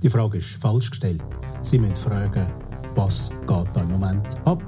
Die 0.00 0.08
Frage 0.08 0.38
ist 0.38 0.50
falsch 0.60 0.90
gestellt. 0.90 1.24
Sie 1.62 1.76
müssen 1.76 1.96
fragen, 1.96 2.52
was 2.94 3.30
geht 3.48 3.66
da 3.74 3.82
im 3.82 3.90
Moment 3.90 4.38
ab? 4.44 4.62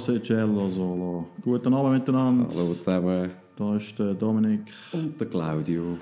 Das 0.00 0.06
große 0.06 0.22
Cello-Solo. 0.22 1.26
Guten 1.42 1.74
Abend 1.74 1.92
miteinander. 1.92 2.46
Hallo 2.54 2.72
zusammen. 2.72 3.30
Da 3.54 3.76
ist 3.76 3.98
der 3.98 4.14
Dominik. 4.14 4.62
Und 4.92 5.20
der 5.20 5.26
Claudio. 5.26 5.98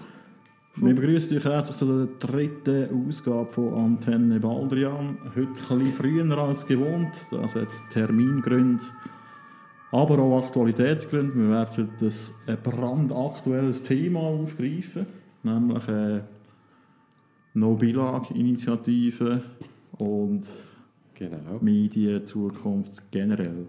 Wir 0.77 0.95
begrüßen 0.95 1.37
euch 1.37 1.45
herzlich 1.45 1.77
zu 1.77 2.07
der 2.07 2.07
dritten 2.21 3.09
Ausgabe 3.09 3.47
von 3.47 3.75
Antenne 3.75 4.39
Baldrian. 4.39 5.19
Heute 5.35 5.41
ein 5.41 5.53
bisschen 5.81 5.93
früher 5.93 6.39
als 6.39 6.65
gewohnt. 6.65 7.11
Das 7.33 7.57
hat 7.57 7.67
Termingründe, 7.93 8.85
aber 9.91 10.21
auch 10.21 10.45
Aktualitätsgründe. 10.45 11.35
Wir 11.35 11.51
werden 11.51 11.91
das 11.99 12.33
ein 12.47 12.59
brandaktuelles 12.63 13.83
Thema 13.83 14.21
aufgreifen, 14.21 15.07
nämlich 15.43 15.89
eine 15.89 16.25
No-Bilag-Initiative 17.55 19.43
und 19.99 20.49
Genau. 21.19 21.59
Medien, 21.61 22.25
Zukunft 22.25 23.11
generell. 23.11 23.67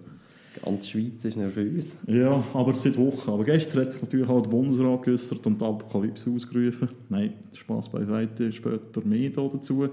Ganz 0.63 0.89
Schweiz 0.89 1.23
ist 1.25 1.38
nervös. 1.38 1.95
Ja, 2.07 2.43
aber 2.53 2.73
seit 2.73 2.97
Wochen. 2.97 3.29
Aber 3.29 3.43
gestern 3.43 3.81
hat 3.81 3.91
sich 3.91 4.02
natürlich 4.02 4.27
auch 4.27 4.41
der 4.41 4.49
Bundesrat 4.49 5.03
geäußert 5.03 5.45
und 5.47 5.61
die 5.61 5.66
Apokalypse 5.66 6.29
ausgerufen. 6.29 6.89
Nein, 7.09 7.33
Spaß 7.53 7.89
beiseite, 7.89 8.51
später 8.51 9.01
mehr 9.05 9.29
dazu. 9.29 9.89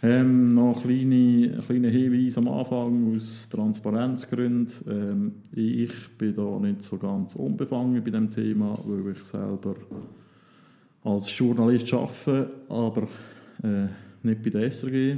Ähm, 0.00 0.54
noch 0.54 0.82
kleine, 0.82 1.60
kleine 1.66 1.88
Hinweise 1.88 2.38
am 2.38 2.48
Anfang 2.48 3.16
aus 3.16 3.48
Transparenzgründen. 3.50 4.72
Ähm, 4.88 5.32
ich 5.52 5.92
bin 6.16 6.36
da 6.36 6.58
nicht 6.60 6.82
so 6.82 6.96
ganz 6.98 7.34
unbefangen 7.34 8.02
bei 8.04 8.10
dem 8.10 8.30
Thema, 8.30 8.74
weil 8.84 9.12
ich 9.12 9.24
selber 9.24 9.74
als 11.02 11.36
Journalist 11.36 11.92
arbeite, 11.92 12.50
aber 12.68 13.08
äh, 13.64 13.88
nicht 14.22 14.42
bei 14.44 14.50
der 14.50 14.70
SRG 14.70 15.16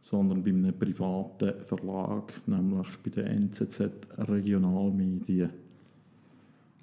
sondern 0.00 0.42
bei 0.42 0.50
einem 0.50 0.78
privaten 0.78 1.54
Verlag, 1.64 2.32
nämlich 2.46 2.88
bei 3.02 3.10
den 3.10 3.26
NZZ 3.26 3.90
Regionalmedien. 4.18 5.50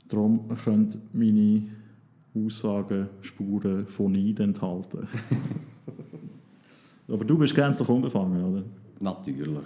Darum 0.08 0.48
können 0.64 1.02
meine 1.14 1.64
Aussagen 2.36 3.08
Spuren 3.22 3.88
von 3.88 4.12
Neid 4.12 4.40
enthalten. 4.40 5.08
Aber 7.08 7.24
du 7.24 7.38
bist 7.38 7.56
gänzlich 7.56 7.88
unbefangen, 7.88 8.44
oder? 8.44 8.64
Natürlich. 9.00 9.66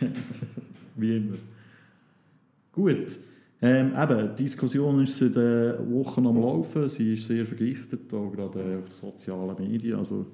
Wie 0.96 1.16
immer. 1.16 1.36
Gut. 2.72 3.18
Ähm, 3.62 3.92
eben, 3.94 4.36
die 4.36 4.44
Diskussion 4.44 5.04
ist 5.04 5.18
seit 5.18 5.36
äh, 5.36 5.78
Wochen 5.90 6.26
am 6.26 6.40
Laufen. 6.40 6.88
Sie 6.88 7.14
ist 7.14 7.26
sehr 7.26 7.44
vergiftet, 7.44 8.12
auch 8.12 8.30
gerade 8.30 8.60
äh, 8.60 8.76
auf 8.78 8.84
den 8.84 8.90
sozialen 8.90 9.56
Medien. 9.58 9.98
Also, 9.98 10.26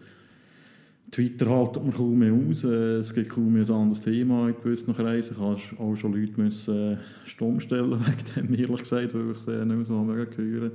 Twitter 1.11 1.49
haltet 1.49 1.83
man 1.83 1.93
kaum 1.93 2.19
mehr 2.19 2.33
aus. 2.33 2.65
Äh, 2.65 2.99
es 2.99 3.15
gibt 3.15 3.31
kaum 3.31 3.53
mehr 3.53 3.65
ein 3.65 3.75
anderes 3.75 4.01
Thema 4.03 4.49
in 4.49 4.57
gewissen 4.57 4.95
Kreisen. 4.95 5.35
Ich 5.35 5.41
habe 5.41 5.61
auch 5.79 5.97
schon 5.97 6.13
Leute 6.13 6.41
müssen, 6.41 6.93
äh, 6.93 6.97
stumm 7.25 7.61
stellen 7.61 8.01
wegen 8.07 8.49
dem, 8.49 8.59
ehrlich 8.59 8.83
gesagt, 8.83 9.15
weil 9.15 9.31
ich 9.31 9.37
es 9.37 9.49
äh, 9.49 9.65
nicht 9.65 9.77
mehr 9.77 9.85
so 9.85 10.05
hören 10.05 10.73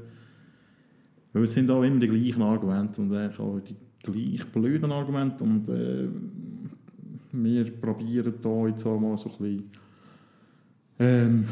Weil 1.33 1.43
es 1.43 1.53
sind 1.53 1.69
auch 1.69 1.83
immer 1.83 1.99
die 1.99 2.07
gleichen 2.07 2.41
Argumente 2.41 3.01
und 3.01 3.13
eigentlich 3.13 3.39
auch 3.39 3.59
die 3.59 3.75
gleich 4.03 4.45
blöden 4.51 4.91
Argumente. 4.91 5.43
Und 5.43 5.69
äh, 5.69 6.07
wir 7.31 7.71
probieren 7.71 8.33
da 8.41 8.67
jetzt 8.67 8.85
auch 8.85 8.99
mal 8.99 9.17
so 9.17 9.29
ein 9.29 9.37
bisschen 9.37 9.71
ähm, 10.99 11.45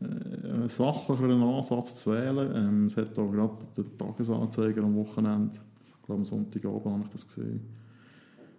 äh, 0.00 1.24
einen 1.24 1.42
Ansatz 1.42 1.96
zu 1.96 2.12
wählen. 2.12 2.52
Ähm, 2.54 2.86
es 2.86 2.96
hat 2.96 3.18
auch 3.18 3.30
gerade 3.30 3.56
den 3.76 3.98
Tagesanzeiger 3.98 4.82
am 4.82 4.96
Wochenende, 4.96 5.54
ich 5.54 6.06
glaube 6.06 6.20
am 6.20 6.24
Sonntagabend 6.24 6.86
habe 6.86 7.04
ich 7.04 7.10
das 7.10 7.26
gesehen, 7.26 7.60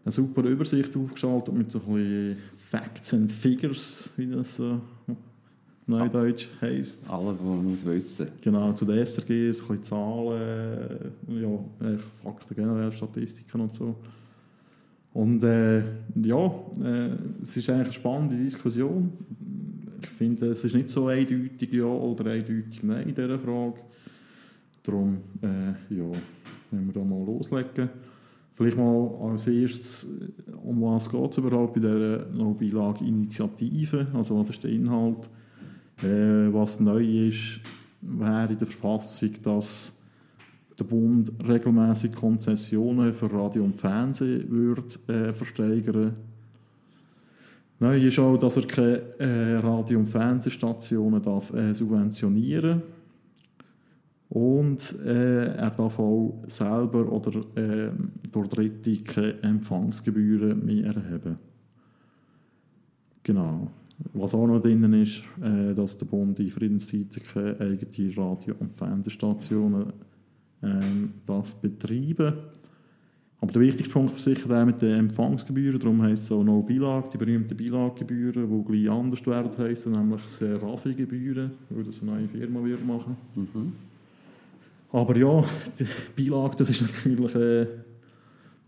eine 0.06 0.12
super 0.12 0.44
Übersicht 0.44 0.96
aufgeschaltet 0.96 1.54
mit 1.54 1.72
so 1.72 1.80
ein 1.80 1.94
bisschen 1.94 2.38
Facts 2.70 3.14
and 3.14 3.32
Figures, 3.32 4.10
wie 4.18 4.28
das 4.28 4.56
so 4.56 4.82
neudeutsch 5.88 6.48
heisst. 6.62 7.10
Alles, 7.10 7.38
was 7.40 7.46
man 7.46 7.66
muss 7.66 7.86
wissen 7.86 8.28
Genau, 8.42 8.74
zu 8.74 8.86
der 8.86 9.06
SRG, 9.06 9.52
so 9.52 9.64
ein 9.64 9.80
bisschen 9.80 9.84
Zahlen, 9.84 11.12
ja, 11.30 11.98
Fakten 12.24 12.56
generell, 12.56 12.92
Statistiken 12.92 13.62
und 13.62 13.76
so. 13.76 13.96
Und 15.14 15.44
äh, 15.44 15.84
ja, 16.24 16.48
äh, 16.84 17.10
es 17.44 17.56
ist 17.56 17.70
eigentlich 17.70 17.86
eine 17.86 17.92
spannende 17.94 18.36
Diskussion. 18.36 19.12
Ich 20.02 20.10
finde, 20.10 20.48
es 20.48 20.64
ist 20.64 20.74
nicht 20.74 20.90
so 20.90 21.08
eindeutig 21.08 21.72
ja 21.72 21.86
oder 21.86 22.32
eindeutig 22.32 22.82
nein 22.82 23.10
in 23.10 23.16
dieser 23.16 23.38
Frage. 23.40 23.76
Darum, 24.82 25.18
äh, 25.42 25.96
ja, 25.96 26.12
wenn 26.72 26.88
wir 26.88 26.94
da 26.94 27.04
mal 27.04 27.24
loslegen. 27.24 27.90
Vielleicht 28.56 28.78
mal 28.78 29.10
als 29.22 29.48
erstes, 29.48 30.06
um 30.64 30.82
was 30.82 31.10
geht 31.10 31.32
es 31.32 31.38
überhaupt 31.38 31.74
bei 31.74 31.80
dieser 31.80 32.26
No-Bilag-Initiative? 32.28 34.08
Also 34.14 34.38
was 34.38 34.50
ist 34.50 34.64
der 34.64 34.72
Inhalt? 34.72 35.28
Äh, 36.04 36.54
was 36.54 36.80
neu 36.80 37.28
ist, 37.28 37.60
wäre 38.02 38.52
in 38.52 38.58
der 38.58 38.68
Verfassung, 38.68 39.32
dass 39.44 39.96
der 40.78 40.84
Bund 40.84 41.32
regelmäßig 41.48 42.14
Konzessionen 42.14 43.14
für 43.14 43.32
Radio 43.32 43.64
und 43.64 43.76
Fernsehen 43.76 44.50
würde, 44.50 44.84
äh, 45.08 45.32
versteigern 45.32 46.14
Neu 47.80 47.98
ist 47.98 48.18
auch, 48.18 48.38
dass 48.38 48.56
er 48.56 48.66
keine 48.66 49.02
äh, 49.20 49.56
Radio- 49.58 50.00
und 50.00 50.06
Fernsehstationen 50.06 51.22
darf, 51.22 51.54
äh, 51.54 51.74
subventionieren 51.74 52.82
darf. 52.82 52.82
Und 54.34 55.00
äh, 55.06 55.46
er 55.58 55.70
darf 55.70 56.00
auch 56.00 56.44
selber 56.48 57.12
oder 57.12 57.42
äh, 57.56 57.92
durch 58.32 58.48
Dritte 58.48 58.98
keine 59.04 59.40
Empfangsgebühren 59.44 60.66
mehr 60.66 60.86
erheben. 60.88 61.38
Genau. 63.22 63.68
Was 64.14 64.34
auch 64.34 64.48
noch 64.48 64.60
drin 64.60 64.92
ist, 64.94 65.22
äh, 65.40 65.76
dass 65.76 66.00
der 66.00 66.08
Bund 66.08 66.40
in 66.40 66.50
Friedenszeiten 66.50 67.22
keine 67.32 67.60
eigene 67.60 68.18
Radio- 68.18 68.56
und 68.60 68.76
Fernsehstationen 68.76 69.94
ähm, 70.64 71.12
darf 71.28 71.56
betreiben 71.58 72.34
Aber 73.40 73.52
der 73.52 73.62
wichtigste 73.62 73.94
Punkt 73.94 74.16
ist 74.16 74.24
sicher 74.24 74.48
der 74.48 74.66
mit 74.66 74.82
den 74.82 74.98
Empfangsgebühren. 74.98 75.80
Darum 75.80 76.02
heisst 76.02 76.24
es 76.24 76.32
auch 76.32 76.44
No 76.44 76.64
Bilag, 76.64 77.12
die 77.12 77.20
berühmten 77.20 77.56
Bilaggebühren, 77.56 78.50
die 78.50 78.66
gleich 78.66 78.90
anders 78.90 79.28
werden 79.28 79.56
heißen, 79.56 79.92
nämlich 79.92 80.24
Serafi-Gebühren, 80.24 81.52
weil 81.70 81.84
das 81.84 82.02
eine 82.02 82.14
neue 82.14 82.28
Firma 82.28 82.64
wird 82.64 82.84
machen. 82.84 83.16
Mhm. 83.36 83.93
Aber 84.94 85.18
ja, 85.18 85.44
die 85.80 85.88
Beilage, 86.16 86.56
das 86.58 86.70
ist 86.70 86.84
natürlich 86.84 87.34
äh, 87.34 87.66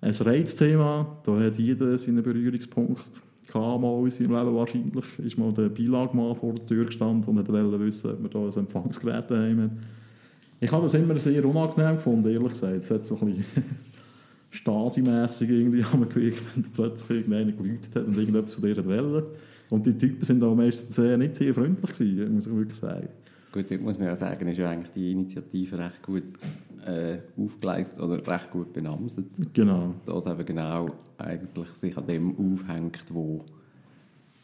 ein 0.02 0.12
Reizthema. 0.12 1.20
Da 1.24 1.40
hat 1.40 1.60
jeder 1.60 1.96
seinen 2.00 2.24
Berührungspunkt 2.24 3.06
gehabt, 3.46 3.82
mal 3.82 4.04
in 4.04 4.10
seinem 4.10 4.32
Leben 4.32 4.56
wahrscheinlich. 4.56 5.06
Ist 5.20 5.38
mal 5.38 5.54
der 5.54 5.70
Beilagmann 5.70 6.36
vor 6.36 6.56
der 6.56 6.66
Tür 6.66 6.86
gestanden 6.86 7.38
und 7.38 7.48
wollte 7.48 7.80
wissen, 7.80 8.12
ob 8.12 8.24
wir 8.24 8.30
da 8.30 8.40
ein 8.40 8.58
Empfangsgerät 8.58 9.30
haben. 9.30 9.72
Ich 10.60 10.72
habe 10.72 10.82
das 10.82 10.96
immer 10.96 11.16
sehr 11.20 11.48
unangenehm 11.48 11.98
gefunden, 11.98 12.28
ehrlich 12.28 12.54
gesagt. 12.54 12.84
Es 12.84 12.90
hat 12.90 13.06
so 13.06 13.20
ein 13.20 13.28
bisschen 13.28 13.46
Stasi-mässig 14.50 15.48
irgendwie 15.48 15.86
gewirkt, 16.10 16.48
wenn 16.56 16.64
plötzlich 16.64 17.20
irgendeiner 17.20 17.52
geläutet 17.52 17.96
hat 17.96 18.08
und 18.08 18.18
irgendetwas 18.18 18.56
von 18.56 18.64
dieser 18.64 18.88
Welle. 18.88 19.28
Und 19.70 19.86
die 19.86 19.96
Typen 19.96 20.26
sind 20.26 20.44
auch 20.44 20.56
meistens 20.56 20.98
äh, 20.98 21.18
nicht 21.18 21.36
sehr 21.36 21.54
freundlich 21.54 21.92
gewesen, 21.92 22.34
muss 22.34 22.48
ich 22.48 22.56
wirklich 22.56 22.80
sagen. 22.80 23.10
Gut, 23.56 23.72
dort 23.72 23.82
muss 23.84 23.98
man 23.98 24.08
ja 24.08 24.16
sagen, 24.18 24.50
ist 24.50 24.58
ja 24.58 24.70
eigentlich 24.70 24.92
die 24.92 25.14
Initiative 25.14 25.78
recht 25.78 26.04
gut 26.04 26.24
äh, 26.86 27.20
aufgeleistet 27.38 28.02
oder 28.04 28.16
recht 28.28 28.52
gut 28.52 28.74
benamset. 28.74 29.28
Genau. 29.54 29.94
Dass 30.04 30.26
eben 30.26 30.46
genau 30.46 30.90
eigentlich 31.18 31.70
sich 31.70 31.98
an 31.98 32.06
dem 32.06 32.36
aufhängt, 32.38 33.06
wo, 33.14 33.46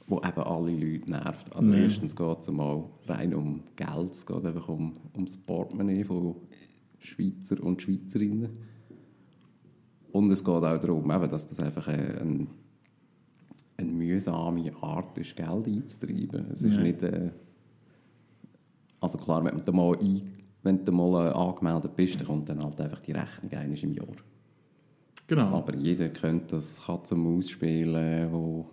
wo 0.07 0.19
eben 0.19 0.41
alle 0.41 0.71
Leute 0.71 1.11
nervt. 1.11 1.53
Also 1.53 1.71
Ja. 1.71 1.79
erstens 1.79 2.15
geht 2.15 2.39
es 2.39 2.49
mal 2.49 2.85
rein 3.05 3.35
um 3.35 3.63
Geld, 3.75 4.11
es 4.11 4.25
geht 4.25 4.45
einfach 4.45 4.69
um, 4.69 4.95
um 5.11 5.25
das 5.25 5.35
Portemonnaie 5.35 6.05
von 6.05 6.35
Schweizer 6.99 7.61
und 7.61 7.81
Schweizerinnen. 7.81 8.49
Und 10.13 10.31
es 10.31 10.41
geht 10.41 10.47
auch 10.53 10.79
darum, 10.79 11.11
eben, 11.11 11.29
dass 11.29 11.47
das 11.47 11.59
einfach 11.59 11.89
eine, 11.89 12.47
eine, 13.75 13.91
mühsame 13.91 14.71
Art 14.81 15.17
ist, 15.17 15.35
Geld 15.35 15.67
einzutreiben. 15.67 16.45
Es 16.49 16.61
ist 16.61 16.77
nicht... 16.79 17.03
Äh, 17.03 17.31
Also 19.01 19.18
klar, 19.18 19.44
wenn 19.44 19.57
du 19.57 19.71
mal, 19.74 19.98
ein, 20.00 20.21
wenn 20.63 20.86
du 20.86 20.92
mal 20.92 21.27
äh, 21.27 21.33
angemeldet 21.33 21.95
bist, 21.95 22.19
dann 22.19 22.27
kommt 22.27 22.48
dann 22.48 22.63
halt 22.63 22.80
einfach 22.80 23.00
die 23.00 23.12
Rechnung 23.12 23.51
eines 23.51 23.83
im 23.83 23.94
Jahr. 23.94 24.07
Genau. 25.27 25.56
Aber 25.57 25.75
jeder 25.75 26.09
könnte 26.09 26.56
das 26.56 26.86
Katz-und-Maus 26.86 27.50
spielen, 27.50 28.31
wo 28.31 28.69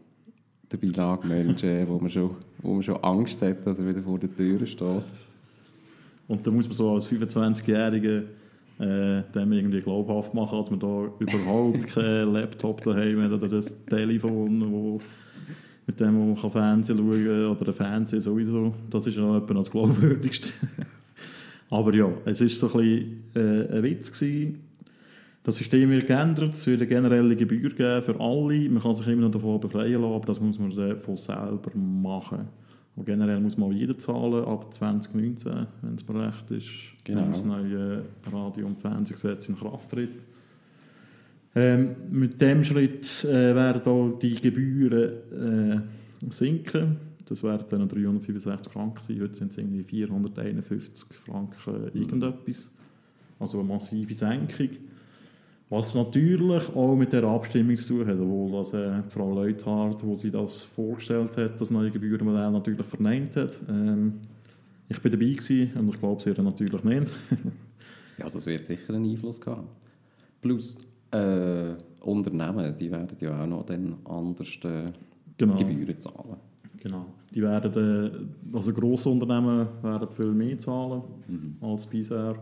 der 0.70 0.76
Beilagmensch, 0.76 1.64
äh, 1.64 1.88
wo, 1.88 1.98
man 1.98 2.10
schon, 2.10 2.36
wo 2.62 2.74
man 2.74 2.82
schon 2.82 3.02
Angst 3.02 3.40
hat, 3.42 3.66
dass 3.66 3.78
er 3.78 3.88
wieder 3.88 4.02
vor 4.02 4.18
der 4.18 4.34
Tür 4.34 4.64
steht. 4.66 5.04
Und 6.28 6.46
da 6.46 6.50
muss 6.50 6.66
man 6.66 6.74
so 6.74 6.92
als 6.92 7.08
25-Jähriger 7.08 8.24
äh, 8.80 9.22
dem 9.34 9.52
irgendwie 9.52 9.80
glaubhaft 9.80 10.34
machen, 10.34 10.58
dass 10.58 10.70
man 10.70 10.80
da 10.80 11.10
überhaupt 11.18 11.86
keinen 11.88 12.32
Laptop 12.34 12.82
daheim 12.84 13.22
hat 13.22 13.32
oder 13.32 13.48
das 13.48 13.84
Telefon, 13.86 14.72
wo, 14.72 15.00
mit 15.88 15.98
dem 15.98 16.18
man 16.18 16.36
kann 16.40 16.50
Fernsehen 16.50 16.98
schauen 16.98 17.24
kann 17.24 17.46
oder 17.46 17.66
ein 17.68 17.72
Fernsehen 17.74 18.20
sowieso. 18.20 18.74
Das 18.90 19.06
ist 19.06 19.16
ja 19.16 19.38
etwa 19.38 19.54
das 19.54 19.70
Glaubwürdigste. 19.70 20.50
Aber 21.70 21.94
ja, 21.94 22.10
es 22.26 22.40
war 22.40 22.48
so 22.48 22.78
ein 22.78 23.22
bisschen 23.32 23.70
äh, 23.70 23.76
ein 23.76 23.82
Witz. 23.82 24.12
Gewesen. 24.12 24.60
Das 25.42 25.56
System 25.56 25.88
wird 25.90 26.06
geändert, 26.06 26.52
es 26.54 26.66
wird 26.66 26.80
eine 26.80 26.88
generelle 26.88 27.34
Gebühr 27.34 27.70
geben 27.70 28.02
für 28.02 28.20
alle. 28.20 28.68
Man 28.68 28.82
kann 28.82 28.94
sich 28.94 29.06
immer 29.06 29.22
noch 29.22 29.30
davon 29.30 29.58
befreien 29.60 30.02
lassen, 30.02 30.14
aber 30.14 30.26
das 30.26 30.40
muss 30.40 30.58
man 30.58 30.76
dann 30.76 30.98
von 30.98 31.16
selber 31.16 31.74
machen. 31.74 32.48
Und 32.94 33.06
generell 33.06 33.40
muss 33.40 33.56
man 33.56 33.72
jeder 33.72 33.96
zahlen, 33.96 34.44
ab 34.44 34.74
2019, 34.74 35.66
wenn 35.80 35.94
es 35.94 36.06
mir 36.06 36.26
recht 36.26 36.50
ist, 36.50 36.68
Genau. 37.04 37.22
wenn 37.22 37.30
das 37.30 37.44
neue 37.44 38.02
Radio- 38.30 38.66
und 38.66 38.78
Fernsehgesetz 38.78 39.48
in 39.48 39.56
Kraft 39.56 39.90
tritt. 39.90 40.10
Ähm, 41.58 41.96
mit 42.12 42.40
dem 42.40 42.62
Schritt 42.62 43.24
äh, 43.24 43.52
werden 43.52 43.82
auch 43.82 44.16
die 44.20 44.36
Gebühren 44.36 45.82
äh, 46.30 46.30
sinken. 46.30 46.98
Das 47.26 47.42
werden 47.42 47.66
dann 47.68 47.88
365 47.88 48.72
Franken 48.72 49.02
sein. 49.02 49.20
Heute 49.20 49.34
sind 49.34 49.50
es 49.50 49.58
irgendwie 49.58 49.82
451 49.82 51.18
Franken 51.18 51.90
irgendetwas. 51.94 52.70
Also 53.40 53.58
eine 53.58 53.66
massive 53.66 54.14
Senkung. 54.14 54.68
Was 55.68 55.96
natürlich 55.96 56.68
auch 56.76 56.94
mit 56.94 57.12
der 57.12 57.24
Abstimmung 57.24 57.76
zu 57.76 58.04
tun 58.04 58.06
hat, 58.06 58.20
obwohl 58.20 58.52
das, 58.52 58.72
äh, 58.74 59.02
Frau 59.08 59.34
Leuthardt, 59.34 60.06
wo 60.06 60.14
sie 60.14 60.30
das 60.30 60.62
vorgestellt 60.62 61.36
hat, 61.36 61.60
das 61.60 61.72
neue 61.72 61.90
Gebührenmodell 61.90 62.52
natürlich 62.52 62.86
verneint 62.86 63.34
hat. 63.34 63.58
Ähm, 63.68 64.14
ich 64.88 65.00
bin 65.02 65.10
dabei 65.10 65.32
gewesen 65.32 65.72
und 65.76 65.88
ich 65.88 65.98
glaube, 65.98 66.22
sie 66.22 66.30
hat 66.30 66.38
natürlich 66.38 66.84
nicht. 66.84 67.10
Ja, 68.18 68.28
das 68.28 68.46
wird 68.46 68.66
sicher 68.66 68.94
einen 68.94 69.08
Einfluss 69.08 69.40
haben. 69.46 69.68
Plus, 70.40 70.76
äh, 71.10 71.74
Unternehmen, 72.00 72.76
die 72.78 72.90
werden 72.90 73.16
ja 73.20 73.42
auch 73.42 73.46
noch 73.46 73.66
dann 73.66 73.96
anders 74.04 74.58
äh, 74.64 74.92
Genau. 75.38 75.56
Gebühren 75.56 76.00
zahlen. 76.00 76.36
Genau. 76.80 77.06
Die 77.32 77.42
werden, 77.42 78.30
äh, 78.52 78.56
also 78.56 78.72
grosse 78.72 79.08
Unternehmen 79.08 79.68
werden 79.82 80.08
viel 80.08 80.32
mehr 80.32 80.58
zahlen 80.58 81.02
als 81.60 81.86
bisher. 81.86 82.34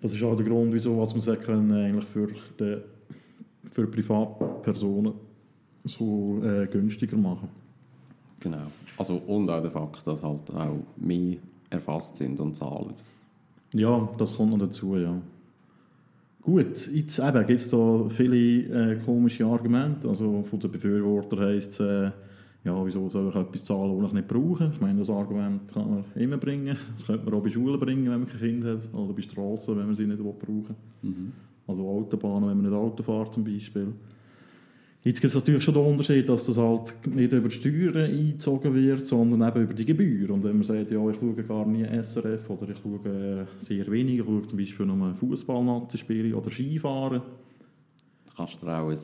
Das 0.00 0.12
ist 0.12 0.22
auch 0.22 0.34
der 0.34 0.44
Grund, 0.44 0.72
wieso 0.72 0.98
was 0.98 1.12
man 1.12 1.20
sagen 1.20 1.40
können, 1.40 1.72
eigentlich 1.72 2.04
für, 2.06 2.28
die, 2.58 2.78
für 3.70 3.86
Privatpersonen 3.86 5.12
so 5.84 6.40
äh, 6.42 6.66
günstiger 6.66 7.16
machen. 7.16 7.48
Genau. 8.40 8.66
Also, 8.98 9.22
und 9.26 9.48
auch 9.48 9.62
der 9.62 9.70
Fakt, 9.70 10.04
dass 10.06 10.22
halt 10.22 10.50
auch 10.52 10.78
mehr 10.96 11.36
erfasst 11.70 12.16
sind 12.16 12.40
und 12.40 12.56
zahlen. 12.56 12.92
Ja, 13.74 14.08
das 14.18 14.36
kommt 14.36 14.50
noch 14.50 14.58
dazu, 14.58 14.96
ja. 14.96 15.14
Gut, 16.42 16.88
jetzt 16.92 17.20
eben 17.20 17.46
gibt 17.46 17.60
es 17.60 17.70
da 17.70 18.08
viele 18.08 18.94
äh, 18.94 18.96
komische 18.96 19.46
Argumente. 19.46 20.08
Also 20.08 20.42
von 20.42 20.58
den 20.58 20.72
Befürwortern 20.72 21.38
heisst 21.38 21.74
es, 21.74 21.80
äh, 21.80 22.10
ja, 22.64 22.84
wieso 22.84 23.08
soll 23.08 23.28
ich 23.28 23.36
etwas 23.36 23.64
zahlen, 23.64 24.00
das 24.00 24.08
ich 24.08 24.14
nicht 24.14 24.28
brauche? 24.28 24.72
Ich 24.74 24.80
meine, 24.80 24.98
das 24.98 25.10
Argument 25.10 25.72
kann 25.72 25.88
man 25.88 26.04
immer 26.16 26.38
bringen. 26.38 26.76
Das 26.94 27.06
könnte 27.06 27.24
man 27.24 27.34
auch 27.34 27.42
bei 27.42 27.50
Schulen 27.50 27.78
bringen, 27.78 28.10
wenn 28.10 28.20
man 28.20 28.26
kein 28.26 28.40
Kind 28.40 28.64
hat. 28.64 28.92
Oder 28.92 29.12
bei 29.12 29.22
Strassen, 29.22 29.78
wenn 29.78 29.86
man 29.86 29.94
sie 29.94 30.06
nicht 30.06 30.20
brauchen 30.20 30.74
will. 31.02 31.32
Also 31.68 31.88
Autobahnen, 31.88 32.48
wenn 32.48 32.56
man 32.60 32.70
nicht 32.70 32.76
Auto 32.76 33.04
fährt 33.04 33.34
zum 33.34 33.44
Beispiel. 33.44 33.92
Jetzt 35.04 35.20
gibt 35.20 35.30
es 35.30 35.34
natürlich 35.34 35.64
schon 35.64 35.74
den 35.74 35.84
Unterschied, 35.84 36.28
dass 36.28 36.46
das 36.46 36.56
halt 36.56 36.94
nicht 37.08 37.32
über 37.32 37.48
die 37.48 37.56
Steuern 37.56 37.96
eingezogen 37.96 38.72
wird, 38.72 39.04
sondern 39.04 39.48
eben 39.48 39.64
über 39.64 39.74
die 39.74 39.84
Gebühr. 39.84 40.30
Und 40.30 40.44
wenn 40.44 40.54
man 40.54 40.62
sagt, 40.62 40.92
ja, 40.92 41.10
ich 41.10 41.16
schaue 41.16 41.34
gar 41.42 41.66
nie 41.66 41.84
SRF 41.84 42.48
oder 42.50 42.68
ich 42.68 42.78
schaue 42.78 43.00
äh, 43.10 43.44
sehr 43.58 43.90
wenig, 43.90 44.20
ich 44.20 44.24
schaue 44.24 44.46
zum 44.46 44.58
Beispiel 44.58 44.86
nur 44.86 45.12
Fußball 45.14 45.88
spielen 45.96 46.34
oder 46.34 46.50
Skifahren. 46.52 47.20
Da 48.26 48.32
kannst 48.36 48.62
du 48.62 48.66
dir 48.66 48.78
auch 48.78 48.90
ein 48.90 48.98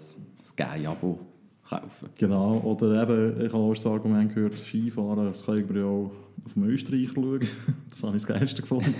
Sky-Abo 0.44 1.18
kaufen. 1.68 2.08
Genau, 2.16 2.60
oder 2.60 3.02
eben, 3.02 3.40
ich 3.40 3.52
habe 3.52 3.64
auch 3.64 3.74
das 3.74 3.84
Argument 3.84 4.32
gehört, 4.32 4.54
Skifahren, 4.54 5.26
das 5.26 5.44
kann 5.44 5.58
ich 5.58 5.68
mir 5.68 5.80
ja 5.80 5.86
auch 5.86 6.12
auf 6.44 6.52
dem 6.54 6.64
Österreich 6.64 7.08
schauen. 7.12 7.40
Das 7.90 8.04
habe 8.04 8.16
ich 8.16 8.22
das 8.24 8.36
Geilste 8.36 8.62
gefunden. 8.62 8.94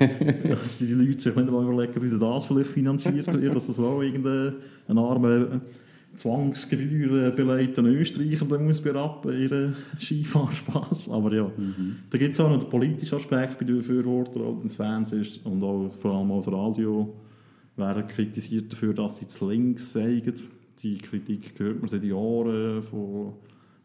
dass 0.48 0.78
die 0.78 0.86
Leute 0.86 1.20
sich 1.20 1.36
mal 1.36 1.44
überlegen, 1.46 2.02
wie 2.02 2.18
das 2.18 2.46
vielleicht 2.46 2.70
finanziert 2.70 3.32
wird, 3.32 3.54
dass 3.54 3.68
das 3.68 3.78
auch 3.78 4.02
irgendein 4.02 4.56
armer 4.88 5.60
zwangsgebührenbelegter 6.16 7.82
Österreicher 7.84 8.44
der 8.44 8.58
muss 8.58 8.80
berappen, 8.80 9.32
ihren 9.32 9.76
Skifahrspass. 9.98 11.08
Aber 11.08 11.32
ja, 11.32 11.50
da 12.10 12.18
gibt 12.18 12.34
es 12.34 12.40
auch 12.40 12.50
noch 12.50 12.58
den 12.58 12.68
politischen 12.68 13.16
Aspekt 13.16 13.58
bei 13.58 13.64
den 13.64 13.78
Befürwortern, 13.78 14.42
auch 14.42 14.60
das 14.62 14.76
Fernsehen 14.76 15.22
ist 15.22 15.44
und 15.44 15.62
auch 15.62 15.92
vor 16.00 16.16
allem 16.16 16.30
auch 16.32 16.44
das 16.44 16.52
Radio 16.52 17.14
werden 17.76 18.06
kritisiert 18.06 18.72
dafür, 18.72 18.92
dass 18.92 19.16
sie 19.16 19.26
zu 19.26 19.48
links 19.50 19.92
sagen. 19.92 20.34
Die 20.82 20.98
Kritik 20.98 21.58
hört 21.58 21.80
man 21.80 21.88
seit 21.88 22.04
Jahren 22.04 22.82
von 22.82 23.32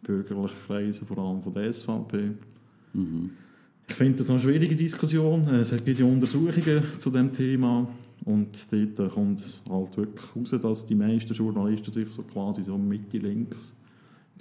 bürgerlichen 0.04 0.58
Kreisen, 0.68 1.08
vor 1.08 1.18
allem 1.18 1.42
von 1.42 1.54
der 1.54 1.74
SVP. 1.74 2.32
Ich 3.88 3.96
finde 3.96 4.18
das 4.20 4.30
eine 4.30 4.40
schwierige 4.40 4.76
Diskussion. 4.76 5.48
Es 5.50 5.72
gibt 5.84 6.00
ja 6.00 6.06
Untersuchungen 6.06 6.84
zu 7.00 7.10
dem 7.10 7.34
Thema 7.34 7.88
und 8.26 8.58
dort 8.72 9.14
kommt 9.14 9.44
halt 9.70 9.98
wirklich 9.98 10.36
raus, 10.36 10.56
dass 10.60 10.86
die 10.86 10.96
meisten 10.96 11.34
Journalisten 11.34 11.92
sich 11.92 12.10
so 12.10 12.24
quasi 12.24 12.64
so 12.64 12.78
Mitte-links 12.78 13.74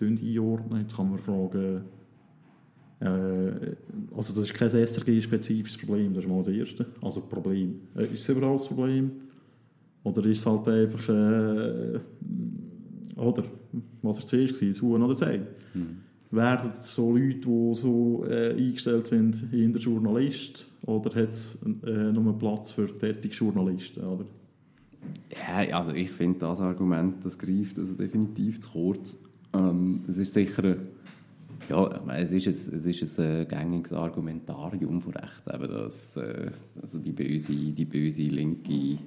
einordnen. 0.01 0.81
Jetzt 0.81 0.97
kann 0.97 1.11
man 1.11 1.19
fragen, 1.19 1.83
äh, 3.01 3.07
also 4.17 4.35
das 4.35 4.39
ist 4.39 4.55
kein 4.55 4.71
SRG-spezifisches 4.71 5.79
Problem, 5.79 6.15
das 6.15 6.25
ist 6.25 6.31
mal 6.31 6.39
das 6.39 6.49
Erste. 6.49 6.87
Also 7.03 7.21
Problem, 7.21 7.81
äh, 7.95 8.07
ist 8.07 8.23
es 8.23 8.29
überall 8.29 8.57
das 8.57 8.69
Problem? 8.69 9.11
Oder 10.03 10.25
ist 10.27 10.39
es 10.39 10.47
halt 10.47 10.67
einfach, 10.69 11.09
äh, 11.11 12.01
oder, 13.17 13.45
was 14.03 14.19
er 14.19 14.27
zuerst 14.27 14.61
war, 14.61 14.69
das 14.69 14.83
Huhn 14.83 15.03
oder 15.03 15.13
das 15.13 15.23
Ei? 15.23 15.41
Werden 16.31 16.73
so 16.81 17.17
Leute, 17.17 17.41
die 17.41 17.75
so 17.75 18.25
äh, 18.27 18.55
eingestellt 18.57 19.07
sind, 19.07 19.53
in 19.53 19.73
der 19.73 19.83
Journalist? 19.83 20.67
Oder 20.87 21.11
hat 21.15 21.29
es 21.29 21.59
äh, 21.87 22.13
nur 22.13 22.39
Platz 22.39 22.71
für 22.73 22.87
tätige 22.99 23.35
Journalisten? 23.35 24.05
Oder? 24.05 24.27
Ja, 25.31 25.77
also 25.79 25.93
ich 25.93 26.11
finde 26.11 26.39
das 26.41 26.61
Argument, 26.61 27.25
das 27.25 27.39
greift 27.39 27.79
also 27.79 27.95
definitiv 27.95 28.61
zu 28.61 28.71
kurz. 28.71 29.19
Ähm, 29.53 30.01
es 30.09 30.19
ist 30.19 30.35
sicher, 30.35 30.65
ein- 30.65 30.89
ja, 31.69 31.95
ich 31.97 32.05
meine, 32.05 32.23
es 32.25 32.33
ist 32.33 32.47
ein, 32.47 32.77
es 32.77 32.87
ist 32.87 33.19
ein 33.21 33.43
äh, 33.43 33.47
gängiges 33.47 33.93
Argumentarium 33.93 35.01
von 35.01 35.13
rechts, 35.15 35.47
eben, 35.49 35.69
dass 35.69 36.17
äh, 36.17 36.51
also 36.83 36.99
die 36.99 37.13
böse, 37.13 37.53
die 37.55 37.85
böse 37.85 38.23
linke 38.23 38.99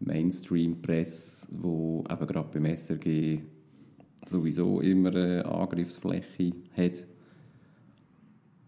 Mainstream-Presse, 0.00 1.48
wo 1.50 2.04
eben 2.10 2.26
gerade 2.26 2.48
beim 2.52 2.64
SRG 2.76 3.40
sowieso 4.26 4.80
immer 4.80 5.10
eine 5.10 5.44
Angriffsfläche 5.46 6.52
hat. 6.76 7.06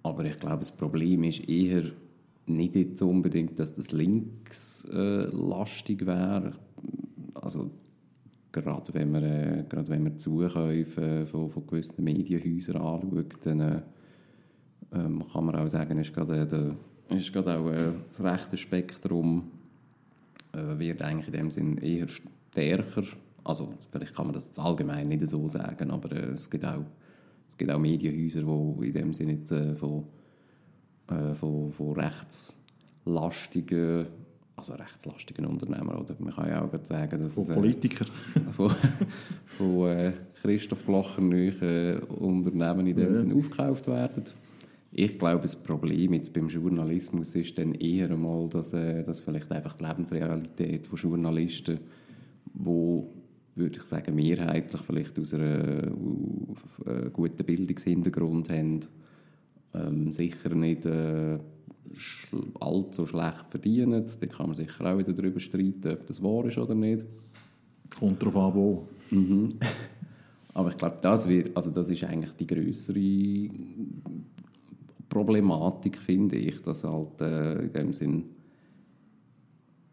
Aber 0.02 0.24
ich 0.24 0.38
glaube, 0.40 0.58
das 0.58 0.72
Problem 0.72 1.24
ist 1.24 1.46
eher 1.48 1.84
nicht 2.46 2.76
jetzt 2.76 3.02
unbedingt, 3.02 3.58
dass 3.58 3.74
das 3.74 3.90
linkslastig 3.92 6.06
wäre. 6.06 6.52
Also 7.34 7.70
gerade 8.50 8.94
wenn 8.94 9.10
man, 9.10 9.22
äh, 9.22 9.64
gerade 9.68 9.88
wenn 9.88 10.02
man 10.02 10.12
die 10.12 10.18
Zukäufe 10.18 11.26
von, 11.26 11.50
von 11.50 11.66
gewissen 11.66 12.02
Medienhäusern 12.04 12.76
anschaut, 12.76 13.34
dann 13.44 13.60
äh, 13.60 13.82
ähm, 14.92 15.24
kann 15.32 15.46
man 15.46 15.56
auch 15.56 15.68
sagen, 15.68 15.98
ist 15.98 16.14
gerade, 16.14 16.40
äh, 16.40 16.46
der, 16.46 16.76
ist 17.16 17.32
gerade 17.32 17.58
auch 17.58 17.70
äh, 17.70 17.92
das 18.08 18.22
rechte 18.22 18.56
Spektrum 18.56 19.50
äh, 20.52 20.78
wird 20.78 21.02
eigentlich 21.02 21.26
in 21.28 21.32
dem 21.32 21.50
Sinn 21.50 21.78
eher 21.78 22.06
stärker. 22.08 23.04
Also 23.44 23.74
vielleicht 23.90 24.14
kann 24.14 24.26
man 24.26 24.34
das 24.34 24.56
allgemein 24.58 25.08
nicht 25.08 25.26
so 25.26 25.48
sagen, 25.48 25.90
aber 25.90 26.12
äh, 26.12 26.32
es 26.32 26.50
gibt 26.50 26.64
auch 26.64 26.84
es 27.52 27.58
gibt 27.58 27.70
auch 27.70 27.78
Medienhäuser, 27.78 28.40
die 28.40 28.88
in 28.88 28.94
dem 28.94 29.12
Sinne 29.12 29.32
jetzt, 29.34 29.52
äh, 29.52 29.74
von, 29.74 30.04
äh, 31.08 31.34
von, 31.34 31.70
von 31.72 31.92
rechtslastigen, 31.92 34.06
also 34.56 34.74
rechtslastigen 34.74 35.46
Unternehmern, 35.46 35.98
oder 35.98 36.14
man 36.18 36.34
kann 36.34 36.48
ja 36.48 36.64
auch 36.64 36.70
sagen, 36.84 37.22
dass 37.22 37.34
Von 37.34 37.42
es, 37.44 37.48
äh, 37.50 37.54
Politikern. 37.54 38.08
von, 38.52 38.74
von 39.58 39.88
äh, 39.88 40.12
Christoph 40.40 40.84
Blocher 40.84 41.20
nicht 41.20 41.60
äh, 41.62 41.98
Unternehmen 42.18 42.86
in 42.86 42.96
dem 42.96 43.08
Ja. 43.10 43.14
Sinne 43.14 43.34
aufgekauft 43.34 43.86
werden. 43.86 44.24
Ich 44.94 45.18
glaube, 45.18 45.40
das 45.42 45.56
Problem 45.56 46.12
jetzt 46.12 46.34
beim 46.34 46.48
Journalismus 46.48 47.34
ist 47.34 47.56
dann 47.56 47.72
eher 47.74 48.10
einmal, 48.10 48.46
dass, 48.48 48.74
äh, 48.74 49.02
dass 49.02 49.22
vielleicht 49.22 49.50
einfach 49.50 49.76
die 49.76 49.84
Lebensrealität 49.86 50.86
von 50.86 50.98
Journalisten, 50.98 51.80
wo 52.52 53.10
würde 53.54 53.78
ich 53.78 53.84
sagen, 53.84 54.14
mehrheitlich 54.14 54.80
vielleicht 54.82 55.18
aus 55.18 55.32
einem 55.34 56.56
äh, 56.86 57.10
guten 57.10 57.44
Bildungshintergrund 57.44 58.48
haben, 58.50 58.80
ähm, 59.74 60.12
sicher 60.12 60.54
nicht 60.54 60.84
äh, 60.86 61.38
allzu 62.60 63.06
schlecht 63.06 63.50
verdienen. 63.50 64.04
Da 64.20 64.26
kann 64.26 64.46
man 64.46 64.56
sicher 64.56 64.84
auch 64.84 64.98
wieder 64.98 65.12
darüber 65.12 65.40
streiten, 65.40 65.92
ob 65.92 66.06
das 66.06 66.22
wahr 66.22 66.44
ist 66.46 66.58
oder 66.58 66.74
nicht. 66.74 67.04
Kommt 67.98 68.22
darauf 68.22 68.36
an, 68.36 68.54
wo. 68.54 68.88
Mhm. 69.10 69.54
Aber 70.54 70.68
ich 70.68 70.76
glaube, 70.76 70.96
das, 71.00 71.28
wird, 71.28 71.56
also 71.56 71.70
das 71.70 71.88
ist 71.88 72.04
eigentlich 72.04 72.32
die 72.32 72.46
größere 72.46 73.50
Problematik, 75.08 75.98
finde 75.98 76.36
ich, 76.36 76.60
dass 76.62 76.84
halt 76.84 77.20
äh, 77.20 77.62
in 77.62 77.72
dem 77.72 77.92
Sinn 77.94 78.24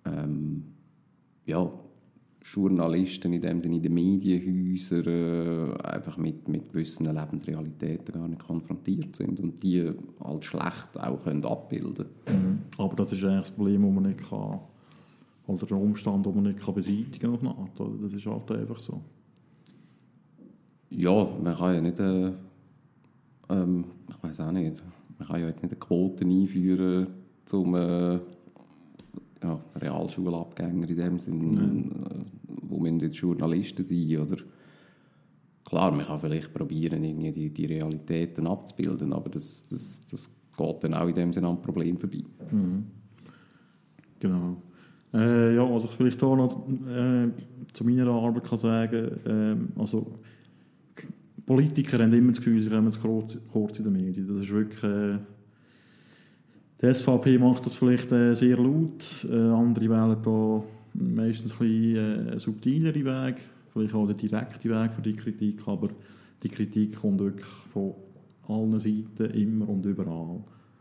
ähm, 0.06 0.64
ja, 1.46 1.72
Journalisten 2.42 3.34
in 3.34 3.42
dem 3.42 3.60
Sinne 3.60 3.76
in 3.78 3.82
den 3.82 3.94
Medienhäusern 3.94 5.06
äh, 5.06 5.84
einfach 5.84 6.18
mit, 6.18 6.48
mit 6.48 6.70
gewissen 6.72 7.06
Lebensrealitäten 7.06 8.14
gar 8.14 8.28
nicht 8.28 8.44
konfrontiert 8.44 9.16
sind 9.16 9.40
und 9.40 9.62
die 9.62 9.92
halt 10.24 10.46
schlecht 10.46 10.98
auch 10.98 11.24
können 11.24 11.44
abbilden 11.44 12.06
können. 12.26 12.62
Mhm. 12.78 12.84
Aber 12.84 12.96
das 12.96 13.12
ist 13.12 13.24
eigentlich 13.24 13.42
das 13.42 13.52
Problem, 13.52 13.84
das 13.84 13.92
man 13.92 14.04
nicht 14.04 14.30
kann, 14.30 14.60
oder 15.48 15.66
der 15.66 15.78
Umstand, 15.78 16.26
den 16.26 16.36
man 16.36 16.44
nicht 16.44 16.60
kann 16.60 16.76
beseitigen 16.76 17.20
kann 17.20 17.34
auf 17.34 17.42
eine 17.42 17.50
Art. 17.50 18.02
Das 18.02 18.14
ist 18.14 18.26
halt 18.26 18.52
einfach 18.52 18.80
so. 18.80 19.02
Ja, 20.92 21.28
man 21.44 21.56
kann 21.56 21.76
ja 21.76 21.82
nicht, 21.82 22.00
äh, 22.00 22.32
ähm, 23.50 23.86
ich 24.10 24.24
weiß 24.24 24.40
auch 24.42 24.52
nicht, 24.52 24.82
man 25.18 25.28
kann 25.28 25.42
ja 25.42 25.48
jetzt 25.48 25.62
nicht 25.62 25.74
eine 25.74 25.80
Quote 25.80 26.26
einführen, 26.26 27.08
um 27.52 27.76
äh, 27.76 28.20
ja, 29.44 29.60
Realschulabgänger 29.76 30.90
in 30.90 30.98
dem 30.98 31.20
Sinn, 31.20 31.54
ja. 31.54 32.26
wo 32.64 32.80
müssen 32.80 33.00
jetzt 33.00 33.18
Journalisten 33.18 33.84
sein 33.84 34.18
oder 34.18 34.38
klar, 35.66 35.92
man 35.92 36.06
kann 36.06 36.20
vielleicht 36.20 36.54
probieren, 36.54 37.04
irgendwie 37.04 37.32
die, 37.32 37.50
die 37.50 37.66
Realitäten 37.66 38.48
abzubilden, 38.48 39.14
aber 39.14 39.30
das, 39.30 39.64
das, 39.70 40.02
das 40.10 40.30
geht 40.58 40.84
dann 40.84 40.94
auch 40.94 41.08
in 41.08 41.16
dem 41.16 41.34
Sinne 41.34 41.48
am 41.48 41.62
Problem 41.62 41.98
vorbei. 41.98 42.24
Mhm. 42.52 42.86
Genau. 44.20 44.62
Äh, 45.14 45.56
ja, 45.56 45.62
was 45.62 45.86
ich 45.86 45.92
vielleicht 45.92 46.22
auch 46.22 46.36
noch 46.36 46.68
äh, 46.88 47.30
zu 47.74 47.84
meiner 47.84 48.08
Arbeit 48.12 48.44
kann 48.44 48.58
sagen 48.60 49.12
äh, 49.26 49.80
also 49.80 50.20
Politiker 51.46 51.98
haben 51.98 52.14
immer 52.14 52.32
das 52.32 52.38
Gefühl, 52.38 52.60
sie 52.60 52.70
kommen 52.70 52.92
zu 52.92 53.00
kurz, 53.00 53.38
kurz 53.52 53.80
in 53.80 53.86
den 53.86 53.94
Medien. 53.94 54.28
Das 54.28 54.44
ist 54.44 54.52
wirklich 54.52 54.84
äh, 54.84 55.18
die 56.82 56.94
SVP 56.94 57.38
macht 57.38 57.66
das 57.66 57.76
vielleicht 57.76 58.12
äh, 58.12 58.34
sehr 58.36 58.58
laut, 58.58 59.28
äh, 59.30 59.36
andere 59.36 59.90
wählen 59.90 60.18
da 60.24 60.64
meistens 60.94 61.54
ein 61.54 61.60
bisschen 61.60 62.28
äh, 62.30 62.40
subtilere 62.40 63.06
Weg, 63.06 63.42
vielleicht 63.74 63.94
auch 63.94 64.08
den 64.08 64.16
direkten 64.16 64.70
Weg 64.70 64.94
für 64.94 65.02
die 65.02 65.16
Kritik, 65.16 65.68
aber 65.68 65.90
die 66.42 66.50
Kritik 66.50 66.96
kommt 66.96 67.20
wirklich 67.20 67.46
von 67.74 67.94
allen 68.48 68.80
Seiten, 68.80 69.32
immer 69.34 69.70
und 69.70 69.86
überall. 69.86 70.40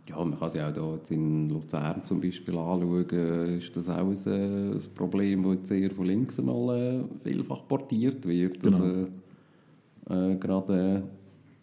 Ja, 0.09 0.25
man 0.25 0.38
kann 0.38 0.49
sich 0.49 0.62
auch 0.62 0.73
hier 0.73 1.00
in 1.11 1.50
Luzern 1.50 2.02
zum 2.05 2.21
Beispiel 2.21 2.57
anschauen, 2.57 3.59
ist 3.59 3.76
das 3.76 3.90
auch 3.90 4.09
ein, 4.09 4.78
Problem, 4.95 5.43
das 5.43 5.52
jetzt 5.55 5.71
eher 5.71 5.90
von 5.90 6.07
links 6.07 6.40
mal 6.40 6.76
äh, 6.76 7.28
vielfach 7.28 7.67
portiert 7.69 8.26
wird. 8.26 8.61
Genau. 8.61 8.71
Dass, 8.71 8.81
äh, 8.81 10.33
äh, 10.33 10.37
gerade 10.37 11.02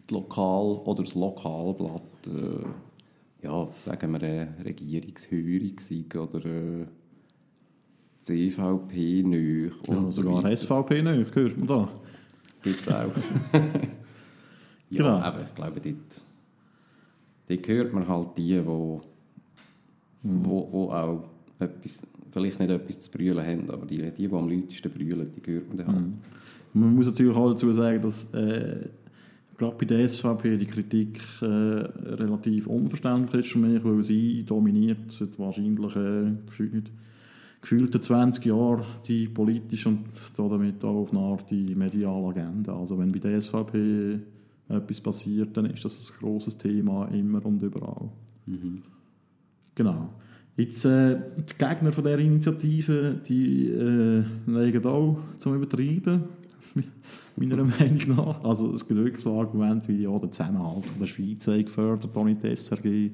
äh, 0.09 0.13
Lokal 0.13 0.79
oder 0.85 1.01
das 1.01 1.15
Lokalblatt 1.15 2.27
äh, 2.27 2.65
ja, 3.45 3.67
sagen 3.85 4.11
wir, 4.11 4.21
eine 4.21 4.53
Regierungshörig 4.65 6.15
oder 6.15 6.45
äh, 6.45 6.85
CVP 8.21 9.23
neu. 9.23 9.69
Ja, 9.87 10.11
sogar 10.11 10.41
so 10.41 10.65
SVP 10.65 11.01
neu, 11.03 11.25
hört 11.31 11.57
man 11.57 11.67
da. 11.67 11.89
Gibt 12.63 12.81
es 12.81 12.89
auch. 12.89 13.11
ja, 13.53 14.97
genau. 14.97 15.17
aber 15.19 15.41
ich 15.43 15.53
glaube, 15.53 15.79
dort, 15.79 16.21
dort 17.47 17.67
hört 17.67 17.93
man 17.93 18.07
halt 18.07 18.29
die, 18.37 18.65
wo, 18.65 19.01
mhm. 20.23 20.45
wo, 20.45 20.67
wo 20.71 20.91
auch 20.91 21.23
etwas, 21.59 22.01
vielleicht 22.31 22.59
nicht 22.59 22.71
etwas 22.71 22.99
zu 22.99 23.11
brüllen 23.11 23.45
haben, 23.45 23.69
aber 23.69 23.85
die, 23.85 23.97
die, 23.97 24.11
die 24.11 24.25
am 24.25 24.49
lautesten 24.49 24.91
brüllen, 24.91 25.31
die 25.31 25.51
hört 25.51 25.67
man 25.67 25.77
dann 25.77 25.87
halt. 25.87 26.05
Mhm. 26.05 26.81
Man 26.81 26.95
muss 26.95 27.05
natürlich 27.05 27.35
auch 27.35 27.51
dazu 27.51 27.71
sagen, 27.73 28.01
dass 28.01 28.33
äh, 28.33 28.89
gerade 29.57 29.75
bei 29.77 29.85
der 29.85 30.07
SVP 30.07 30.57
die 30.57 30.65
Kritik 30.65 31.21
äh, 31.41 31.45
relativ 31.45 32.67
unverständlich 32.67 33.45
ist 33.45 33.51
für 33.53 33.59
mich, 33.59 33.83
weil 33.83 34.03
sie 34.03 34.43
dominiert 34.43 35.11
seit 35.11 35.37
wahrscheinlich 35.39 35.95
äh, 35.95 36.31
gefühlt, 36.45 36.91
gefühlte 37.61 37.99
20 37.99 38.45
Jahren 38.45 38.85
die 39.07 39.27
politische 39.27 39.89
und 39.89 40.05
damit 40.37 40.83
auch 40.83 41.01
auf 41.01 41.11
eine 41.11 41.19
Art 41.19 41.49
die 41.49 41.75
mediale 41.75 42.27
Agenda. 42.27 42.77
Also 42.77 42.97
wenn 42.97 43.11
bei 43.11 43.19
der 43.19 43.41
SVP 43.41 44.19
etwas 44.67 45.01
passiert, 45.01 45.55
dann 45.55 45.65
ist 45.65 45.85
das 45.85 46.11
ein 46.11 46.19
grosses 46.19 46.57
Thema 46.57 47.05
immer 47.07 47.45
und 47.45 47.61
überall. 47.61 48.09
Mhm. 48.45 48.81
Genau. 49.75 50.09
Jetzt, 50.57 50.85
äh, 50.85 51.17
die 51.37 51.57
Gegner 51.57 51.91
von 51.91 52.03
dieser 52.03 52.19
Initiative, 52.19 53.19
die 53.27 53.67
äh, 53.67 54.23
legen 54.47 54.85
auch 54.85 55.17
zum 55.37 55.55
Übertreiben 55.55 56.23
meiner 57.37 57.63
Meinung 57.63 58.15
nach. 58.15 58.43
Also 58.43 58.73
es 58.73 58.87
gibt 58.87 58.99
wirklich 58.99 59.23
so 59.23 59.39
Argumente 59.39 59.89
wie 59.89 60.03
ja, 60.03 60.17
der 60.17 60.31
Zusammenhalt 60.31 60.85
von 60.85 60.99
der 60.99 61.07
Schweiz 61.07 61.45
sei 61.45 61.63
gefördert, 61.63 62.15
ohne 62.15 62.35
die 62.35 62.55
SRG. 62.55 63.11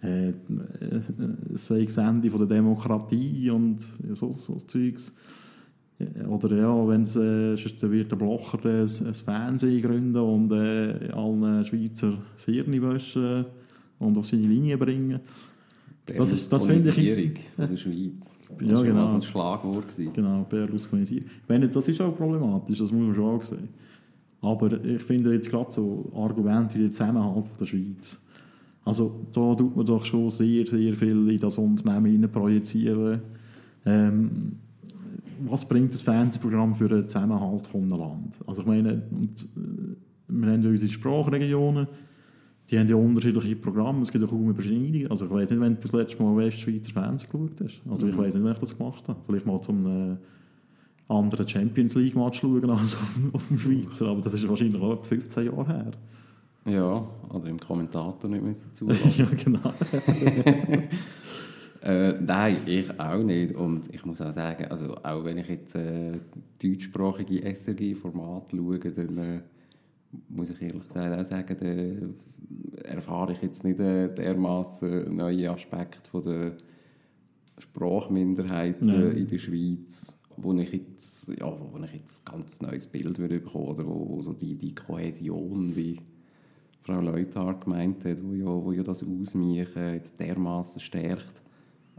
Äh, 0.00 0.32
es 1.54 1.66
sei 1.66 1.84
das 1.84 1.96
Ende 1.96 2.30
von 2.30 2.38
der 2.40 2.48
Demokratie 2.48 3.50
und 3.50 3.80
so, 4.14 4.32
so 4.32 4.54
Zeugs. 4.56 5.12
Äh, 5.98 6.24
oder 6.24 6.56
ja, 6.56 6.88
wenn 6.88 7.02
es, 7.02 7.16
äh, 7.16 7.90
wird 7.90 8.10
der 8.10 8.16
Blocher 8.16 8.64
ein, 8.64 8.88
ein 9.06 9.14
Fernsehen 9.14 9.82
gründen 9.82 10.16
und 10.16 10.52
äh, 10.52 11.10
allen 11.12 11.64
Schweizer 11.64 12.18
das 12.34 12.44
Hirn 12.44 12.82
waschen 12.82 13.46
und 13.98 14.16
auf 14.16 14.26
seine 14.26 14.46
Linie 14.46 14.78
bringen. 14.78 15.20
Das, 16.06 16.32
ist, 16.32 16.50
das 16.52 16.64
finde 16.64 16.88
ich 16.88 16.96
jetzt... 16.96 17.38
von 17.56 17.68
der 17.68 17.76
Schweiz. 17.76 18.37
Das 18.58 18.68
ja, 18.68 18.82
genau. 18.82 19.02
Das 19.02 19.14
ein 19.14 19.22
Schlagwort. 19.22 19.88
Gewesen. 19.88 20.12
Genau, 20.12 20.46
Berlusconisieren. 20.48 21.26
Ich 21.48 21.70
das 21.70 21.88
ist 21.88 22.00
auch 22.00 22.16
problematisch, 22.16 22.78
das 22.78 22.92
muss 22.92 23.06
man 23.06 23.14
schon 23.14 23.24
auch 23.24 23.44
sehen. 23.44 23.68
Aber 24.40 24.84
ich 24.84 25.02
finde 25.02 25.34
jetzt 25.34 25.50
gerade 25.50 25.70
so 25.70 26.10
Argumente 26.14 26.76
wie 26.76 26.82
der 26.82 26.92
Zusammenhalt 26.92 27.46
der 27.60 27.66
Schweiz. 27.66 28.20
Also 28.84 29.26
da 29.32 29.54
tut 29.54 29.76
man 29.76 29.84
doch 29.84 30.04
schon 30.04 30.30
sehr, 30.30 30.66
sehr 30.66 30.94
viel 30.96 31.28
in 31.28 31.38
das 31.38 31.58
Unternehmen 31.58 32.30
projizieren. 32.30 33.20
Ähm, 33.84 34.52
was 35.40 35.66
bringt 35.66 35.92
das 35.92 36.02
Fernsehprogramm 36.02 36.74
für 36.74 36.88
den 36.88 37.08
Zusammenhalt 37.08 37.66
von 37.66 37.82
einem 37.82 37.98
Land? 37.98 38.34
Also 38.46 38.62
ich 38.62 38.66
meine, 38.66 39.02
und, 39.10 39.42
äh, 39.56 39.96
wir 40.28 40.52
haben 40.52 40.66
unsere 40.66 40.90
Sprachregionen, 40.90 41.86
die 42.70 42.78
haben 42.78 42.88
ja 42.88 42.96
unterschiedliche 42.96 43.56
Programme, 43.56 44.02
es 44.02 44.12
gibt 44.12 44.24
auch 44.24 44.28
kaum 44.28 44.50
Überschneidungen. 44.50 45.10
Also 45.10 45.24
ich 45.24 45.30
weiß 45.30 45.50
nicht, 45.50 45.60
wenn 45.60 45.74
du 45.74 45.80
das 45.80 45.92
letzte 45.92 46.22
Mal 46.22 46.36
Westschweizer 46.36 46.90
Fernsehen 46.92 47.30
geschaut 47.30 47.60
hast. 47.64 47.80
Also 47.90 48.08
ich 48.08 48.14
mhm. 48.14 48.18
weiß 48.18 48.34
nicht, 48.34 48.44
wenn 48.44 48.52
ich 48.52 48.58
das 48.58 48.76
gemacht 48.76 49.08
habe. 49.08 49.18
Vielleicht 49.26 49.46
mal 49.46 49.60
zum 49.62 49.86
äh, 49.86 50.16
anderen 51.08 51.48
Champions 51.48 51.94
League 51.94 52.14
Match 52.14 52.40
schauen 52.40 52.70
als 52.70 52.94
auf, 52.94 53.18
auf 53.32 53.48
dem 53.48 53.58
Schweizer, 53.58 54.08
aber 54.08 54.20
das 54.20 54.34
ist 54.34 54.46
wahrscheinlich 54.46 54.80
auch 54.80 55.02
15 55.04 55.46
Jahre 55.46 55.66
her. 55.66 55.90
Ja, 56.66 57.08
oder 57.30 57.46
im 57.46 57.58
Kommentator 57.58 58.28
nicht 58.28 58.42
müssen 58.42 58.74
zulassen. 58.74 59.12
ja, 59.16 59.26
genau. 59.42 59.72
äh, 61.82 62.12
nein, 62.20 62.58
ich 62.66 63.00
auch 63.00 63.22
nicht. 63.22 63.54
Und 63.54 63.92
ich 63.94 64.04
muss 64.04 64.20
auch 64.20 64.32
sagen, 64.32 64.66
also 64.66 64.94
auch 65.02 65.24
wenn 65.24 65.38
ich 65.38 65.48
jetzt 65.48 65.74
äh, 65.74 66.12
deutschsprachige 66.62 67.42
SRG-Formate 67.54 68.56
schaue, 68.56 68.78
dann 68.78 69.18
äh, 69.18 69.40
muss 70.28 70.50
ich 70.50 70.60
ehrlich 70.62 70.86
gesagt 70.86 71.18
auch 71.18 71.24
sagen, 71.24 71.56
da 72.82 72.88
erfahre 72.88 73.32
ich 73.32 73.42
jetzt 73.42 73.64
nicht 73.64 73.80
äh, 73.80 74.12
dermaßen 74.12 75.14
neue 75.14 75.50
Aspekte 75.50 76.10
von 76.10 76.22
der 76.22 76.56
Sprachminderheit 77.58 78.80
Nein. 78.82 79.12
in 79.12 79.26
der 79.26 79.38
Schweiz, 79.38 80.18
wo 80.36 80.52
ich 80.54 80.72
jetzt, 80.72 81.28
ja, 81.28 81.46
wo 81.46 81.78
ich 81.84 81.92
jetzt 81.92 82.26
ein 82.26 82.32
ganz 82.32 82.62
neues 82.62 82.86
Bild 82.86 83.18
würde 83.18 83.40
bekommen 83.40 83.68
oder 83.68 83.86
wo, 83.86 84.08
wo 84.08 84.22
so 84.22 84.32
die, 84.32 84.56
die 84.56 84.74
Kohäsion, 84.74 85.74
wie 85.74 86.00
Frau 86.82 87.00
Leuthard 87.00 87.64
gemeint 87.64 88.04
hat, 88.04 88.22
wo 88.24 88.32
ja, 88.32 88.46
wo 88.46 88.72
ja 88.72 88.82
das 88.82 89.02
Ausmiechen 89.02 89.94
jetzt 89.94 90.18
dermaßen 90.18 90.80
stärkt. 90.80 91.42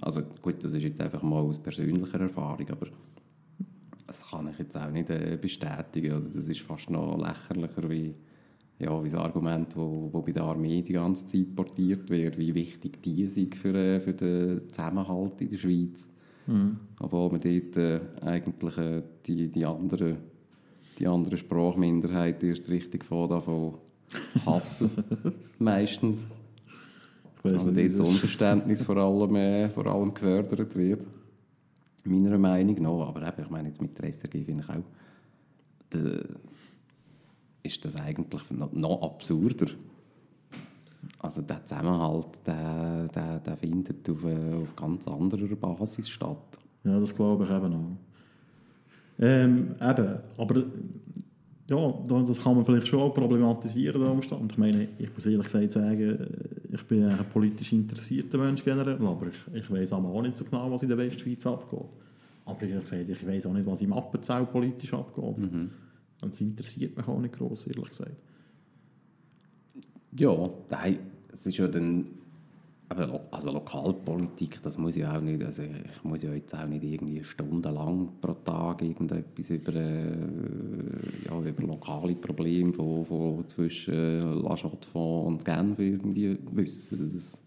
Also 0.02 0.22
gut, 0.42 0.64
das 0.64 0.74
ist 0.74 0.84
jetzt 0.84 1.02
einfach 1.02 1.22
mal 1.22 1.42
aus 1.42 1.60
persönlicher 1.60 2.22
Erfahrung, 2.22 2.70
aber 2.70 2.88
das 4.10 4.28
kann 4.28 4.50
ich 4.50 4.58
jetzt 4.58 4.76
auch 4.76 4.90
nicht 4.90 5.10
äh, 5.12 5.38
bestätigen. 5.40 6.14
Oder 6.14 6.30
das 6.30 6.48
ist 6.48 6.62
fast 6.62 6.90
noch 6.90 7.16
lächerlicher 7.18 7.88
wie, 7.90 8.16
ja, 8.80 9.04
wie 9.04 9.10
das 9.10 9.20
Argument, 9.20 9.78
wo, 9.78 10.10
wo 10.12 10.22
bei 10.24 10.32
der 10.32 10.44
Armee 10.44 10.82
die 10.82 10.94
ganze 10.94 11.28
Zeit 11.28 11.56
portiert 11.56 12.10
wird, 12.10 12.40
wie 12.40 12.56
wichtig 12.56 13.04
die 13.04 13.28
sind 13.28 13.56
für, 13.56 13.76
äh, 13.76 14.00
für 14.00 14.14
den 14.14 14.68
Zusammenhalt 14.70 15.40
in 15.42 15.50
der 15.50 15.58
Schweiz. 15.58 16.10
Mhm. 16.48 16.78
Obwohl 17.00 17.32
man 17.32 17.42
dort 17.42 17.78
äh, 17.78 18.00
eigentlich 18.22 18.74
die, 19.28 19.48
die 19.48 19.66
andere 19.66 20.18
die 20.98 21.08
andere 21.08 21.38
Sprachminderheit 21.38 22.44
erst 22.44 22.68
richtig 22.68 23.06
von 23.06 23.30
davon 23.30 23.76
hassen. 24.46 24.92
Meistens. 25.58 26.28
Also 27.42 27.72
dort 27.72 27.92
das 27.92 28.00
Unverständnis 28.02 28.84
vor 28.84 28.98
allem, 28.98 29.70
vor 29.70 29.88
allem 29.88 30.14
gefördert 30.14 30.76
wird 30.76 31.08
meiner 32.06 32.38
Meinung 32.38 32.82
nach. 32.82 33.08
Aber 33.08 33.28
eben, 33.28 33.44
ich 33.44 33.50
meine, 33.50 33.68
jetzt 33.70 33.82
mit 33.82 33.98
der 34.00 34.10
SRG 34.10 34.44
finde 34.44 34.64
ich 34.64 34.70
auch, 34.70 34.84
de, 35.94 36.24
ist 37.64 37.84
das 37.84 37.96
eigentlich 37.96 38.50
noch, 38.52 38.72
noch 38.72 39.02
absurder. 39.02 39.68
Also 41.20 41.42
der 41.42 41.66
Zusammenhalt, 41.66 42.46
der, 42.46 43.08
der, 43.08 43.40
der 43.40 43.58
findet 43.58 44.10
auf, 44.10 44.24
äh, 44.24 44.54
auf 44.54 44.76
ganz 44.76 45.08
anderer 45.08 45.56
Basis 45.56 46.10
statt. 46.10 46.58
Ja, 46.84 47.00
das 47.00 47.16
glaube 47.16 47.46
ich 47.46 47.50
eben 47.50 47.74
auch. 47.74 47.98
Ähm, 49.22 49.76
eben, 49.82 50.18
aber 50.38 50.64
ja, 51.70 51.94
das 52.26 52.42
kann 52.42 52.56
man 52.56 52.66
vielleicht 52.66 52.88
schon 52.88 53.14
problematisieren, 53.14 54.02
der 54.02 54.12
Umstand. 54.12 54.52
Ich 54.52 54.58
meine, 54.58 54.88
ich 54.98 55.14
muss 55.14 55.26
ehrlich 55.26 55.44
gesagt 55.44 55.72
sagen, 55.72 56.18
ich 56.72 56.84
bin 56.86 57.06
ein 57.06 57.26
politisch 57.32 57.74
interessierter 57.74 58.38
Mensch 58.38 58.64
generell, 58.64 58.96
aber 59.06 59.28
ich, 59.28 59.56
ich 59.56 59.72
weiß 59.72 59.94
auch 59.94 60.22
nicht 60.22 60.38
so 60.38 60.46
genau, 60.46 60.72
was 60.72 60.84
in 60.84 60.90
der 60.90 60.98
Westschweiz 60.98 61.46
abgeht. 61.46 61.80
Aber 62.46 62.64
ich, 62.64 62.80
gesagt, 62.80 63.10
ich 63.10 63.28
weiß 63.28 63.46
auch 63.48 63.54
nicht, 63.54 63.66
was 63.66 63.82
im 63.82 63.94
Appenzell 63.94 64.46
politisch 64.46 64.94
abgeht. 64.94 65.38
Mhm. 65.38 65.70
Und 66.22 66.34
es 66.34 66.42
interessiert 66.42 66.96
mich 66.96 67.08
auch 67.08 67.20
nicht 67.20 67.36
gross, 67.36 67.66
ehrlich 67.68 67.90
gesagt. 67.90 68.16
Ja, 70.16 70.50
nein, 70.70 71.00
es 71.32 71.46
ist 71.46 71.58
ja 71.58 71.68
dann 71.68 72.06
aber 72.90 73.22
also 73.30 73.52
Lokalpolitik, 73.52 74.62
das 74.64 74.78
muss 74.80 74.96
ja 74.96 75.16
auch 75.16 75.22
nicht, 75.22 75.44
also 75.44 75.62
ich 75.62 76.04
muss 76.04 76.24
ja 76.24 76.34
jetzt 76.34 76.56
auch 76.56 76.66
nicht 76.66 76.84
irgendwie 76.84 77.24
stundenlang 77.24 78.10
pro 78.20 78.34
Tag 78.34 78.82
irgendetwas 78.82 79.50
über, 79.52 79.76
äh, 79.76 80.12
ja, 81.26 81.40
über 81.40 81.64
lokale 81.68 82.16
Probleme 82.16 82.74
von, 82.74 83.06
von 83.06 83.48
zwischen 83.48 83.94
äh, 83.94 84.22
La 84.22 84.56
Chaux-de-Fonds 84.56 85.28
und 85.28 85.46
Genf 85.46 85.78
irgendwie 85.78 86.38
wissen. 86.52 87.12
Das 87.14 87.42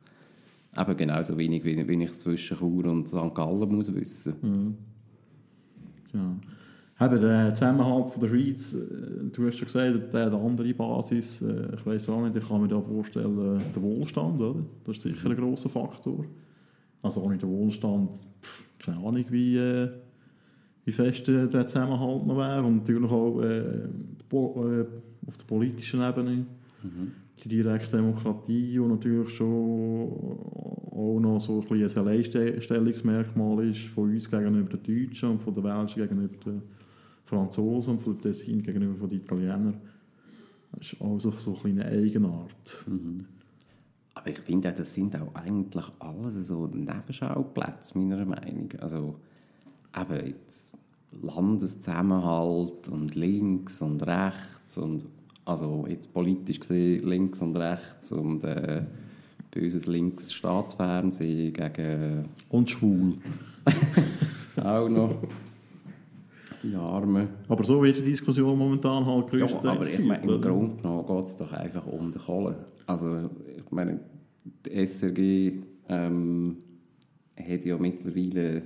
eben 0.78 0.96
genauso 0.96 1.36
wenig, 1.36 1.64
wie, 1.64 1.88
wie 1.88 2.04
ich 2.04 2.12
zwischen 2.12 2.56
Chur 2.56 2.84
und 2.86 3.08
St. 3.08 3.34
Gallen 3.34 3.74
muss 3.74 3.92
wissen. 3.92 4.34
Mhm. 4.42 4.78
Ja 6.14 6.36
eben 7.04 7.20
der 7.20 7.54
Zusammenhalt 7.54 8.10
von 8.10 8.20
der 8.20 8.28
Schweiz, 8.28 8.74
äh, 8.74 9.30
du 9.32 9.46
hast 9.46 9.56
schon 9.56 9.66
gesagt, 9.66 10.12
der 10.12 10.26
hat 10.26 10.32
eine 10.32 10.42
andere 10.42 10.74
Basis. 10.74 11.42
Äh, 11.42 11.74
ich 11.74 11.86
weiß 11.86 12.08
auch 12.08 12.22
nicht, 12.22 12.36
ich 12.36 12.48
kann 12.48 12.62
mir 12.62 12.68
da 12.68 12.80
vorstellen, 12.80 13.62
der 13.74 13.82
Wohlstand, 13.82 14.40
oder? 14.40 14.60
Das 14.84 14.96
ist 14.96 15.02
sicher 15.02 15.30
ein 15.30 15.36
grosser 15.36 15.68
Faktor. 15.68 16.24
Also 17.02 17.22
ohne 17.22 17.36
den 17.36 17.48
Wohlstand, 17.48 18.10
keine 18.78 18.98
Ahnung, 18.98 19.24
wie, 19.30 19.56
äh, 19.56 19.88
wie 20.84 20.92
fest 20.92 21.26
der 21.26 21.66
Zusammenhalt 21.66 22.26
noch 22.26 22.36
wäre. 22.36 22.62
Und 22.62 22.76
natürlich 22.78 23.10
auch 23.10 23.40
äh, 23.40 23.88
auf 25.26 25.36
der 25.36 25.44
politischen 25.46 26.02
Ebene. 26.02 26.46
Mhm. 26.82 27.12
Die 27.42 27.48
direkte 27.48 27.96
Demokratie, 27.96 28.72
die 28.72 28.78
natürlich 28.78 29.30
schon 29.30 29.48
auch 30.92 31.18
noch 31.18 31.40
so 31.40 31.64
ein, 31.68 31.82
ein 31.82 31.98
Alleinstellungsmerkmal 31.98 33.68
ist 33.68 33.80
von 33.88 34.10
uns 34.10 34.30
gegenüber 34.30 34.76
den 34.76 35.08
Deutschen 35.08 35.30
und 35.30 35.42
von 35.42 35.52
den 35.52 35.64
Welschen 35.64 36.02
gegenüber 36.02 36.36
den 36.44 36.62
Franzosen 37.32 37.94
und 37.94 38.02
von 38.02 38.18
den 38.18 38.22
Tessin 38.22 38.62
gegenüber 38.62 38.94
von 38.96 39.08
den 39.08 39.20
Italienern. 39.20 39.80
Das 40.72 40.92
ist 40.92 41.00
also 41.00 41.30
so 41.30 41.58
eine 41.64 41.86
Eigenart. 41.86 42.84
Mhm. 42.86 43.24
Aber 44.14 44.28
ich 44.28 44.38
finde, 44.40 44.72
das 44.72 44.94
sind 44.94 45.16
auch 45.16 45.34
eigentlich 45.34 45.86
alles 45.98 46.46
so 46.46 46.66
Nebenschauplätze, 46.66 47.96
meiner 47.96 48.24
Meinung 48.26 48.68
Also 48.80 49.16
eben 49.98 50.26
jetzt 50.26 50.76
Landeszusammenhalt 51.22 52.88
und 52.88 53.14
links 53.14 53.80
und 53.80 54.02
rechts 54.02 54.76
und 54.76 55.06
also 55.44 55.86
jetzt 55.88 56.12
politisch 56.12 56.60
gesehen 56.60 57.08
links 57.08 57.40
und 57.40 57.56
rechts 57.56 58.12
und 58.12 58.44
äh, 58.44 58.84
böses 59.50 59.86
links 59.86 60.32
Staatsfernsehen 60.32 61.52
gegen... 61.52 62.28
Und 62.48 62.70
schwul. 62.70 63.18
auch 64.56 64.88
noch 64.88 65.22
die 66.62 66.74
Armen. 66.74 67.28
Aber 67.48 67.64
so 67.64 67.82
wird 67.82 67.96
die 67.96 68.02
Diskussion 68.02 68.58
momentan 68.58 69.04
halt 69.04 69.28
größtenteils 69.28 69.64
Ja, 69.64 69.70
aber 69.72 69.88
ich 69.88 69.98
meine, 69.98 70.22
im 70.22 70.40
Grunde 70.40 70.76
genommen 70.76 71.06
geht 71.06 71.24
es 71.24 71.36
doch 71.36 71.52
einfach 71.52 71.86
um 71.86 72.10
die 72.10 72.18
Kohle. 72.18 72.56
Also, 72.86 73.30
ich 73.56 73.70
meine, 73.70 74.00
die 74.66 74.86
SRG 74.86 75.62
ähm, 75.88 76.56
hat 77.36 77.64
ja 77.64 77.78
mittlerweile 77.78 78.62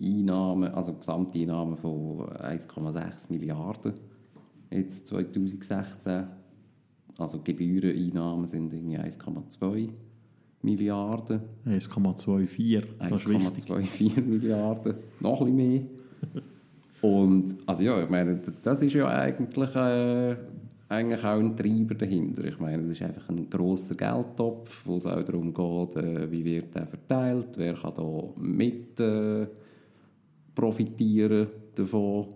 Einnahmen, 0.00 0.72
also 0.74 0.94
Gesamteinnahmen 0.94 1.76
von 1.76 2.20
1,6 2.20 3.30
Milliarden 3.30 3.94
jetzt 4.70 5.06
2016. 5.06 6.24
Also 7.18 7.40
Gebühreneinnahmen 7.42 8.46
sind 8.46 8.72
irgendwie 8.72 8.98
1,2 8.98 9.90
Milliarden. 10.62 11.42
1,24. 11.66 12.84
1,24 12.98 14.20
Milliarden. 14.20 14.94
Noch 15.20 15.40
ein 15.40 15.56
bisschen 15.56 15.56
mehr. 15.56 15.82
Und 17.04 17.56
also 17.66 17.82
ja, 17.82 18.02
ich 18.02 18.08
meine, 18.08 18.40
das 18.62 18.80
ist 18.80 18.94
ja 18.94 19.06
eigentlich, 19.06 19.76
äh, 19.76 20.36
eigentlich 20.88 21.22
auch 21.22 21.38
ein 21.38 21.54
Treiber 21.54 21.94
dahinter. 21.96 22.44
Ich 22.46 22.58
meine, 22.58 22.82
es 22.84 22.92
ist 22.92 23.02
einfach 23.02 23.28
ein 23.28 23.50
großer 23.50 23.94
Geldtopf, 23.94 24.86
wo 24.86 24.96
es 24.96 25.04
auch 25.04 25.22
darum 25.22 25.52
geht, 25.52 25.96
äh, 25.96 26.30
wie 26.32 26.42
wird 26.46 26.74
der 26.74 26.86
verteilt, 26.86 27.58
wer 27.58 27.74
kann 27.74 27.92
da 27.94 28.22
mit 28.40 28.98
äh, 29.00 29.46
profitieren 30.54 31.48
davon. 31.74 32.28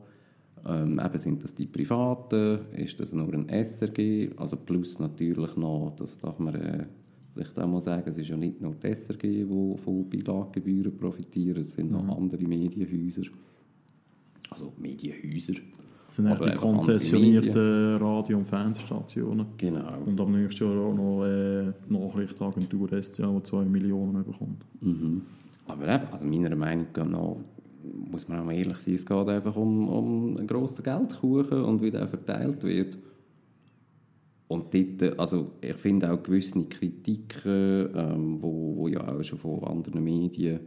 Ähm, 0.66 1.00
eben 1.02 1.18
sind 1.18 1.42
das 1.42 1.54
die 1.54 1.66
Privaten, 1.66 2.58
ist 2.72 3.00
das 3.00 3.14
nur 3.14 3.32
ein 3.32 3.48
SRG, 3.48 4.32
also 4.36 4.56
plus 4.56 4.98
natürlich 4.98 5.56
noch, 5.56 5.94
das 5.96 6.18
darf 6.18 6.38
man 6.38 6.54
äh, 6.56 6.84
vielleicht 7.32 7.58
auch 7.58 7.66
mal 7.66 7.80
sagen, 7.80 8.04
es 8.06 8.18
ist 8.18 8.28
ja 8.28 8.36
nicht 8.36 8.60
nur 8.60 8.74
die 8.74 8.94
SRG, 8.94 9.22
die 9.22 9.74
von 9.82 10.10
Beilagegebühren 10.10 10.94
profitieren, 10.94 11.62
es 11.62 11.72
sind 11.72 11.90
mhm. 11.90 12.06
noch 12.06 12.18
andere 12.18 12.44
Medienhäuser 12.44 13.22
also 14.50 14.72
Medienhäuser. 14.78 15.54
Das 16.08 16.16
sind 16.16 16.40
die 16.40 16.56
konzessionierten 16.56 17.96
Radio- 17.98 18.38
und 18.38 18.46
Fernsehstationen. 18.46 19.46
Genau. 19.56 20.02
Und 20.06 20.20
am 20.20 20.32
nächsten 20.32 20.64
Jahr 20.64 20.86
auch 20.86 20.94
noch 20.94 21.24
äh, 21.24 21.72
die 21.88 21.92
Nachrichtenagentur 21.92 23.02
STA, 23.02 23.30
die 23.30 23.42
2 23.42 23.64
Millionen 23.64 24.24
bekommt. 24.24 24.64
Mhm. 24.80 25.22
Aber 25.66 25.86
eben, 25.86 26.06
also 26.10 26.26
meiner 26.26 26.56
Meinung 26.56 26.86
nach 26.94 27.36
muss 28.10 28.28
man 28.28 28.40
auch 28.40 28.44
mal 28.44 28.56
ehrlich 28.56 28.78
sein, 28.78 28.94
es 28.94 29.06
geht 29.06 29.28
einfach 29.28 29.56
um, 29.56 29.88
um 29.88 30.36
einen 30.36 30.46
grossen 30.46 30.82
Geldkuchen 30.82 31.62
und 31.62 31.82
wie 31.82 31.90
der 31.90 32.08
verteilt 32.08 32.62
wird. 32.64 32.98
Und 34.48 34.72
dort, 34.72 35.18
also 35.18 35.52
ich 35.60 35.76
finde 35.76 36.10
auch 36.10 36.22
gewisse 36.22 36.64
Kritiken, 36.64 37.90
ähm, 37.94 38.38
wo, 38.40 38.76
wo 38.76 38.88
ja 38.88 39.06
auch 39.06 39.22
schon 39.22 39.38
von 39.38 39.62
anderen 39.64 40.02
Medien 40.02 40.60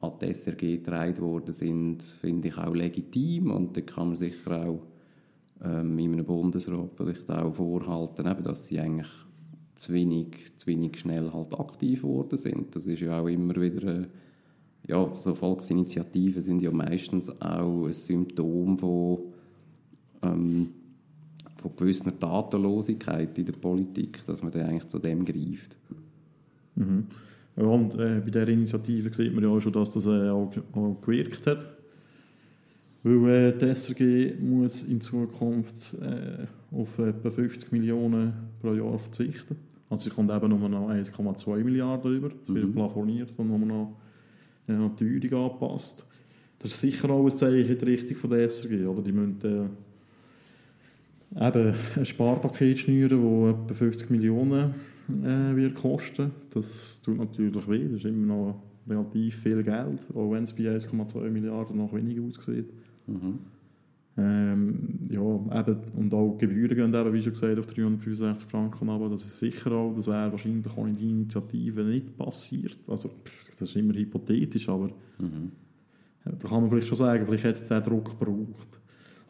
an 0.00 0.12
die 0.20 0.32
SRG 0.32 0.78
getragen 0.78 1.20
worden 1.20 1.52
sind, 1.52 2.02
finde 2.02 2.48
ich 2.48 2.56
auch 2.56 2.74
legitim 2.74 3.50
und 3.50 3.76
da 3.76 3.82
kann 3.82 4.08
man 4.08 4.16
sicher 4.16 4.66
auch 4.66 4.80
ähm, 5.62 5.98
in 5.98 6.14
einem 6.14 6.24
Bundesrat 6.24 6.90
vielleicht 6.94 7.30
auch 7.30 7.52
vorhalten, 7.52 8.26
eben, 8.26 8.44
dass 8.44 8.66
sie 8.66 8.80
eigentlich 8.80 9.10
zu 9.74 9.92
wenig, 9.92 10.52
zu 10.56 10.66
wenig 10.66 10.98
schnell 10.98 11.32
halt 11.32 11.58
aktiv 11.58 12.02
geworden 12.02 12.36
sind. 12.36 12.74
Das 12.74 12.86
ist 12.86 13.00
ja 13.00 13.20
auch 13.20 13.28
immer 13.28 13.56
wieder, 13.56 14.00
äh, 14.00 14.06
ja, 14.86 15.14
so 15.14 15.34
Volksinitiativen 15.34 16.42
sind 16.42 16.62
ja 16.62 16.70
meistens 16.70 17.28
auch 17.40 17.86
ein 17.86 17.92
Symptom 17.92 18.78
von, 18.78 19.18
ähm, 20.22 20.70
von 21.56 21.76
gewisser 21.76 22.18
Tatenlosigkeit 22.18 23.38
in 23.38 23.44
der 23.44 23.52
Politik, 23.52 24.24
dass 24.26 24.42
man 24.42 24.52
dann 24.52 24.66
eigentlich 24.66 24.88
zu 24.88 24.98
dem 24.98 25.24
greift. 25.26 25.76
Mhm. 26.74 27.06
Und 27.56 27.94
äh, 27.94 28.20
bei 28.20 28.30
dieser 28.30 28.48
Initiative 28.48 29.12
sieht 29.12 29.34
man 29.34 29.44
ja 29.44 29.50
auch 29.50 29.60
schon, 29.60 29.72
dass 29.72 29.92
das 29.92 30.06
äh, 30.06 30.30
auch, 30.30 30.52
auch 30.72 30.96
gewirkt 31.00 31.46
hat. 31.46 31.66
Weil 33.02 33.28
äh, 33.28 33.58
die 33.58 33.74
SRG 33.74 34.40
muss 34.40 34.82
in 34.82 35.00
Zukunft 35.00 35.94
äh, 36.00 36.46
auf 36.74 36.98
etwa 36.98 37.30
50 37.30 37.72
Millionen 37.72 38.32
pro 38.60 38.74
Jahr 38.74 38.98
verzichten. 38.98 39.56
Also 39.88 40.04
sie 40.04 40.10
kommt 40.10 40.30
eben 40.30 40.48
nur 40.48 40.68
noch 40.68 40.90
1,2 40.90 41.64
Milliarden 41.64 42.16
über. 42.16 42.28
Das 42.28 42.54
wird 42.54 42.66
mhm. 42.66 42.74
plafoniert 42.74 43.32
und 43.36 43.48
nur 43.48 43.58
noch 43.58 43.96
äh, 44.68 44.72
an 44.72 44.94
die 44.98 45.20
Teuerung 45.20 45.46
angepasst. 45.46 46.04
Das 46.60 46.72
ist 46.72 46.80
sicher 46.80 47.10
auch 47.10 47.24
ein 47.24 47.30
Zeichen 47.30 47.72
in 47.72 47.78
die 47.78 47.84
Richtung 47.84 48.16
von 48.16 48.30
der 48.30 48.48
SRG. 48.48 48.86
Oder? 48.86 49.02
Die 49.02 49.12
müssen 49.12 49.70
äh, 51.34 51.46
eben 51.46 51.74
ein 51.96 52.04
Sparpaket 52.04 52.78
schnüren, 52.80 53.54
das 53.56 53.64
etwa 53.64 53.74
50 53.74 54.10
Millionen 54.10 54.74
äh, 55.24 55.56
wird 55.56 55.74
kosten. 55.74 56.30
Das 56.50 57.00
tut 57.02 57.18
natürlich 57.18 57.68
weh, 57.68 57.88
das 57.88 57.98
ist 57.98 58.04
immer 58.04 58.26
noch 58.26 58.62
relativ 58.88 59.36
viel 59.36 59.62
Geld, 59.62 60.00
auch 60.14 60.30
wenn 60.32 60.44
es 60.44 60.52
bei 60.52 60.64
1,2 60.64 61.30
Milliarden 61.30 61.76
noch 61.76 61.92
weniger 61.92 62.22
aussieht. 62.22 62.72
Mhm. 63.06 63.38
Ähm, 64.16 65.08
ja, 65.08 65.60
eben, 65.60 65.76
und 65.96 66.12
auch 66.12 66.36
die 66.36 66.46
Gebühren 66.46 66.76
gehen 66.76 66.94
eben, 66.94 67.12
wie 67.12 67.22
schon 67.22 67.32
gesagt, 67.32 67.58
auf 67.58 67.66
365 67.66 68.50
Franken 68.50 68.88
aber 68.88 69.08
das 69.08 69.22
ist 69.24 69.38
sicher 69.38 69.72
auch, 69.72 69.94
das 69.94 70.08
wäre 70.08 70.32
wahrscheinlich 70.32 70.66
auch 70.66 70.86
in 70.86 70.96
die 70.96 71.10
Initiative 71.10 71.84
nicht 71.84 72.16
passiert. 72.18 72.78
Also, 72.88 73.10
das 73.58 73.70
ist 73.70 73.76
immer 73.76 73.94
hypothetisch, 73.94 74.68
aber 74.68 74.88
mhm. 75.18 75.52
da 76.24 76.48
kann 76.48 76.62
man 76.62 76.70
vielleicht 76.70 76.88
schon 76.88 76.98
sagen, 76.98 77.24
vielleicht 77.24 77.44
hätte 77.44 77.62
es 77.62 77.68
diesen 77.68 77.82
Druck 77.82 78.18
gebraucht. 78.18 78.80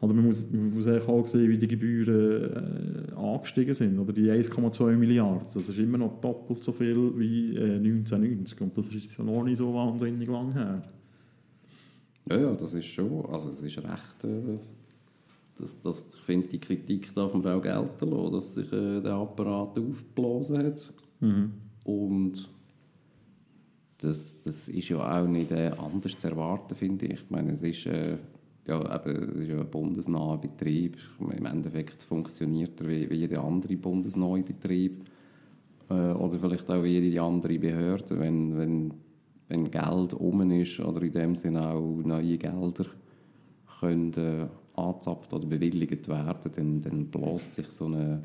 Oder 0.01 0.15
man 0.15 0.25
muss, 0.25 0.49
man 0.51 0.73
muss 0.73 0.87
auch 0.87 1.27
sehen, 1.27 1.47
wie 1.47 1.57
die 1.59 1.67
Gebühren 1.67 3.11
äh, 3.11 3.13
angestiegen 3.13 3.75
sind. 3.75 3.99
Oder 3.99 4.11
die 4.11 4.29
1,2 4.31 4.97
Milliarden. 4.97 5.45
Das 5.53 5.69
ist 5.69 5.77
immer 5.77 5.99
noch 5.99 6.19
doppelt 6.19 6.63
so 6.63 6.71
viel 6.71 7.17
wie 7.19 7.55
äh, 7.55 7.75
1990. 7.75 8.59
Und 8.61 8.77
das 8.77 8.87
ist 8.87 9.15
ja 9.15 9.23
noch 9.23 9.43
nicht 9.43 9.57
so 9.57 9.71
wahnsinnig 9.71 10.27
lang 10.27 10.53
her. 10.53 10.81
Ja, 12.29 12.39
ja, 12.39 12.53
das 12.55 12.73
ist 12.73 12.87
schon. 12.87 13.25
Also, 13.27 13.49
es 13.49 13.61
ist 13.61 13.77
recht. 13.77 14.23
Äh, 14.23 14.57
das, 15.57 15.79
das, 15.81 16.15
ich 16.15 16.21
finde, 16.21 16.47
die 16.47 16.59
Kritik 16.59 17.13
darf 17.13 17.33
man 17.33 17.45
auch 17.45 17.61
gelten 17.61 18.09
lassen, 18.09 18.31
dass 18.31 18.53
sich 18.55 18.73
äh, 18.73 19.01
der 19.01 19.13
Apparat 19.13 19.77
aufgeblasen 19.77 20.57
hat. 20.57 20.93
Mhm. 21.19 21.51
Und 21.83 22.49
das, 23.99 24.39
das 24.41 24.67
ist 24.67 24.89
ja 24.89 25.21
auch 25.21 25.27
nicht 25.27 25.51
äh, 25.51 25.71
anders 25.77 26.17
zu 26.17 26.27
erwarten, 26.27 26.73
finde 26.73 27.05
ich. 27.05 27.13
Ich 27.13 27.29
meine, 27.29 27.51
es 27.51 27.61
ist, 27.61 27.85
äh, 27.85 28.17
ja, 28.71 28.95
eben, 28.95 29.29
es 29.29 29.35
ist 29.35 29.49
ja 29.49 29.59
ein 29.59 29.69
bundesnaher 29.69 30.37
Betrieb. 30.37 30.97
Im 31.19 31.45
Endeffekt 31.45 32.03
funktioniert 32.03 32.79
er 32.81 32.87
wie, 32.87 33.09
wie 33.09 33.15
jeder 33.15 33.43
andere 33.43 33.75
bundesnahe 33.75 34.41
Betrieb. 34.41 35.05
Äh, 35.89 36.13
oder 36.13 36.39
vielleicht 36.39 36.69
auch 36.69 36.83
wie 36.83 36.99
jede 36.99 37.21
andere 37.21 37.59
Behörde. 37.59 38.19
Wenn, 38.19 38.57
wenn, 38.57 38.93
wenn 39.49 39.69
Geld 39.69 40.13
um 40.13 40.49
ist 40.51 40.79
oder 40.79 41.01
in 41.01 41.11
dem 41.11 41.35
Sinne 41.35 41.69
auch 41.69 42.01
neue 42.03 42.37
Gelder 42.37 42.85
können, 43.79 44.13
äh, 44.13 44.47
angezapft 44.73 45.33
oder 45.33 45.45
bewilligt 45.45 46.07
werden, 46.07 46.51
dann, 46.55 46.81
dann 46.81 47.05
bläst 47.07 47.53
sich 47.53 47.69
so 47.71 47.85
eine 47.85 48.23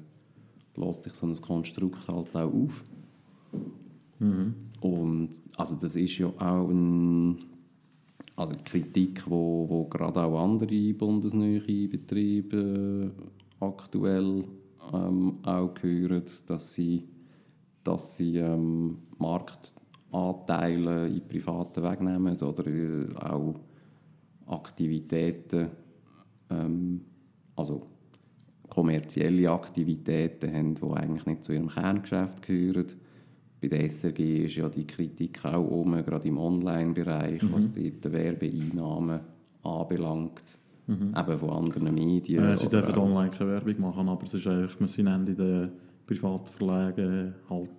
bläst 0.76 1.04
sich 1.04 1.14
so 1.14 1.26
ein 1.26 1.34
Konstrukt 1.34 2.06
halt 2.06 2.34
auch 2.34 2.52
auf. 2.52 2.84
Und 4.80 5.30
also 5.56 5.74
das 5.74 5.96
ist 5.96 6.18
ja 6.18 6.28
auch 6.28 6.68
ein, 6.68 7.38
also 8.36 8.54
Kritik, 8.64 9.28
wo, 9.28 9.66
wo 9.68 9.84
gerade 9.86 10.22
auch 10.22 10.38
andere 10.38 10.92
bundesnähe 10.94 11.88
Betriebe 11.88 13.10
äh, 13.10 13.64
aktuell 13.64 14.44
ähm, 14.92 15.38
auch 15.42 15.74
hören, 15.80 16.22
dass 16.46 16.74
sie, 16.74 17.08
dass 17.82 18.16
sie 18.16 18.36
ähm, 18.36 18.98
Marktanteile 19.18 21.08
in 21.08 21.26
privaten 21.26 21.82
wegnehmen 21.82 22.40
oder 22.40 22.66
äh, 22.66 23.14
auch 23.16 23.54
Aktivitäten, 24.46 25.70
ähm, 26.50 27.00
also 27.56 27.86
kommerzielle 28.68 29.50
Aktivitäten 29.50 30.54
haben, 30.54 30.74
die 30.74 30.82
eigentlich 30.84 31.26
nicht 31.26 31.44
zu 31.44 31.52
ihrem 31.52 31.68
Kerngeschäft 31.68 32.42
gehören. 32.42 32.92
Bei 33.60 33.68
der 33.68 33.84
SRG 33.88 34.44
ist 34.44 34.56
ja 34.56 34.68
die 34.68 34.86
Kritik 34.86 35.44
auch 35.44 35.66
um, 35.66 35.92
gerade 35.92 36.28
im 36.28 36.38
Online-Bereich, 36.38 37.40
was 37.52 37.72
dort 37.72 38.04
die 38.04 38.12
Werbeeinnahmen 38.12 39.20
anbelangt, 39.62 40.58
eben 40.88 41.38
von 41.38 41.50
anderen 41.50 41.94
Medien. 41.94 42.44
Äh, 42.44 42.58
sie 42.58 42.68
dürfen 42.68 42.96
online 42.96 43.30
keine 43.30 43.50
Werbung 43.52 43.80
machen, 43.80 44.08
aber 44.08 44.24
es 44.24 44.34
ist 44.34 44.46
eigentlich, 44.46 44.78
wir 44.78 44.88
sind 44.88 45.06
in 45.08 45.36
den 45.36 45.70
privaten 46.06 46.46
Verlagen 46.48 47.34
halt 47.50 47.70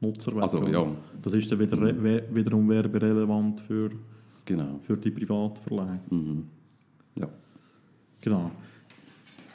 Nutzerwerbung. 0.00 0.42
Also, 0.42 0.66
ja. 0.68 0.86
Das 1.22 1.32
ist 1.34 1.50
dann 1.50 1.58
wieder, 1.58 1.80
we- 1.80 2.22
wiederum 2.32 2.68
werberelevant 2.68 3.60
für, 3.62 3.90
Genau. 4.44 4.78
für 4.82 4.96
die 4.96 5.10
privaten 5.10 5.56
Verlage. 5.60 6.00
Mhm. 6.10 6.44
Ja. 7.18 7.28
Genau. 8.20 8.50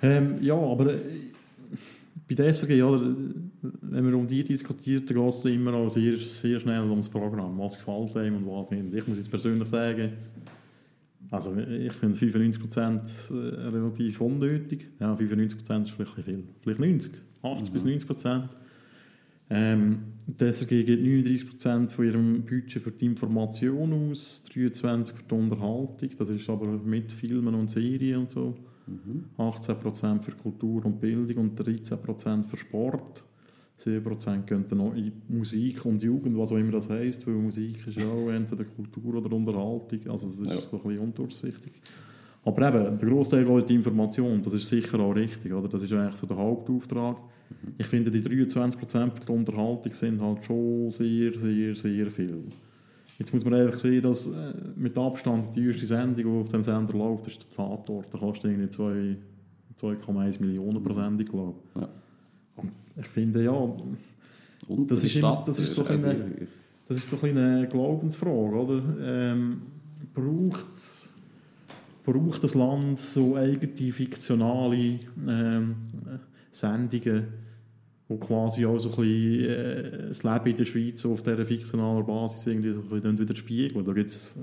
Ähm, 0.01 0.35
ja, 0.41 0.55
aber 0.55 0.93
äh, 0.93 0.99
bei 2.27 2.35
der 2.35 2.47
SRG, 2.53 2.81
oder, 2.83 3.15
wenn 3.61 4.05
wir 4.05 4.17
um 4.17 4.27
die 4.27 4.43
diskutieren, 4.43 5.05
dann 5.05 5.17
geht 5.17 5.35
es 5.35 5.45
immer 5.45 5.73
auch 5.73 5.89
sehr, 5.89 6.17
sehr 6.17 6.59
schnell 6.59 6.89
ums 6.89 7.09
Programm. 7.09 7.57
Was 7.57 7.77
gefällt 7.77 8.15
einem 8.15 8.37
und 8.37 8.47
was 8.47 8.71
nicht. 8.71 8.93
Ich 8.93 9.07
muss 9.07 9.17
jetzt 9.17 9.29
persönlich 9.29 9.67
sagen, 9.67 10.13
also 11.31 11.55
ich 11.57 11.93
finde 11.93 12.17
95% 12.17 13.31
äh, 13.31 13.67
relativ 13.67 14.21
unnötig. 14.21 14.89
Ja, 14.99 15.13
95% 15.13 15.83
ist 15.83 15.91
vielleicht 15.91 16.13
viel. 16.13 16.43
Vielleicht 16.61 16.79
90, 16.79 17.11
80 17.41 17.73
bis 17.73 17.83
90%. 17.83 18.43
Ähm, 19.49 19.99
SRG 20.37 20.83
gibt 20.83 21.03
39% 21.03 21.89
von 21.89 22.05
ihrem 22.05 22.41
Budget 22.43 22.81
für 22.81 22.91
die 22.91 23.05
Information 23.05 24.11
aus, 24.11 24.43
23% 24.53 25.13
für 25.13 25.23
die 25.23 25.35
Unterhaltung, 25.35 26.09
das 26.17 26.29
ist 26.29 26.49
aber 26.49 26.67
mit 26.67 27.13
Filmen 27.13 27.55
und 27.55 27.69
Serien 27.69 28.21
und 28.21 28.31
so. 28.31 28.55
18% 29.37 30.21
für 30.21 30.31
Kultur 30.31 30.85
und 30.85 30.99
Bildung 30.99 31.49
und 31.49 31.59
13% 31.59 32.43
für 32.43 32.57
Sport. 32.57 33.23
7% 33.83 34.45
gehen 34.45 34.65
dann 34.67 34.77
noch 34.79 34.95
in 34.95 35.11
Musik 35.29 35.85
und 35.85 36.01
Jugend, 36.01 36.37
was 36.37 36.51
auch 36.51 36.57
immer 36.57 36.71
das 36.71 36.89
heisst, 36.89 37.25
weil 37.27 37.35
Musik 37.35 37.85
ist 37.87 37.97
ja 37.97 38.07
auch 38.09 38.29
entweder 38.29 38.63
Kultur 38.65 39.15
oder 39.15 39.31
Unterhaltung, 39.35 39.99
also 40.09 40.27
das 40.29 40.39
ist 40.39 40.47
Ja. 40.47 40.61
so 40.61 40.77
ein 40.77 40.83
bisschen 40.83 40.99
undurchsichtig. 40.99 41.73
Aber 42.43 42.67
eben, 42.69 42.97
der 42.97 43.09
Großteil 43.09 43.45
in 43.45 43.65
die 43.67 43.75
Information, 43.75 44.41
das 44.41 44.53
ist 44.53 44.67
sicher 44.67 44.99
auch 44.99 45.11
richtig, 45.13 45.53
oder? 45.53 45.67
das 45.67 45.83
ist 45.83 45.91
eigentlich 45.93 46.15
so 46.15 46.25
der 46.25 46.37
Hauptauftrag. 46.37 47.17
Ich 47.77 47.85
finde, 47.85 48.09
die 48.09 48.21
23% 48.21 49.11
für 49.11 49.25
die 49.25 49.31
Unterhaltung 49.31 49.93
sind 49.93 50.21
halt 50.21 50.43
schon 50.45 50.89
sehr, 50.91 51.37
sehr, 51.37 51.75
sehr 51.75 52.09
viel. 52.09 52.43
Jetzt 53.19 53.33
muss 53.33 53.43
man 53.43 53.53
einfach 53.55 53.79
sehen, 53.79 54.01
dass 54.01 54.27
äh, 54.27 54.53
mit 54.75 54.97
Abstand 54.97 55.55
die 55.55 55.65
erste 55.67 55.85
Sendung, 55.87 56.15
die 56.15 56.25
auf 56.41 56.49
dem 56.49 56.63
Sender 56.63 56.93
läuft, 56.93 57.27
ist 57.27 57.41
der 57.43 57.49
Tatort. 57.49 58.07
Da 58.13 58.17
kostet 58.17 58.51
irgendwie 58.51 58.69
zwei- 58.69 59.17
2,1 59.79 60.39
Millionen 60.41 60.81
pro 60.83 60.93
Sendung, 60.93 61.25
glaube 61.25 61.53
ich. 61.75 61.81
Ja. 61.81 61.89
Ich 62.99 63.07
finde, 63.07 63.43
ja, 63.43 63.51
Und 63.51 64.91
Das 64.91 65.03
ist 65.03 65.15
immer- 65.15 65.43
das 65.45 65.59
ist 65.59 65.73
so 65.75 65.83
auch 65.83 65.89
ein 65.91 65.97
sehr 65.99 66.13
bisschen- 66.15 66.31
hoch. 66.41 66.47
das 66.89 66.97
ist 66.97 67.09
so 67.09 67.15
ein 67.17 67.21
bisschen 67.21 67.37
eine 67.37 67.67
Glaubensfrage, 67.67 68.55
oder? 68.55 68.83
Ähm, 69.01 69.61
braucht 70.13 71.07
braucht 72.03 72.43
das 72.43 72.55
Land 72.55 72.99
so 72.99 73.35
eigene 73.35 73.91
fiktionale 73.91 74.99
ähm, 75.27 75.75
Sendungen, 76.51 77.25
die 78.09 78.17
quasi 78.17 78.65
auch 78.65 78.77
so 78.79 78.89
ein 78.89 78.95
bisschen 78.95 79.45
äh, 79.49 80.07
das 80.09 80.23
Leben 80.23 80.45
in 80.47 80.55
der 80.55 80.65
Schweiz 80.65 81.05
auf 81.05 81.21
dieser 81.21 81.45
fiktionalen 81.45 82.05
Basis 82.05 82.47
irgendwie 82.47 82.73
so 82.73 82.81
ein 82.81 82.87
bisschen 82.87 83.17
widerspiegeln? 83.19 83.85
Da 83.85 83.93
gibt 83.93 84.09
es, 84.09 84.35
äh, 84.37 84.39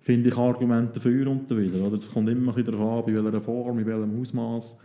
finde 0.00 0.28
ich, 0.30 0.36
Argumente 0.36 0.94
dafür 0.94 1.28
und 1.30 1.50
dawider. 1.50 1.86
Oder? 1.86 1.96
Es 1.96 2.10
kommt 2.10 2.28
immer 2.30 2.54
wieder 2.56 2.72
darauf 2.72 3.06
an, 3.06 3.14
bei 3.14 3.22
welcher 3.24 3.40
Form, 3.42 3.78
in 3.78 3.86
welchem 3.86 4.20
Ausmaß. 4.20 4.76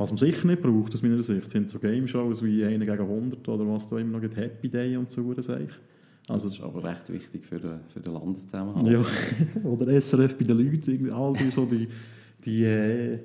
Was 0.00 0.08
man 0.08 0.16
sicher 0.16 0.46
nicht 0.46 0.62
braucht, 0.62 0.94
aus 0.94 1.02
meiner 1.02 1.22
Sicht, 1.22 1.50
sind 1.50 1.68
so 1.68 1.78
Game-Shows 1.78 2.42
wie 2.42 2.64
1 2.64 2.80
gegen 2.80 2.90
100 2.90 3.46
oder 3.46 3.68
was 3.68 3.86
da 3.86 3.98
immer 3.98 4.12
noch 4.12 4.22
gibt, 4.22 4.34
Happy 4.34 4.70
Day 4.70 4.96
und 4.96 5.10
so, 5.10 5.30
ich. 5.30 5.46
Also 6.26 6.48
das 6.48 6.54
ist 6.54 6.62
aber 6.62 6.82
recht 6.82 7.12
wichtig 7.12 7.44
für 7.44 7.60
den, 7.60 7.80
für 7.86 8.00
den 8.00 8.14
Landeszusammenhalt. 8.14 8.90
Ja, 8.90 9.04
oder 9.68 10.00
SRF 10.00 10.38
bei 10.38 10.46
den 10.46 10.56
Leuten, 10.56 10.90
irgendwie 10.90 11.12
all 11.12 11.34
die, 11.34 11.50
so 11.50 11.66
die, 11.66 11.86
die 12.42 12.64
äh, 12.64 13.18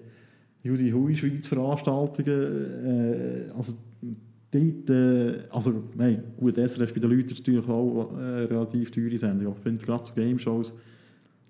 Judy 0.63 0.91
Hui 0.91 1.15
Schweiz 1.15 1.47
Veranstaltungen, 1.47 2.27
äh, 2.85 3.51
also 3.55 3.71
dort, 4.51 4.89
äh, 4.89 5.43
also 5.51 5.81
nein, 5.95 6.25
gut, 6.37 6.57
SRF 6.57 6.93
bei 6.93 6.99
den 6.99 7.09
Leuten 7.09 7.29
ist 7.29 7.39
natürlich 7.39 7.69
auch 7.69 8.11
äh, 8.17 8.43
relativ 8.43 8.91
teure 8.91 9.17
Sendung, 9.17 9.53
ich 9.55 9.63
finde 9.63 9.85
gerade 9.85 10.03
so 10.03 10.11
Game-Shows, 10.13 10.73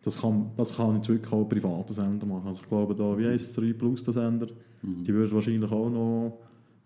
das 0.04 0.22
kann, 0.22 0.52
das 0.56 0.78
kann 0.78 0.98
jetzt 0.98 1.10
wirklich 1.10 1.34
auch 1.34 1.42
ein 1.42 1.50
privater 1.50 1.94
Sender 1.94 2.28
machen. 2.28 2.48
Also 2.48 2.62
ich 2.62 2.70
glaube 2.70 2.94
da, 2.94 3.18
wie 3.18 3.26
heisst 3.26 3.50
es, 3.50 3.54
3 3.56 3.74
Plus, 3.74 4.04
der 4.04 4.14
Sender, 4.14 4.50
die 4.82 5.14
würde 5.14 5.34
wahrscheinlich 5.34 5.72
auch 5.72 5.90
noch, 5.90 6.40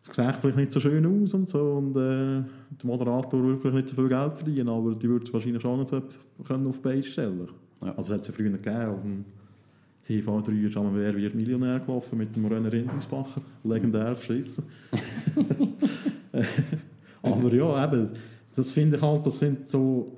es 0.08 0.16
sieht 0.16 0.36
vielleicht 0.38 0.58
nicht 0.58 0.72
so 0.72 0.80
schön 0.80 1.06
aus 1.06 1.34
und 1.34 1.50
so 1.50 1.74
und 1.74 1.92
äh, 1.92 2.44
der 2.72 2.86
Moderator 2.86 3.42
würde 3.42 3.60
vielleicht 3.60 3.76
nicht 3.76 3.90
so 3.90 3.96
viel 3.96 4.10
Geld 4.10 4.36
verdienen, 4.36 4.70
aber 4.70 4.96
die 4.96 5.10
würde 5.10 5.32
wahrscheinlich 5.34 5.62
schon 5.62 5.80
noch 5.80 5.88
so 5.88 5.98
etwas 5.98 6.20
können 6.46 6.68
auf 6.68 6.78
die 6.78 6.82
Beine 6.82 7.04
stellen 7.04 7.48
Ja. 7.82 7.94
Also 7.96 8.14
es 8.14 8.20
hat 8.20 8.22
es 8.22 8.28
ja 8.28 8.34
früher 8.34 8.52
gegeben, 8.52 8.86
auf 8.86 9.02
dem 9.02 9.26
TV3 10.10 10.68
ist 10.68 10.78
einmal 10.78 10.96
«Wer 10.96 11.16
wird 11.16 11.36
Millionär» 11.36 11.80
gelaufen 11.80 12.18
mit 12.18 12.36
dem 12.36 12.46
René 12.48 12.72
Rindisbacher, 12.72 13.42
legendär 13.64 14.16
verschissen. 14.16 14.64
aber 17.22 17.54
ja, 17.54 17.86
eben, 17.86 18.10
das 18.56 18.72
finde 18.72 18.98
ich 18.98 19.02
halt, 19.02 19.26
das 19.26 19.38
sind 19.38 19.68
so, 19.68 20.18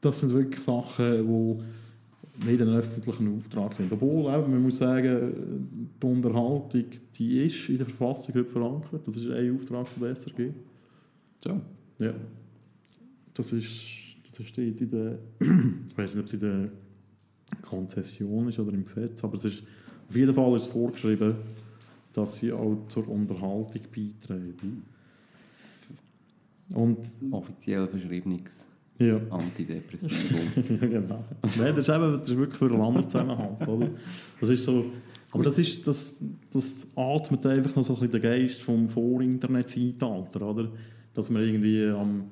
das 0.00 0.20
sind 0.20 0.32
wirklich 0.32 0.62
Sachen, 0.62 1.26
die 1.26 1.64
nicht 2.44 2.60
ein 2.60 2.68
öffentlichen 2.68 3.36
Auftrag 3.36 3.74
sind. 3.74 3.92
Obwohl, 3.92 4.32
eben, 4.32 4.50
man 4.50 4.62
muss 4.62 4.78
sagen, 4.78 5.90
die 6.02 6.06
Unterhaltung, 6.06 6.84
die 7.16 7.44
ist 7.44 7.68
in 7.68 7.78
der 7.78 7.86
Verfassung 7.86 8.34
heute 8.34 8.50
verankert. 8.50 9.06
Das 9.06 9.16
ist 9.16 9.30
ein 9.30 9.54
Auftrag 9.54 9.86
von 9.86 10.02
der 10.02 10.16
SRG. 10.16 10.50
So. 11.38 11.60
Ja. 11.98 12.14
Das 13.34 13.52
ist, 13.52 13.72
das 14.36 14.46
steht 14.46 14.80
in 14.80 14.90
der, 14.90 15.18
ich 15.40 15.96
weiß 15.98 16.14
nicht, 16.14 16.20
ob 16.20 16.26
es 16.26 16.32
in 16.34 16.40
der 16.40 16.68
Konzession 17.62 18.48
ist 18.48 18.58
oder 18.58 18.72
im 18.72 18.84
Gesetz, 18.84 19.22
aber 19.24 19.34
es 19.34 19.44
ist, 19.44 19.62
auf 20.08 20.16
jeden 20.16 20.32
Fall 20.32 20.56
ist 20.56 20.64
es 20.64 20.68
vorgeschrieben, 20.70 21.36
dass 22.12 22.36
sie 22.36 22.52
auch 22.52 22.76
zur 22.88 23.08
Unterhaltung 23.08 23.82
beitragen. 23.94 24.84
Und, 26.72 26.98
Offiziell 27.30 27.86
verschriebenes 27.86 28.66
ja. 29.00 29.20
Antidepressivum. 29.30 30.40
ja, 30.80 30.86
genau. 30.86 31.24
Nein, 31.58 31.74
das 31.76 31.88
ist, 31.88 31.88
eben, 31.88 32.18
das 32.18 32.30
ist 32.30 32.36
wirklich 32.36 32.58
für 32.58 32.68
den 32.68 32.78
Landeszusammenhalt, 32.78 33.66
oder? 33.66 33.88
Das 34.38 34.48
ist 34.48 34.64
so, 34.64 34.84
aber 35.32 35.44
das, 35.44 35.58
ist, 35.58 35.86
das, 35.86 36.20
das 36.52 36.86
atmet 36.96 37.46
einfach 37.46 37.74
noch 37.76 37.84
so 37.84 37.94
ein 37.94 38.00
bisschen 38.00 38.20
den 38.20 38.22
Geist 38.22 38.62
vom 38.62 38.88
Vor-Internet-Zeitalter, 38.88 40.42
oder? 40.42 40.68
Dass 41.14 41.30
man 41.30 41.42
irgendwie 41.42 41.86
am 41.86 42.24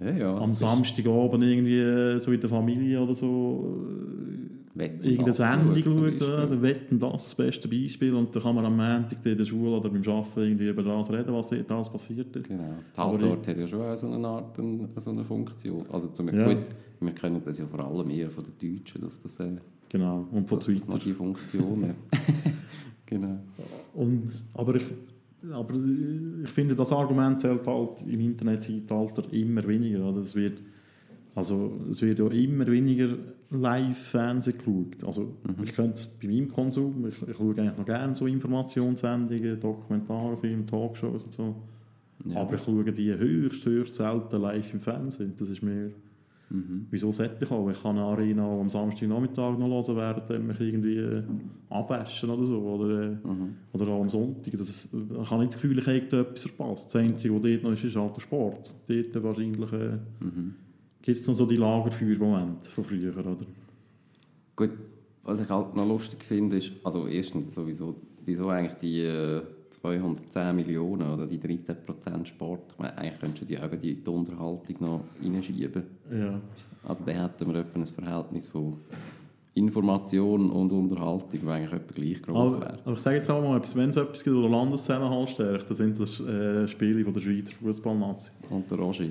ja, 0.00 0.10
ja. 0.10 0.36
am 0.36 0.54
Samstagabend 0.54 1.42
irgendwie 1.44 1.78
äh, 1.78 2.18
so 2.18 2.32
in 2.32 2.40
der 2.40 2.48
Familie 2.50 3.00
oder 3.00 3.14
so 3.14 3.76
Wetten, 4.74 5.02
äh, 5.04 5.08
irgendeine 5.12 5.26
das 5.26 5.36
Sendung 5.36 5.82
schaut 5.82 6.20
ja, 6.20 6.62
wetten 6.62 6.98
das 6.98 7.12
das 7.12 7.34
beste 7.34 7.68
Beispiel 7.68 8.14
und 8.14 8.34
dann 8.34 8.42
kann 8.42 8.54
man 8.54 8.64
am 8.64 8.76
Montag 8.76 9.24
in 9.24 9.36
der 9.36 9.44
Schule 9.44 9.76
oder 9.76 9.90
beim 9.90 10.02
Arbeiten 10.02 10.40
irgendwie 10.40 10.68
über 10.68 10.82
das 10.82 11.10
reden, 11.10 11.32
was 11.34 11.52
alles 11.52 11.90
passiert 11.90 12.34
ist. 12.36 12.48
Genau. 12.48 12.74
Tatort 12.94 13.46
hat 13.46 13.58
ja 13.58 13.66
schon 13.66 13.82
auch 13.82 13.96
so 13.96 14.10
eine 14.10 14.26
Art, 14.26 14.58
eine, 14.58 14.88
so 14.96 15.10
eine 15.10 15.24
Funktion. 15.24 15.84
Also 15.90 16.08
zum 16.08 16.28
Ja. 16.28 16.46
gut, 16.48 16.64
wir 17.00 17.12
kennen 17.12 17.42
das 17.44 17.58
ja 17.58 17.66
vor 17.66 17.84
allem 17.84 18.10
eher 18.10 18.30
von 18.30 18.44
den 18.44 18.76
Deutschen, 18.76 19.02
dass 19.02 19.20
das, 19.20 19.40
äh, 19.40 19.56
Genau, 19.88 20.26
und 20.30 20.48
von 20.48 20.58
das 20.58 20.66
Twitter. 20.66 20.88
noch 20.88 21.00
die 21.00 21.12
Funktion 21.12 21.94
genau. 23.06 23.40
Und, 23.94 24.30
aber 24.54 24.76
ich, 24.76 24.84
aber 25.52 25.74
ich 26.44 26.50
finde, 26.50 26.74
das 26.74 26.92
Argument 26.92 27.40
zählt 27.40 27.66
halt 27.66 28.02
im 28.06 28.20
Internetzeitalter 28.20 29.32
immer 29.32 29.66
weniger. 29.66 30.08
Oder? 30.10 30.20
Es, 30.20 30.34
wird, 30.34 30.60
also, 31.34 31.80
es 31.90 32.02
wird 32.02 32.18
ja 32.18 32.26
immer 32.28 32.66
weniger 32.66 33.16
Live-Fernsehen 33.50 34.58
geschaut. 34.58 35.04
Also, 35.04 35.34
Mhm. 35.60 35.64
Ich 35.64 35.72
könnte 35.72 35.94
es 35.94 36.06
bei 36.06 36.28
meinem 36.28 36.48
Konsum, 36.48 37.06
ich, 37.08 37.28
ich 37.28 37.36
schaue 37.36 37.54
eigentlich 37.56 37.76
noch 37.76 37.86
gerne 37.86 38.14
so 38.14 38.26
Informationssendungen, 38.26 39.58
Dokumentarfilme, 39.60 40.66
Talkshows 40.66 41.24
und 41.24 41.32
so. 41.32 41.56
Ja. 42.26 42.42
Aber 42.42 42.54
ich 42.54 42.62
schaue 42.62 42.92
die 42.92 43.12
höchst, 43.12 43.64
höchst 43.64 43.94
selten 43.94 44.40
live 44.40 44.72
im 44.74 44.80
Fernsehen. 44.80 45.32
Das 45.38 45.48
ist 45.48 45.62
mir... 45.62 45.92
Mhm. 46.50 46.86
Wieso 46.90 47.12
sollte 47.12 47.44
ich 47.44 47.50
auch? 47.50 47.68
Ich 47.70 47.80
kann 47.80 47.96
eine 47.96 48.04
Arena 48.06 48.44
am 48.60 48.68
Samstagnachmittag 48.68 49.56
noch 49.56 49.68
hören, 49.86 49.96
während 49.96 50.30
ich 50.30 50.38
mich 50.40 50.60
irgendwie 50.60 50.96
äh, 50.96 51.22
abwaschen 51.70 52.28
oder 52.30 52.44
so. 52.44 52.58
Oder, 52.60 53.02
äh, 53.02 53.08
Mhm. 53.10 53.54
oder 53.72 53.86
auch 53.92 54.00
am 54.02 54.08
Sonntag. 54.08 54.52
Das 54.56 54.88
ich 54.92 55.30
habe 55.30 55.42
nicht 55.42 55.54
das 55.54 55.60
Gefühl, 55.62 55.78
ich 55.78 55.86
hätte 55.86 56.20
etwas 56.20 56.42
verpasst. 56.42 56.86
Das 56.86 56.96
Einzige, 56.96 57.34
was 57.34 57.42
dort 57.42 57.62
noch 57.62 57.72
ist, 57.72 57.84
ist 57.84 57.96
halt 57.96 58.16
der 58.16 58.20
Sport. 58.20 58.74
Dort 58.88 59.22
wahrscheinlich 59.22 59.72
äh, 59.72 59.98
Mhm. 60.20 60.54
gibt 61.02 61.18
es 61.18 61.26
noch 61.28 61.34
so 61.34 61.46
die 61.46 61.56
Lagerfeuer-Momente 61.56 62.68
von 62.68 62.84
früher. 62.84 63.16
Oder? 63.16 63.36
Gut, 64.56 64.70
was 65.22 65.40
ich 65.40 65.48
halt 65.48 65.76
noch 65.76 65.86
lustig 65.86 66.24
finde, 66.24 66.56
ist, 66.56 66.72
also 66.82 67.06
erstens 67.06 67.54
sowieso, 67.54 67.94
wieso 68.24 68.48
eigentlich 68.48 68.74
die 68.78 69.00
äh, 69.02 69.40
210 69.70 70.56
Millionen 70.56 71.12
oder 71.12 71.26
die 71.26 71.38
13% 71.38 72.24
Sport, 72.26 72.72
ich 72.72 72.78
meine, 72.78 72.98
eigentlich 72.98 73.20
könntest 73.20 73.42
du 73.42 73.46
die 73.46 73.58
auch 73.58 73.70
die 73.70 73.94
die 73.94 74.10
Unterhaltung 74.10 74.76
noch 74.80 75.00
reinschieben. 75.22 75.82
Ja. 76.10 76.40
Also 76.86 77.04
dann 77.04 77.16
hätten 77.16 77.52
wir 77.52 77.60
etwa 77.60 77.78
ein 77.78 77.86
Verhältnis 77.86 78.48
von 78.48 78.78
Information 79.54 80.50
und 80.50 80.72
Unterhaltung, 80.72 81.40
das 81.42 81.48
eigentlich 81.48 81.72
etwa 81.72 81.94
gleich 81.94 82.22
groß 82.22 82.60
wäre. 82.60 82.78
aber 82.84 82.92
ich 82.92 83.00
sage 83.00 83.16
jetzt 83.16 83.30
auch 83.30 83.42
mal, 83.42 83.56
etwas, 83.56 83.76
wenn 83.76 83.90
es 83.90 83.96
etwas 83.96 84.22
gibt, 84.22 84.36
wo 84.36 84.42
der 84.42 84.50
Landeszusammenhalt 84.50 85.30
stärkt, 85.30 85.68
dann 85.68 85.76
sind 85.76 86.00
das 86.00 86.20
äh, 86.20 86.68
Spiele 86.68 87.04
von 87.04 87.12
der 87.12 87.20
Schweizer 87.20 87.52
Fußballnazi. 87.52 88.30
Und 88.50 88.70
der 88.70 88.78
Roger. 88.78 89.04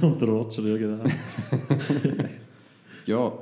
Und 0.00 0.20
der 0.20 0.28
Roger, 0.28 0.62
ja 0.62 0.76
genau. 0.76 1.04
Ja, 3.06 3.32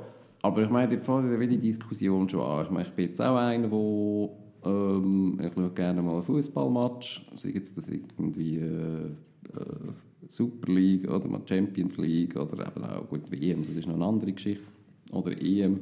aber 0.41 0.63
ich 0.63 0.69
meine, 0.69 0.97
dort 0.97 1.05
fängt 1.05 1.39
wieder 1.39 1.51
die 1.51 1.57
Diskussion 1.57 2.27
schon 2.27 2.41
an. 2.41 2.65
Ich 2.65 2.71
meine, 2.71 2.87
ich 2.87 2.93
bin 2.93 3.05
jetzt 3.05 3.21
auch 3.21 3.35
einer, 3.35 3.67
der 3.67 4.29
ähm, 4.65 5.39
ich 5.41 5.53
schaue 5.53 5.69
gerne 5.71 6.01
mal 6.01 6.17
ein 6.17 6.23
Fußballmatch, 6.23 7.25
sei 7.35 7.49
jetzt 7.49 7.77
das 7.77 7.89
irgendwie 7.89 8.57
äh, 8.57 9.05
äh, 9.05 9.91
Super 10.27 10.71
League 10.71 11.09
oder 11.09 11.27
mal 11.27 11.41
Champions 11.45 11.97
League 11.97 12.35
oder 12.35 12.67
eben 12.67 12.83
auch 12.83 13.07
gut 13.07 13.31
WM, 13.31 13.65
das 13.65 13.77
ist 13.77 13.87
noch 13.87 13.95
eine 13.95 14.05
andere 14.05 14.31
Geschichte. 14.31 14.65
Oder 15.11 15.31
EM. 15.41 15.79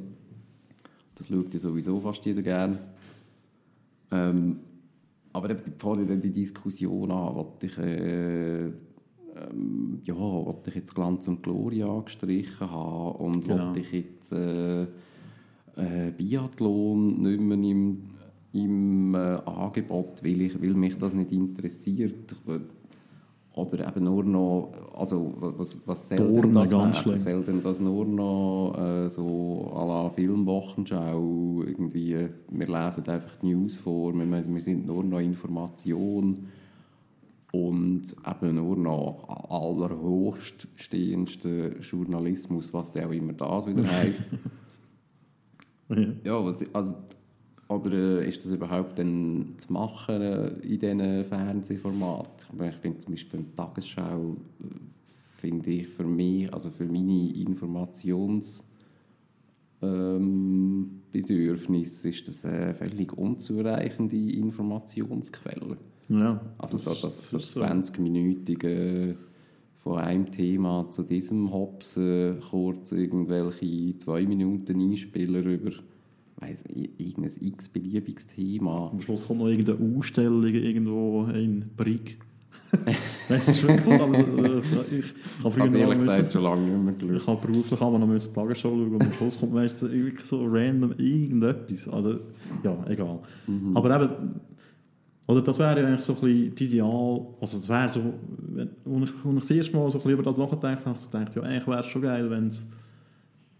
Das 1.14 1.28
schaut 1.28 1.52
ja 1.52 1.58
sowieso 1.58 2.00
fast 2.00 2.24
jeder 2.24 2.42
gerne. 2.42 2.78
Ähm, 4.10 4.60
aber 5.32 5.50
eben 5.50 5.60
fängt 5.76 5.98
ja 5.98 6.04
dann 6.04 6.20
die 6.20 6.30
Diskussion 6.32 7.10
an, 7.10 7.34
wollte 7.34 7.66
ich, 7.66 7.76
äh, 7.78 8.64
ähm, 8.66 10.00
ja, 10.04 10.16
wollte 10.16 10.70
ich 10.70 10.76
jetzt 10.76 10.94
Glanz 10.94 11.28
und 11.28 11.42
Gloria 11.42 11.86
angestrichen 11.92 12.70
haben 12.70 13.16
und 13.16 13.44
Genau. 13.44 13.66
wollte 13.66 13.80
ich 13.80 13.92
jetzt 13.92 14.32
äh, 14.32 14.82
äh, 15.76 16.10
Biathlon 16.16 17.20
nicht 17.22 17.40
mehr 17.40 17.58
im, 17.58 18.02
im 18.52 19.14
äh, 19.14 19.38
Angebot, 19.44 20.22
weil, 20.22 20.40
ich, 20.40 20.60
weil 20.60 20.74
mich 20.74 20.98
das 20.98 21.14
nicht 21.14 21.30
interessiert. 21.32 22.34
Oder 23.54 23.88
eben 23.88 24.04
nur 24.04 24.24
noch, 24.24 24.70
also 24.96 25.34
was, 25.36 25.78
was 25.84 26.08
soll 26.08 26.18
Dornen, 26.18 26.52
das 26.52 26.70
ganz. 26.70 27.02
Soll 27.24 27.42
denn 27.42 27.60
das 27.60 27.80
nur 27.80 28.04
noch 28.04 28.76
äh, 28.78 29.08
so 29.08 29.68
à 29.74 29.84
la 29.84 30.08
Filmwochenschau 30.10 31.64
irgendwie, 31.66 32.12
äh, 32.12 32.28
wir 32.50 32.68
lesen 32.68 33.08
einfach 33.08 33.34
die 33.42 33.52
News 33.52 33.76
vor, 33.76 34.14
wir, 34.14 34.30
wir 34.30 34.60
sind 34.60 34.86
nur 34.86 35.02
noch 35.02 35.18
Information 35.18 36.46
und 37.50 38.14
eben 38.24 38.54
nur 38.54 38.76
noch 38.76 39.28
allerhochststehendsten 39.48 41.80
Journalismus, 41.80 42.72
was 42.72 42.92
der 42.92 43.08
auch 43.08 43.12
immer 43.12 43.32
das 43.32 43.66
wieder 43.66 43.90
heisst. 44.00 44.22
ja. 45.88 46.06
Ja, 46.22 46.44
was, 46.44 46.64
also, 46.72 46.94
oder 47.68 48.20
äh, 48.22 48.28
ist 48.28 48.44
das 48.44 48.52
überhaupt 48.52 48.98
dann 48.98 49.54
zu 49.58 49.72
machen 49.72 50.20
äh, 50.20 50.48
in 50.60 50.78
diesen 50.78 51.24
Fernsehformaten? 51.24 52.64
Ich, 52.68 52.76
finde 52.76 52.98
zum 52.98 53.12
Beispiel 53.12 53.40
eine 53.40 53.54
Tagesschau, 53.54 54.36
äh, 54.60 54.64
finde 55.36 55.70
ich 55.70 55.88
für 55.88 56.04
mich, 56.04 56.52
also 56.52 56.70
für 56.70 56.86
meine 56.86 57.30
Informations 57.30 58.64
ähm, 59.80 61.02
Bedürfnis 61.12 62.04
ist 62.04 62.26
das 62.26 62.44
eine 62.44 62.74
völlig 62.74 63.12
unzureichende 63.16 64.16
Informationsquelle. 64.16 65.76
ja. 66.08 66.40
Also 66.58 66.78
das, 66.78 67.00
das, 67.00 67.30
das, 67.30 67.54
so. 67.54 67.62
20-minütige 67.62 69.14
von 69.76 69.98
einem 69.98 70.30
Thema 70.32 70.90
zu 70.90 71.02
diesem 71.02 71.52
Hops 71.52 71.96
äh, 71.96 72.34
kurz 72.50 72.92
irgendwelche 72.92 73.96
zwei 73.98 74.26
Minuten 74.26 74.80
Einspieler 74.80 75.40
über 75.40 75.70
weiss, 76.40 76.64
i- 76.74 76.90
irgendein 76.98 77.32
x-beliebiges 77.40 78.26
Thema. 78.28 78.90
Am 78.92 79.00
Schluss 79.00 79.26
kommt 79.26 79.40
noch 79.40 79.48
irgendeine 79.48 79.78
Ausstellung 79.98 80.44
irgendwo 80.44 81.24
in 81.34 81.64
Brig. 81.76 82.18
Nein, 83.30 83.40
das 83.46 83.48
ist 83.48 83.62
wirklich 83.66 84.00
aber 84.00 84.18
äh, 84.18 84.58
ich 84.98 85.14
habe 85.42 85.50
früher 85.52 85.62
Also 85.62 85.76
ehrlich 85.78 85.94
müssen- 85.96 85.98
gesagt 86.08 86.32
schon 86.34 86.42
lange 86.42 86.66
nicht 86.66 87.00
mehr 87.00 87.16
Ich 87.16 87.18
geschaut. 87.24 87.26
habe 87.40 87.46
beruflich 87.46 87.80
auch 87.80 87.98
noch 87.98 88.06
müssen 88.06 88.34
Tagesschau 88.34 88.68
schauen 88.70 88.94
und 88.94 89.02
am 89.02 89.12
Schluss 89.12 89.40
kommt 89.40 89.54
meistens 89.54 89.90
wirklich 89.90 90.26
so 90.26 90.44
random 90.46 90.92
irgendetwas. 90.98 91.88
Also, 91.88 92.20
ja, 92.62 92.76
egal. 92.88 93.20
Mhm. 93.46 93.74
Aber 93.74 93.96
eben, 94.02 94.40
oder 95.26 95.40
das 95.42 95.58
wäre 95.58 95.80
ja 95.80 95.86
eigentlich 95.86 96.00
so 96.02 96.12
ein 96.14 96.20
bisschen 96.20 96.54
die 96.56 96.64
Ideal, 96.64 97.26
also 97.40 97.56
das 97.58 97.68
wäre 97.70 97.88
so, 97.88 98.00
wenn, 98.48 98.68
als 98.68 99.10
ich, 99.10 99.16
als 99.24 99.34
ich 99.34 99.40
das 99.40 99.50
erste 99.50 99.76
Mal 99.76 99.90
so 99.90 99.98
ein 99.98 100.02
bisschen 100.02 100.12
über 100.12 100.22
das 100.22 100.36
nachgedacht 100.38 100.64
habe, 100.80 100.84
habe 100.84 100.98
ich 100.98 101.10
gedacht, 101.10 101.36
ja, 101.36 101.42
eigentlich 101.42 101.66
wäre 101.66 101.80
es 101.80 101.86
schon 101.86 102.02
geil, 102.02 102.30
wenn 102.30 102.46
es 102.48 102.68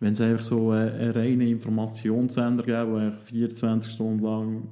wenn 0.00 0.12
es 0.12 0.20
einfach 0.20 0.44
so 0.44 0.70
einen, 0.70 0.90
einen 0.90 1.10
reinen 1.10 1.48
Informationssender 1.48 2.62
gäbe, 2.64 2.92
der 2.92 3.00
eigentlich 3.00 3.14
24 3.24 3.92
Stunden 3.92 4.24
lang 4.24 4.62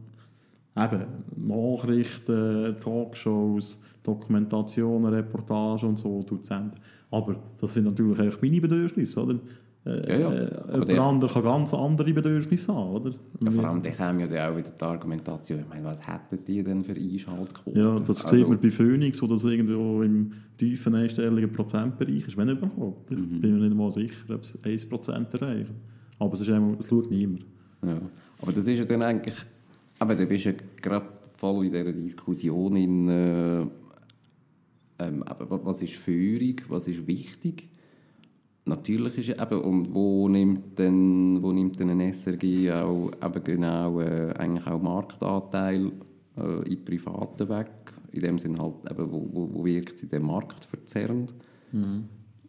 eben 0.76 1.06
Nachrichten, 1.36 2.76
Talkshows, 2.80 3.80
Dokumentationen, 4.02 5.12
Reportagen 5.12 5.88
und 5.88 5.98
so 5.98 6.24
senden. 6.40 6.78
Aber 7.10 7.36
das 7.58 7.74
sind 7.74 7.84
natürlich 7.84 8.40
meine 8.42 8.60
Bedürfnisse, 8.60 9.22
oder? 9.22 9.38
Äh, 9.86 10.10
Ja, 10.12 10.18
ja. 10.18 10.32
äh, 10.32 10.50
Aber 10.72 10.90
Jemand 10.92 11.22
der- 11.22 11.30
kann 11.30 11.42
ganz 11.44 11.72
andere 11.72 12.12
Bedürfnisse 12.12 12.74
haben, 12.74 12.90
oder? 12.90 13.14
Ja, 13.40 13.50
vor 13.52 13.64
allem, 13.64 13.82
da 13.82 13.90
käme 13.90 14.22
ja 14.22 14.26
dann 14.26 14.52
auch 14.52 14.56
wieder 14.58 14.70
die 14.70 14.84
Argumentation, 14.84 15.60
ich 15.60 15.68
meine, 15.68 15.84
was 15.84 16.00
hättet 16.06 16.48
ihr 16.48 16.64
denn 16.64 16.82
für 16.82 16.92
Einschaltquoten? 16.94 17.80
Ja, 17.82 17.94
das 17.96 18.24
Also, 18.24 18.36
sieht 18.36 18.48
man 18.48 18.58
bei 18.60 18.70
Phoenix, 18.70 19.22
wo 19.22 19.26
das 19.28 19.44
irgendwo 19.44 20.02
im 20.02 20.32
tiefen 20.58 20.94
einstelligen 20.96 21.52
Prozentbereich 21.52 22.26
ist, 22.26 22.36
wenn 22.36 22.48
überhaupt. 22.48 23.12
Ich 23.12 23.18
Mhm. 23.18 23.40
bin 23.40 23.58
mir 23.58 23.64
nicht 23.68 23.76
mal 23.76 23.90
sicher, 23.92 24.34
ob 24.34 24.42
es 24.42 24.58
1% 24.64 25.32
erreicht. 25.34 25.70
Aber 26.18 26.32
es, 26.34 26.40
ist 26.40 26.48
einmal, 26.50 26.76
es 26.80 26.88
schaut 26.88 27.10
niemand. 27.10 27.44
Ja. 27.84 28.00
Aber 28.42 28.52
das 28.52 28.66
ist 28.66 28.78
ja 28.78 28.84
dann 28.84 29.02
eigentlich, 29.02 29.34
aber 30.00 30.14
da 30.16 30.24
bist 30.24 30.46
du 30.46 30.48
ja 30.50 30.54
gerade 30.82 31.06
voll 31.34 31.66
in 31.66 31.72
dieser 31.72 31.92
Diskussion 31.92 32.74
in, 32.76 33.08
äh, 33.08 33.60
ähm, 34.98 35.22
was 35.28 35.82
ist 35.82 35.94
Führung, 35.94 36.56
was 36.68 36.88
ist 36.88 37.06
wichtig? 37.06 37.68
Natürlich 38.68 39.16
ist 39.18 39.28
ja 39.28 39.42
eben, 39.42 39.60
und 39.60 39.94
wo 39.94 40.28
nimmt 40.28 40.76
denn, 40.76 41.38
wo 41.40 41.52
nimmt 41.52 41.78
denn 41.78 41.90
ein 41.90 42.12
SRG 42.12 42.72
auch 42.72 43.10
eben 43.24 43.44
genau 43.44 44.00
äh, 44.00 44.34
eigentlich 44.36 44.66
auch 44.66 44.82
Marktanteil 44.82 45.92
äh, 46.36 46.68
in 46.68 46.84
Privaten 46.84 47.48
weg? 47.48 47.70
In 48.10 48.20
dem 48.20 48.38
Sinne 48.40 48.58
halt 48.58 48.74
eben, 48.90 49.12
wo, 49.12 49.28
wo, 49.32 49.48
wo 49.52 49.64
wirkt 49.64 50.00
sie 50.00 50.08
den 50.08 50.26
Markt 50.26 50.64
verzerrend? 50.64 51.32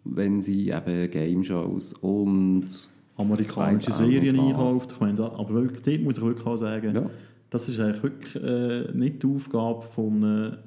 Wenn 0.05 0.41
sie 0.41 0.69
eben 0.69 1.11
Game-Shows 1.11 1.93
und 1.95 2.89
Amerikanische 3.17 3.91
Serien 3.91 4.39
einkauft. 4.39 4.93
Ich 4.93 4.99
meine, 4.99 5.23
aber 5.23 5.53
wirklich, 5.53 5.83
dort 5.83 6.01
muss 6.01 6.17
ich 6.17 6.23
wirklich 6.23 6.45
auch 6.47 6.57
sagen, 6.57 6.95
ja, 6.95 7.09
das 7.49 7.69
ist 7.69 7.79
eigentlich 7.79 8.03
wirklich 8.03 8.35
äh, 8.43 8.91
nicht 8.93 9.23
die 9.23 9.27
Aufgabe 9.27 9.81
von 9.81 10.23
einem, 10.23 10.53
äh, 10.53 10.57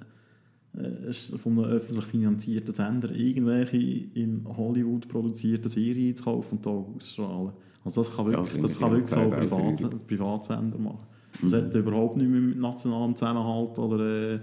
von 1.42 1.52
einem 1.52 1.64
öffentlich 1.64 2.04
finanzierten 2.06 2.72
Sender, 2.72 3.10
irgendwelche 3.10 3.76
in 3.76 4.46
Hollywood 4.56 5.08
produzierten 5.08 5.68
Serien 5.68 6.14
zu 6.14 6.24
kaufen 6.24 6.56
und 6.56 6.66
da 6.66 6.70
auszustrahlen. 6.70 7.52
Also 7.84 8.02
das 8.02 8.14
kann 8.14 8.26
Ja, 8.26 8.32
wirklich, 8.32 8.50
finde 8.50 8.68
das 8.68 8.78
kann 8.78 8.90
wirklich 8.92 9.12
auch 9.12 9.24
gesagt 9.24 9.52
auch 9.52 9.58
Privat, 9.58 9.80
freudig. 9.80 10.06
Privatsender 10.06 10.78
machen. 10.78 11.06
Das 11.42 11.52
hat 11.54 11.74
überhaupt 11.74 12.16
nicht 12.16 12.28
mehr 12.28 12.40
mit 12.40 12.58
nationalem 12.58 13.16
Zusammenhalt 13.16 13.78
oder 13.78 14.34
äh, 14.34 14.40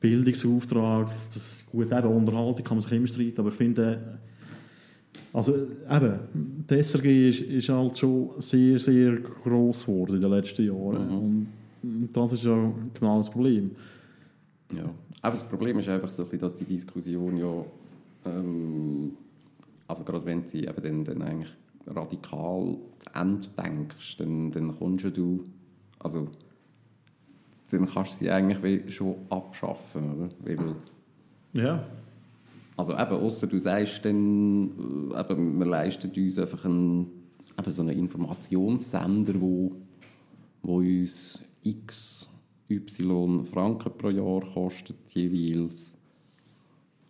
Bildungsauftrag. 0.00 1.10
Das, 1.34 1.64
gut, 1.70 1.92
eben 1.92 2.08
Unterhaltung 2.08 2.64
kann 2.64 2.78
man 2.78 2.82
sich 2.82 2.92
immer 2.92 3.06
streiten, 3.06 3.40
aber 3.40 3.50
ich 3.50 3.56
finde, 3.56 3.92
äh, 3.92 5.36
also 5.36 5.54
eben, 5.54 6.64
die 6.68 6.82
SRG 6.82 7.28
ist, 7.28 7.40
ist 7.40 7.68
halt 7.68 7.98
schon 7.98 8.30
sehr, 8.38 8.78
sehr 8.80 9.16
gross 9.16 9.84
geworden 9.84 10.16
in 10.16 10.22
den 10.22 10.30
letzten 10.30 10.64
Jahren. 10.64 11.08
Und 11.10 11.46
und 11.82 12.10
das 12.12 12.32
ist 12.32 12.44
ja 12.44 12.72
genau 12.98 13.18
das 13.18 13.30
Problem. 13.30 13.70
Ja. 14.72 14.84
Aber 15.22 15.32
das 15.32 15.48
Problem 15.48 15.78
ist 15.78 15.88
einfach 15.88 16.10
so, 16.10 16.22
ein 16.22 16.26
bisschen, 16.28 16.40
dass 16.40 16.54
die 16.54 16.64
Diskussion 16.64 17.36
ja, 17.36 17.64
ähm, 18.26 19.12
also 19.86 20.04
gerade 20.04 20.26
wenn 20.26 20.46
sie 20.46 20.64
eben 20.64 20.82
dann, 20.82 21.04
dann 21.04 21.22
eigentlich 21.22 21.54
radikal 21.86 22.76
zu 22.98 23.10
Ende 23.14 23.48
denkst, 23.56 24.16
dann, 24.18 24.50
dann 24.50 24.78
kommst 24.78 25.04
du, 25.16 25.44
also 25.98 26.28
dann 27.70 27.86
kannst 27.86 28.12
du 28.12 28.16
sie 28.24 28.30
eigentlich 28.30 28.94
schon 28.94 29.16
abschaffen, 29.30 30.12
oder? 30.16 30.28
Weil, 30.40 30.74
Ja. 31.54 31.84
also 32.76 32.92
eben, 32.92 33.10
außer 33.12 33.46
du 33.46 33.58
sagst 33.58 34.04
dann, 34.04 35.10
äh, 35.14 35.20
eben, 35.20 35.58
wir 35.58 35.66
leisten 35.66 36.10
uns 36.14 36.38
einfach 36.38 36.64
einen, 36.64 37.10
eben 37.58 37.72
so 37.72 37.82
einen 37.82 37.98
Informationssender, 37.98 39.40
wo, 39.40 39.72
wo 40.62 40.76
uns 40.76 41.42
x, 41.62 42.28
y 42.68 43.44
Franken 43.44 43.92
pro 43.96 44.10
Jahr 44.10 44.40
kostet 44.52 44.96
jeweils. 45.14 45.96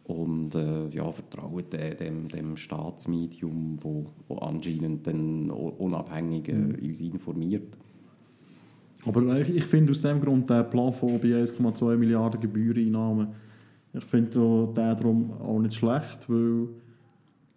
Und 0.05 0.55
äh, 0.55 0.89
ja, 0.89 1.11
vertrauen 1.13 1.65
de- 1.71 1.95
dem, 1.95 2.29
dem 2.29 2.57
Staatsmedium, 2.57 3.79
wo, 3.83 4.07
wo 4.27 4.39
anscheinend 4.39 5.07
dann 5.07 5.51
unabhängig 5.51 6.49
äh, 6.49 6.53
uns 6.53 7.01
informiert. 7.01 7.77
Aber 9.05 9.39
ich, 9.41 9.51
ich 9.55 9.65
finde 9.65 9.93
aus 9.93 10.01
dem 10.01 10.21
Grund 10.21 10.49
der 10.49 10.65
Plafond 10.65 11.21
bei 11.21 11.29
1,2 11.29 11.97
Milliarden 11.97 12.41
Gebühreneinnahmen, 12.41 13.29
ich 13.93 14.05
finde 14.05 14.31
den 14.31 14.75
darum 14.75 15.33
auch 15.33 15.59
nicht 15.61 15.75
schlecht, 15.75 16.29
weil 16.29 16.69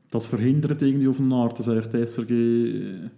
das 0.10 0.26
verhindert 0.26 0.82
irgendwie 0.82 1.08
auf 1.08 1.20
eine 1.20 1.36
Art, 1.36 1.58
dass 1.58 1.68
eigentlich 1.70 1.88
die 1.88 1.98
SRG 1.98 2.32
äh, 2.32 3.10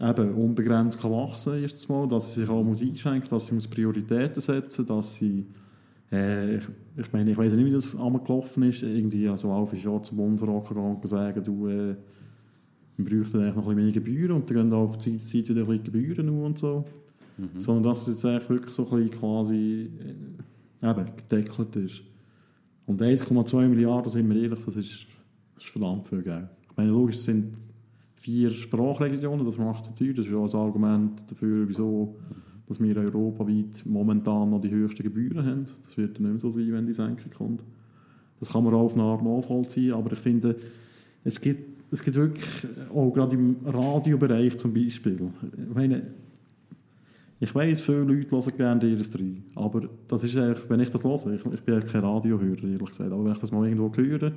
eben 0.00 0.34
unbegrenzt 0.34 1.00
kann 1.00 1.10
wachsen 1.10 1.62
erstens 1.62 1.88
mal, 1.88 2.06
dass 2.06 2.32
sie 2.32 2.40
sich 2.40 2.48
auch 2.48 2.62
muss 2.62 2.80
einschränken, 2.80 3.28
dass 3.30 3.46
sie 3.46 3.54
muss 3.54 3.66
Prioritäten 3.66 4.40
setzen, 4.40 4.86
dass 4.86 5.14
sie 5.14 5.46
äh, 6.10 6.56
ich, 6.56 6.64
ich 6.96 7.12
meine, 7.12 7.30
ich 7.30 7.36
weiß 7.36 7.52
nicht, 7.52 7.66
wie 7.66 7.72
das 7.72 7.94
einmal 7.94 8.22
gelaufen 8.22 8.62
ist, 8.62 8.82
irgendwie 8.82 9.28
also 9.28 9.50
auf 9.50 9.72
ist 9.72 9.84
Jahr 9.84 10.02
zum 10.02 10.16
Bundesrat 10.16 10.68
gegangen 10.68 10.96
und 10.96 11.08
sagen, 11.08 11.42
du 11.44 11.68
äh, 11.68 11.96
wir 12.96 13.04
bräuchten 13.04 13.40
eigentlich 13.40 13.54
noch 13.54 13.68
ein 13.68 13.76
bisschen 13.76 13.84
mehr 13.84 13.92
Gebühren 13.92 14.32
und 14.32 14.50
dann 14.50 14.56
gehen 14.56 14.72
auch 14.72 14.88
auf 14.88 14.98
die 14.98 15.18
Zeit 15.18 15.48
wieder 15.48 15.62
ein 15.62 15.66
bisschen 15.66 15.84
Gebühren 15.84 16.26
nur 16.26 16.46
und 16.46 16.58
so. 16.58 16.84
Sondern 17.60 17.84
dass 17.84 18.02
es 18.02 18.08
jetzt 18.08 18.24
eigentlich 18.24 18.50
wirklich 18.50 18.74
so 18.74 18.88
ein 18.90 19.04
bisschen 19.04 19.20
quasi 19.20 19.90
äh, 20.82 20.90
eben, 20.90 21.06
gedeckelt 21.16 21.76
ist. 21.76 22.02
Und 22.86 23.00
1,2 23.00 23.68
Milliarden, 23.68 24.10
sind 24.10 24.28
wir 24.28 24.42
ehrlich, 24.42 24.58
das 24.66 24.74
ist, 24.74 25.06
das 25.54 25.64
ist 25.64 25.70
verdammt 25.70 26.08
viel 26.08 26.22
Geld. 26.22 26.48
Ich 26.68 26.76
meine, 26.76 26.90
logisch, 26.90 27.18
sind 27.18 27.54
vier 28.28 28.50
Sprachregionen, 28.50 29.46
das 29.46 29.56
macht 29.56 29.86
es 29.86 29.94
teuer. 29.94 30.12
Das 30.12 30.26
ist 30.26 30.34
auch 30.34 30.52
ein 30.52 30.60
Argument 30.60 31.30
dafür, 31.30 31.66
wieso 31.66 32.14
dass 32.66 32.78
wir 32.78 32.94
europaweit 32.94 33.82
momentan 33.86 34.50
noch 34.50 34.60
die 34.60 34.68
höchsten 34.68 35.02
Gebühren 35.02 35.46
haben. 35.46 35.66
Das 35.86 35.96
wird 35.96 36.18
dann 36.18 36.24
nicht 36.24 36.32
mehr 36.32 36.40
so 36.40 36.50
sein, 36.50 36.70
wenn 36.70 36.86
die 36.86 36.92
Senkung 36.92 37.30
kommt. 37.34 37.62
Das 38.38 38.52
kann 38.52 38.62
man 38.64 38.74
auch 38.74 38.84
auf 38.84 38.92
eine 38.92 39.04
Art 39.04 39.22
nachvollziehen, 39.22 39.94
aber 39.94 40.12
ich 40.12 40.18
finde, 40.18 40.56
es 41.24 41.40
gibt, 41.40 41.82
es 41.90 42.02
gibt 42.02 42.16
wirklich, 42.16 42.44
auch 42.94 43.10
gerade 43.10 43.34
im 43.34 43.56
Radiobereich 43.64 44.58
zum 44.58 44.74
Beispiel, 44.74 45.18
ich 45.66 45.74
meine, 45.74 46.02
ich 47.40 47.54
weiss, 47.54 47.80
viele 47.80 48.02
Leute 48.02 48.30
hören 48.30 48.56
gerne 48.58 48.80
die 48.80 49.02
RS3, 49.02 49.36
aber 49.54 49.88
das 50.06 50.24
ist 50.24 50.36
wenn 50.36 50.80
ich 50.80 50.90
das 50.90 51.04
höre, 51.04 51.32
ich, 51.32 51.46
ich 51.46 51.62
bin 51.62 51.86
kein 51.86 52.02
Radiohörer, 52.02 52.64
ehrlich 52.64 52.90
gesagt, 52.90 53.10
aber 53.10 53.24
wenn 53.24 53.32
ich 53.32 53.38
das 53.38 53.50
mal 53.50 53.66
irgendwo 53.66 53.90
höre, 53.96 54.32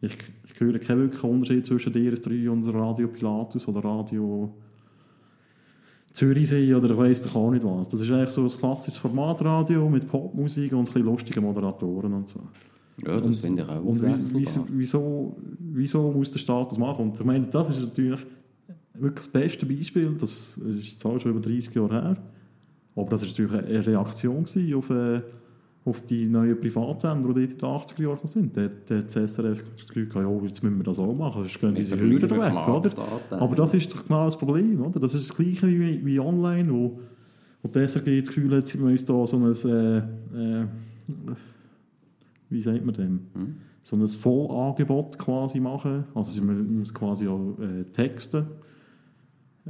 ich, 0.00 0.16
ich 0.44 0.60
höre 0.60 0.78
keinen 0.78 1.02
wirklichen 1.02 1.30
Unterschied 1.30 1.66
zwischen 1.66 1.92
der 1.92 2.02
RS3 2.02 2.48
und 2.48 2.68
Radio 2.68 3.08
Pilatus 3.08 3.66
oder 3.66 3.84
Radio 3.84 4.52
Zürichsee 6.12 6.74
oder 6.74 6.90
ich 6.90 6.96
weiss 6.96 7.22
doch 7.22 7.34
auch 7.34 7.50
nicht 7.50 7.64
was. 7.64 7.88
Das 7.88 8.00
ist 8.00 8.10
eigentlich 8.10 8.30
so 8.30 8.42
ein 8.42 8.48
klassisches 8.48 8.96
Formatradio 8.96 9.88
mit 9.88 10.08
Popmusik 10.08 10.72
und 10.72 10.80
ein 10.80 10.84
bisschen 10.84 11.02
lustigen 11.02 11.44
Moderatoren 11.44 12.12
und 12.12 12.28
so. 12.28 12.40
Ja, 13.06 13.20
das 13.20 13.38
finde 13.38 13.62
ich 13.62 13.68
auch 13.68 13.84
Und 13.84 14.02
wieso, 14.34 14.66
wieso, 14.70 15.36
wieso 15.58 16.10
muss 16.10 16.32
der 16.32 16.40
Staat 16.40 16.72
das 16.72 16.78
machen? 16.78 17.10
Und 17.10 17.14
ich 17.20 17.24
meine, 17.24 17.46
das 17.46 17.70
ist 17.70 17.80
natürlich 17.80 18.26
wirklich 18.94 19.26
das 19.26 19.28
beste 19.28 19.66
Beispiel. 19.66 20.16
Das 20.18 20.58
ist 20.58 21.00
zwar 21.00 21.20
schon 21.20 21.30
über 21.32 21.40
30 21.40 21.74
Jahre 21.74 22.02
her, 22.02 22.16
aber 22.96 23.10
das 23.10 23.22
war 23.22 23.28
natürlich 23.28 23.52
eine 23.52 23.86
Reaktion 23.86 24.44
auf, 24.74 24.90
äh, 24.90 25.20
auf 25.88 26.02
die 26.02 26.26
neuen 26.26 26.60
Privatsender, 26.60 27.32
die 27.34 27.44
in 27.44 27.48
den 27.50 27.58
80er 27.58 28.02
Jahren 28.02 28.26
sind. 28.28 28.56
Da 28.56 28.68
da 28.86 28.96
hat 28.98 29.04
das 29.14 29.32
SRF 29.34 29.62
das 29.76 29.86
Gefühl 29.88 30.06
gehabt, 30.06 30.26
ja, 30.26 30.46
jetzt 30.46 30.62
müssen 30.62 30.76
wir 30.78 30.84
das 30.84 30.98
auch 30.98 31.14
machen, 31.14 31.42
sonst 31.42 31.60
gehen 31.60 31.74
diese 31.74 31.98
Hürden 31.98 32.30
weg. 32.30 32.52
Oder? 32.68 32.96
Markt 32.96 33.32
Aber 33.32 33.56
das 33.56 33.74
ist 33.74 33.92
doch 33.92 34.04
genau 34.06 34.24
das 34.26 34.38
Problem. 34.38 34.80
Oder? 34.84 35.00
Das 35.00 35.14
ist 35.14 35.28
das 35.30 35.36
Gleiche 35.36 35.66
wie, 35.68 36.04
wie 36.04 36.20
online, 36.20 36.72
wo, 36.72 37.00
wo 37.62 37.68
die 37.68 37.78
SRG 37.86 38.20
das 38.20 38.28
Gefühl 38.28 38.56
hat, 38.56 38.72
wir 38.72 38.80
müssen 38.80 39.06
da 39.06 39.26
so 39.26 39.36
ein, 39.36 39.70
äh, 39.70 39.98
äh, 39.98 40.66
wie 42.50 42.62
sagt 42.62 42.84
man 42.84 42.94
dem? 42.94 43.20
Hm? 43.34 43.54
So 43.82 43.96
ein 43.96 44.06
Vollangebot 44.06 45.18
quasi 45.18 45.60
machen. 45.60 46.04
Also 46.14 46.40
mü- 46.42 46.52
müssen 46.52 46.94
quasi 46.94 47.26
auch 47.26 47.56
äh, 47.60 47.84
texten. 47.92 48.44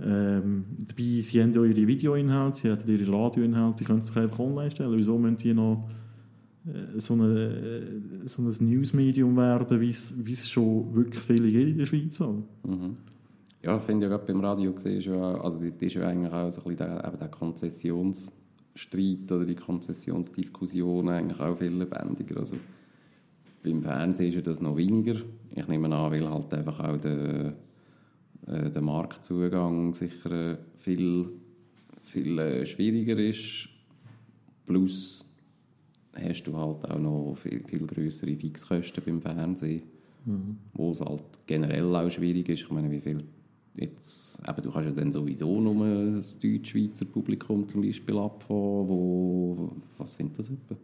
Ähm, 0.00 0.64
dabei, 0.86 1.20
sie 1.20 1.42
haben 1.42 1.52
ja 1.52 1.64
ihre 1.64 1.86
Videoinhalte, 1.86 2.60
sie 2.60 2.70
haben 2.70 2.88
ihre 2.88 3.12
Radioinhalte, 3.12 3.78
die 3.78 3.84
können 3.84 4.00
sich 4.00 4.16
einfach 4.16 4.38
online 4.38 4.70
stellen. 4.70 4.92
Wieso 4.96 5.18
müssen 5.18 5.36
die 5.38 5.54
noch 5.54 5.88
so, 6.98 7.14
eine, 7.14 7.90
äh, 8.24 8.28
so 8.28 8.42
ein 8.42 8.54
Newsmedium 8.60 9.36
werden, 9.36 9.80
wie 9.80 10.32
es 10.32 10.50
schon 10.50 10.94
wirklich 10.94 11.22
viele 11.22 11.48
in 11.48 11.78
der 11.78 11.86
Schweiz? 11.86 12.20
Mhm. 12.20 12.94
Ja, 13.62 13.76
ich 13.76 13.82
finde 13.82 14.06
ja 14.06 14.12
gerade 14.12 14.32
beim 14.32 14.40
Radio 14.40 14.72
gesehen, 14.72 15.00
ja, 15.00 15.40
also 15.40 15.60
die 15.60 15.86
ist 15.86 15.94
ja 15.94 16.06
eigentlich 16.06 16.32
auch 16.32 16.50
so 16.50 16.60
ein 16.60 16.76
bisschen 16.76 16.76
der, 16.76 17.10
der 17.10 17.28
Konzessionsstreit 17.28 19.32
oder 19.32 19.44
die 19.44 19.56
Konzessionsdiskussion 19.56 21.08
eigentlich 21.08 21.40
auch 21.40 21.56
viel 21.56 21.72
lebendiger. 21.72 22.38
Also 22.38 22.56
beim 23.62 23.82
Fernsehen 23.82 24.28
ist 24.28 24.36
ja 24.36 24.42
das 24.42 24.60
noch 24.60 24.76
weniger. 24.76 25.16
Ich 25.54 25.66
nehme 25.66 25.94
an, 25.94 26.12
weil 26.12 26.30
halt 26.30 26.54
einfach 26.54 26.78
auch 26.80 26.96
der, 26.98 27.54
äh, 28.46 28.70
der 28.70 28.82
Marktzugang 28.82 29.94
sicher 29.94 30.52
äh, 30.52 30.56
viel, 30.76 31.30
viel 32.02 32.38
äh, 32.38 32.64
schwieriger 32.64 33.18
ist. 33.18 33.68
Plus 34.66 35.27
hast 36.22 36.44
du 36.44 36.56
halt 36.56 36.84
auch 36.90 36.98
noch 36.98 37.34
viel, 37.36 37.62
viel 37.64 37.86
größere 37.86 38.34
Fixkosten 38.36 39.02
beim 39.04 39.20
Fernsehen 39.20 39.82
wo 40.74 40.90
es 40.90 41.00
halt 41.00 41.22
generell 41.46 41.94
auch 41.94 42.10
schwierig 42.10 42.48
ist. 42.48 42.62
Ich 42.62 42.70
meine, 42.70 42.90
wie 42.90 43.00
viel 43.00 43.24
jetzt, 43.74 44.40
eben, 44.46 44.62
du 44.62 44.70
kannst 44.70 44.90
ja 44.90 44.94
dann 44.94 45.12
sowieso 45.12 45.60
nur 45.60 46.18
das 46.18 46.38
deutsch-schweizer 46.38 47.04
Publikum 47.06 47.68
zum 47.68 47.82
Beispiel 47.82 48.18
abfahren, 48.18 48.88
wo, 48.88 49.70
was 49.96 50.16
sind 50.16 50.38
das 50.38 50.50
etwa? 50.50 50.76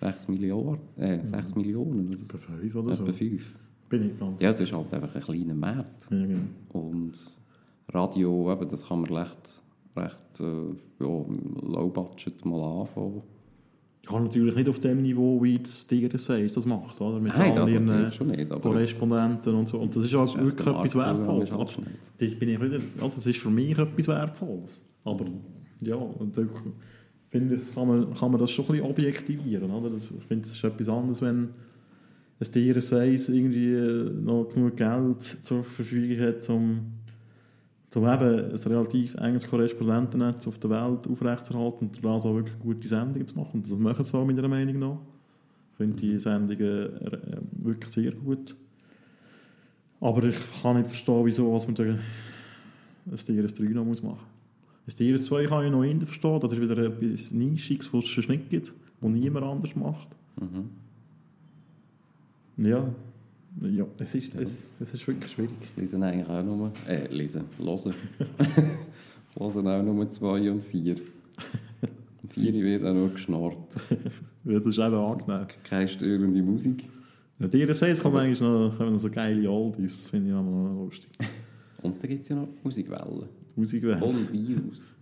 6 0.00 0.28
Millionen, 0.28 0.78
äh, 0.96 1.24
6 1.24 1.54
Millionen 1.54 2.08
oder. 2.08 2.22
Etwa 2.22 2.38
fünf 2.38 2.74
oder 2.74 2.94
so. 2.94 3.02
Etwa 3.04 3.12
5. 3.12 3.54
Bin 3.88 4.10
ich 4.10 4.18
ganz 4.18 4.40
Ja, 4.40 4.50
es 4.50 4.60
ist 4.60 4.72
halt 4.72 4.92
einfach 4.94 5.14
ein 5.14 5.20
kleiner 5.20 5.54
Markt. 5.54 6.08
Ja, 6.10 6.26
genau. 6.26 6.42
Und 6.72 7.12
Radio, 7.88 8.52
eben, 8.52 8.68
das 8.68 8.86
kann 8.86 9.02
man 9.02 9.14
recht, 9.14 9.62
recht 9.96 10.40
äh, 10.40 10.44
ja, 10.44 11.24
low 11.62 11.88
budget 11.88 12.44
mal 12.44 12.80
anfangen. 12.80 13.22
Ja, 14.10 14.18
natürlich 14.18 14.56
nicht 14.56 14.68
auf 14.68 14.80
dem 14.80 15.02
Niveau, 15.02 15.42
wie 15.42 15.58
das 15.58 15.86
DRSA 15.86 16.38
das 16.38 16.66
macht, 16.66 17.00
oder? 17.00 17.20
Mit 17.20 17.36
Nein, 17.36 17.56
all 17.56 17.70
ihren, 17.70 18.10
schon 18.10 18.28
nicht. 18.28 18.50
Korrespondenten 18.50 19.54
und 19.54 19.68
so. 19.68 19.78
Und 19.78 19.94
das 19.94 20.04
ist 20.04 20.12
das 20.12 20.20
auch 20.20 20.26
ist 20.26 20.34
echt 20.34 20.44
wirklich 20.44 20.66
etwas 20.66 20.94
Wertvolles. 20.96 21.52
halt 21.52 21.78
das, 22.18 22.34
bin 22.34 22.48
ich 22.48 22.60
wieder, 22.60 22.80
also 23.00 23.16
das 23.16 23.26
ist 23.26 23.38
für 23.38 23.50
mich 23.50 23.78
etwas 23.78 24.08
Wertvolles. 24.08 24.84
Aber 25.04 25.26
ja, 25.80 25.96
ich 25.96 26.48
finde, 27.30 27.56
das 27.56 27.74
kann 27.74 27.88
man, 27.88 28.12
kann 28.14 28.32
man 28.32 28.40
das 28.40 28.50
schon 28.50 28.64
ein 28.64 28.72
bisschen 28.72 28.90
objektivieren. 28.90 29.70
Oder? 29.70 29.90
Das, 29.90 30.10
ich 30.10 30.24
finde, 30.24 30.46
es 30.46 30.56
ist 30.56 30.64
etwas 30.64 30.88
anderes, 30.88 31.22
wenn 31.22 31.50
ein 32.40 32.52
DRSA 32.52 33.04
irgendwie 33.04 33.76
noch 34.20 34.48
genug 34.52 34.76
Geld 34.76 35.22
zur 35.44 35.62
Verfügung 35.62 36.26
hat, 36.26 36.48
um, 36.50 36.92
um 37.96 38.04
eben 38.04 38.50
ein 38.50 38.54
relativ 38.54 39.14
enges 39.14 39.46
Korrespondentennetz 39.46 40.46
auf 40.46 40.58
der 40.58 40.70
Welt 40.70 41.06
aufrechtzuerhalten 41.06 41.88
und 41.88 42.04
da 42.04 42.18
so 42.18 42.34
wirklich 42.34 42.58
gute 42.58 42.88
Sendungen 42.88 43.26
zu 43.26 43.36
machen. 43.36 43.50
Und 43.54 43.70
Das 43.70 43.78
machen 43.78 44.04
sie 44.04 44.16
auch 44.16 44.24
meiner 44.24 44.48
Meinung 44.48 44.78
nach. 44.78 44.98
Ich 45.72 45.76
finde 45.76 45.96
die 45.96 46.18
Sendungen 46.18 46.96
äh, 46.96 47.38
wirklich 47.52 47.90
sehr 47.90 48.12
gut. 48.12 48.54
Aber 50.00 50.24
ich 50.24 50.36
kann 50.62 50.76
nicht 50.76 50.88
verstehen, 50.88 51.24
wieso 51.24 51.52
was 51.52 51.66
man 51.66 51.74
da 51.74 51.84
ein 51.84 52.00
DRS3 53.10 53.68
noch 53.70 53.84
muss 53.84 54.02
machen 54.02 54.18
muss. 54.86 54.98
Ein 55.00 55.06
DRS2 55.06 55.46
kann 55.46 55.64
ich 55.64 55.70
noch 55.70 55.84
eher 55.84 56.00
verstehen, 56.00 56.40
das 56.40 56.52
ist 56.52 56.60
wieder 56.60 56.78
etwas 56.78 57.30
Nischiges, 57.30 57.92
was 57.92 58.04
es 58.04 58.10
schon 58.10 58.24
nicht 58.26 58.50
gibt, 58.50 58.72
was 59.00 59.10
niemand 59.10 59.46
anders 59.46 59.76
macht. 59.76 60.08
Mhm. 60.40 60.70
Ja, 62.66 62.88
ja 63.60 63.86
es, 63.98 64.14
ist, 64.14 64.34
es, 64.34 64.48
es 64.80 64.94
ist 64.94 65.06
wirklich 65.06 65.32
schwierig. 65.32 65.52
Lesen 65.76 66.02
eigentlich 66.02 66.28
auch 66.28 66.42
nur, 66.42 66.72
äh, 66.88 67.06
lesen, 67.12 67.44
hören. 67.58 67.94
hören 69.38 69.66
auch 69.68 69.82
nur 69.82 70.10
zwei 70.10 70.50
und 70.50 70.62
vier. 70.62 70.96
Vier 72.28 72.52
wird 72.54 72.84
auch 72.84 72.94
nur 72.94 73.10
geschnarrt. 73.10 73.56
Das 74.44 74.66
ist 74.66 74.78
eben 74.78 74.94
angenehm. 74.94 75.46
Keine 75.62 75.88
störende 75.88 76.42
Musik. 76.42 76.88
Ja, 77.38 77.46
DRS1 77.46 78.00
kann 78.00 78.12
man 78.12 78.26
eigentlich 78.26 78.40
noch, 78.40 78.78
man 78.78 78.92
noch 78.92 78.98
so 78.98 79.10
geile 79.10 79.50
Oldies, 79.50 80.02
das 80.02 80.10
finde 80.10 80.30
ich 80.30 80.34
auch 80.34 80.42
noch 80.42 80.84
lustig. 80.84 81.10
Und 81.82 82.00
dann 82.00 82.10
gibt 82.10 82.22
es 82.22 82.28
ja 82.28 82.36
noch 82.36 82.48
Musikwellen. 82.62 83.28
Musik 83.56 83.82
wäre. 83.82 84.04
Und 84.04 84.32
Virus. 84.32 84.94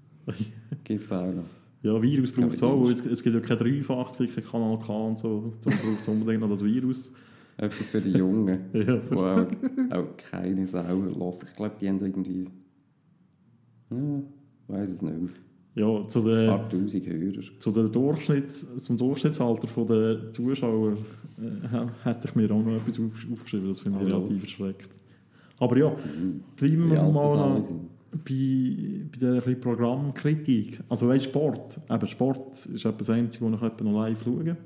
gibt 0.85 1.05
es 1.05 1.13
auch 1.13 1.33
noch. 1.33 1.45
Ja, 1.83 2.01
Virus 2.01 2.33
braucht 2.33 2.55
es 2.55 2.63
auch, 2.63 2.91
es 2.91 3.23
gibt 3.23 3.35
ja 3.35 3.41
kein 3.41 3.59
Dreifach, 3.59 4.09
es 4.09 4.19
gibt 4.19 4.35
kein 4.35 4.45
Kanal 4.45 4.79
K 4.79 4.93
und 4.93 5.19
so. 5.19 5.55
Darum 5.63 5.79
braucht 5.79 6.01
es 6.01 6.09
unbedingt 6.09 6.41
noch 6.41 6.51
das 6.51 6.65
Virus. 6.65 7.13
Etwas 7.61 7.91
für 7.91 8.01
die 8.01 8.13
Jungen, 8.13 8.61
Ja, 8.73 8.97
die 8.97 9.15
auch, 9.15 9.47
auch 9.99 10.17
keine 10.31 10.67
Sau 10.67 10.83
hören. 10.83 11.35
Ich 11.47 11.53
glaube, 11.55 11.75
die 11.81 11.89
haben 11.89 12.01
irgendwie... 12.01 12.49
Ja, 13.91 14.23
weiß 14.69 14.91
es 14.91 15.03
nicht 15.03 15.21
mehr. 15.21 15.31
Ja, 15.75 16.09
zu 16.09 16.21
Ein 16.21 16.25
der, 16.27 16.47
paar 16.49 16.69
tausend 16.69 17.07
Hörer. 17.07 17.43
zu 17.59 17.71
der 17.71 17.85
Durchschnitts, 17.89 18.83
zum 18.83 18.97
Durchschnittsalter 18.97 19.85
der 19.85 20.33
Zuschauer 20.33 20.97
äh, 21.39 21.87
hätte 22.05 22.29
ich 22.29 22.35
mir 22.35 22.51
auch 22.51 22.63
noch 22.63 22.77
etwas 22.77 22.99
auf, 22.99 23.13
aufgeschrieben. 23.33 23.69
Das 23.69 23.81
finde 23.81 24.01
ich 24.01 24.13
Oh, 24.13 24.17
relativ 24.17 24.43
erschreckend. 24.43 24.91
Aber 25.59 25.77
ja, 25.77 25.95
bleiben 26.57 26.89
wir 26.91 26.97
das 26.97 27.13
mal 27.13 27.61
bei, 28.13 29.07
bei 29.13 29.19
der 29.19 29.33
ein 29.35 29.41
bisschen 29.43 29.61
Programmkritik. 29.61 30.81
Also 30.89 31.09
weißt 31.09 31.25
Sport. 31.27 31.79
Eben, 31.89 32.09
Sport 32.09 32.67
ist 32.67 32.85
etwas 32.85 33.07
das 33.07 33.11
Einzige, 33.11 33.45
wo 33.45 33.51
ich 33.55 33.61
noch 33.61 33.93
live 33.93 34.23
schaue. 34.25 34.57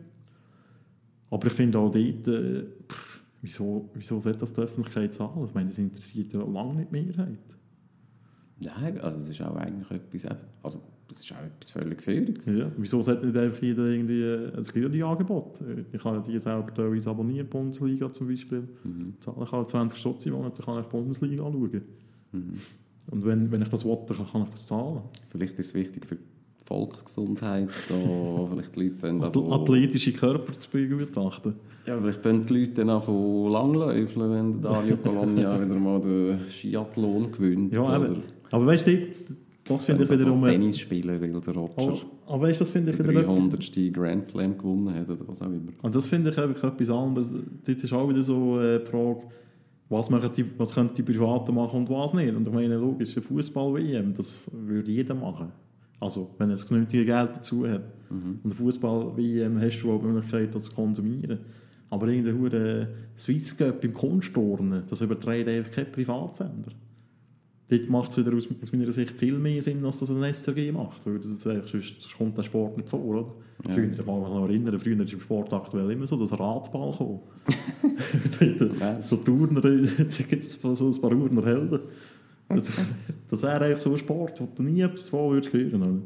Aber 1.31 1.47
ich 1.47 1.53
finde 1.53 1.79
auch 1.79 1.91
dort, 1.91 2.29
äh, 2.29 2.65
pff, 2.89 3.23
wieso, 3.43 3.91
wieso 3.95 4.21
sollte 4.21 4.41
das 4.41 4.53
die 4.53 4.61
Öffentlichkeit 4.61 5.13
zahlen? 5.13 5.47
Ich 5.47 5.55
meine, 5.55 5.69
das 5.69 5.79
interessiert 5.79 6.33
ja 6.33 6.43
lange 6.43 6.75
nicht 6.75 6.91
die 6.91 7.03
Mehrheit. 7.03 7.39
Nein, 8.61 9.01
also 9.01 9.21
es 9.21 9.29
ist 9.29 9.43
auch 9.43 9.57
eigentlich 9.57 9.91
etwas, 9.91 10.39
also 10.63 10.81
es 11.11 11.21
ist 11.21 11.33
auch 11.33 11.43
etwas 11.43 11.71
völlig 11.71 12.03
Völliges. 12.03 12.47
Ja, 12.47 12.71
wieso 12.77 13.03
sollte 13.03 13.27
nicht 13.27 13.37
einfach 13.37 13.63
jeder 13.63 13.85
irgendwie, 13.87 14.23
äh, 14.23 14.59
es 14.59 14.73
gibt 14.73 14.85
ja 14.85 14.89
die 14.89 15.03
Angebote. 15.03 15.85
Ich 15.93 16.03
kann 16.03 16.15
ja 16.15 16.21
die 16.21 16.39
selber 16.39 16.73
teilweise 16.73 17.11
abonnieren, 17.11 17.49
Bundesliga 17.49 18.11
zum 18.13 18.29
Beispiel. 18.29 18.69
Mhm. 18.85 19.15
Zahle 19.21 19.45
ich 19.45 19.53
halt 19.53 19.69
20 19.69 19.99
Stutz 19.99 20.27
im 20.27 20.35
Monat, 20.35 20.59
dann 20.59 20.65
kann 20.65 20.79
ich 20.79 20.87
die 20.87 20.91
Bundesliga 20.91 21.45
anschauen. 21.45 21.83
Mhm. 22.33 22.55
Und 23.11 23.25
wenn, 23.25 23.51
wenn 23.51 23.63
ich 23.63 23.69
das 23.69 23.85
will, 23.85 23.99
dann 24.07 24.27
kann 24.27 24.43
ich 24.43 24.51
das 24.51 24.67
zahlen. 24.67 25.03
Vielleicht 25.29 25.59
ist 25.59 25.69
es 25.69 25.75
wichtig 25.75 26.07
für 26.07 26.17
Volksgesundheit, 26.65 27.69
da 27.89 28.47
vielleicht 28.51 28.77
die 28.77 28.89
Leute 28.89 29.25
Ath 29.27 29.37
davon- 29.37 29.53
athletische 29.53 30.13
Körper 30.13 30.59
zu 30.59 30.71
begutachten. 30.71 31.55
Ja, 31.87 31.99
vielleicht 32.01 32.25
wollen 32.25 32.45
die 32.47 32.61
Leute 32.61 32.73
dann 32.73 32.91
auch 32.91 33.05
von 33.05 33.53
Langläufeln, 33.53 34.31
wenn 34.33 34.61
Dario 34.61 34.97
Colonia 34.97 35.61
wieder 35.65 35.75
mal 35.75 36.01
den 36.01 36.39
Skiathlon 36.51 37.31
gewinnt. 37.33 37.73
Ja, 37.73 37.83
oder 37.83 37.97
eben. 37.97 38.23
Aber 38.51 38.67
weißt 38.67 38.87
du, 38.87 39.09
das 39.65 39.85
finde 39.85 40.05
ich 40.05 40.11
er 40.11 40.19
wiederum... 40.19 40.45
äh, 40.45 40.53
Tennis 40.53 40.79
spielen, 40.79 41.21
weil 41.21 41.41
der 41.41 41.55
Roger 41.55 41.83
Aber, 41.83 41.99
aber 42.27 42.43
weißt, 42.49 42.61
das 42.61 42.71
finde 42.71 42.93
ich 42.93 42.97
den 42.97 43.11
wieder... 43.11 43.23
300. 43.23 43.93
Grand 43.93 44.27
Slam 44.27 44.57
gewonnen 44.57 44.95
hat 44.95 45.09
oder 45.09 45.27
was 45.29 45.43
auch 45.43 45.47
immer. 45.47 45.73
Und 45.83 45.95
das 45.95 46.07
finde 46.07 46.31
ich 46.31 46.39
einfach 46.39 46.73
etwas 46.73 46.91
anderes. 46.91 47.31
Dort 47.67 47.85
ist 47.85 47.93
auch 47.93 48.09
wieder 48.09 48.23
so 48.23 48.61
äh, 48.61 48.83
die 48.83 48.91
Frage, 48.91 49.21
was, 49.91 50.09
machen 50.09 50.31
die, 50.35 50.47
was 50.59 50.75
können 50.75 50.91
die 50.97 51.03
Privaten 51.03 51.55
machen 51.55 51.81
und 51.81 51.91
was 51.91 52.15
nicht. 52.15 52.35
Und 52.35 52.47
ich 52.47 52.53
meine, 52.55 52.77
logisch, 52.77 53.15
eine 53.17 53.23
Fußball-WM, 53.23 54.15
das 54.15 54.51
würde 54.53 54.91
jeder 54.91 55.15
machen. 55.15 55.53
Also, 56.01 56.35
wenn 56.39 56.51
er 56.51 56.57
das 56.57 56.67
genügende 56.67 57.05
Geld 57.05 57.31
dazu 57.37 57.67
hat. 57.67 57.83
Und 58.11 58.41
eine 58.45 58.55
Fußball-WM 58.55 59.61
hast 59.61 59.83
du 59.83 59.93
auch 59.93 60.01
die 60.01 60.07
Möglichkeit, 60.07 60.55
das 60.55 60.65
zu 60.65 60.73
konsumieren. 60.73 61.39
Aber 61.91 62.09
irgendein 62.09 62.39
hure 62.39 62.89
Swiss 63.17 63.57
Cup 63.57 63.85
im 63.85 63.95
Kunstturnen, 63.95 64.85
das 64.89 65.01
überträgt 65.01 65.49
einfach 65.49 65.73
kein 65.73 65.91
Privatsender. 65.93 66.73
Dort 67.69 67.89
macht 67.89 68.11
es 68.11 68.19
wieder 68.19 68.37
aus, 68.37 68.47
aus 68.63 68.73
meiner 68.73 68.93
Sicht 68.93 69.13
viel 69.13 69.39
mehr 69.39 69.63
Sinn, 69.63 69.85
als 69.85 69.99
das 69.99 70.11
ein 70.11 70.23
SRG 70.23 70.71
macht. 70.71 71.07
Weil 71.07 71.19
das 71.19 71.41
sonst, 71.41 71.73
sonst 71.73 72.17
kommt 72.17 72.37
der 72.37 72.43
Sport 72.43 72.77
nicht 72.77 72.89
vor, 72.89 73.05
oder? 73.05 73.35
Ja. 73.67 73.75
Früher, 73.75 73.91
ich 73.91 74.05
mag 74.05 74.21
mich 74.21 74.29
noch 74.29 74.49
erinnern, 74.49 74.79
früher 74.79 75.01
ist 75.01 75.13
im 75.13 75.21
Sport 75.21 75.53
aktuell 75.53 75.91
immer 75.91 76.07
so, 76.07 76.17
dass 76.17 76.39
Radball 76.39 76.95
kam. 76.97 77.21
So 79.03 79.17
Turner, 79.17 79.61
da 79.63 79.71
gibt 80.29 80.43
es 80.43 80.61
so 80.61 80.89
ein 80.89 81.01
paar 81.01 81.13
Urner 81.13 81.47
Helden. 81.47 81.81
Das, 82.49 82.65
das 83.31 83.43
wäre 83.43 83.65
eigentlich 83.65 83.79
so 83.79 83.93
ein 83.93 83.99
Sport, 83.99 84.41
wo 84.41 84.49
du 84.55 84.63
nie 84.63 84.81
etwas 84.81 85.07
davon 85.07 85.33
würdest 85.33 85.53
hören 85.53 85.83
oder? 85.83 86.01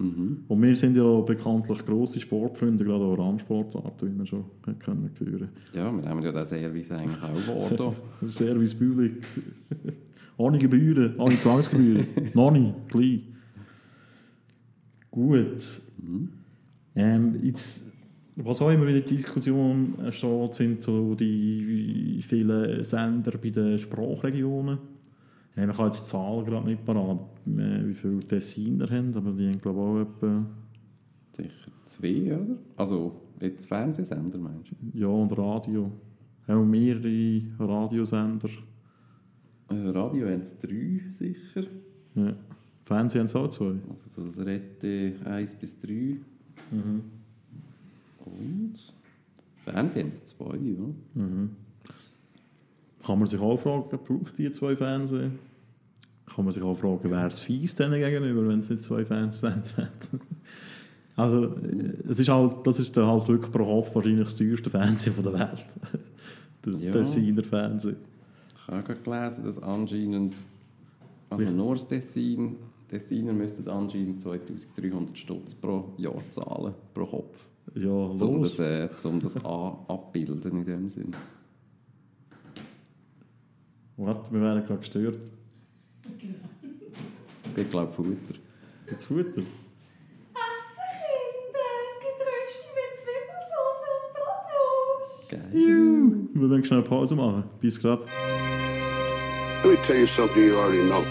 Mhm. 0.00 0.44
Und 0.48 0.62
wir 0.62 0.74
sind 0.76 0.96
ja 0.96 1.20
bekanntlich 1.20 1.84
grosse 1.84 2.20
Sportfreunde, 2.20 2.84
gerade 2.84 3.04
auch 3.04 3.18
Randsportarten, 3.18 4.10
wie 4.10 4.18
wir 4.18 4.26
schon 4.26 4.44
können 4.78 5.10
hören 5.18 5.48
Ja, 5.74 5.92
wir 5.92 6.08
haben 6.08 6.22
ja 6.22 6.32
den 6.32 6.46
Service 6.46 6.90
eigentlich 6.90 7.22
auch 7.22 7.76
da. 7.76 7.94
Service 8.26 8.74
Bühlig. 8.74 9.22
ohne 10.38 10.58
Gebühren, 10.58 11.16
ohne 11.18 11.38
Zwangsgebühren. 11.38 12.06
Noch 12.34 12.50
nicht, 12.50 12.74
klein. 12.88 13.22
Gut. 15.10 15.82
Ähm, 16.94 17.40
jetzt, 17.42 17.92
was 18.36 18.62
auch 18.62 18.70
immer 18.70 18.86
wieder 18.86 18.98
in 18.98 19.04
der 19.04 19.16
Diskussion 19.16 19.94
steht, 20.10 20.54
sind 20.54 20.82
so 20.82 21.14
die 21.14 22.20
vielen 22.26 22.82
Sender 22.84 23.32
bei 23.36 23.50
den 23.50 23.78
Sprachregionen. 23.78 24.78
Ich 25.62 25.78
habe 25.78 25.86
jetzt 25.86 26.06
die 26.06 26.10
Zahlen 26.10 26.44
gerade 26.44 26.66
nicht 26.66 26.84
parat, 26.84 27.18
äh, 27.46 27.86
wie 27.86 27.94
viele 27.94 28.20
Tessiner 28.20 28.88
haben, 28.88 29.14
aber 29.14 29.32
die 29.32 29.48
haben 29.48 29.58
glaube 29.58 29.78
ich 29.78 29.84
auch 29.84 30.00
etwa, 30.00 30.46
Sicher 31.32 31.70
zwei, 31.84 32.34
oder? 32.34 32.56
Also, 32.76 33.20
jetzt 33.40 33.66
Fernsehsender, 33.66 34.38
meinst 34.38 34.70
du? 34.70 34.98
ja, 34.98 35.06
und 35.06 35.36
Radio. 35.36 35.90
Haben 36.46 36.70
mehrere 36.70 37.42
Radiosender. 37.58 38.48
Äh, 39.68 39.88
Radio 39.90 40.26
haben 40.28 40.40
es 40.40 40.58
drei, 40.58 41.00
sicher. 41.10 41.64
Ja. 42.14 42.34
Fernsehen 42.84 43.20
haben 43.20 43.28
sie 43.28 43.38
auch 43.38 43.48
zwei. 43.48 43.76
Also 43.88 44.08
so 44.16 44.24
das 44.24 44.44
Rette 44.44 45.14
1 45.24 45.54
bis 45.56 45.80
3. 45.80 46.16
Mhm. 46.72 47.02
Und 48.24 48.94
Fernsehen 49.64 50.02
haben 50.02 50.08
es 50.08 50.24
zwei, 50.24 50.56
ja. 50.56 50.94
Mhm. 51.14 51.50
Kann 53.04 53.18
man 53.18 53.28
sich 53.28 53.40
auch 53.40 53.56
fragen, 53.58 53.84
braucht 53.88 54.38
die 54.38 54.50
zwei 54.50 54.76
Fernsehen? 54.76 55.38
Kann 56.26 56.44
man 56.44 56.52
sich 56.52 56.62
auch 56.62 56.76
fragen, 56.76 57.10
wäre 57.10 57.28
es 57.28 57.40
fies 57.40 57.74
denen 57.74 58.00
gegenüber, 58.00 58.46
wenn 58.48 58.60
es 58.60 58.70
nicht 58.70 58.82
zwei 58.84 59.04
Fernsehsender 59.04 59.76
hat? 59.76 60.08
Also, 61.16 61.54
es 62.08 62.18
ist 62.18 62.30
halt, 62.30 62.66
das 62.66 62.78
ist 62.78 62.96
dann 62.96 63.06
halt 63.06 63.28
wirklich 63.28 63.52
pro 63.52 63.64
Kopf 63.82 63.94
wahrscheinlich 63.94 64.24
das 64.24 64.36
teuerste 64.36 64.70
Fernsehen 64.70 65.12
von 65.12 65.24
der 65.24 65.32
Welt. 65.34 65.66
Das 66.62 66.82
Ja. 66.82 66.92
Tessiner 66.92 67.42
Fernsehen. 67.42 67.96
Ich 68.54 68.68
habe 68.72 68.82
gerade 68.82 69.00
gelesen, 69.00 69.44
dass 69.44 69.62
anscheinend, 69.62 70.42
also 71.28 71.46
Wie- 71.46 71.50
nur 71.50 71.72
das 71.74 71.86
Tessin, 71.88 72.56
Tessiner 72.88 73.32
müssten 73.34 73.68
anscheinend 73.68 74.20
2300 74.22 75.16
Stutz 75.18 75.54
pro 75.54 75.92
Jahr 75.98 76.22
zahlen, 76.30 76.74
pro 76.94 77.04
Kopf. 77.06 77.46
Ja, 77.74 77.88
Um 77.90 78.16
los. 78.18 78.56
das, 78.56 79.04
äh, 79.04 79.08
um 79.08 79.20
das 79.20 79.36
abbilden 79.44 80.52
in 80.52 80.64
dem 80.64 80.88
Sinn. 80.88 81.10
Warte, 84.02 84.32
wir 84.32 84.40
werden 84.40 84.66
gerade 84.66 84.80
gestört. 84.80 85.16
Es 87.44 87.54
gibt, 87.54 87.70
glaube 87.70 87.90
ich, 87.90 87.96
Futter. 87.96 88.40
Jetzt 88.90 89.04
Futter. 89.04 89.42
Essen, 89.42 89.44
Kinder, 91.04 91.68
es 91.84 91.96
gibt 92.00 92.20
Rösti 92.24 92.68
mit 92.78 92.92
Zwiebelsauce 92.96 93.84
und 93.92 94.04
Bratwurst. 94.16 95.28
Geil. 95.28 95.50
Wir 96.32 96.50
werden 96.50 96.64
schnell 96.64 96.82
Pause 96.82 97.14
machen. 97.14 97.44
Bis 97.60 97.78
gerade. 97.78 98.06
Let 99.62 99.70
me 99.70 99.76
tell 99.86 99.98
you 99.98 100.06
something 100.06 100.46
you 100.46 100.56
already 100.56 100.82
know. 100.88 101.04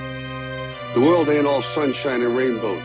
The 0.95 0.99
world 0.99 1.29
ain't 1.29 1.45
all 1.45 1.61
sunshine 1.61 2.23
and 2.23 2.35
rainbows. 2.35 2.81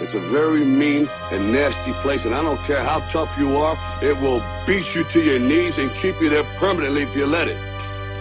It's 0.00 0.14
a 0.14 0.20
very 0.32 0.64
mean 0.64 1.06
and 1.30 1.52
nasty 1.52 1.92
place, 2.00 2.24
and 2.24 2.34
I 2.34 2.42
don't 2.42 2.58
care 2.66 2.82
how 2.82 3.00
tough 3.10 3.28
you 3.38 3.54
are, 3.58 3.76
it 4.00 4.18
will 4.22 4.42
beat 4.66 4.94
you 4.94 5.04
to 5.04 5.20
your 5.20 5.38
knees 5.38 5.76
and 5.76 5.92
keep 5.96 6.18
you 6.22 6.30
there 6.30 6.44
permanently 6.58 7.02
if 7.02 7.14
you 7.14 7.26
let 7.26 7.48
it. 7.48 7.73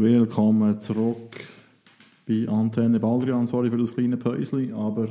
Willkommen 0.00 0.78
zurück 0.78 1.40
bei 2.24 2.46
Antenne 2.46 3.00
Baldrian. 3.00 3.48
Sorry 3.48 3.68
für 3.68 3.78
das 3.78 3.92
kleine 3.92 4.16
Päuschen, 4.16 4.72
aber 4.72 5.08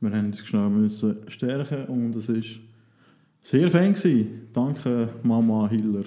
wir 0.00 0.10
haben 0.12 0.26
uns 0.26 0.38
schnell 0.46 0.68
müssen 0.68 1.16
stärken 1.26 1.86
und 1.86 2.14
es 2.14 2.28
ist 2.28 2.60
sehr 3.42 3.68
fein 3.72 3.92
gewesen. 3.92 4.42
Danke, 4.52 5.08
Mama 5.24 5.68
Hiller. 5.68 6.04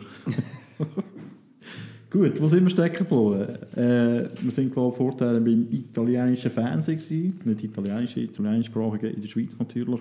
Gut, 2.10 2.42
wo 2.42 2.48
sind 2.48 2.64
wir 2.64 2.70
stecken 2.70 3.06
geblieben? 3.06 3.58
Äh, 3.76 4.30
wir 4.42 4.52
sind, 4.52 4.72
glaube 4.72 4.92
ich, 4.92 4.98
vorher 4.98 5.42
beim 5.42 5.68
italienischen 5.70 6.50
Fernsehen 6.50 7.00
gewesen. 7.00 7.42
Nicht 7.44 7.66
italienische, 7.66 8.22
italienischsprachige 8.22 9.10
in 9.10 9.22
der 9.22 9.28
Schweiz 9.28 9.54
natürlich. 9.60 10.00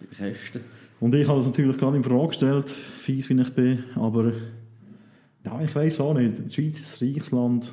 Die 0.00 0.14
Kästen. 0.14 0.60
Und 1.00 1.12
ich 1.12 1.26
habe 1.26 1.38
das 1.38 1.46
natürlich 1.46 1.76
gerade 1.76 1.96
in 1.96 2.04
Frage 2.04 2.28
gestellt, 2.28 2.70
fies 2.70 3.28
wie 3.28 3.40
ich 3.40 3.52
bin, 3.52 3.82
aber 3.96 4.32
ja, 5.48 5.60
ich 5.62 5.74
weiß 5.74 6.00
auch 6.00 6.14
nicht. 6.14 6.34
Die 6.46 6.52
Schweiz 6.52 6.80
ist 6.80 7.02
ein 7.02 7.08
reiches 7.08 7.30
Land. 7.30 7.72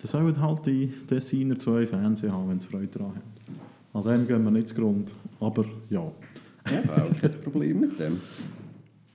Da 0.00 0.06
sollen 0.06 0.40
halt 0.40 0.66
die 0.66 0.92
Tessiner 1.08 1.56
zwei 1.56 1.86
Fernsehen 1.86 2.32
haben, 2.32 2.48
wenn 2.48 2.60
sie 2.60 2.68
Freude 2.68 2.86
daran 2.86 3.14
haben. 3.14 4.06
An 4.06 4.14
dem 4.14 4.26
gehen 4.28 4.44
wir 4.44 4.50
nicht 4.50 4.68
zugrunde. 4.68 5.10
Aber 5.40 5.64
ja. 5.90 6.10
Ja, 6.70 6.80
auch 7.04 7.20
kein 7.20 7.40
Problem 7.42 7.80
mit 7.80 7.98
dem. 7.98 8.20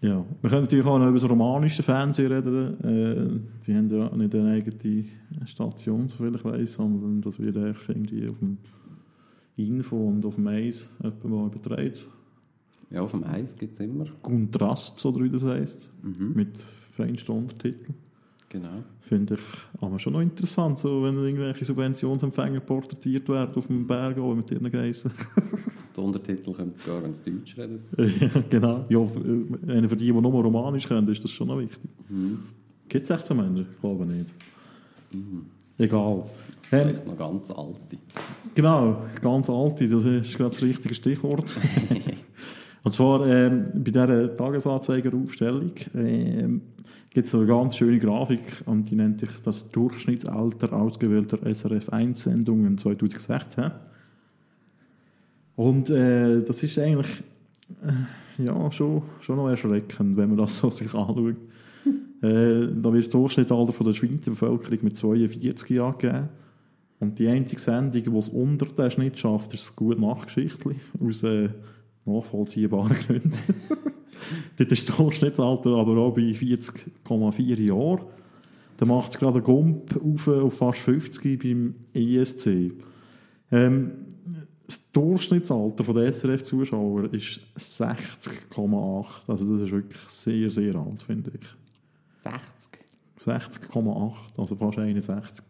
ja. 0.01 0.25
Wir 0.41 0.49
können 0.49 0.63
natürlich 0.63 0.85
auch 0.85 0.97
noch 0.97 1.07
über 1.07 1.19
das 1.19 1.29
romanische 1.29 1.83
Fernsehen 1.83 2.31
reden. 2.31 2.83
Äh, 2.83 3.65
die 3.65 3.75
haben 3.75 3.89
ja 3.89 4.15
nicht 4.15 4.35
eine 4.35 4.51
eigene 4.51 5.05
Station, 5.45 6.07
soviel 6.09 6.35
ich 6.35 6.43
weiß, 6.43 6.73
sondern 6.73 7.21
das 7.21 7.39
wird 7.39 7.55
eigentlich 7.55 7.89
irgendwie 7.89 8.27
auf 8.27 8.39
dem 8.39 8.57
Info 9.55 9.95
und 9.95 10.25
auf 10.25 10.35
dem 10.35 10.49
jemand 10.49 11.23
mal 11.23 11.47
überträgt. 11.47 12.05
Ja, 12.93 13.01
auf 13.01 13.11
dem 13.11 13.23
Eis 13.23 13.57
gibt 13.57 13.73
es 13.73 13.79
immer. 13.79 14.05
Kontrast, 14.21 15.03
oder 15.05 15.23
wie 15.23 15.29
das 15.29 15.43
heisst, 15.43 15.89
Mhm. 16.03 16.31
mit 16.35 16.59
feinsten 16.91 17.31
Untertiteln. 17.35 17.95
Genau. 18.49 18.83
Finde 19.01 19.33
ich 19.33 19.41
aber 19.81 19.97
schon 19.97 20.13
noch 20.13 20.21
interessant, 20.21 20.77
so, 20.77 21.01
wenn 21.03 21.17
irgendwelche 21.17 21.65
Subventionsempfänger 21.65 22.59
porträtiert 22.59 23.27
werden 23.27 23.55
auf 23.55 23.65
dem 23.65 23.87
Berg 23.87 24.15
oben 24.19 24.37
mit 24.37 24.51
ihren 24.51 24.71
Geissen. 24.71 25.11
Die 25.95 25.99
Untertitel 25.99 26.53
kommen 26.53 26.71
sogar, 26.75 27.01
wenn 27.03 27.13
sie 27.15 27.31
Deutsch 27.31 27.57
reden. 27.57 27.79
ja, 28.19 28.29
genau. 28.49 28.85
Ja, 28.89 29.05
für, 29.07 29.19
äh, 29.19 29.87
für 29.87 29.95
die, 29.97 30.05
die 30.05 30.11
nur 30.13 30.43
Romanisch 30.43 30.87
können, 30.87 31.07
ist 31.07 31.23
das 31.23 31.31
schon 31.31 31.47
noch 31.47 31.57
wichtig. 31.59 31.89
Mhm. 32.09 32.39
Gibt 32.87 33.03
es 33.05 33.09
echt 33.09 33.25
so 33.25 33.33
Menschen? 33.33 33.65
Ich 33.73 33.79
glaube 33.81 34.05
nicht. 34.05 34.29
Egal. 35.79 36.17
Ähm, 36.17 36.23
Vielleicht 36.69 37.07
noch 37.07 37.17
ganz 37.17 37.49
alte. 37.51 37.97
genau, 38.55 39.03
ganz 39.21 39.49
alte, 39.49 39.87
das 39.87 40.05
ist 40.05 40.37
gerade 40.37 40.49
das 40.51 40.61
richtige 40.61 40.93
Stichwort. 40.93 41.55
Und 42.83 42.91
zwar 42.91 43.25
ähm, 43.25 43.65
bei 43.75 43.91
dieser 43.91 44.35
Tagesanzeigeraufstellung 44.35 45.71
ähm, 45.95 46.61
gibt 47.09 47.25
es 47.25 47.31
so 47.31 47.39
eine 47.39 47.47
ganz 47.47 47.77
schöne 47.77 47.97
Grafik 47.97 48.63
und 48.65 48.89
die 48.89 48.95
nennt 48.95 49.21
sich 49.21 49.29
das 49.43 49.71
Durchschnittsalter 49.71 50.73
ausgewählter 50.73 51.37
SRF-1-Sendungen 51.37 52.77
2016. 52.77 53.71
Und 55.55 55.89
äh, 55.89 56.41
das 56.41 56.61
ist 56.63 56.77
eigentlich 56.79 57.23
äh, 57.83 58.43
ja, 58.43 58.71
schon, 58.71 59.03
schon 59.21 59.37
noch 59.37 59.47
erschreckend, 59.47 60.17
wenn 60.17 60.29
man 60.29 60.37
das 60.37 60.57
so 60.57 60.69
sich 60.69 60.93
anschaut. 60.93 61.35
äh, 62.21 62.67
da 62.81 62.91
wird 62.91 63.05
das 63.05 63.09
Durchschnittsalter 63.11 63.71
von 63.71 63.85
der 63.85 63.93
Schweizer 63.93 64.31
Bevölkerung 64.31 64.79
mit 64.81 64.97
42 64.97 65.69
Jahren 65.69 65.97
gegeben. 65.97 66.29
Und 66.99 67.19
die 67.19 67.27
einzige 67.27 67.61
Sendung, 67.61 68.03
die 68.03 68.17
es 68.17 68.29
unter 68.29 68.65
den 68.65 68.91
Schnitt 68.91 69.19
schafft, 69.19 69.53
ist 69.53 69.67
das 69.67 69.75
«Gute 69.75 70.01
Nachtgeschichtli» 70.01 70.75
aus 71.05 71.23
äh, 71.23 71.49
nachvollziehbaren 72.05 72.95
Gründen. 72.95 73.31
Dort 74.57 74.71
ist 74.71 74.89
das 74.89 74.95
Durchschnittsalter 74.95 75.71
aber 75.71 75.97
auch 75.97 76.13
bei 76.13 76.21
40,4 76.21 77.61
Jahren. 77.61 78.05
Da 78.77 78.85
macht 78.85 79.09
es 79.09 79.17
gerade 79.17 79.35
einen 79.35 79.43
Gump 79.43 79.99
auf, 80.03 80.27
auf 80.27 80.57
fast 80.57 80.79
50 80.79 81.41
beim 81.41 81.75
ESC. 81.93 82.71
Ähm, 83.51 83.91
das 84.65 84.91
Durchschnittsalter 84.91 85.93
der 85.93 86.11
SRF-Zuschauer 86.11 87.13
ist 87.13 87.41
60,8. 87.57 89.05
Also 89.27 89.45
das 89.45 89.65
ist 89.65 89.71
wirklich 89.71 90.01
sehr, 90.07 90.49
sehr 90.49 90.75
alt, 90.75 91.01
finde 91.01 91.31
ich. 91.39 91.47
60. 92.15 92.79
60,8, 93.19 94.13
also 94.37 94.55
fast 94.55 94.79
61. 94.79 95.43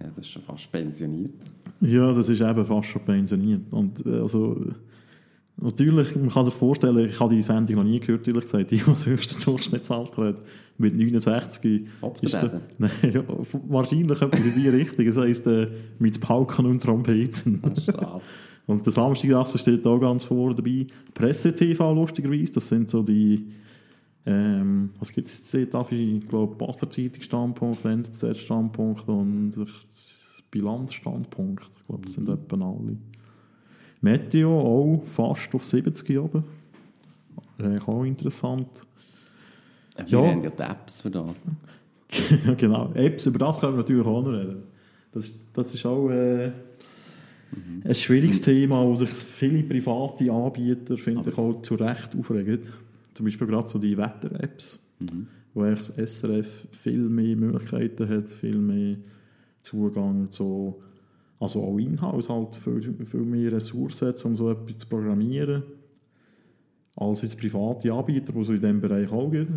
Ja, 0.00 0.06
das 0.06 0.18
ist 0.18 0.28
schon 0.28 0.42
fast 0.42 0.70
pensioniert. 0.70 1.34
Ja, 1.80 2.12
das 2.12 2.28
ist 2.28 2.40
eben 2.40 2.64
fast 2.64 2.88
schon 2.88 3.04
pensioniert. 3.04 3.62
Und 3.70 4.04
äh, 4.06 4.20
also, 4.20 4.74
natürlich, 5.58 6.14
man 6.16 6.28
kann 6.30 6.44
sich 6.44 6.54
vorstellen, 6.54 7.08
ich 7.08 7.18
habe 7.20 7.34
die 7.34 7.42
Sendung 7.42 7.76
noch 7.76 7.84
nie 7.84 8.00
gehört, 8.00 8.26
ehrlich 8.28 8.44
gesagt, 8.44 8.70
die, 8.70 8.76
die 8.78 8.84
das 8.84 9.06
höchste 9.06 9.42
Durchschnittsalter 9.42 10.24
hat, 10.28 10.36
mit 10.78 10.94
69. 10.94 11.86
Ob 12.02 12.22
ist 12.22 12.32
der 12.34 12.40
der- 12.42 12.48
Besen? 12.48 12.60
Nein, 12.78 12.90
ja, 13.12 13.22
wahrscheinlich 13.68 14.20
etwas 14.20 14.44
in 14.46 14.54
die 14.54 14.68
Richtung. 14.68 15.06
Das 15.06 15.16
heisst, 15.16 15.46
äh, 15.46 15.68
mit 15.98 16.20
Pauken 16.20 16.66
und 16.66 16.82
Trompeten. 16.82 17.62
Und 18.68 18.84
der 18.84 18.92
Samstaggasse 18.92 19.58
steht 19.58 19.86
auch 19.86 20.00
ganz 20.00 20.24
vor 20.24 20.52
dabei. 20.52 20.88
Presse-TV, 21.14 21.92
lustigerweise, 21.94 22.54
das 22.54 22.66
sind 22.68 22.90
so 22.90 23.00
die, 23.00 23.46
ähm, 24.26 24.90
was 24.98 25.12
gibt 25.12 25.28
es 25.28 25.52
jetzt 25.52 25.72
dort? 25.72 25.92
Ich 25.92 26.26
glaube, 26.28 26.56
Basler 26.56 26.90
Zeitung-Standpunkt, 26.90 27.84
NZZ-Standpunkt 27.84 29.08
und 29.08 29.52
Bilanzstandpunkt. 30.50 31.62
Ich 31.78 31.86
glaube, 31.86 32.02
das 32.04 32.12
sind 32.14 32.28
etwa 32.28 32.56
alle. 32.56 32.96
Meteo 34.00 34.58
auch 34.60 35.02
fast 35.06 35.54
auf 35.54 35.64
70 35.64 36.18
oben. 36.18 36.44
Eigentlich 37.58 37.88
auch 37.88 38.04
interessant. 38.04 38.68
Wir 39.96 40.06
Ja. 40.06 40.18
haben 40.30 40.42
ja 40.42 40.50
die 40.50 40.62
Apps 40.62 41.00
für 41.00 41.10
das. 41.10 41.36
genau. 42.58 42.92
Apps, 42.94 43.26
über 43.26 43.38
das 43.38 43.58
können 43.60 43.72
wir 43.74 43.78
natürlich 43.78 44.06
auch 44.06 44.22
noch 44.22 44.32
reden. 44.32 44.62
Das, 45.12 45.24
ist- 45.24 45.36
das 45.54 45.74
ist 45.74 45.86
auch 45.86 46.10
äh, 46.10 46.52
ein 47.84 47.94
schwieriges 47.94 48.42
Thema, 48.42 48.84
wo 48.84 48.94
sich 48.94 49.08
viele 49.08 49.62
private 49.62 50.30
Anbieter, 50.30 50.96
finde 50.96 51.30
ich, 51.30 51.38
auch 51.38 51.62
zu 51.62 51.74
Recht 51.76 52.14
aufregen. 52.18 52.60
Zum 53.14 53.24
Beispiel 53.24 53.46
gerade 53.46 53.66
so 53.66 53.78
die 53.78 53.96
Wetter-Apps, 53.96 54.78
wo 55.54 55.62
eigentlich 55.62 55.88
das 55.88 55.96
SRF 56.18 56.66
viel 56.72 56.98
mehr 56.98 57.34
Möglichkeiten 57.36 58.06
hat, 58.08 58.28
viel 58.30 58.58
mehr 58.58 58.96
Zugang 59.62 60.30
zu, 60.30 60.82
also 61.38 61.62
auch 61.62 61.78
Inhouse 61.78 62.28
halt 62.28 62.56
viel, 62.56 62.94
viel 63.04 63.20
mehr 63.20 63.52
Ressourcen 63.52 64.14
um 64.24 64.36
so 64.36 64.50
etwas 64.50 64.78
zu 64.78 64.86
programmieren, 64.86 65.62
als 66.96 67.22
jetzt 67.22 67.38
private 67.38 67.92
Anbieter, 67.92 68.32
die 68.32 68.44
so 68.44 68.52
in 68.52 68.60
diesem 68.60 68.80
Bereich 68.80 69.10
auch 69.10 69.30
gibt, 69.30 69.52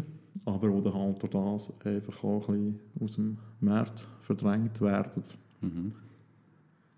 aber 0.45 0.71
wo 0.71 0.81
dann 0.81 0.93
halt 0.93 1.21
durch 1.21 1.31
das 1.31 1.71
einfach 1.85 2.23
auch 2.23 2.49
ein 2.49 2.73
bisschen 2.73 3.03
aus 3.03 3.15
dem 3.15 3.37
Markt 3.61 4.07
verdrängt 4.19 4.79
werden. 4.81 5.23
Mhm. 5.61 5.91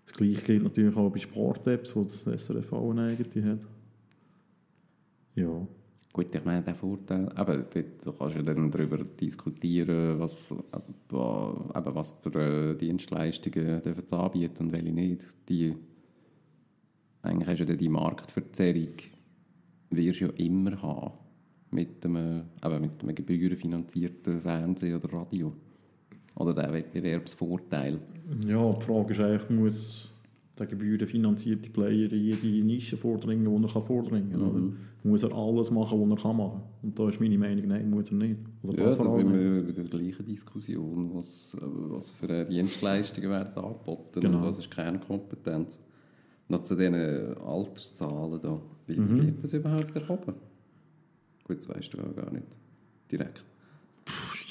Das 0.04 0.14
gleiche 0.14 0.42
gilt 0.42 0.64
natürlich 0.64 0.96
auch 0.96 1.10
bei 1.10 1.20
Sport-Apps, 1.20 1.94
wo 1.94 2.02
das 2.02 2.24
SRF 2.24 2.72
auch 2.72 2.90
eine 2.90 3.06
eigene 3.06 3.52
hat. 3.52 3.60
Ja. 5.34 5.66
Gut, 6.12 6.34
ich 6.34 6.44
meine, 6.44 6.62
der 6.62 6.74
Vorteil, 6.74 7.30
aber 7.36 7.56
dort 7.56 8.18
kannst 8.18 8.36
ja 8.36 8.42
dann 8.42 8.70
darüber 8.70 8.98
diskutieren, 8.98 10.18
was, 10.18 10.50
eben, 10.50 11.94
was 11.94 12.10
für 12.20 12.34
äh, 12.34 12.76
Dienstleistungen 12.76 13.80
dürfen 13.80 14.04
sie 14.06 14.16
anbieten 14.16 14.66
und 14.66 14.76
welche 14.76 14.92
nicht. 14.92 15.24
Die, 15.48 15.74
eigentlich 17.22 17.48
hast 17.48 17.60
du 17.60 17.64
dann 17.64 17.78
die 17.78 17.88
Marktverzerrung, 17.88 18.94
wirst 19.88 20.20
du 20.20 20.26
ja 20.26 20.32
immer 20.32 20.82
haben 20.82 21.12
mit 21.70 22.04
einem, 22.04 22.42
eben 22.62 22.80
mit 22.82 23.02
einem 23.02 23.14
gebührenfinanzierten 23.14 24.40
Fernsehen 24.40 24.96
oder 24.96 25.12
Radio. 25.14 25.54
Oder 26.34 26.52
der 26.52 26.72
Wettbewerbsvorteil. 26.74 28.00
Ja, 28.46 28.72
die 28.72 28.84
Frage 28.84 29.12
ist 29.14 29.20
eigentlich, 29.20 29.50
muss 29.50 30.11
der 30.66 30.76
gebührenfinanzierte 30.76 31.70
Player 31.70 32.12
in 32.12 32.22
jede 32.24 32.46
Nische 32.66 32.96
vordringen, 32.96 33.44
die 33.44 33.66
er 33.66 33.72
kann 33.72 33.82
vordringen 33.82 34.30
kann? 34.32 34.42
Oder 34.42 34.72
muss 35.04 35.22
er 35.22 35.32
alles 35.32 35.70
machen, 35.70 36.00
was 36.00 36.18
er 36.18 36.22
kann 36.22 36.36
machen? 36.36 36.62
Und 36.82 36.98
da 36.98 37.08
ist 37.08 37.20
meine 37.20 37.38
Meinung, 37.38 37.66
nein, 37.68 37.90
muss 37.90 38.10
er 38.10 38.16
nicht. 38.16 38.36
Oder 38.62 38.78
Ja, 38.78 38.84
darf 38.90 38.98
er 38.98 39.04
da 39.04 39.10
sind 39.10 39.32
wir 39.32 39.62
bei 39.64 39.72
der 39.72 39.84
gleichen 39.84 40.24
Diskussion, 40.26 41.10
was, 41.14 41.56
was 41.60 42.12
für 42.12 42.44
Dienstleistungen 42.44 43.30
werden 43.30 43.54
angeboten 43.56 44.20
Genau. 44.20 44.38
und 44.38 44.44
was 44.44 44.58
ist 44.58 44.70
Kernkompetenz. 44.70 45.84
Noch 46.48 46.62
zu 46.64 46.74
diesen 46.76 46.94
Alterszahlen 47.38 48.40
da, 48.40 48.60
wie 48.86 48.98
Mhm. 49.00 49.26
wird 49.26 49.42
das 49.42 49.52
überhaupt 49.54 49.94
erhoben? 49.96 50.34
Gut, 51.44 51.58
das 51.58 51.68
weißt 51.68 51.94
du 51.94 51.98
auch 51.98 52.14
gar 52.14 52.30
nicht 52.32 52.46
direkt. 53.10 53.42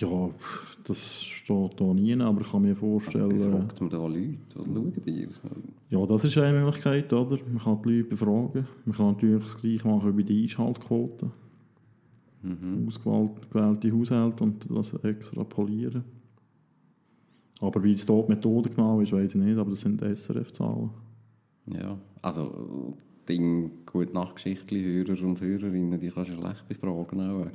Ja, 0.01 0.29
das 0.83 1.23
steht 1.23 1.79
da 1.79 1.93
nie, 1.93 2.19
aber 2.19 2.41
ich 2.41 2.51
kann 2.51 2.61
mir 2.63 2.69
Also 2.69 2.79
vorstellen... 2.79 3.37
befragt 3.37 3.81
man 3.81 3.89
da 3.89 4.07
Leute, 4.07 4.37
was 4.55 4.67
schauen 4.67 4.93
die? 5.05 5.27
Ja, 5.89 6.05
das 6.05 6.23
ist 6.23 6.37
eine 6.37 6.59
Möglichkeit, 6.59 7.13
oder? 7.13 7.37
Man 7.47 7.59
kann 7.59 7.81
die 7.83 7.97
Leute 7.97 8.09
befragen. 8.09 8.67
Man 8.85 8.95
kann 8.95 9.07
natürlich 9.07 9.43
das 9.43 9.57
Gleiche 9.57 9.87
machen 9.87 10.17
wie 10.17 10.23
die 10.23 10.43
Einschaltquote. 10.43 11.31
Mhm. 12.41 12.87
Ausgewählte 12.87 13.91
Haushalte 13.91 14.43
und 14.43 14.65
das 14.69 14.93
extrapolieren. 15.03 16.03
Aber 17.59 17.83
wie 17.83 17.93
es 17.93 18.05
dort 18.05 18.27
die 18.27 18.33
Methode 18.33 18.69
genau 18.69 18.99
ist, 19.01 19.11
weiß 19.11 19.35
ich 19.35 19.41
nicht, 19.41 19.57
aber 19.57 19.69
das 19.69 19.81
sind 19.81 20.01
SRF-Zahlen. 20.01 20.89
Ja, 21.67 21.95
also 22.23 22.95
Ding, 23.29 23.71
gut 23.85 24.13
Nachgeschichtli-Hörer 24.13 25.23
und 25.23 25.39
Hörerinnen, 25.39 25.99
die 25.99 26.09
kannst 26.09 26.31
du 26.31 26.35
schlecht 26.35 26.67
befragen 26.67 27.21
auch. 27.21 27.45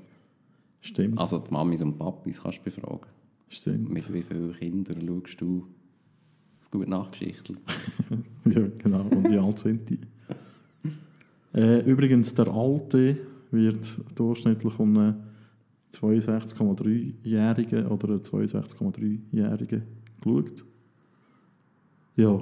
Stimmt, 0.81 1.19
Also 1.19 1.39
die 1.39 1.51
Mamis 1.53 1.83
und 1.83 1.99
Papis 1.99 2.41
kannst 2.43 2.59
du 2.59 2.63
befragen. 2.65 3.07
stimmt. 3.49 3.91
Mit 3.91 4.13
wie 4.13 4.23
vielen 4.23 4.53
Kindern 4.55 5.01
schaust 5.07 5.41
du 5.41 5.67
das 6.61 6.71
gut 6.71 6.89
Nachgeschichtli? 6.89 7.57
Ja, 8.49 8.63
genau. 8.79 9.01
Und 9.03 9.29
wie 9.29 9.39
alt 9.39 9.59
sind 9.59 9.91
die? 9.91 9.99
Äh, 11.53 11.81
übrigens, 11.91 12.33
der 12.35 12.47
Alte 12.47 13.17
wird 13.51 13.93
durchschnittlich 14.15 14.73
von 14.75 14.97
einem 14.97 15.15
62,3-Jährigen 15.93 17.87
oder 17.87 18.09
einer 18.09 18.19
62,3-Jährigen 18.19 19.83
geschaut. 20.21 20.65
Ja, 22.17 22.41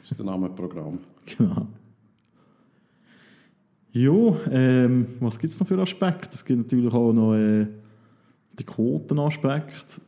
Das 0.00 0.10
ist 0.12 0.18
der 0.18 0.26
Name 0.26 0.48
Programm. 0.50 0.98
genau. 1.26 1.66
Ja, 3.94 4.36
ähm, 4.50 5.06
was 5.20 5.38
gibt 5.38 5.52
es 5.52 5.60
noch 5.60 5.66
für 5.66 5.78
Aspekte? 5.78 6.30
Es 6.32 6.44
gibt 6.44 6.60
natürlich 6.60 6.92
auch 6.92 7.12
noch 7.12 7.34
äh, 7.34 7.66
den 8.58 8.66
Quotenaspekt. 8.66 10.00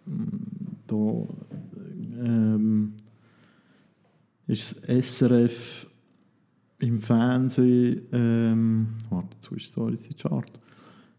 Da 0.87 1.27
ähm, 2.25 2.95
ist 4.47 4.83
das 4.89 5.07
SRF 5.07 5.87
im 6.79 6.99
Fernsehen, 6.99 8.03
ähm, 8.13 8.89
warte, 9.11 9.37
jetzt 9.37 9.53
ist 9.53 9.77
die 9.77 10.15
Chart, 10.15 10.53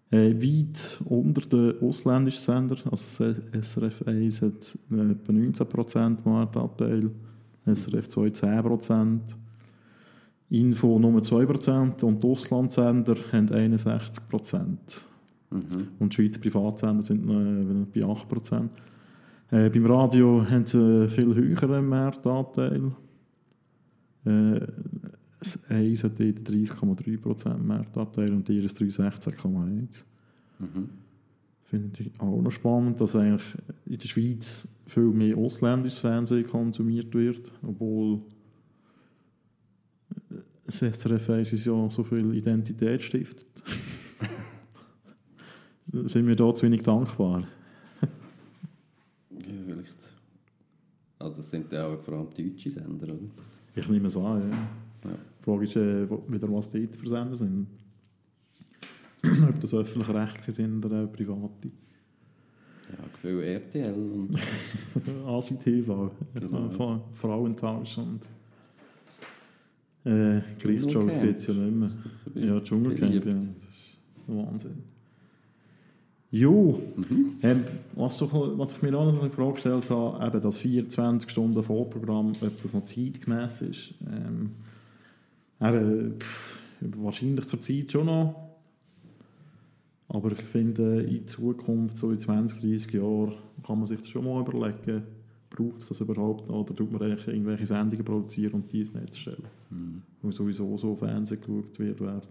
äh, 0.09 0.33
weit 0.33 1.01
unter 1.05 1.41
den 1.41 1.79
ausländischen 1.81 2.41
Sendern. 2.41 2.79
Also 2.89 3.31
SRF 3.61 4.07
1 4.07 4.41
hat 4.41 4.77
äh, 4.91 5.11
etwa 5.11 5.33
19% 5.33 6.17
Marktanteil, 6.23 7.11
SRF 7.65 8.09
2 8.09 8.21
10%. 8.29 9.19
Info 10.49 10.99
nur 10.99 11.21
2% 11.21 12.03
und 12.03 12.23
die 12.23 12.27
Auslandssender 12.27 13.15
haben 13.31 13.49
61%. 13.49 14.77
Mhm. 15.49 15.87
Und 15.99 16.11
die 16.11 16.15
Schweizer 16.15 16.39
Privatsender 16.39 17.03
sind 17.03 17.29
äh, 17.29 17.85
bei 17.99 18.05
8%. 18.05 18.69
Äh, 19.51 19.69
beim 19.69 19.85
Radio 19.85 20.45
haben 20.47 20.65
sie 20.65 21.07
viel 21.09 21.33
höheren 21.33 21.87
Marktanteil. 21.87 22.91
Äh, 24.25 24.59
Eis 25.69 26.03
hat 26.03 26.19
dort 26.19 26.39
30,3% 26.39 27.57
Marktanteil 27.57 28.33
und 28.33 28.49
ihr 28.49 28.63
ist 28.63 28.79
316,1%. 28.79 29.87
Mhm. 30.59 30.89
Finde 31.63 32.01
ich 32.01 32.11
auch 32.19 32.41
noch 32.41 32.51
spannend, 32.51 33.01
dass 33.01 33.15
eigentlich 33.15 33.57
in 33.85 33.97
der 33.97 34.07
Schweiz 34.07 34.67
viel 34.85 35.09
mehr 35.09 35.37
ausländisches 35.37 35.99
Fernsehen 35.99 36.45
konsumiert 36.47 37.13
wird, 37.13 37.51
obwohl 37.63 38.21
das 40.65 40.79
SRF 40.79 41.29
1 41.29 41.51
uns 41.51 41.65
ja 41.65 41.89
so 41.89 42.03
viel 42.03 42.33
Identität 42.35 43.01
stiftet. 43.03 43.45
Sind 46.05 46.27
wir 46.27 46.35
da 46.35 46.53
zu 46.53 46.65
wenig 46.65 46.81
dankbar? 46.81 47.47
Ja, 49.31 49.37
vielleicht. 49.65 49.93
Also 51.19 51.35
das 51.37 51.49
sind 51.49 51.71
ja 51.71 51.87
auch 51.87 51.99
vor 52.01 52.15
allem 52.15 52.27
deutsche 52.35 52.69
Sender, 52.69 53.05
oder? 53.13 53.19
Ich 53.75 53.87
nehme 53.87 54.07
es 54.07 54.17
an, 54.17 54.49
ja. 54.51 54.57
Ja. 55.09 55.15
Die 55.39 55.43
Frage 55.43 55.63
ist 55.65 55.75
äh, 55.75 56.09
wieder, 56.31 56.51
was 56.51 56.69
dort 56.69 56.95
für 56.97 57.07
Sender 57.09 57.37
sind. 57.37 57.67
Ob 59.49 59.61
das 59.61 59.73
öffentlich-rechtliche 59.73 60.51
sind 60.51 60.83
oder 60.85 61.07
private. 61.07 61.69
Ja, 62.89 63.03
Gefühl 63.13 63.43
RTL 63.43 63.93
und 63.93 64.37
ASI-TV, 65.27 66.11
Genau. 66.33 66.69
Fra- 66.71 67.01
Frauentausch 67.13 67.97
und 67.97 68.21
äh, 70.05 70.41
Gerichtsshows 70.59 71.19
gibt 71.21 71.37
es 71.39 71.47
ja 71.47 71.53
nicht 71.53 71.75
mehr. 71.75 71.91
Ja, 72.35 72.59
Dschungelcamp, 72.61 73.13
ja. 73.13 73.19
Das 73.19 73.33
ist 73.43 73.97
Wahnsinn. 74.27 74.83
Jo, 76.31 76.81
Mhm. 76.97 77.35
ähm, 77.43 77.63
was, 77.93 78.17
so, 78.17 78.29
was 78.57 78.73
ich 78.73 78.81
mir 78.81 78.97
auch 78.97 79.11
noch 79.11 79.21
eine 79.21 79.29
Frage 79.31 79.53
gestellt 79.53 79.89
habe, 79.89 80.25
eben 80.25 80.41
das 80.41 80.57
24 80.59 81.29
Stunden 81.29 81.63
Vorprogramm, 81.63 82.31
ob 82.41 82.61
das 82.61 82.73
noch 82.73 82.83
zeitgemäß 82.83 83.61
ist. 83.61 83.93
Ähm, 84.05 84.51
eben, 85.61 86.19
pff, 86.19 86.59
wahrscheinlich 86.97 87.45
zur 87.45 87.61
Zeit 87.61 87.91
schon 87.91 88.07
noch. 88.07 88.35
Aber 90.09 90.31
ich 90.33 90.41
finde, 90.41 91.01
in 91.03 91.27
Zukunft, 91.27 91.97
so 91.97 92.11
in 92.11 92.19
20, 92.19 92.59
30 92.59 92.93
Jahren, 92.93 93.33
kann 93.65 93.79
man 93.79 93.87
sich 93.87 93.99
das 93.99 94.09
schon 94.09 94.25
mal 94.25 94.41
überlegen, 94.41 95.03
braucht 95.55 95.81
es 95.81 95.87
das 95.87 96.01
überhaupt 96.01 96.47
noch, 96.47 96.61
oder 96.61 96.75
tut 96.75 96.91
man 96.91 97.01
eigentlich 97.01 97.27
irgendwelche 97.27 97.65
Sendungen 97.65 98.05
produzieren 98.05 98.53
und 98.53 98.71
die 98.71 98.81
ins 98.81 98.93
Netz 98.93 99.17
stellen? 99.17 99.47
Mhm. 99.69 100.01
Wo 100.21 100.31
sowieso 100.31 100.77
so 100.77 100.95
Fernsehen 100.95 101.39
geschaut 101.39 101.79
wird 101.79 102.01
werden. 102.01 102.21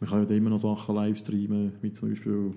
Man 0.00 0.10
kann 0.10 0.26
ja 0.28 0.36
immer 0.36 0.50
noch 0.50 0.58
Sachen 0.58 0.94
live 0.94 1.18
streamen, 1.18 1.72
wie 1.80 1.92
zum 1.92 2.10
Beispiel 2.10 2.52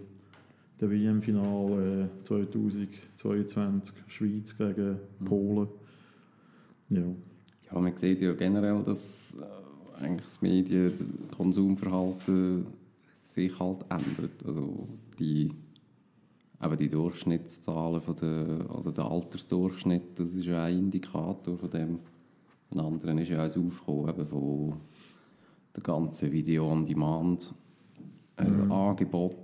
der 0.80 0.90
WM-Final 0.90 2.10
äh, 2.10 2.24
2022, 2.26 3.96
Schweiz 4.08 4.58
gegen 4.58 4.98
Polen. 5.24 5.68
Ja. 6.90 7.04
Ja, 7.72 7.80
man 7.80 7.96
sieht 7.96 8.22
ja 8.22 8.34
generell, 8.34 8.84
dass 8.84 9.38
äh, 9.40 10.04
eigentlich 10.04 10.26
das 10.26 10.42
Medien, 10.42 10.92
das 10.92 11.04
Konsumverhalten 11.38 12.68
sich 13.14 13.60
halt 13.60 13.86
ändert. 13.90 14.46
Also 14.46 14.88
die, 15.20 15.52
eben 16.64 16.78
die 16.78 16.90
Durchschnittszahlen 16.90 18.02
von 18.02 18.16
der, 18.16 18.66
also 18.74 18.92
der 18.92 19.06
Altersdurchschnitt, 19.06 20.20
das 20.20 20.34
ist 20.34 20.46
ja 20.46 20.64
ein 20.64 20.78
Indikator 20.78 21.58
von 21.58 21.70
dem. 21.70 22.00
Ein 22.72 22.80
anderer 22.80 23.18
ist 23.22 23.30
ja 23.30 23.40
auch 23.40 23.44
das 23.44 23.58
Aufkommen 23.58 24.10
eben 24.10 24.26
von 24.26 24.78
der 25.76 25.84
ganzen 25.84 26.32
Video-on-Demand 26.32 27.54
äh, 28.38 28.44
Angebot 28.44 29.36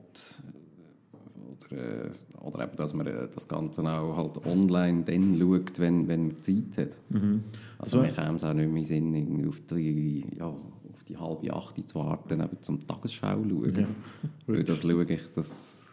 oder, 1.52 2.06
äh, 2.06 2.10
oder 2.42 2.64
eben, 2.64 2.76
dass 2.78 2.94
man 2.94 3.08
äh, 3.08 3.28
das 3.34 3.48
Ganze 3.48 3.82
auch 3.84 4.18
halt 4.18 4.46
online 4.46 5.04
dann 5.04 5.40
schaut, 5.40 5.80
wenn, 5.80 6.08
wenn 6.08 6.28
man 6.28 6.42
Zeit 6.42 6.78
hat. 6.78 7.02
Also 7.78 7.98
So. 7.98 8.04
mir 8.04 8.12
käme 8.12 8.36
es 8.36 8.44
auch 8.44 8.54
nicht 8.54 8.72
mehr 8.72 8.84
Sinn, 8.84 9.14
irgendwie 9.14 9.48
auf 9.48 9.62
die, 9.62 10.26
ja, 10.38 10.48
auf 10.48 11.04
die 11.08 11.18
halbe 11.18 11.54
Acht 11.54 11.88
zu 11.88 12.00
warten, 12.00 12.42
eben 12.42 12.62
zum 12.62 12.86
Tagesschau 12.88 13.44
schauen. 13.44 13.76
Ja. 13.76 13.88
Weil 14.48 14.64
das 14.64 14.82
schaue 14.82 15.04
ich, 15.06 15.22
das, 15.36 15.84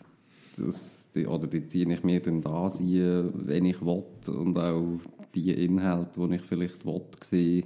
das, 0.57 0.98
oder 1.27 1.47
die 1.47 1.67
ziehe 1.67 1.91
ich 1.93 2.03
mir 2.05 2.21
dann 2.21 2.41
da 2.41 2.69
sehen, 2.71 3.31
wenn 3.47 3.65
ich 3.65 3.81
will 3.81 4.03
und 4.29 4.57
auch 4.59 4.99
die 5.35 5.51
Inhalte, 5.53 6.27
die 6.29 6.35
ich 6.37 6.43
vielleicht 6.43 6.85
will, 6.87 7.01
sehe, 7.23 7.65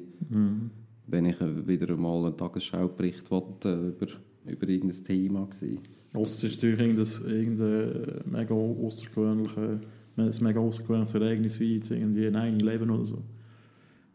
wenn 1.07 1.27
ich 1.27 1.37
wieder 1.41 1.91
einmal 1.91 2.25
einen 2.27 2.37
Tagesschaubericht 2.37 3.31
will, 3.31 3.43
äh, 3.65 3.89
über, 3.89 4.07
über 4.47 4.69
irgendein 4.69 5.05
Thema 5.05 5.47
sehe. 5.51 5.79
Ausser 6.15 6.47
ist 6.49 6.63
natürlich 6.63 6.81
irgendein, 7.27 8.23
mega 8.31 8.55
außergewöhnliche, 8.55 9.81
ein 10.17 10.35
mega 10.41 10.61
außergewöhnliches 10.61 11.15
Ereignis 11.15 11.59
wie 11.61 11.77
jetzt 11.77 11.91
irgendwie 11.91 12.27
9-11 12.29 12.83
oder 12.91 13.05
so. 13.07 13.19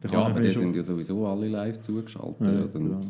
Da 0.01 0.09
Ja, 0.09 0.25
aber 0.27 0.39
die 0.41 0.51
schon- 0.51 0.59
sind 0.61 0.75
ja 0.75 0.83
sowieso 0.83 1.25
alle 1.25 1.47
live 1.47 1.79
zugeschaltet. 1.79 2.41
Ja, 2.41 2.53
Ja, 2.53 2.67
dann 2.67 2.83
genau. 2.83 3.01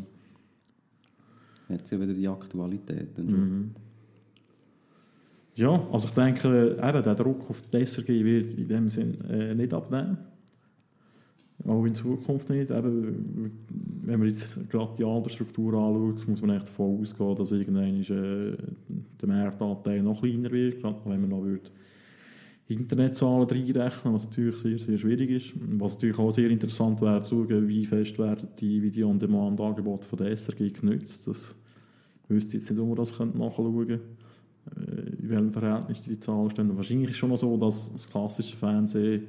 hat 1.68 1.86
sie 1.86 1.94
ja 1.96 2.00
wieder 2.00 2.14
die 2.14 2.28
Aktualität. 2.28 3.08
Dann 3.18 3.28
schon. 3.28 3.40
Mhm. 3.40 3.70
Ja, 5.58 5.88
also 5.90 6.06
ich 6.06 6.14
denke, 6.14 6.78
eben, 6.80 7.02
der 7.02 7.14
Druck 7.16 7.50
auf 7.50 7.62
die 7.62 7.84
SRG 7.84 8.22
wird 8.22 8.56
in 8.56 8.68
dem 8.68 8.88
Sinn 8.88 9.20
äh, 9.28 9.56
nicht 9.56 9.74
abnehmen. 9.74 10.16
Auch 11.66 11.84
in 11.84 11.96
Zukunft 11.96 12.48
nicht. 12.48 12.70
Eben, 12.70 13.50
wenn 14.04 14.20
man 14.20 14.28
jetzt 14.28 14.70
gerade 14.70 14.92
die 14.96 15.04
Altersstruktur 15.04 15.74
anschaut, 15.74 16.28
muss 16.28 16.42
man 16.42 16.56
echt 16.56 16.68
davon 16.68 17.00
ausgehen, 17.00 17.34
dass 17.34 17.50
irgendwann 17.50 18.00
äh, 18.02 18.56
der 19.20 19.28
Marktanteil 19.28 20.00
noch 20.00 20.20
kleiner 20.20 20.48
wird, 20.52 20.80
gerade 20.80 21.00
wenn 21.06 21.22
man 21.22 21.30
noch 21.30 21.44
Internetzahlen 22.68 23.48
reinrechnen, 23.48 24.14
was 24.14 24.26
natürlich 24.26 24.58
sehr, 24.58 24.78
sehr 24.78 24.98
schwierig 24.98 25.30
ist. 25.30 25.54
Was 25.80 25.94
natürlich 25.94 26.20
auch 26.20 26.30
sehr 26.30 26.50
interessant 26.50 27.00
wäre, 27.00 27.22
zu 27.22 27.44
schauen, 27.48 27.66
wie 27.66 27.84
fest 27.84 28.16
werden 28.20 28.46
die 28.60 28.80
Video-on-Demand-Angebote 28.80 30.06
von 30.06 30.18
der 30.18 30.36
SRG 30.36 30.70
genutzt. 30.70 31.26
Das 31.26 31.56
wüsste 32.28 32.58
jetzt 32.58 32.70
nicht, 32.70 32.78
wo 32.78 32.86
man 32.86 32.94
das 32.94 33.10
nachschauen 33.18 33.76
könnte, 33.76 34.00
in 34.76 35.30
welchem 35.30 35.52
Verhältnis 35.52 36.02
die 36.02 36.18
Zahlen 36.20 36.50
stehen. 36.50 36.76
Wahrscheinlich 36.76 37.10
ist 37.10 37.12
es 37.12 37.16
schon 37.18 37.30
noch 37.30 37.38
so, 37.38 37.56
dass 37.56 37.92
das 37.92 38.08
klassische 38.08 38.56
Fernsehen 38.56 39.24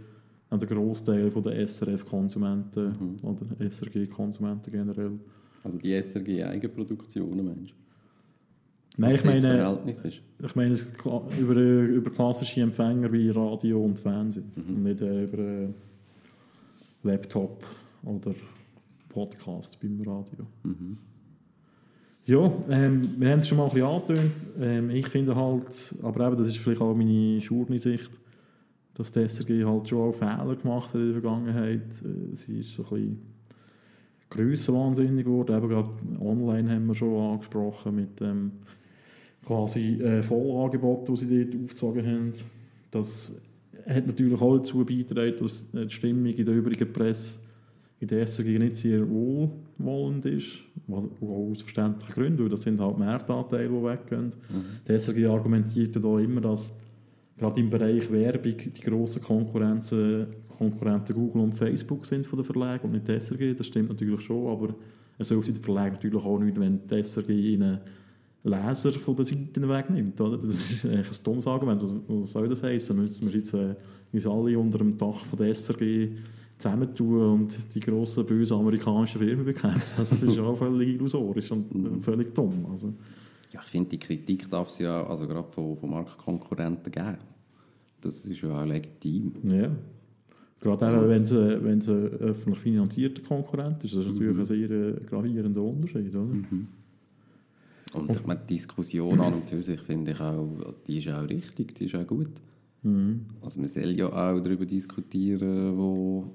der 0.52 0.68
Großteil 0.68 1.30
der 1.30 1.68
SRF-Konsumenten 1.68 3.18
oder 3.24 3.46
SRG-Konsumenten 3.60 4.72
generell. 4.72 5.20
Also 5.64 5.78
die 5.78 5.94
SRG-Eigenproduktionen, 5.94 7.46
meinst 7.46 7.72
du? 7.72 7.76
Nein, 8.98 9.16
ich 9.16 9.24
meine, 9.24 9.80
ich 10.40 10.56
meine 10.56 10.78
über, 11.40 11.56
äh, 11.56 11.86
über 11.86 12.12
klassische 12.12 12.62
Empfänger 12.62 13.12
wie 13.14 13.30
Radio 13.30 13.84
und 13.84 13.98
Fernsehen. 13.98 14.52
Und 14.56 14.84
nicht 14.84 15.02
äh, 15.02 15.24
über 15.24 15.38
äh, 15.38 15.68
Laptop 17.04 17.64
oder 18.04 18.36
Podcast 19.08 19.80
beim 19.80 20.02
Radio. 20.02 20.46
Ja, 22.30 22.54
ähm, 22.70 23.16
wir 23.18 23.32
haben 23.32 23.40
es 23.40 23.48
schon 23.48 23.58
mal 23.58 23.64
ein 23.66 23.72
bisschen 23.72 23.88
angetönt. 23.88 24.32
Ähm, 24.62 24.92
ich 24.92 25.08
finde 25.08 25.36
halt, 25.36 25.96
aber 26.04 26.28
eben, 26.28 26.38
das 26.38 26.50
ist 26.50 26.58
vielleicht 26.58 26.80
auch 26.80 26.94
meine 26.94 27.42
Schurni-Sicht, 27.42 28.12
dass 28.94 29.12
die 29.12 29.28
SRG 29.28 29.66
halt 29.66 29.90
schon 29.90 29.98
auch 29.98 30.14
Fehler 30.14 30.56
gemacht 30.56 30.90
hat 30.90 31.02
in 31.02 31.12
der 31.12 31.22
Vergangenheit. 31.22 31.82
Äh, 31.82 32.36
sie 32.36 32.60
ist 32.60 32.76
so 32.76 32.84
ein 32.84 32.90
bisschen 32.90 33.22
grössenwahnsinnig 34.30 35.26
geworden. 35.26 35.58
Eben 35.58 35.70
gerade 35.70 35.90
online 36.22 36.70
haben 36.72 36.86
wir 36.86 36.94
schon 36.94 37.32
angesprochen 37.32 37.96
mit 37.96 38.20
dem 38.20 38.52
quasi 39.44 40.00
äh, 40.00 40.22
Vollangebot, 40.22 41.10
das 41.10 41.22
sie 41.22 41.46
dort 41.46 41.64
aufgezogen 41.64 42.06
haben. 42.06 42.34
Das 42.92 43.42
hat 43.88 44.06
natürlich 44.06 44.40
auch 44.40 44.58
dazu 44.58 44.86
beigetragen, 44.86 45.34
dass 45.40 45.66
die 45.72 45.90
Stimmung 45.90 46.28
in 46.28 46.46
der 46.46 46.54
übrigen 46.54 46.94
Presse 46.94 47.40
in 48.00 48.08
der 48.08 48.22
SRG 48.28 48.60
nicht 48.60 48.76
sehr 48.76 49.00
wohlwollend 49.80 50.26
ist, 50.26 50.60
aus 50.88 51.62
verständlichen 51.62 52.14
Gründen, 52.14 52.44
weil 52.44 52.50
das 52.50 52.62
sind 52.62 52.80
halt 52.80 52.98
Marktanteile, 52.98 53.70
die 53.70 53.84
weggehen. 53.84 54.34
Die 54.88 54.94
SRG 54.94 55.26
argumentiert 55.28 55.96
ja 55.96 56.02
da 56.02 56.20
immer, 56.20 56.42
dass 56.42 56.72
gerade 57.38 57.60
im 57.60 57.70
Bereich 57.70 58.12
Werbung 58.12 58.58
die 58.58 58.82
grossen 58.82 59.22
Konkurrenzen, 59.24 60.28
Konkurrenten 60.58 61.16
Google 61.16 61.44
und 61.44 61.54
Facebook 61.54 62.06
sind 62.06 62.28
von 62.28 62.40
den 62.40 62.44
Verlagen 62.44 62.86
und 62.86 62.92
nicht 62.92 63.08
die 63.08 63.14
SRG. 63.14 63.56
Das 63.56 63.68
stimmt 63.68 63.90
natürlich 63.90 64.22
schon, 64.22 64.48
aber 64.48 64.76
es 65.18 65.30
hilft 65.30 65.48
den 65.48 65.56
Verlagen 65.56 65.94
natürlich 65.94 66.24
auch 66.24 66.40
nicht, 66.40 66.60
wenn 66.60 66.86
die 66.86 67.02
SRG 67.02 67.30
ihnen 67.30 67.80
Leser 68.44 68.92
von 68.92 69.16
den 69.16 69.26
Seiten 69.26 69.70
wegnimmt. 69.70 70.20
Oder? 70.20 70.38
Das 70.38 70.72
ist 70.72 70.86
eigentlich 70.86 71.08
ein 71.08 71.24
dummes 71.24 71.48
Argument. 71.48 71.82
Was, 71.84 71.92
was 72.08 72.32
soll 72.32 72.50
das 72.50 72.64
heißen? 72.64 72.96
Müssen 72.96 73.28
wir 73.28 73.38
jetzt 73.38 73.54
äh, 73.54 73.76
uns 74.12 74.26
alle 74.26 74.58
unter 74.58 74.78
dem 74.78 74.98
Dach 74.98 75.26
von 75.26 75.40
der 75.40 75.54
SRG 75.54 76.10
zusammentun 76.60 77.22
und 77.22 77.58
die 77.74 77.80
grossen, 77.80 78.26
bösen 78.26 78.58
amerikanischen 78.58 79.20
Firmen 79.20 79.46
bekämpfen? 79.46 79.82
Das 79.98 80.12
ist 80.24 80.38
auch 80.38 80.56
völlig 80.56 80.90
illusorisch 80.90 81.52
und 81.52 81.74
äh, 81.74 82.02
völlig 82.02 82.36
dumm. 82.36 82.68
Also, 82.72 82.94
Ja, 83.52 83.62
ich 83.64 83.70
finde, 83.70 83.90
die 83.90 84.00
Kritik 84.00 84.50
darf 84.50 84.68
es 84.68 84.80
ja 84.80 85.04
also 85.08 85.28
gerade 85.28 85.50
von, 85.52 85.76
von 85.78 85.90
Marktkonkurrenten 85.90 86.92
geben. 86.92 87.18
Das 88.02 88.26
ist 88.26 88.42
ja 88.42 88.62
auch 88.62 88.66
legitim. 88.66 89.34
ja. 89.44 89.72
Gerade 90.62 91.08
wenn 91.08 91.22
es 91.22 91.32
äh, 91.32 91.64
wenn 91.64 91.80
es 91.80 91.88
ein 91.88 92.08
öffentlich 92.20 92.62
finanzierter 92.62 93.22
Konkurrent 93.22 93.82
ist, 93.86 93.96
das 93.96 94.06
ist 94.06 94.12
natürlich 94.14 94.38
ein 94.38 94.46
sehr 94.46 94.70
äh, 94.70 94.94
gravierender 95.10 95.62
Unterschied. 95.62 96.14
Oder? 96.14 96.28
Und 97.94 98.12
ich 98.12 98.26
meine, 98.26 98.42
die 98.42 98.56
Diskussion 98.56 99.22
an 99.22 99.36
und 99.36 99.50
für 99.50 99.64
sich 99.64 99.80
finde 99.80 100.12
ich 100.12 100.20
auch, 100.20 100.74
die 100.86 101.00
ist 101.00 101.08
auch 101.08 101.28
richtig, 101.28 101.76
die 101.76 101.86
ist 101.86 101.96
auch 101.96 102.06
gut. 102.06 102.42
Also 103.42 103.60
man 103.60 103.70
soll 103.70 103.92
ja 103.92 104.08
auch 104.08 104.40
darüber 104.42 104.66
diskutieren, 104.66 105.78
wo, 105.78 106.30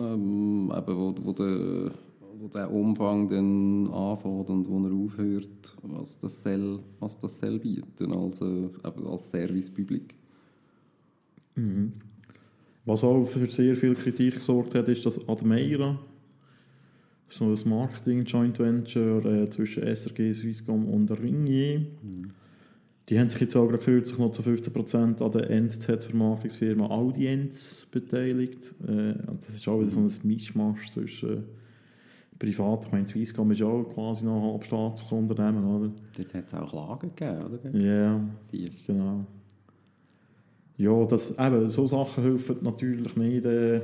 ähm, 0.00 0.72
eben 0.76 0.96
wo, 0.96 1.14
wo, 1.22 1.32
der, 1.32 1.92
wo 2.38 2.48
der 2.48 2.70
Umfang 2.70 3.28
dann 3.28 3.90
anfängt 3.92 4.48
und 4.48 4.68
wo 4.68 4.86
er 4.86 4.92
aufhört, 4.92 5.76
was 5.82 6.18
das 6.18 6.42
soll, 6.42 6.80
was 7.00 7.18
das 7.18 7.38
soll 7.38 7.58
bieten, 7.58 8.12
also 8.12 8.70
eben 8.84 9.06
als 9.06 9.30
Servicepublik. 9.30 10.14
Was 12.84 13.02
auch 13.02 13.24
für 13.24 13.50
sehr 13.50 13.74
viel 13.76 13.94
Kritik 13.94 14.36
gesorgt 14.36 14.74
hat, 14.74 14.88
ist, 14.88 15.04
dass 15.06 15.28
Admeira, 15.28 15.98
so 17.28 17.46
ein 17.46 17.68
Marketing-Joint 17.68 18.58
Venture 18.60 19.24
äh, 19.24 19.50
zwischen 19.50 19.82
SRG, 19.82 20.32
Swisscom 20.32 20.88
und 20.88 21.10
Ringier, 21.10 21.86
die 23.08 23.18
haben 23.18 23.30
sich 23.30 23.40
jetzt 23.40 23.54
auch 23.56 23.68
gerade 23.68 23.84
kürzlich 23.84 24.18
noch 24.18 24.32
zu 24.32 24.42
15% 24.42 25.22
an 25.22 25.32
der 25.32 25.50
NZ-Vermarktungsfirma 25.50 26.88
Audienz 26.88 27.86
beteiligt. 27.90 28.74
Äh, 28.86 29.14
das 29.40 29.54
ist 29.54 29.68
auch 29.68 29.80
wieder 29.80 29.90
so 29.90 30.00
ein 30.00 30.12
Mischmasch 30.24 30.90
zwischen 30.90 31.44
privat, 32.38 32.84
ich 32.84 32.92
meine, 32.92 33.06
Swisscom 33.06 33.50
ist 33.52 33.60
ja 33.60 33.66
auch 33.66 33.84
quasi 33.84 34.24
noch 34.24 34.42
ein 34.42 34.52
halbstaatliches 34.52 35.12
Unternehmen, 35.12 35.64
oder? 35.64 35.90
Dort 36.16 36.34
hat 36.34 36.46
es 36.46 36.54
auch 36.54 36.70
Klagen 36.70 37.10
gegeben, 37.14 37.42
oder? 37.44 37.78
Ja, 37.78 38.20
Die. 38.52 38.70
genau. 38.86 39.24
Ja, 40.78 41.04
das, 41.06 41.30
eben, 41.38 41.68
so 41.70 41.86
Sachen 41.86 42.22
helfen 42.22 42.56
natürlich 42.60 43.16
nicht, 43.16 43.46
äh, 43.46 43.80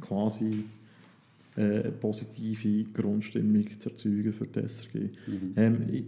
quasi 0.00 0.64
äh, 1.56 1.60
eine 1.60 1.92
positive 1.92 2.84
Grundstimmung 2.92 3.66
zu 3.78 3.88
erzeugen 3.88 4.32
für 4.32 4.46
die 4.46 4.60
SRG. 4.60 5.08
Ähm, 5.56 5.86
ich, 5.90 6.04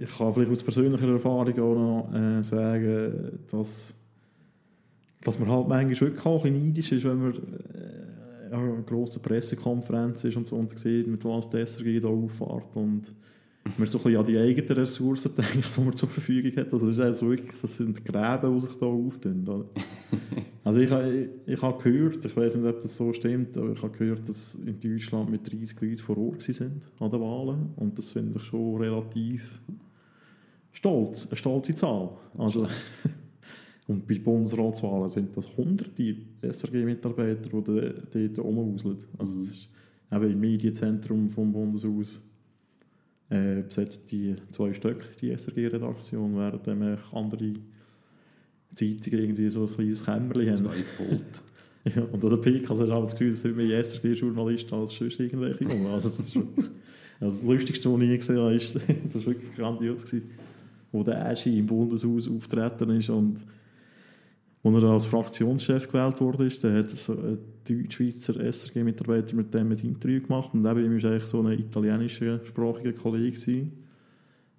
ich 0.00 0.16
kann 0.16 0.32
vielleicht 0.32 0.50
aus 0.50 0.62
persönlicher 0.62 1.08
Erfahrung 1.08 1.48
auch 1.60 1.74
noch 2.08 2.14
äh, 2.14 2.42
sagen, 2.42 3.38
dass, 3.50 3.94
dass 5.22 5.38
man 5.38 5.48
halt 5.50 5.68
manchmal 5.68 6.00
wirklich 6.08 6.26
auch 6.26 6.44
ein 6.44 6.52
bisschen 6.52 6.66
neidisch 6.66 6.92
ist, 6.92 7.04
wenn 7.04 7.18
man 7.22 7.34
äh, 7.34 8.54
an 8.54 8.60
einer 8.72 8.82
grossen 8.82 9.22
Pressekonferenz 9.22 10.24
ist 10.24 10.36
und 10.36 10.46
so 10.46 10.56
und 10.56 10.76
sieht, 10.78 11.06
mit 11.06 11.24
was 11.24 11.48
die 11.50 11.58
SRG 11.58 12.00
da 12.00 12.08
auffährt 12.08 12.74
und 12.76 13.12
man 13.76 13.86
so 13.86 13.98
ein 13.98 14.02
bisschen 14.04 14.16
an 14.16 14.24
die 14.26 14.38
eigenen 14.38 14.72
Ressourcen 14.72 15.32
denkt, 15.36 15.68
die 15.76 15.80
man 15.82 15.92
zur 15.94 16.08
Verfügung 16.08 16.50
hat. 16.56 16.72
Also 16.72 16.86
das, 16.88 16.96
ist 16.96 17.02
also 17.02 17.28
wirklich, 17.30 17.52
das 17.60 17.76
sind 17.76 18.04
Gräben, 18.04 18.54
die 18.54 18.60
sich 18.60 18.76
da 18.78 18.86
auftun. 18.86 19.44
Also 20.62 20.78
ich, 20.80 20.90
habe- 20.90 21.08
ich, 21.46 21.54
ich 21.54 21.62
habe 21.62 21.82
gehört, 21.82 22.22
ich 22.22 22.36
weiß 22.36 22.54
nicht, 22.56 22.66
ob 22.66 22.80
das 22.82 22.94
so 22.94 23.12
stimmt, 23.14 23.56
aber 23.56 23.72
ich 23.72 23.82
habe 23.82 23.96
gehört, 23.96 24.28
dass 24.28 24.54
in 24.56 24.78
Deutschland 24.78 25.30
mit 25.30 25.50
30 25.50 25.80
Leuten 25.80 25.98
vor 25.98 26.18
Ort 26.18 26.42
sind 26.42 26.82
an 27.00 27.10
den 27.10 27.20
Wahlen. 27.20 27.70
Und 27.76 27.98
das 27.98 28.10
finde 28.10 28.34
ich 28.38 28.44
schon 28.44 28.76
relativ 28.76 29.58
stolz, 30.72 31.26
eine 31.28 31.36
stolze 31.36 31.74
Zahl. 31.74 32.10
Also, 32.38 32.66
und 33.86 34.06
bei 34.06 34.18
Bundesratswahlen 34.18 35.10
sind 35.10 35.36
das 35.36 35.48
hunderte 35.56 36.16
SRG-Mitarbeiter, 36.42 37.48
die 37.48 37.62
da- 37.62 37.92
dort 38.12 38.38
rumwuseln. 38.38 38.98
Also 39.18 39.40
das 39.40 39.50
ist 39.50 39.68
eben 40.12 40.30
im 40.32 40.40
Medienzentrum 40.40 41.28
vom 41.28 41.52
Bundeshaus 41.52 42.20
äh, 43.30 43.62
besetzt 43.62 44.10
die 44.10 44.34
zwei 44.50 44.72
Stück, 44.74 45.04
die 45.20 45.30
SRG-Redaktion, 45.30 46.36
während 46.36 46.66
echt 46.66 47.14
andere 47.14 47.52
Zeitungen 48.74 49.20
irgendwie 49.20 49.50
so 49.50 49.62
ein 49.64 49.72
kleines 49.72 50.04
Kämmerchen 50.04 50.48
haben. 50.48 50.64
Zwei 50.66 50.84
Pult. 50.96 51.42
Ja, 51.96 52.02
und 52.02 52.22
an 52.22 52.28
der 52.28 52.36
PK 52.36 52.68
hast 52.68 52.80
du 52.80 52.92
auch 52.92 53.04
das 53.04 53.12
Gefühl, 53.12 53.30
es 53.32 53.40
sind 53.40 53.56
mehr 53.56 53.82
SRG-Journalisten 53.82 54.74
als 54.74 54.94
sonst 54.94 55.18
irgendwelche. 55.18 55.64
Also 55.90 56.10
das, 56.10 56.18
ist 56.18 56.34
wirklich, 56.34 56.66
also 57.18 57.36
das 57.38 57.42
Lustigste, 57.42 57.90
was 57.90 58.00
ich 58.02 58.08
je 58.10 58.16
gesehen 58.18 58.38
habe, 58.38 58.54
ist, 58.54 58.74
das 59.14 59.14
war 59.14 59.26
wirklich 59.32 59.54
grandios, 59.56 60.04
gewesen, 60.04 60.30
wo 60.92 61.02
der 61.02 61.26
Aschi 61.26 61.58
im 61.58 61.66
Bundeshaus 61.66 62.28
auftreten 62.28 62.90
ist 62.90 63.10
und 63.10 63.40
als 64.62 64.82
er 64.82 64.90
als 64.90 65.06
Fraktionschef 65.06 65.86
gewählt 65.88 66.20
wurde, 66.20 66.46
ist, 66.46 66.62
dann 66.62 66.76
hat 66.76 66.90
so 66.90 67.12
ein 67.12 67.38
Deutsch-Schweizer 67.66 68.34
SRG-Mitarbeiter 68.40 69.34
mit 69.34 69.54
dem 69.54 69.70
ein 69.70 69.78
Interview 69.78 70.20
gemacht 70.20 70.50
und 70.52 70.62
neben 70.62 70.84
ihm 70.84 71.02
war 71.02 71.10
eigentlich 71.10 71.26
so 71.26 71.40
ein 71.40 71.58
italienischsprachiger 71.58 72.92
Kollege, 72.92 73.68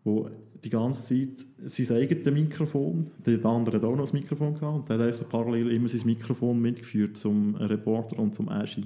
wo 0.03 0.29
die 0.63 0.69
ganze 0.69 1.03
Zeit 1.05 1.45
sein 1.65 1.97
eigenes 1.97 2.33
Mikrofon, 2.33 3.07
der 3.25 3.43
andere 3.45 3.77
hat 3.77 3.83
auch 3.83 3.95
noch 3.95 4.11
ein 4.11 4.19
Mikrofon 4.19 4.53
gehabt, 4.53 4.75
und 4.75 4.89
der 4.89 4.95
hat 4.95 5.03
eigentlich 5.03 5.17
so 5.17 5.25
parallel 5.25 5.71
immer 5.71 5.89
sein 5.89 6.01
Mikrofon 6.05 6.59
mitgeführt 6.59 7.17
zum 7.17 7.55
Reporter 7.55 8.17
und 8.19 8.35
zum 8.35 8.49
Aschi. 8.49 8.85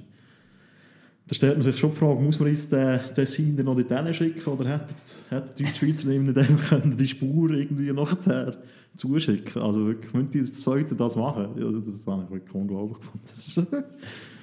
Da 1.28 1.34
stellt 1.34 1.54
man 1.54 1.62
sich 1.64 1.76
schon 1.76 1.90
die 1.90 1.96
Frage, 1.96 2.20
muss 2.20 2.38
man 2.38 2.50
jetzt 2.50 2.70
den, 2.70 3.00
den 3.16 3.26
Sender 3.26 3.64
noch 3.64 3.74
dorthin 3.74 4.14
schicken 4.14 4.48
oder 4.48 4.68
hätte, 4.68 4.94
hätte 5.30 5.54
die 5.58 5.64
Deutschschweizer 5.64 6.08
nicht 6.08 6.38
einfach 6.38 6.68
können 6.68 6.96
die 6.96 7.08
Spur 7.08 7.50
irgendwie 7.50 7.92
nachher 7.92 8.56
zuschicken 8.96 9.60
Also 9.60 9.86
wirklich, 9.86 10.12
müssen 10.14 10.30
die 10.30 10.44
sollten 10.44 10.96
das 10.96 11.16
machen? 11.16 11.48
Ja, 11.56 11.70
das 11.70 12.06
habe 12.06 12.24
ich 12.24 12.30
wirklich 12.30 12.54
unglaublich 12.54 12.98
gefunden. 13.00 13.84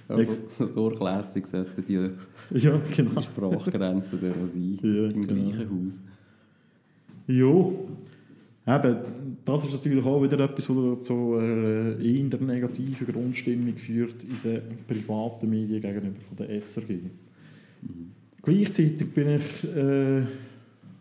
Also 0.10 0.34
so 0.58 0.66
durchlässig 0.90 1.46
sollten 1.48 1.86
die, 1.86 1.94
ja, 2.60 2.82
genau. 2.96 3.12
die 3.20 3.24
Sprachgrenzen 3.24 4.20
sein, 4.20 4.80
Ja, 4.84 5.06
im 5.06 5.26
genau. 5.26 5.52
gleichen 5.52 5.86
Haus. 5.86 6.02
Ja, 7.28 7.56
eben, 8.68 8.97
das 9.45 9.64
ist 9.66 9.74
natürlich 9.74 10.05
auch 10.05 10.22
wieder 10.24 10.39
etwas, 10.39 10.70
was 10.70 11.01
zu 11.01 11.36
einer 11.36 11.99
eher 11.99 12.41
negativen 12.41 13.07
Grundstimmung 13.07 13.76
führt 13.78 14.24
in 14.24 14.39
den 14.43 14.61
privaten 14.88 15.49
Medien 15.49 15.82
gegenüber 15.82 16.20
von 16.22 16.38
der 16.38 16.49
SRG. 16.61 16.99
Gleichzeitig 18.41 19.14
bin 19.14 19.30
ich 19.30 19.64
äh, 19.64 20.24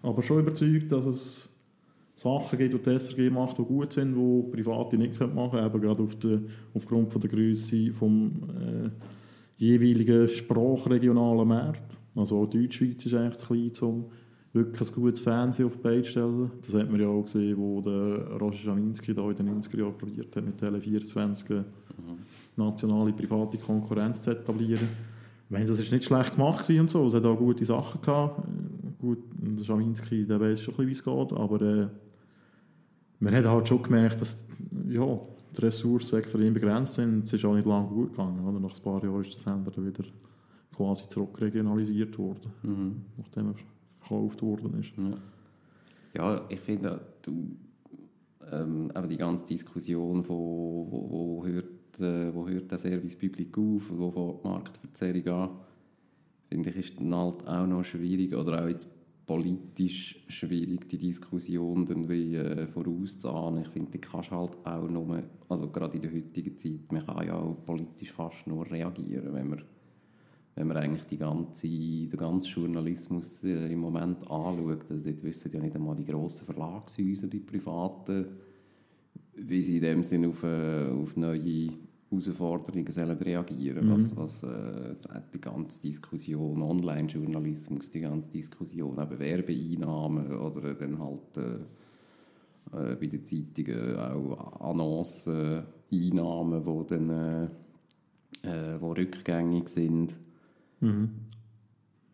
aber 0.02 0.22
schon 0.22 0.40
überzeugt, 0.40 0.90
dass 0.90 1.06
es 1.06 1.48
Sachen 2.16 2.58
gibt, 2.58 2.74
die 2.74 2.90
die 2.90 2.98
SRG 2.98 3.30
macht, 3.30 3.58
die 3.58 3.62
gut 3.62 3.92
sind, 3.92 4.14
die 4.14 4.50
Private 4.50 4.96
nicht 4.96 5.18
machen 5.20 5.50
können, 5.50 5.66
eben 5.66 5.80
gerade 5.80 6.02
auf 6.02 6.16
der, 6.16 6.40
aufgrund 6.74 7.12
von 7.12 7.20
der 7.20 7.30
Größe 7.30 7.92
vom 7.92 8.32
äh, 8.48 8.90
jeweiligen 9.56 10.28
sprachregionalen 10.28 11.48
Markt. 11.48 11.96
Also 12.14 12.42
auch 12.42 12.46
Deutschschweiz 12.46 13.04
ist 13.06 13.14
eigentlich 13.14 13.38
zu 13.38 13.46
klein, 13.46 13.88
um 13.88 14.04
wirklich 14.52 14.88
ein 14.90 14.94
gutes 14.94 15.20
Fernsehen 15.20 15.66
auf 15.66 15.76
die 15.76 15.82
Beine 15.82 16.04
stellen. 16.04 16.50
Das 16.64 16.74
hat 16.74 16.90
man 16.90 17.00
ja 17.00 17.08
auch 17.08 17.22
gesehen, 17.22 17.56
wo 17.56 17.80
der 17.80 18.38
Roger 18.38 18.58
Schaminski 18.58 19.14
da 19.14 19.22
in 19.30 19.36
den 19.36 19.62
90er 19.62 19.78
Jahren 19.78 19.96
probiert 19.96 20.34
hat, 20.36 20.44
mit 20.44 20.60
Tele24 20.62 21.50
eine 21.50 21.64
nationale 22.56 23.12
private 23.12 23.58
Konkurrenz 23.58 24.22
zu 24.22 24.30
etablieren. 24.30 24.88
Ich 25.44 25.50
meine, 25.50 25.66
das 25.66 25.78
ist 25.80 25.92
nicht 25.92 26.04
schlecht 26.04 26.34
gemacht 26.34 26.68
und 26.68 26.90
so, 26.90 27.06
es 27.06 27.14
hat 27.14 27.24
auch 27.24 27.36
gute 27.36 27.64
Sachen 27.64 28.00
gehabt. 28.00 28.42
Gut, 29.00 29.18
der 29.34 29.64
Schaminski, 29.64 30.24
der 30.26 30.40
weiß 30.40 30.60
schon 30.60 30.74
ein 30.74 30.86
bisschen, 30.86 30.88
wie 30.88 30.92
es 30.92 31.28
geht, 31.28 31.38
aber 31.38 31.60
äh, 31.62 31.88
man 33.20 33.34
hat 33.34 33.44
halt 33.44 33.68
schon 33.68 33.82
gemerkt, 33.82 34.20
dass 34.20 34.44
ja, 34.88 35.18
die 35.56 35.60
Ressourcen 35.60 36.18
extrem 36.18 36.54
begrenzt 36.54 36.94
sind. 36.94 37.24
Es 37.24 37.32
ist 37.32 37.44
auch 37.44 37.54
nicht 37.54 37.66
lange 37.66 37.88
gut 37.88 38.10
gegangen. 38.10 38.46
Oder? 38.46 38.58
Nach 38.60 38.74
ein 38.74 38.82
paar 38.82 39.02
Jahren 39.04 39.22
ist 39.24 39.34
der 39.34 39.40
Sender 39.40 39.72
wieder 39.76 40.04
quasi 40.74 41.08
zurückregionalisiert 41.08 42.18
worden, 42.18 42.50
Mhm. 42.62 43.02
nachdem 43.18 43.50
verkauft 44.12 44.42
worden 44.42 44.80
ist. 44.80 44.92
Ja, 44.96 45.18
ja 46.14 46.44
ich 46.48 46.60
finde, 46.60 47.00
du, 47.22 47.56
ähm, 48.50 48.92
eben 48.94 49.08
die 49.08 49.16
ganze 49.16 49.46
Diskussion 49.46 50.22
von 50.22 50.36
wo, 50.36 50.86
wo, 51.10 51.46
hört, 51.46 52.00
äh, 52.00 52.34
wo 52.34 52.48
hört 52.48 52.70
der 52.70 52.78
Service 52.78 53.16
Public 53.16 53.56
auf, 53.56 53.82
wo 53.90 54.10
fängt 54.10 54.44
die 54.44 54.48
Marktverzerrung 54.48 55.28
an, 55.28 55.50
finde 56.48 56.70
ich, 56.70 56.76
ist 56.76 57.00
dann 57.00 57.14
halt 57.14 57.46
auch 57.46 57.66
noch 57.66 57.84
schwierig 57.84 58.34
oder 58.34 58.62
auch 58.62 58.68
jetzt 58.68 58.88
politisch 59.24 60.24
schwierig, 60.28 60.88
die 60.88 60.98
Diskussion 60.98 61.86
dann 61.86 62.08
wie 62.08 62.34
äh, 62.34 62.66
vorauszuahnen. 62.66 63.62
Ich 63.62 63.68
finde, 63.68 63.92
die 63.92 64.00
kannst 64.00 64.30
halt 64.30 64.50
auch 64.64 64.88
nur, 64.88 65.22
also 65.48 65.68
gerade 65.68 65.96
in 65.96 66.02
der 66.02 66.12
heutigen 66.12 66.58
Zeit, 66.58 66.90
man 66.90 67.06
kann 67.06 67.26
ja 67.26 67.34
auch 67.34 67.64
politisch 67.64 68.12
fast 68.12 68.46
nur 68.46 68.68
reagieren, 68.70 69.32
wenn 69.32 69.48
man 69.48 69.62
wenn 70.54 70.66
man 70.66 70.76
eigentlich 70.76 71.06
die 71.06 71.16
ganze, 71.16 71.66
den 71.66 72.10
ganzen 72.10 72.46
Journalismus 72.48 73.42
äh, 73.42 73.72
im 73.72 73.80
Moment 73.80 74.20
anschaut, 74.30 74.90
also 74.90 75.10
dort 75.10 75.22
wissen 75.24 75.50
ja 75.50 75.60
nicht 75.60 75.74
einmal 75.74 75.96
die 75.96 76.04
grossen 76.04 76.44
Verlagshäuser, 76.44 77.26
die 77.26 77.40
privaten, 77.40 78.26
wie 79.34 79.62
sie 79.62 79.76
in 79.76 79.82
dem 79.82 80.04
Sinne 80.04 80.28
auf, 80.28 80.42
äh, 80.42 80.88
auf 80.90 81.16
neue 81.16 81.70
Herausforderungen 82.10 82.90
sollen 82.90 83.16
reagieren 83.16 83.90
was, 83.90 84.14
was 84.16 84.42
äh, 84.42 84.94
die 85.32 85.40
ganze 85.40 85.80
Diskussion, 85.80 86.60
Online-Journalismus, 86.60 87.90
die 87.90 88.00
ganze 88.00 88.30
Diskussion, 88.30 88.98
eben 89.00 89.18
Werbeeinnahmen 89.18 90.36
oder 90.36 90.74
dann 90.74 90.98
halt 90.98 91.36
äh, 91.38 91.54
äh, 92.72 92.96
bei 92.96 93.06
den 93.06 93.24
Zeitungen 93.24 93.96
auch 93.96 94.60
Annoncen, 94.60 95.62
Einnahmen, 95.90 96.62
die 96.62 96.86
dann 96.94 97.50
äh, 98.42 98.80
wo 98.80 98.92
rückgängig 98.92 99.68
sind. 99.68 100.18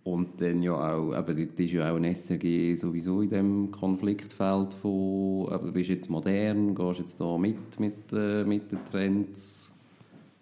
Und 0.04 0.40
dann 0.40 0.62
ja 0.62 0.72
auch, 0.72 1.14
eben, 1.14 1.48
das 1.50 1.60
ist 1.66 1.72
ja 1.72 1.92
auch 1.92 1.96
ein 1.96 2.04
SRG 2.04 2.76
sowieso 2.76 3.20
in 3.20 3.30
dem 3.30 3.70
Konfliktfeld 3.70 4.72
von, 4.72 5.48
eben, 5.52 5.72
bist 5.72 5.90
jetzt 5.90 6.08
modern, 6.08 6.74
gehst 6.74 7.00
jetzt 7.00 7.20
da 7.20 7.36
mit, 7.36 7.78
mit, 7.78 8.12
äh, 8.12 8.44
mit 8.44 8.72
den 8.72 8.84
Trends, 8.90 9.72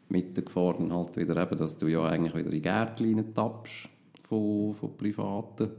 mit 0.09 0.37
der 0.37 0.45
Gefahr 0.45 0.74
dann 0.74 0.93
halt 0.93 1.16
wieder 1.16 1.37
eben, 1.43 1.59
dass 1.59 1.77
du 1.79 1.89
ja 1.89 2.05
eigentlich 2.05 2.35
wieder 2.35 2.53
in 2.53 2.62
Gärtchen 2.62 3.35
tappst 3.35 3.89
von, 4.29 4.72
von 4.74 4.97
Privaten. 4.97 5.70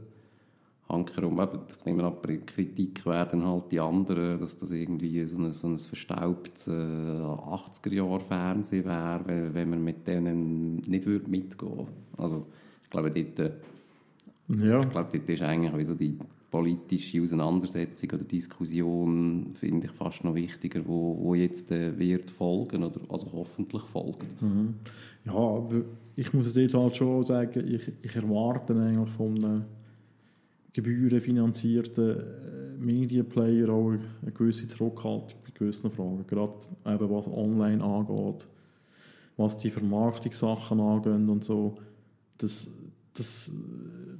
Hankerum, 0.88 1.38
eben, 1.38 1.58
ich 1.68 1.84
nehme 1.84 2.04
an, 2.04 2.14
Kritik 2.46 3.04
werden 3.04 3.44
halt 3.44 3.70
die 3.70 3.80
anderen, 3.80 4.40
dass 4.40 4.56
das 4.56 4.70
irgendwie 4.70 5.22
so 5.26 5.36
ein, 5.36 5.52
so 5.52 5.68
ein 5.68 5.76
verstaubtes 5.76 6.66
äh, 6.66 6.70
80er-Jahre-Fernsehen 6.70 8.86
wäre, 8.86 9.20
wenn, 9.26 9.54
wenn 9.54 9.70
man 9.70 9.84
mit 9.84 10.06
denen 10.06 10.76
nicht 10.76 11.06
würde 11.06 11.28
mitgehen 11.28 11.76
würde. 11.76 11.88
Also, 12.16 12.46
ich 12.84 12.90
glaube, 12.90 13.10
dort, 13.10 13.38
äh, 13.38 13.52
Ja, 14.66 14.80
ich 14.80 14.88
glaube, 14.88 15.10
dort 15.12 15.28
ist 15.28 15.42
eigentlich 15.42 15.76
wie 15.76 15.84
so 15.84 15.94
die 15.94 16.16
politische 16.50 17.22
Auseinandersetzung 17.22 18.10
oder 18.12 18.24
Diskussion, 18.24 19.50
finde 19.54 19.88
ich, 19.88 19.92
fast 19.92 20.24
noch 20.24 20.34
wichtiger, 20.34 20.80
wo, 20.86 21.18
wo 21.20 21.34
jetzt 21.34 21.70
äh, 21.70 21.98
wird 21.98 22.30
folgen 22.30 22.82
oder 22.82 23.00
also 23.10 23.30
hoffentlich 23.32 23.82
folgt. 23.82 24.24
ja 25.26 25.32
aber 25.32 25.82
ich 26.16 26.32
muss 26.32 26.46
es 26.46 26.56
jetzt 26.56 26.72
halt 26.74 26.96
schon 26.96 27.22
sagen, 27.24 27.68
ich, 27.68 27.92
ich 28.02 28.16
erwarte 28.16 28.74
eigentlich 28.74 29.10
von 29.10 29.44
einem 29.44 29.64
gebührenfinanzierten 30.78 32.10
äh, 32.10 32.22
Medienplayer 32.78 33.68
auch 33.70 33.90
eine 33.90 34.32
gewisse 34.32 34.68
Zurückhaltung 34.68 35.38
bei 35.44 35.50
gewissen 35.52 35.90
Fragen. 35.90 36.24
Gerade 36.28 36.54
eben 36.86 37.10
was 37.10 37.26
online 37.26 37.82
angeht, 37.82 38.46
was 39.36 39.56
die 39.56 39.70
Vermarktungssachen 39.70 40.78
angeht 40.78 41.28
und 41.28 41.42
so. 41.42 41.76
Das, 42.38 42.70
das, 43.14 43.50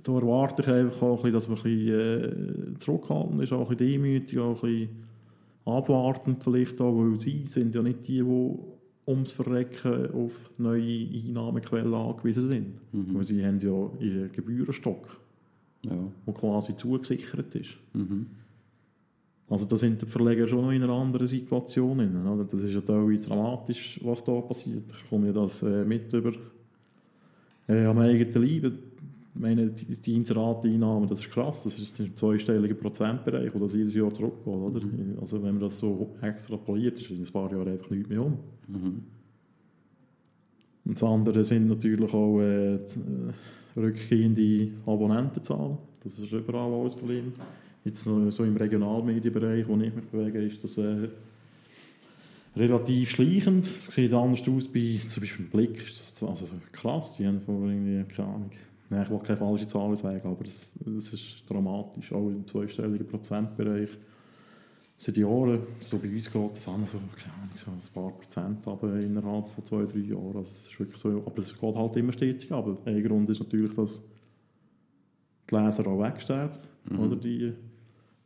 da 0.02 0.12
erwarte 0.14 0.62
ich 0.62 0.68
einfach 0.68 1.02
auch 1.02 1.24
ein 1.24 1.32
bisschen, 1.32 1.34
dass 1.34 1.48
man 1.48 1.58
ein 1.58 1.62
bisschen 1.62 2.74
äh, 2.74 2.78
zurückhaltend 2.78 3.42
ist, 3.42 3.52
auch 3.52 3.70
ein 3.70 3.76
bisschen 3.76 3.92
demütig, 3.92 4.38
auch 4.40 4.62
ein 4.64 4.70
bisschen 4.70 4.88
abwartend 5.64 6.42
vielleicht 6.42 6.80
auch, 6.80 6.98
weil 6.98 7.16
sie 7.18 7.44
sind 7.46 7.72
ja 7.74 7.82
nicht 7.82 8.08
die, 8.08 8.22
die 8.22 8.54
ums 9.06 9.30
Verrecken 9.30 10.12
auf 10.12 10.50
neue 10.58 11.06
Einnahmequellen 11.06 11.94
angewiesen 11.94 12.48
sind. 12.48 12.66
Weil 12.92 13.24
sie 13.24 13.46
haben 13.46 13.60
ja 13.60 13.90
ihren 14.00 14.32
Gebührenstock, 14.32 15.20
Ja. 15.82 15.96
der 16.26 16.34
quasi 16.34 16.76
zugesichert 16.76 17.54
ist. 17.54 17.76
Mhm. 17.92 18.26
Also 19.50 19.64
da 19.64 19.76
sind 19.76 20.02
die 20.02 20.06
Verleger 20.06 20.46
schon 20.46 20.62
noch 20.62 20.72
in 20.72 20.82
einer 20.82 20.92
anderen 20.92 21.26
Situation. 21.26 21.98
Oder? 22.26 22.44
Das 22.44 22.62
ist 22.62 22.74
ja 22.74 22.80
teilweise 22.80 23.26
dramatisch, 23.26 23.98
was 24.02 24.22
da 24.22 24.40
passiert. 24.40 24.84
Ich 24.90 25.08
komme 25.08 25.28
ja 25.28 25.32
das 25.32 25.62
äh, 25.62 25.84
mit 25.84 26.12
über 26.12 26.32
äh, 27.66 27.84
am 27.84 27.98
eigenen 27.98 28.34
Leib. 28.34 28.72
Ich 29.34 29.40
meine, 29.40 29.68
die, 29.68 29.96
die 29.96 30.16
Inserateinnahmen, 30.16 31.08
das 31.08 31.20
ist 31.20 31.30
krass. 31.30 31.62
Das 31.62 31.78
ist 31.78 31.98
ein 32.00 32.14
zweistelliger 32.14 32.74
Prozentbereich, 32.74 33.54
wo 33.54 33.60
das 33.60 33.72
jedes 33.72 33.94
Jahr 33.94 34.12
zurückgeht. 34.12 34.46
Oder? 34.46 34.80
Also 35.20 35.42
wenn 35.42 35.52
man 35.52 35.60
das 35.60 35.78
so 35.78 36.10
extrapoliert, 36.20 37.00
ist 37.00 37.10
in 37.10 37.24
ein 37.24 37.32
paar 37.32 37.50
Jahren 37.50 37.68
einfach 37.68 37.88
nichts 37.88 38.08
mehr 38.08 38.24
um. 38.24 38.38
Mhm. 38.66 39.04
Und 40.84 40.94
das 40.94 41.02
andere 41.02 41.44
sind 41.44 41.68
natürlich 41.68 42.12
auch 42.12 42.40
äh, 42.40 42.78
die, 42.78 43.32
rückgehende 43.78 44.72
Abonnentenzahlen. 44.86 45.78
Das 46.02 46.18
ist 46.18 46.32
überall 46.32 46.72
auch 46.72 46.84
ein 46.84 46.98
Problem. 46.98 47.32
Jetzt 47.84 48.04
so 48.04 48.44
im 48.44 48.56
Regionalmedienbereich, 48.56 49.66
wo 49.66 49.74
ich 49.76 49.94
mich 49.94 50.04
bewege, 50.10 50.42
ist 50.42 50.62
das 50.62 50.76
äh, 50.78 51.08
relativ 52.56 53.10
schleichend. 53.10 53.64
Es 53.64 53.86
sieht 53.86 54.12
anders 54.12 54.46
aus 54.48 54.68
bei 54.68 55.00
zum 55.06 55.22
Beispiel 55.22 55.46
Blick. 55.46 55.78
Ist 55.78 55.98
das 56.00 56.28
also 56.28 56.46
so 56.46 56.54
krass. 56.72 57.16
Die 57.16 57.26
haben 57.26 57.40
vor 57.40 57.68
irgendwie, 57.68 58.04
keine 58.14 58.28
Ahnung, 58.28 58.50
ich 58.90 59.10
will 59.10 59.18
keine 59.20 59.36
falsche 59.36 59.66
Zahlen 59.66 59.96
sagen, 59.96 60.20
aber 60.24 60.44
das 60.44 60.72
ist 61.12 61.42
dramatisch. 61.48 62.12
Auch 62.12 62.28
im 62.28 62.46
zweistelligen 62.46 63.06
Prozentbereich. 63.06 63.90
Seit 65.00 65.16
Jahren, 65.16 65.60
so 65.80 65.98
bei 65.98 66.08
uns 66.08 66.30
geht 66.30 66.50
das 66.50 66.66
an, 66.66 66.84
so, 66.86 66.98
keine 67.16 67.34
Ahnung, 67.34 67.50
so 67.54 67.70
ein 67.70 67.78
paar 67.94 68.10
Prozent 68.18 68.66
aber 68.66 68.98
innerhalb 68.98 69.46
von 69.46 69.64
zwei, 69.64 69.84
drei 69.84 70.00
Jahren. 70.00 70.26
Also 70.26 70.40
das 70.40 70.66
ist 70.66 70.80
wirklich 70.80 70.98
so, 70.98 71.22
aber 71.24 71.38
es 71.38 71.56
geht 71.56 71.74
halt 71.76 71.96
immer 71.96 72.12
stetig. 72.12 72.50
Aber 72.50 72.76
ein 72.84 73.02
Grund 73.04 73.30
ist 73.30 73.38
natürlich, 73.38 73.74
dass 73.74 74.02
die 75.48 75.54
Leser 75.54 75.86
auch 75.86 76.02
wegsterben. 76.02 76.58
Oder 76.98 77.16
die 77.16 77.52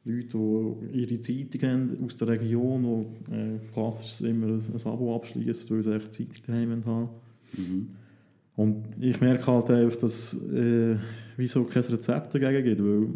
Leute, 0.05 0.77
die 0.95 0.99
ihre 0.99 1.21
Zeitung 1.21 1.69
haben 1.69 2.05
aus 2.07 2.17
der 2.17 2.29
Region, 2.29 3.07
die 3.29 3.35
äh, 3.35 3.59
klassisch 3.73 4.21
immer 4.23 4.47
ein, 4.47 4.81
Abo 4.85 5.15
abschließen, 5.15 5.69
weil 5.71 5.83
sie 5.83 5.95
echt 5.95 6.15
Zeitung 6.15 6.43
daheim 6.47 6.85
haben. 6.87 7.09
Und 8.57 8.85
ich 9.01 9.21
merke 9.21 9.47
halt 9.47 9.71
einfach, 9.71 9.99
dass 10.01 10.35
äh, 10.35 10.97
wieso 11.37 11.65
kein 11.65 11.83
Rezept 11.83 12.35
dagegen 12.35 12.65
gibt, 12.65 12.83
weil 12.83 13.09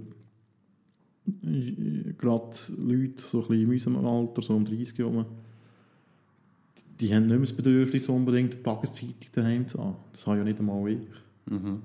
gerade 2.19 2.57
Leute 2.77 3.23
so 3.27 3.47
ein 3.49 3.61
in 3.61 3.69
unserem 3.71 4.05
Alter, 4.05 4.43
so 4.43 4.55
um 4.55 4.65
30 4.65 4.99
herum, 4.99 5.25
die 7.01 7.15
haben 7.15 7.23
nicht 7.27 7.31
mehr 7.31 7.41
das 7.41 7.53
Bedürfnis, 7.53 8.09
unbedingt 8.09 8.55
eine 8.55 8.63
Tageszeitung 8.63 9.15
daheim 9.33 9.67
zu 9.67 9.79
haben. 9.79 9.97
Das 10.13 10.27
habe 10.27 10.39
ja 10.39 10.45
nicht 10.45 10.59
einmal 10.59 10.89
ich, 10.91 10.99
Mhm. 11.49 11.81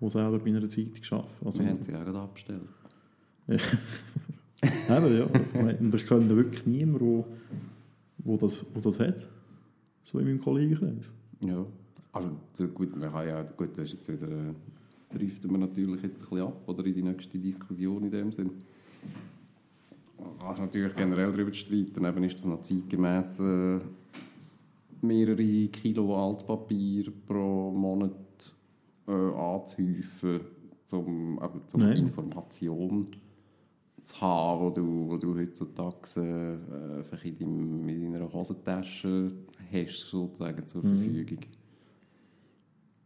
der 0.00 0.10
selber 0.10 0.38
bei 0.38 0.46
einer 0.50 0.68
Zeitung 0.68 1.02
arbeite. 1.10 1.28
Also, 1.44 1.58
Wir 1.60 1.68
haben 1.70 1.82
sie 1.82 1.94
auch 1.94 2.04
gerade 2.04 2.18
abgestellt. 2.18 2.62
Eben, 3.48 5.18
ja. 5.18 5.24
Und 5.78 5.94
ich 5.94 6.06
kenne 6.06 6.36
wirklich 6.36 6.66
niemanden, 6.66 7.00
wo, 7.00 7.26
wo, 8.18 8.36
das, 8.36 8.64
wo 8.74 8.80
das 8.80 8.98
hat. 8.98 9.26
So 10.02 10.18
in 10.18 10.26
meinem 10.26 10.40
Kollegenkreis. 10.40 11.10
Ja. 11.44 11.64
Also 12.12 12.30
so 12.54 12.66
gut, 12.68 12.96
man 12.96 13.10
kann 13.10 13.28
ja, 13.28 13.42
gut, 13.42 13.70
das 13.76 13.84
ist 13.84 13.92
jetzt 13.94 14.12
wieder, 14.12 14.28
äh, 14.32 15.16
driften 15.16 15.50
wir 15.50 15.58
natürlich 15.58 16.02
jetzt 16.02 16.22
ein 16.22 16.28
bisschen 16.30 16.46
ab, 16.46 16.62
oder 16.66 16.84
in 16.86 16.94
die 16.94 17.02
nächste 17.02 17.38
Diskussion 17.38 18.04
in 18.04 18.10
dem 18.10 18.32
Sinn. 18.32 18.50
Man 20.18 20.54
kann 20.54 20.64
natürlich 20.64 20.94
generell 20.94 21.32
darüber 21.32 21.52
streiten, 21.52 22.04
eben 22.04 22.24
ist 22.24 22.38
das 22.38 22.44
noch 22.44 22.62
zeitgemäß 22.62 23.40
äh, 23.40 23.78
mehrere 25.02 25.68
Kilo 25.68 26.28
Altpapier 26.28 27.12
pro 27.26 27.70
Monat 27.70 28.54
äh, 29.06 29.12
anzuhäufen, 29.12 30.40
um 30.92 31.40
eben, 31.42 31.60
zum. 31.66 31.80
Information 31.82 33.06
zu 34.04 34.20
haben, 34.20 34.60
wo 34.60 34.70
du, 34.70 35.08
wo 35.10 35.16
du 35.16 35.36
heutzutage 35.36 36.60
äh, 37.12 37.28
in, 37.28 37.38
deinem, 37.38 37.88
in 37.88 38.12
deiner 38.12 38.32
Hosentasche 38.32 39.32
hast, 39.72 40.08
sozusagen 40.08 40.66
zur 40.66 40.82
Verfügung. 40.82 41.40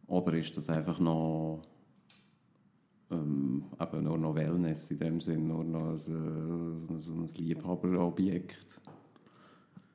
Oder 0.07 0.35
ist 0.35 0.57
das 0.57 0.69
einfach 0.69 0.99
noch 0.99 1.63
ähm, 3.11 3.65
eben 3.81 4.05
nur 4.05 4.19
noch 4.19 4.35
Wellness 4.35 4.91
in 4.91 4.99
dem 4.99 5.21
Sinn, 5.21 5.49
nur 5.49 5.65
noch 5.65 5.91
ein, 5.91 5.97
äh, 5.97 7.01
so 7.01 7.13
ein 7.13 7.27
Liebhaberobjekt, 7.37 8.81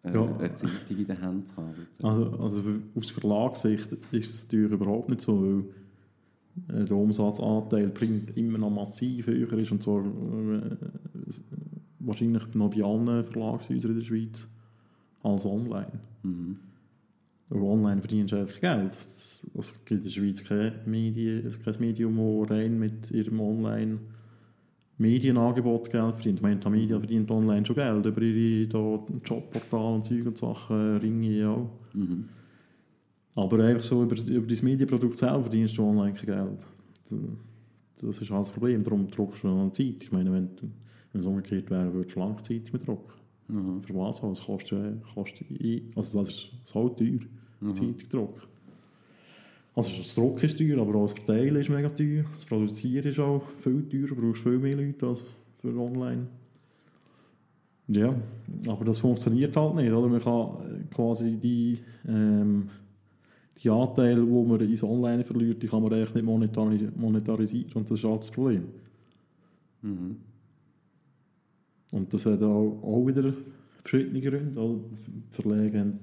äh, 0.03 0.13
Ja. 0.13 0.25
eine 0.25 0.53
Zeitung 0.55 0.97
in 0.97 1.07
der 1.07 1.21
Hand 1.21 1.47
zu 1.47 1.57
haben? 1.57 1.87
Also, 2.01 2.31
also 2.39 2.63
aus 2.95 3.09
Verlagssicht 3.11 3.91
ist 4.11 4.33
es 4.33 4.43
natürlich 4.45 4.71
überhaupt 4.71 5.09
nicht 5.09 5.21
so, 5.21 5.41
weil 6.67 6.85
der 6.85 6.95
Umsatzanteil 6.95 7.89
bringt 7.89 8.35
immer 8.37 8.57
noch 8.57 8.69
massiv 8.69 9.27
höher 9.27 9.53
ist 9.53 9.71
und 9.71 9.83
zwar 9.83 10.05
äh, 10.05 10.77
wahrscheinlich 11.99 12.53
noch 12.53 12.69
bei 12.69 12.83
allen 12.83 13.23
Verlagshäusern 13.23 13.91
in 13.91 13.97
der 13.99 14.05
Schweiz 14.05 14.47
als 15.23 15.45
online. 15.45 15.99
Mhm. 16.23 16.57
Und 17.49 17.61
online 17.61 18.01
verdienst 18.01 18.33
du 18.33 18.37
einfach 18.37 18.59
Geld. 18.59 18.97
Es- 19.57 19.75
gibt 19.85 19.91
in 19.91 20.03
der 20.03 20.09
Schweiz 20.09 20.43
kein, 20.43 20.73
Medien, 20.85 21.55
kein 21.63 21.75
Medium, 21.79 22.17
das 22.41 22.51
rein 22.51 22.79
mit 22.79 23.11
ihrem 23.11 23.39
online 23.39 23.99
Medienangebot 24.97 25.91
Geld 25.91 26.15
verdient. 26.15 26.39
Ich 26.39 26.41
meine, 26.41 26.59
die 26.59 26.69
Media 26.69 26.97
verdient 26.97 27.29
online 27.29 27.65
schon 27.65 27.75
Geld 27.75 28.05
über 28.05 28.21
ihre 28.21 28.67
da, 28.67 28.99
Jobportale 29.23 29.95
und 29.95 30.03
Zeug 30.03 30.25
und 30.25 30.37
Sachen, 30.37 30.97
Ringe 30.97 31.49
auch. 31.49 31.69
Mhm. 31.93 32.29
Aber 33.35 33.63
einfach 33.63 33.83
so 33.83 34.03
über, 34.03 34.15
über 34.15 34.47
dein 34.47 34.63
Medienprodukt 34.65 35.17
selber 35.17 35.41
verdienst 35.41 35.77
du 35.77 35.83
online 35.83 36.13
kein 36.13 36.25
Geld. 36.25 36.59
Das 38.01 38.21
ist 38.21 38.29
halt 38.29 38.41
das 38.47 38.51
Problem. 38.51 38.83
Darum 38.83 39.09
druckst 39.09 39.43
du 39.43 39.49
eine 39.49 39.71
Zeit. 39.71 40.01
Ich 40.01 40.11
meine, 40.11 40.31
wenn, 40.31 40.49
es 41.13 41.25
umgekehrt 41.25 41.69
wäre, 41.69 41.93
würdest 41.93 42.15
du 42.15 42.19
lange 42.19 42.41
Zeit 42.41 42.71
mehr 42.71 42.81
drucken. 42.81 43.11
Mhm. 43.47 43.81
Für 43.81 43.95
was? 43.95 44.21
Es 44.23 44.43
kostet, 44.43 45.03
kostet 45.13 45.47
also 45.95 46.19
das 46.19 46.29
ist 46.29 46.51
so 46.63 46.89
teuer, 46.89 47.19
Zeitungsdruck. 47.73 48.47
Also 49.75 49.89
das 49.97 50.15
Druck 50.15 50.41
ist 50.41 50.57
teuer, 50.57 50.79
aber 50.79 50.95
auch 50.95 51.03
das 51.03 51.13
Verteilen 51.13 51.57
ist 51.57 51.69
mega 51.69 51.89
teuer. 51.89 52.23
Das 52.33 52.45
Produzieren 52.45 53.05
ist 53.05 53.19
auch 53.19 53.43
viel 53.59 53.87
teurer, 53.89 54.15
du 54.15 54.15
brauchst 54.15 54.43
viel 54.43 54.57
mehr 54.57 54.75
Leute 54.75 55.07
als 55.07 55.23
für 55.59 55.77
online. 55.77 56.27
Ja, 57.87 58.15
aber 58.67 58.85
das 58.85 58.99
funktioniert 58.99 59.55
halt 59.55 59.75
nicht. 59.75 59.91
Oder? 59.91 60.07
Man 60.07 60.21
kann 60.21 60.47
äh, 60.89 60.95
quasi 60.95 61.37
die, 61.37 61.77
ähm, 62.07 62.69
die 63.61 63.69
Anteile, 63.69 64.25
die 64.25 64.31
man 64.31 64.59
ins 64.59 64.81
Online 64.81 65.23
verliert, 65.23 65.61
die 65.61 65.67
kann 65.67 65.83
man 65.83 65.93
eigentlich 65.93 66.15
nicht 66.15 66.25
monetari 66.25 66.89
monetarisieren. 66.95 67.71
Und 67.73 67.91
das 67.91 67.99
ist 67.99 68.05
halt 68.05 68.21
das 68.21 68.31
Problem. 68.31 68.63
Mhm. 69.81 70.17
Und 71.95 72.13
das 72.13 72.25
hat 72.25 72.41
auch, 72.43 72.77
auch 72.83 73.07
wieder 73.07 73.33
verschiedene 73.81 74.19
Gründe. 74.19 74.59
Also, 74.59 74.81
die 75.07 75.23
Verlage 75.41 75.79
haben, 75.79 75.93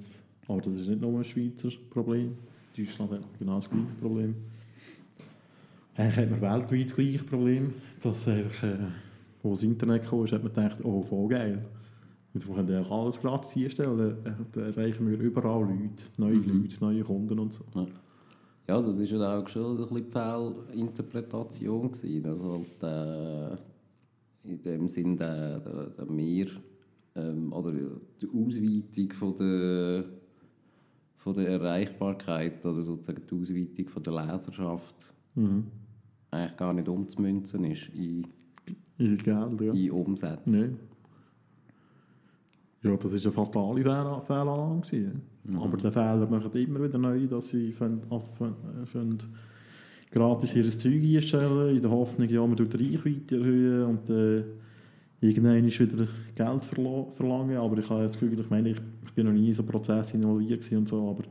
aber 0.49 0.61
das 0.63 0.75
ist 0.75 0.89
nicht 0.89 1.01
nur 1.03 1.19
ein 1.19 1.25
Schweizer 1.25 1.69
Problem. 1.91 2.33
Deutschland 2.77 3.13
hat 3.13 3.21
genau 3.39 3.57
das 3.57 3.69
gleiche 3.69 3.87
Problem. 4.01 4.35
Eigentlich 5.95 6.17
hat 6.17 6.31
man 6.31 6.41
weltweit 6.41 6.87
das 6.87 6.97
gleiche 6.97 7.25
Problem, 7.25 7.75
dass 8.03 8.27
einfach, 8.27 8.63
äh, 8.67 8.77
wo 9.43 9.51
das 9.51 9.63
Internet 9.63 10.09
kam, 10.09 10.25
ist, 10.25 10.33
hat 10.33 10.43
man 10.43 10.55
gedacht, 10.55 10.79
oh, 10.83 11.03
voll 11.03 11.29
geil. 11.29 11.63
Und 12.33 12.49
wir 12.49 12.55
können 12.55 12.71
ja 12.71 12.83
alles 12.91 13.21
gratis 13.21 13.55
einstellen, 13.55 13.99
dann 14.25 14.47
dann 14.53 14.65
erreichen 14.65 15.11
wir 15.11 15.19
überall 15.21 15.61
Leute, 15.61 16.05
neue 16.17 16.37
Mhm. 16.37 16.63
Leute, 16.63 16.77
neue 16.81 17.03
Kunden 17.03 17.39
und 17.39 17.53
so. 17.53 17.65
Ja, 18.67 18.81
das 18.81 18.99
war 18.99 19.05
ja 19.07 19.39
auch 19.39 19.49
schon 19.49 19.73
ein 19.73 19.77
bisschen 19.77 20.07
die 20.07 20.73
Fehlinterpretation. 20.73 21.91
Dass 22.23 22.43
halt, 22.43 22.83
äh, 22.83 23.57
in 24.45 24.61
dem 24.63 24.89
Sinn 24.89 25.17
der, 25.17 25.61
der, 25.61 25.87
der 25.91 26.07
ähm, 27.15 27.53
oder 27.53 27.73
die 27.73 28.27
Ausweitung 28.29 29.13
von 29.13 29.37
der, 29.37 30.05
von 31.19 31.35
der 31.35 31.49
Erreichbarkeit 31.49 32.65
oder 32.67 32.83
sozusagen 32.83 33.23
die 33.31 33.35
Ausweitung 33.41 33.89
von 33.89 34.03
der 34.03 34.13
Leserschaft 34.27 35.15
Mhm. 35.35 35.65
eigentlich 36.31 36.57
gar 36.59 36.75
nicht 36.75 36.89
umzumünzen 36.89 37.65
ist 37.65 37.89
in, 37.95 38.27
In 38.99 39.17
Geld, 39.17 39.61
ja. 39.63 39.73
in 39.73 39.91
Umsätze. 39.91 40.51
Nein. 40.51 40.79
Ja, 42.83 42.97
das 42.97 43.13
war 43.13 43.21
eine 43.21 43.33
fatale 43.33 43.83
Fehl- 43.83 44.23
Fehlalarm. 44.27 44.81
gewesen, 44.83 45.23
ja. 45.51 45.61
Aber 45.61 45.77
den 45.77 45.93
Fehler 45.93 46.27
machen 46.29 46.53
immer 46.53 46.83
wieder 46.83 46.99
neu, 46.99 47.27
dass 47.29 47.49
sie 47.49 47.73
anfangen- 47.79 48.87
fangen 48.87 49.23
gratis 50.13 50.55
ihr 50.55 50.69
Zeug 50.71 51.03
einstellen, 51.03 51.77
in 51.77 51.83
der 51.83 51.91
Hoffnung, 51.91 52.29
ja, 52.29 52.47
man 52.47 52.57
tut 52.57 52.73
die 52.73 52.95
Reichweite 52.95 53.37
erhöhen 53.37 53.85
und 53.87 54.11
äh, 54.11 54.45
irgendwann 55.21 55.67
ist 55.67 55.81
wieder 55.81 56.07
Geld 56.35 56.65
verla 56.65 57.07
verlangen. 57.13 57.57
Aber 57.57 57.79
ich 57.79 57.91
habe 57.91 58.05
jetzt 58.05 58.21
Gefühl, 58.21 58.39
ich 58.39 58.51
meine, 58.51 58.71
ich, 58.71 58.79
ich 59.07 59.13
bin 59.13 59.27
noch 59.27 59.33
nie 59.33 59.49
in 59.49 59.55
so 59.55 59.65
Prozess 59.65 60.15
involviert 60.15 60.71
und 60.73 60.89
so, 60.89 61.09
aber 61.09 61.25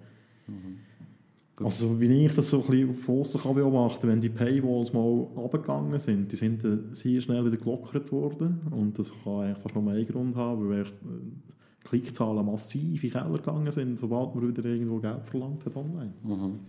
also 1.64 2.00
wie 2.00 2.26
ich 2.26 2.34
das 2.34 2.50
so 2.50 2.64
ein 2.64 2.68
bisschen 2.68 2.94
von 2.96 3.20
aussen 3.20 3.42
kann 3.42 3.56
beobachten 3.56 4.08
wenn 4.08 4.22
die 4.22 4.30
Paywalls 4.30 4.94
mal 4.94 5.28
abgegangen 5.36 6.00
sind, 6.00 6.32
die 6.32 6.36
sind 6.36 6.64
äh, 6.64 6.80
sehr 6.92 7.22
schnell 7.22 7.46
wieder 7.46 7.58
gelockert 7.58 8.12
worden 8.12 8.62
und 8.72 8.98
das 8.98 9.14
kann 9.24 9.42
eigentlich 9.42 9.58
fast 9.60 9.76
nur 9.76 9.92
einen 9.92 10.08
Grund 10.08 10.36
haben, 10.36 10.70
weil 10.70 10.82
echt, 10.82 10.94
äh, 10.94 11.88
Klickzahlen 11.88 12.46
massiv 12.46 13.04
in 13.04 13.10
den 13.10 13.22
Keller 13.22 13.38
gegangen 13.38 13.72
sind, 13.72 14.00
sobald 14.00 14.36
man 14.36 14.48
wieder 14.48 14.66
irgendwo 14.66 15.00
Geld 15.00 15.26
verlangt 15.26 15.66
hat 15.66 15.76
online. 15.76 16.14
Mhm. 16.24 16.60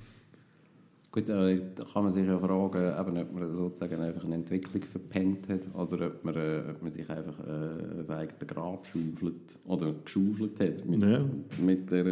Gut, 1.13 1.29
äh, 1.29 1.61
da 1.75 1.85
kann 1.85 2.05
man 2.05 2.13
sich 2.13 2.27
ja 2.27 2.39
fragen, 2.39 2.85
eben, 2.99 3.19
ob 3.19 3.33
man 3.35 3.55
sozusagen 3.55 4.01
einfach 4.01 4.25
eine 4.25 4.37
Entwicklung 4.37 4.83
verpennt 4.83 5.47
hat 5.51 5.61
oder 5.75 6.07
ob 6.07 6.25
man, 6.25 6.35
äh, 6.35 6.63
ob 6.71 6.81
man 6.81 6.91
sich 6.91 7.09
einfach 7.11 7.39
äh, 7.41 8.03
sein 8.03 8.21
eigenes 8.21 8.47
Grab 8.47 8.87
schaufelt 8.87 9.59
oder 9.67 9.93
geschaufelt 9.93 10.59
hat 10.59 10.87
mit, 10.87 11.03
Ja. 11.03 11.19
mit 11.59 11.91
der, 11.91 12.05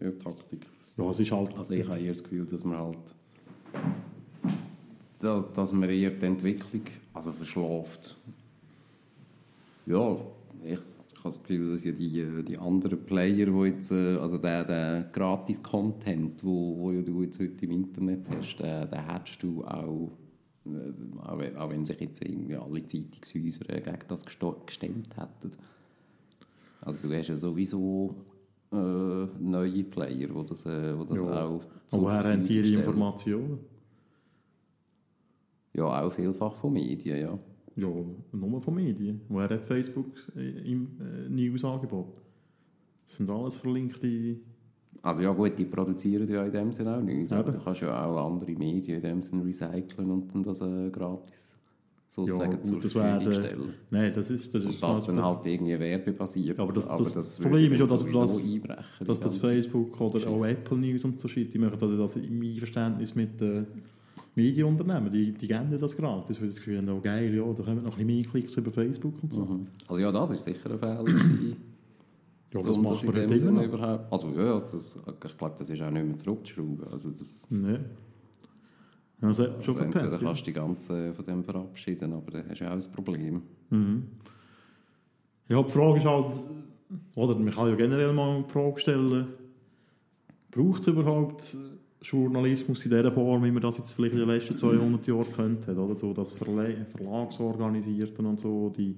der 0.00 0.18
Taktik. 0.18 0.66
Ja, 0.96 1.10
es 1.10 1.20
ist 1.20 1.30
halt... 1.32 1.54
Also 1.58 1.74
ich 1.74 1.86
habe 1.86 2.00
eher 2.00 2.08
das 2.08 2.22
Gefühl, 2.22 2.46
dass 2.46 2.64
man 2.64 2.78
halt 2.78 3.14
dass, 5.18 5.52
dass 5.52 5.72
man 5.74 5.90
eher 5.90 6.10
die 6.10 6.24
Entwicklung 6.26 6.82
also 7.12 7.32
verschlaft. 7.32 8.16
Ja, 9.84 10.16
ich 10.64 10.78
habe 11.26 11.34
das 11.34 11.42
Gefühl, 11.42 11.72
dass 11.72 11.84
ja 11.84 11.92
die, 11.92 12.44
die 12.44 12.58
anderen 12.58 13.04
Player, 13.04 13.46
die 13.46 13.64
jetzt, 13.66 13.90
äh, 13.92 14.16
also 14.16 14.38
der, 14.38 14.64
der 14.64 15.02
Gratis-Content, 15.12 16.42
wo, 16.44 16.78
wo 16.78 16.92
ja 16.92 17.02
du 17.02 17.22
jetzt 17.22 17.38
heute 17.40 17.64
im 17.64 17.70
Internet 17.72 18.28
hast, 18.30 18.56
den, 18.58 18.90
den 18.90 19.06
hättest 19.12 19.42
du 19.42 19.64
auch, 19.64 20.10
äh, 20.66 21.56
auch, 21.56 21.70
wenn- 21.70 21.84
sich 21.84 22.00
jetzt 22.00 22.22
irgendwie 22.24 22.56
alle 22.56 22.84
Zeitungshäuser 22.86 23.68
äh, 23.70 23.80
gegen 23.80 23.98
das 24.08 24.24
gestemmt 24.24 25.16
hätten. 25.16 25.50
Also 26.82 27.08
du 27.08 27.14
hast 27.16 27.28
ja 27.28 27.36
sowieso 27.36 28.14
äh, 28.72 28.76
neue 29.40 29.84
Player, 29.84 30.28
die 30.28 30.46
das, 30.48 30.66
äh, 30.66 30.98
wo 30.98 31.04
das 31.04 31.20
Ja. 31.20 31.44
auch 31.46 31.62
Aber 31.92 32.02
woher 32.02 32.24
haben 32.24 32.42
die 32.44 32.58
ihre. 32.58 32.68
Informationen? 32.80 33.58
Ja, 35.74 36.02
auch 36.02 36.12
vielfach 36.12 36.54
von 36.54 36.72
Medien, 36.72 37.18
ja. 37.20 37.38
Ja, 37.76 37.88
nur 38.32 38.60
von 38.62 38.74
Medien. 38.74 39.20
Woher 39.28 39.48
hat 39.50 39.62
Facebook 39.64 40.06
äh, 40.36 40.70
im 40.72 40.88
äh, 41.00 41.28
News-Angebot? 41.28 42.06
Das 43.08 43.16
sind 43.18 43.30
alles 43.30 43.56
verlinkte... 43.56 44.36
Also 45.02 45.22
ja 45.22 45.32
gut, 45.32 45.56
die 45.58 45.66
produzieren 45.66 46.26
ja 46.26 46.44
in 46.44 46.52
dem 46.52 46.72
Sinne 46.72 46.96
auch 46.96 47.02
nichts. 47.02 47.32
Aber 47.32 47.52
du 47.52 47.58
kannst 47.62 47.82
ja 47.82 48.04
auch 48.06 48.26
andere 48.32 48.50
Medien 48.52 48.96
in 48.96 49.02
dem 49.02 49.22
Sinne 49.22 49.44
recyceln 49.44 50.10
und 50.10 50.34
dann 50.34 50.42
das 50.42 50.60
äh, 50.62 50.90
gratis 50.90 51.54
sozusagen 52.08 52.50
Ja, 52.52 52.56
gut, 52.56 52.66
zur 52.66 52.80
das 52.80 52.92
Verfügung 52.92 53.26
wäre- 53.32 53.34
stellen. 53.46 53.72
Nein, 53.90 54.12
das 54.14 54.30
ist... 54.30 54.54
Das 54.54 54.64
Und 54.64 54.70
ist 54.72 54.82
das 54.82 55.04
dann 55.06 55.22
halt 55.22 55.44
irgendwie 55.46 55.78
werbebasiert. 55.78 56.58
Aber 56.58 56.72
das- 56.72 56.88
das 56.88 57.38
würde 57.38 57.50
Problem 57.50 57.72
ist 57.74 57.78
ja, 57.80 57.86
dass- 57.86 58.00
sowieso 58.00 58.58
dass- 59.04 59.20
das 59.20 59.36
Facebook 59.36 60.00
oder 60.00 60.26
auch 60.30 60.44
Apple 60.46 60.78
News 60.78 61.04
und 61.04 61.20
so 61.20 61.28
Shit, 61.28 61.52
die 61.52 61.58
machen 61.58 61.76
das, 61.78 61.90
das 61.96 62.16
im 62.16 62.40
Einverständnis 62.42 63.14
mit 63.14 63.38
den 63.40 63.66
Medienunternehmen. 64.36 65.10
Die, 65.10 65.32
die 65.32 65.48
geben 65.48 65.70
dir 65.70 65.78
das 65.78 65.96
gratis, 65.96 66.40
weil 66.40 66.50
sie 66.50 66.56
das 66.56 66.64
Gefühl 66.64 66.78
haben, 66.78 66.88
oh 66.90 67.00
geil, 67.00 67.34
ja, 67.34 67.42
da 67.42 67.62
kommen 67.62 67.82
noch 67.82 67.98
ein 67.98 68.06
bisschen 68.06 68.06
mehr 68.06 68.24
Klicks 68.24 68.56
über 68.56 68.70
Facebook 68.70 69.14
und 69.22 69.32
so. 69.32 69.44
Mhm. 69.44 69.66
Also 69.88 70.00
ja, 70.00 70.12
das 70.12 70.30
ist 70.30 70.44
sicher 70.44 70.70
ein 70.70 70.78
Fehler. 70.78 71.04
Ja, 72.54 72.60
so, 72.60 72.68
das 72.68 72.78
macht 72.78 73.04
man 73.04 73.16
halt 73.16 73.42
immer 73.42 73.64
überhaupt... 73.64 74.12
Also 74.12 74.28
ja, 74.30 74.60
das, 74.60 74.96
ich 74.96 75.36
glaube, 75.36 75.56
das 75.58 75.68
ist 75.68 75.82
auch 75.82 75.90
nicht 75.90 76.06
mehr 76.06 76.16
zurückzuschrauben. 76.16 76.86
Also 76.92 77.10
das... 77.10 77.44
Nee. 77.50 77.80
Schon 79.18 79.28
Also 79.28 79.44
entweder 79.44 79.74
verpennt. 79.74 80.12
Ja. 80.12 80.18
kannst 80.18 80.40
du 80.42 80.44
die 80.44 80.52
ganze 80.52 81.12
von 81.12 81.26
dem 81.26 81.42
verabschieden, 81.42 82.12
aber 82.12 82.30
dann 82.30 82.48
hast 82.48 82.60
du 82.60 82.66
auch 82.66 82.70
ein 82.70 82.92
Problem. 82.92 83.42
Mhm. 83.70 84.04
ja, 85.48 85.60
die 85.60 85.70
Frage 85.70 85.98
ist 85.98 86.04
halt, 86.04 86.36
oder 87.16 87.34
man 87.34 87.52
kann 87.52 87.68
ja 87.68 87.74
generell 87.74 88.12
mal 88.12 88.44
die 88.44 88.52
Frage 88.52 88.78
stellen, 88.78 89.26
braucht 90.52 90.82
es 90.82 90.86
überhaupt 90.86 91.56
Journalismus 92.02 92.84
in 92.84 92.90
dieser 92.90 93.10
Form, 93.10 93.44
wie 93.44 93.50
man 93.50 93.62
das 93.62 93.78
jetzt 93.78 93.92
vielleicht 93.92 94.14
in 94.14 94.20
den 94.20 94.28
letzten 94.28 94.56
200 94.56 95.06
Jahren 95.06 95.32
kennt 95.34 95.66
hat, 95.66 95.76
oder 95.76 95.96
so, 95.96 96.12
das 96.12 96.36
Verle 96.36 96.86
Verlagsorganisierten 96.94 98.26
und 98.26 98.38
so, 98.38 98.72
die 98.76 98.96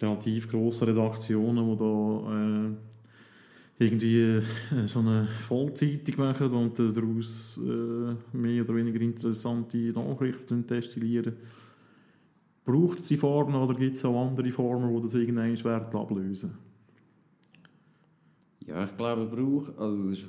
relativ 0.00 0.50
grossen 0.50 0.88
Redaktionen, 0.88 1.70
die 1.70 1.76
da 1.76 2.32
äh, 2.32 3.84
irgendwie 3.84 4.20
äh, 4.20 4.42
so 4.86 5.00
eine 5.00 5.28
Vollzeitung 5.46 6.16
machen 6.18 6.52
und 6.52 6.78
äh, 6.78 6.92
daraus 6.92 7.58
äh, 7.62 8.36
mehr 8.36 8.62
oder 8.62 8.74
weniger 8.74 9.00
interessante 9.00 9.76
Nachrichten 9.76 10.66
destillieren. 10.66 11.36
Braucht 12.64 12.98
es 12.98 13.08
die 13.08 13.16
Formen 13.16 13.54
oder 13.54 13.74
gibt 13.74 13.96
es 13.96 14.04
auch 14.04 14.28
andere 14.28 14.50
Formen, 14.50 14.94
die 14.96 15.02
das 15.02 15.14
irgendwann 15.14 15.56
schwer 15.56 15.88
ablösen? 15.94 16.58
Ja, 18.66 18.84
ich 18.84 18.96
glaube, 18.96 19.26
braucht, 19.26 19.78
also 19.78 20.10
es 20.10 20.18
ist 20.18 20.26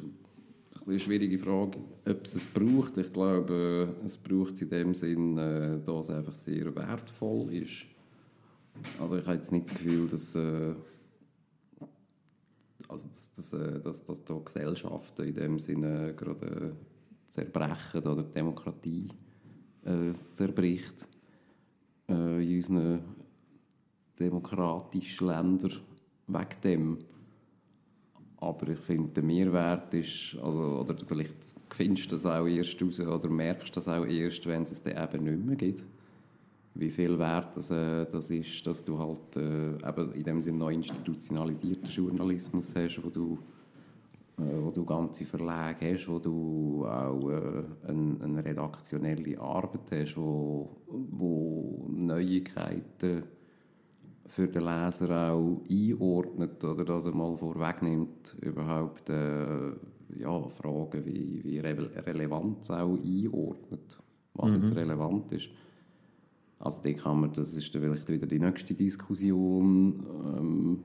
eine 0.91 0.99
schwierige 0.99 1.37
Frage, 1.37 1.77
ob 2.07 2.25
es 2.25 2.35
es 2.35 2.45
braucht. 2.45 2.97
Ich 2.97 3.11
glaube, 3.11 3.95
es 4.05 4.17
braucht 4.17 4.53
es 4.53 4.61
in 4.61 4.69
dem 4.69 4.93
Sinn, 4.95 5.37
äh, 5.37 5.79
dass 5.85 6.09
es 6.09 6.15
einfach 6.15 6.33
sehr 6.33 6.73
wertvoll 6.75 7.53
ist. 7.53 7.85
Also 8.99 9.17
ich 9.17 9.25
habe 9.25 9.37
jetzt 9.37 9.51
nicht 9.51 9.65
das 9.65 9.73
Gefühl, 9.73 10.07
dass, 10.07 10.35
äh, 10.35 10.75
also 12.87 13.07
dass, 13.09 13.31
dass, 13.33 13.53
äh, 13.53 13.79
dass, 13.81 14.05
dass 14.05 14.23
da 14.23 14.35
Gesellschaften 14.35 15.27
in 15.27 15.35
dem 15.35 15.59
Sinne 15.59 16.13
gerade 16.15 16.45
äh, 16.45 17.29
zerbrechen 17.29 18.03
oder 18.03 18.23
die 18.23 18.33
Demokratie 18.33 19.07
äh, 19.85 20.13
zerbricht 20.33 21.07
äh, 22.07 22.43
in 22.43 22.57
unseren 22.57 22.99
demokratischen 24.19 25.27
Ländern 25.27 25.73
wegen 26.27 26.61
dem. 26.63 26.97
Aber 28.39 28.67
ich 28.69 28.79
finde, 28.79 29.09
der 29.09 29.23
Mehrwert 29.23 29.93
ist, 29.93 30.37
also, 30.41 30.79
oder 30.81 30.95
vielleicht 31.07 31.55
findest 31.71 32.11
du 32.11 32.15
das 32.15 32.25
auch 32.25 32.45
erst 32.45 32.81
raus 32.81 32.99
oder 32.99 33.29
merkst 33.29 33.75
das 33.75 33.87
auch 33.87 34.05
erst, 34.05 34.45
wenn 34.45 34.63
es 34.63 34.71
es 34.71 34.83
dann 34.83 35.03
eben 35.03 35.23
nicht 35.23 35.45
mehr 35.45 35.55
gibt. 35.55 35.85
Wie 36.75 36.91
viel 36.91 37.17
wert 37.17 37.57
das, 37.57 37.71
äh, 37.71 38.05
das 38.05 38.29
ist, 38.29 38.65
dass 38.67 38.83
du 38.83 38.99
halt 38.99 39.35
äh, 39.35 39.89
eben 39.89 40.13
in 40.13 40.23
dem 40.23 40.41
Sinne 40.41 40.59
noch 40.59 40.69
institutionalisierten 40.69 41.89
Journalismus 41.89 42.75
hast, 42.75 43.03
wo 43.03 43.09
du, 43.09 43.39
äh, 44.37 44.43
wo 44.61 44.69
du 44.69 44.85
ganze 44.85 45.25
Verlage 45.25 45.93
hast, 45.93 46.07
wo 46.07 46.19
du 46.19 46.85
auch 46.85 47.29
äh, 47.31 47.63
eine, 47.87 48.17
eine 48.23 48.45
redaktionelle 48.45 49.39
Arbeit 49.39 49.91
hast, 49.91 50.17
wo, 50.17 50.69
wo 50.85 51.87
Neuigkeiten 51.89 53.23
für 54.27 54.47
den 54.47 54.63
Leser 54.63 55.31
auch 55.31 55.61
einordnet 55.69 56.63
oder 56.63 56.85
dass 56.85 57.05
er 57.05 57.15
mal 57.15 57.37
vorwegnimmt, 57.37 58.35
überhaupt 58.41 59.09
äh, 59.09 59.71
ja, 60.17 60.49
Fragen 60.49 61.05
wie, 61.05 61.43
wie 61.43 61.59
Re 61.59 61.89
Relevanz 62.05 62.69
auch 62.69 62.97
einordnet, 62.97 63.97
was 64.33 64.53
jetzt 64.53 64.75
relevant 64.75 65.31
ist. 65.31 65.49
Also 66.59 66.81
da 66.81 66.91
kann 66.93 67.21
man, 67.21 67.31
das 67.33 67.55
ist 67.55 67.73
dann 67.73 67.83
vielleicht 67.83 68.09
wieder 68.09 68.25
die 68.25 68.39
nächste 68.39 68.73
Diskussion, 68.73 70.03
ähm, 70.37 70.83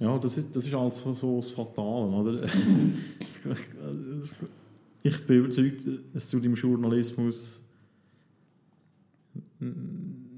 Ja, 0.00 0.18
das 0.18 0.36
ist, 0.36 0.56
das 0.56 0.66
ist 0.66 0.74
halt 0.74 0.94
so, 0.94 1.12
so 1.12 1.36
das 1.36 1.52
Fatale, 1.52 2.08
oder? 2.08 2.42
ich 5.04 5.26
bin 5.26 5.36
überzeugt, 5.36 5.88
es 6.12 6.28
tut 6.28 6.44
im 6.44 6.54
Journalismus 6.54 7.61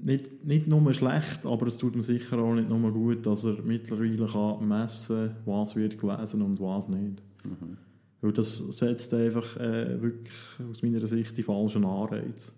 nicht, 0.05 0.45
nicht 0.45 0.67
nur 0.67 0.93
schlecht, 0.93 1.45
aber 1.45 1.65
es 1.65 1.77
tut 1.77 1.95
ihm 1.95 2.01
sicher 2.01 2.37
auch 2.37 2.53
nicht 2.53 2.69
nur 2.69 2.91
gut, 2.91 3.25
dass 3.25 3.43
er 3.43 3.61
mittlerweile 3.63 4.27
kann 4.27 4.67
messen 4.67 5.29
kann, 5.29 5.35
was 5.45 5.75
wird 5.75 5.99
gelesen 5.99 6.43
und 6.43 6.59
was 6.59 6.87
nicht. 6.87 7.23
Weil 8.21 8.31
das 8.31 8.57
setzt 8.57 9.13
einfach 9.13 9.57
äh, 9.57 9.99
wirklich 10.01 10.33
aus 10.69 10.83
meiner 10.83 11.05
Sicht 11.07 11.35
die 11.37 11.43
falschen 11.43 11.85
Anreize. 11.85 12.51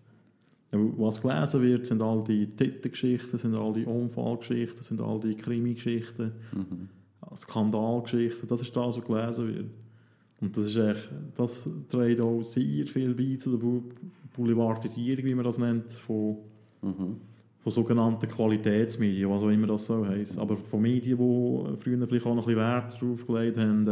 Was 0.72 1.22
gelesen 1.22 1.62
wird, 1.62 1.86
sind 1.86 2.02
all 2.02 2.22
die 2.26 2.48
Titelgeschichten, 2.48 3.40
sind 3.40 3.56
all 3.56 3.72
die 3.72 3.86
Unfallgeschichten, 3.86 4.84
sind 4.84 5.02
all 5.02 5.20
die 5.20 5.36
Krimi-Geschichten, 5.36 6.34
Skandalgeschichten, 7.36 8.48
das 8.50 8.62
ist 8.62 8.76
das, 8.76 8.98
was 8.98 9.06
gelesen 9.06 9.48
wird. 9.48 9.70
Und 10.42 10.56
das 10.56 10.68
ist 10.68 10.76
echt, 10.76 11.10
das 11.36 11.68
trägt 11.90 12.20
auch 12.20 12.44
sehr 12.44 12.86
viel 12.86 13.16
bei 13.16 13.38
zu 13.38 13.58
der 13.58 13.82
Boulevardisierung, 14.36 15.24
wie 15.24 15.36
man 15.36 15.46
das 15.46 15.58
nennt, 15.58 15.94
von, 15.94 16.38
von 17.60 17.72
sogenannten 17.72 18.28
Qualitätsmedien, 18.28 19.30
was 19.30 19.44
auch 19.44 19.50
immer 19.50 19.68
das 19.68 19.86
so 19.86 20.06
heisst. 20.06 20.38
Aber 20.38 20.56
von 20.56 20.82
Medien, 20.82 21.18
die 21.18 21.78
früher 21.78 22.08
vielleicht 22.08 22.26
auch 22.26 22.36
noch 22.36 22.48
ein 22.48 22.56
bisschen 22.56 22.58
Wert 22.58 23.02
darauf 23.02 23.28
gelegt 23.28 23.58
haben, 23.58 23.88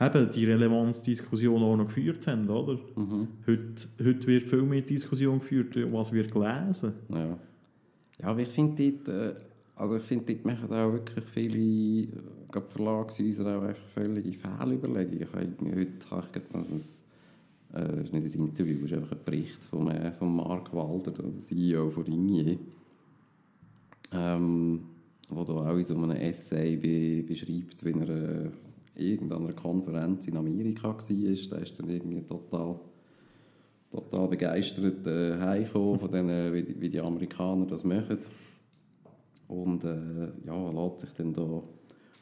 äh, 0.00 0.06
eben 0.06 0.30
die 0.30 0.44
Relevanzdiskussion 0.44 1.62
auch 1.62 1.76
noch 1.76 1.86
geführt 1.86 2.26
haben, 2.26 2.48
oder? 2.48 2.78
Heute, 3.46 3.88
heute 4.02 4.26
wird 4.26 4.42
viel 4.44 4.62
mehr 4.62 4.82
Diskussion 4.82 5.38
geführt, 5.38 5.76
was 5.92 6.12
wird 6.12 6.32
gelesen. 6.32 6.94
Ja. 7.08 7.38
Ja, 8.20 8.28
aber 8.28 8.40
ich 8.40 8.48
finde 8.48 8.92
dort, 8.92 9.08
äh, 9.08 9.34
also 9.76 9.96
ich 9.96 10.02
finde 10.02 10.34
dort 10.34 10.44
machen 10.44 10.72
auch 10.72 10.92
wirklich 10.92 11.24
viele, 11.24 11.58
äh, 11.58 12.08
gerade 12.50 12.66
Verlagshäuser 12.66 13.58
auch 13.58 13.62
einfach 13.62 13.86
völlige 13.88 14.32
Fehlüberlegungen. 14.32 15.22
Ich 15.22 15.32
habe 15.32 15.76
heute 15.76 16.10
habe 16.10 16.26
ich 16.26 16.32
gerade 16.32 16.64
äh, 17.74 18.02
ist 18.02 18.12
nicht 18.12 18.36
ein 18.36 18.46
Interview, 18.48 18.84
es 18.84 18.92
ist 18.92 18.98
einfach 18.98 19.12
ein 19.12 19.24
Bericht 19.24 19.64
von, 19.64 19.90
äh, 19.90 20.12
von 20.12 20.36
Mark 20.36 20.72
Walder, 20.72 21.10
der 21.10 21.40
CEO 21.40 21.90
von 21.90 22.04
Ringier, 22.04 22.58
ähm, 24.12 24.80
wo 25.28 25.44
da 25.44 25.52
auch 25.52 25.76
in 25.76 25.84
so 25.84 25.94
einem 25.96 26.12
Essay 26.12 26.76
be 26.76 27.26
beschreibt, 27.26 27.84
wie 27.84 27.92
er 27.92 28.08
äh, 28.08 28.50
irgendeiner 28.96 29.52
Konferenz 29.52 30.28
in 30.28 30.36
Amerika 30.36 30.88
war. 30.88 30.96
Da 30.96 31.56
ist 31.56 31.78
dann 31.78 31.90
irgendwie 31.90 32.22
total 32.22 32.78
total 33.94 34.28
begeistert 34.28 35.06
äh, 35.06 35.38
heimgekommen 35.38 35.98
von 35.98 36.10
denen, 36.10 36.52
wie 36.52 36.88
die 36.88 37.00
Amerikaner 37.00 37.66
das 37.66 37.84
machen. 37.84 38.18
Und 39.46 39.84
äh, 39.84 40.28
ja, 40.46 40.70
lässt 40.70 41.00
sich 41.00 41.10
dann 41.12 41.32
da 41.32 41.62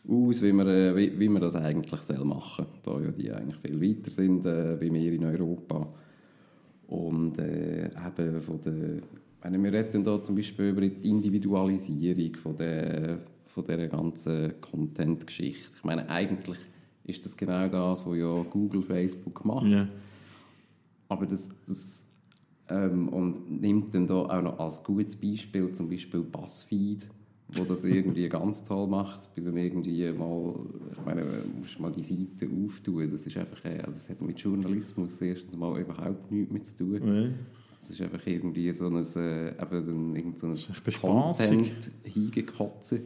aus, 0.09 0.43
wie 0.43 0.53
man, 0.53 0.67
äh, 0.67 0.97
wie, 0.97 1.19
wie 1.19 1.29
man 1.29 1.43
das 1.43 1.57
eigentlich 1.57 2.01
soll 2.01 2.25
machen 2.25 2.67
soll. 2.85 3.03
Da 3.03 3.07
ja 3.07 3.13
die 3.13 3.33
eigentlich 3.33 3.59
viel 3.59 3.81
weiter 3.81 4.11
sind 4.11 4.45
äh, 4.47 4.81
wie 4.81 4.93
wir 4.93 5.13
in 5.13 5.25
Europa. 5.25 5.87
Und 6.89 7.39
äh, 7.39 7.87
eben 7.87 8.41
von 8.41 8.61
der, 8.61 9.01
meine, 9.43 9.63
wir 9.63 9.73
reden 9.73 10.05
da 10.05 10.21
zum 10.23 10.37
Beispiel 10.37 10.71
über 10.71 10.83
die 10.83 11.09
Individualisierung 11.09 12.37
von 12.37 12.57
der, 12.57 13.21
von 13.47 13.65
dieser 13.65 13.89
ganzen 13.89 14.61
Content-Geschichte. 14.61 15.71
Ich 15.77 15.85
meine, 15.85 16.09
eigentlich 16.09 16.59
ist 17.05 17.25
das 17.25 17.37
genau 17.37 17.69
das, 17.69 18.07
was 18.07 18.17
ja 18.17 18.43
Google, 18.43 18.83
Facebook 18.83 19.45
macht. 19.45 19.67
Ja. 19.67 19.89
Aber 21.09 21.27
das, 21.27 21.51
das 21.67 22.07
ähm, 22.69 23.09
und 23.09 23.61
nimmt 23.61 23.95
dann 23.95 24.07
da 24.07 24.15
auch 24.15 24.43
noch 24.43 24.59
als 24.59 24.83
gutes 24.83 25.17
Beispiel 25.17 25.73
zum 25.73 25.89
Beispiel 25.89 26.21
BuzzFeed, 26.21 27.07
wo 27.55 27.65
das 27.65 27.85
irgendwie 27.85 28.29
ganz 28.29 28.65
toll 28.65 28.87
macht. 28.87 29.35
Bei 29.35 29.43
dann 29.43 29.57
irgendwie 29.57 30.11
mal, 30.13 30.55
ich 30.93 31.05
meine, 31.05 31.25
musst 31.59 31.79
mal 31.81 31.91
die 31.91 32.03
Seite 32.03 32.49
auftun. 32.49 33.11
Das 33.11 33.27
ist 33.27 33.37
einfach, 33.37 33.65
äh, 33.65 33.79
also 33.81 33.93
das 33.93 34.09
hat 34.09 34.21
mit 34.23 34.39
Journalismus 34.39 35.21
erstens 35.21 35.57
mal 35.57 35.81
überhaupt 35.81 36.31
nichts 36.31 36.53
mehr 36.53 36.63
zu 36.63 36.77
tun. 36.77 37.01
Nee. 37.05 37.31
Es 37.75 37.91
ist 37.91 38.01
einfach 38.01 38.27
irgendwie 38.27 38.73
so 38.73 38.87
ein, 38.87 38.97
äh, 39.17 39.49
eben 39.49 39.87
dann 39.87 40.17
irgend 40.17 40.39
so 40.39 40.47
ein 40.47 40.53
echt 40.53 40.85
bespassig. 40.85 41.49
Content 41.49 41.91
hingekotze, 42.05 43.03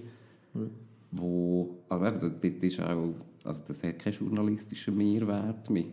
wo, 1.12 1.78
also 1.88 2.06
eben, 2.06 2.20
dort 2.20 2.62
ist 2.62 2.80
auch, 2.80 3.14
also 3.44 3.62
das 3.66 3.82
hat 3.82 3.98
keinen 3.98 4.14
journalistischen 4.14 4.96
Mehrwert 4.96 5.70
mehr. 5.70 5.86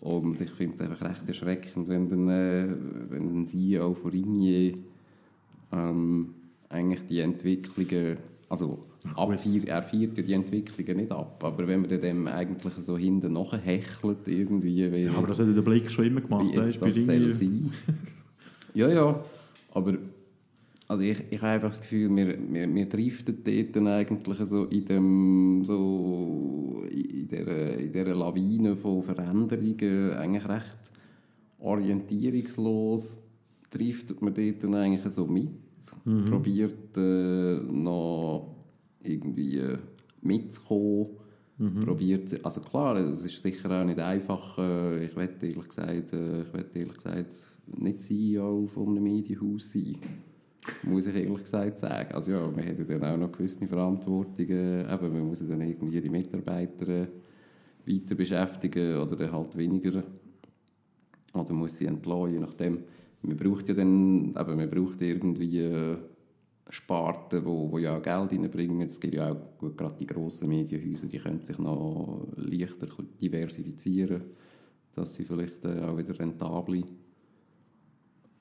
Und 0.00 0.40
ich 0.40 0.50
finde 0.50 0.74
es 0.74 0.80
einfach 0.80 1.08
recht 1.08 1.26
erschreckend, 1.26 1.88
wenn 1.88 2.08
dann, 2.08 2.28
äh, 2.28 2.68
wenn 3.08 3.40
ein 3.40 3.46
CEO 3.46 3.94
von 3.94 4.10
Ringier 4.10 4.74
ähm, 5.72 6.34
eigentlich 6.74 7.06
die 7.06 7.20
Entwicklungen, 7.20 8.18
also 8.48 8.84
abfeiert, 9.14 9.66
er 9.66 9.82
feiert 9.82 10.16
ja 10.18 10.22
die 10.22 10.32
Entwicklungen 10.32 10.96
nicht 10.96 11.12
ab, 11.12 11.42
aber 11.42 11.66
wenn 11.68 11.82
man 11.82 12.00
dem 12.00 12.26
eigentlich 12.26 12.74
so 12.74 12.98
hinten 12.98 13.32
nachhechelt 13.32 14.26
irgendwie, 14.26 14.90
wie, 14.92 15.08
Aber 15.08 15.28
das 15.28 15.38
hat 15.38 15.54
der 15.54 15.62
Blick 15.62 15.90
schon 15.90 16.06
immer 16.06 16.20
gemacht. 16.20 16.46
wie 16.52 16.56
jetzt 16.56 16.82
das 16.82 16.94
soll 16.94 17.32
sein. 17.32 17.72
ja, 18.74 18.88
ja, 18.88 19.24
aber 19.72 19.98
also 20.86 21.02
ich, 21.02 21.22
ich 21.30 21.40
habe 21.40 21.52
einfach 21.52 21.70
das 21.70 21.80
Gefühl, 21.80 22.14
wir, 22.14 22.38
wir, 22.52 22.74
wir 22.74 22.88
driften 22.88 23.38
dort 23.42 23.76
dann 23.76 23.88
eigentlich 23.88 24.38
so 24.40 24.64
in 24.64 24.84
dem 24.84 25.64
so 25.64 26.84
in 26.90 27.26
dieser, 27.26 27.78
in 27.78 27.92
dieser 27.92 28.14
Lawine 28.14 28.76
von 28.76 29.02
Veränderungen 29.02 30.12
eigentlich 30.12 30.46
recht 30.46 30.92
orientierungslos 31.58 33.20
driftet 33.70 34.20
man 34.20 34.34
dort 34.34 34.62
dann 34.62 34.74
eigentlich 34.74 35.12
so 35.12 35.26
mit, 35.26 35.50
probiert 36.26 36.96
äh, 36.96 37.60
noch 37.60 38.54
irgendwie 39.02 39.58
äh, 39.58 39.78
mitzukommen, 40.22 41.08
probiert, 41.84 42.44
also 42.44 42.60
klar, 42.60 42.96
es 42.96 43.24
ist 43.24 43.40
sicher 43.40 43.70
auch 43.70 43.84
nicht 43.84 43.98
einfach, 43.98 44.58
äh, 44.58 45.04
ich 45.04 45.16
wette 45.16 45.46
ehrlich 45.46 45.68
gesagt, 45.68 46.12
äh, 46.12 46.42
ich 46.42 46.52
wette 46.52 46.78
ehrlich 46.78 46.94
gesagt 46.94 47.36
nicht 47.78 48.00
CEO 48.00 48.66
von 48.66 48.88
einem 48.88 49.04
Medienhaus 49.04 49.72
sein, 49.72 49.96
muss 50.82 51.06
ich 51.06 51.14
ehrlich 51.14 51.42
gesagt 51.42 51.78
sagen. 51.78 52.12
Also 52.12 52.32
ja, 52.32 52.40
man 52.40 52.66
hat 52.66 52.78
ja 52.78 52.84
dann 52.84 53.04
auch 53.04 53.16
noch 53.16 53.32
gewisse 53.32 53.66
Verantwortungen, 53.66 54.80
eben, 54.90 55.12
man 55.12 55.28
muss 55.28 55.40
ja 55.40 55.46
dann 55.46 55.60
irgendwie 55.60 56.00
die 56.00 56.10
Mitarbeiter 56.10 57.06
weiter 57.86 58.14
beschäftigen 58.14 58.96
oder 58.96 59.16
dann 59.16 59.32
halt 59.32 59.56
weniger 59.56 60.02
oder 61.34 61.52
muss 61.52 61.78
sie 61.78 61.86
entlassen, 61.86 62.32
je 62.32 62.38
nachdem. 62.38 62.78
Man 63.26 63.36
braucht 63.36 63.68
ja 63.68 63.74
dann, 63.74 64.34
eben, 64.38 64.56
man 64.56 64.70
braucht 64.70 65.00
irgendwie 65.02 65.96
Sparten, 66.70 67.44
wo, 67.44 67.70
wo 67.70 67.78
ja 67.78 67.96
auch 67.96 68.02
Geld 68.02 68.32
reinbringen. 68.32 68.80
Es 68.82 68.98
gibt 69.00 69.14
ja 69.14 69.30
auch 69.32 69.36
gut, 69.58 69.76
gerade 69.76 69.94
die 69.98 70.06
grossen 70.06 70.48
Medienhäuser, 70.48 71.06
die 71.08 71.18
können 71.18 71.42
sich 71.44 71.58
noch 71.58 72.26
leichter 72.36 72.86
diversifizieren, 73.20 74.22
dass 74.94 75.14
sie 75.14 75.24
vielleicht 75.24 75.64
äh, 75.64 75.80
auch 75.82 75.96
wieder 75.98 76.18
rentable 76.18 76.78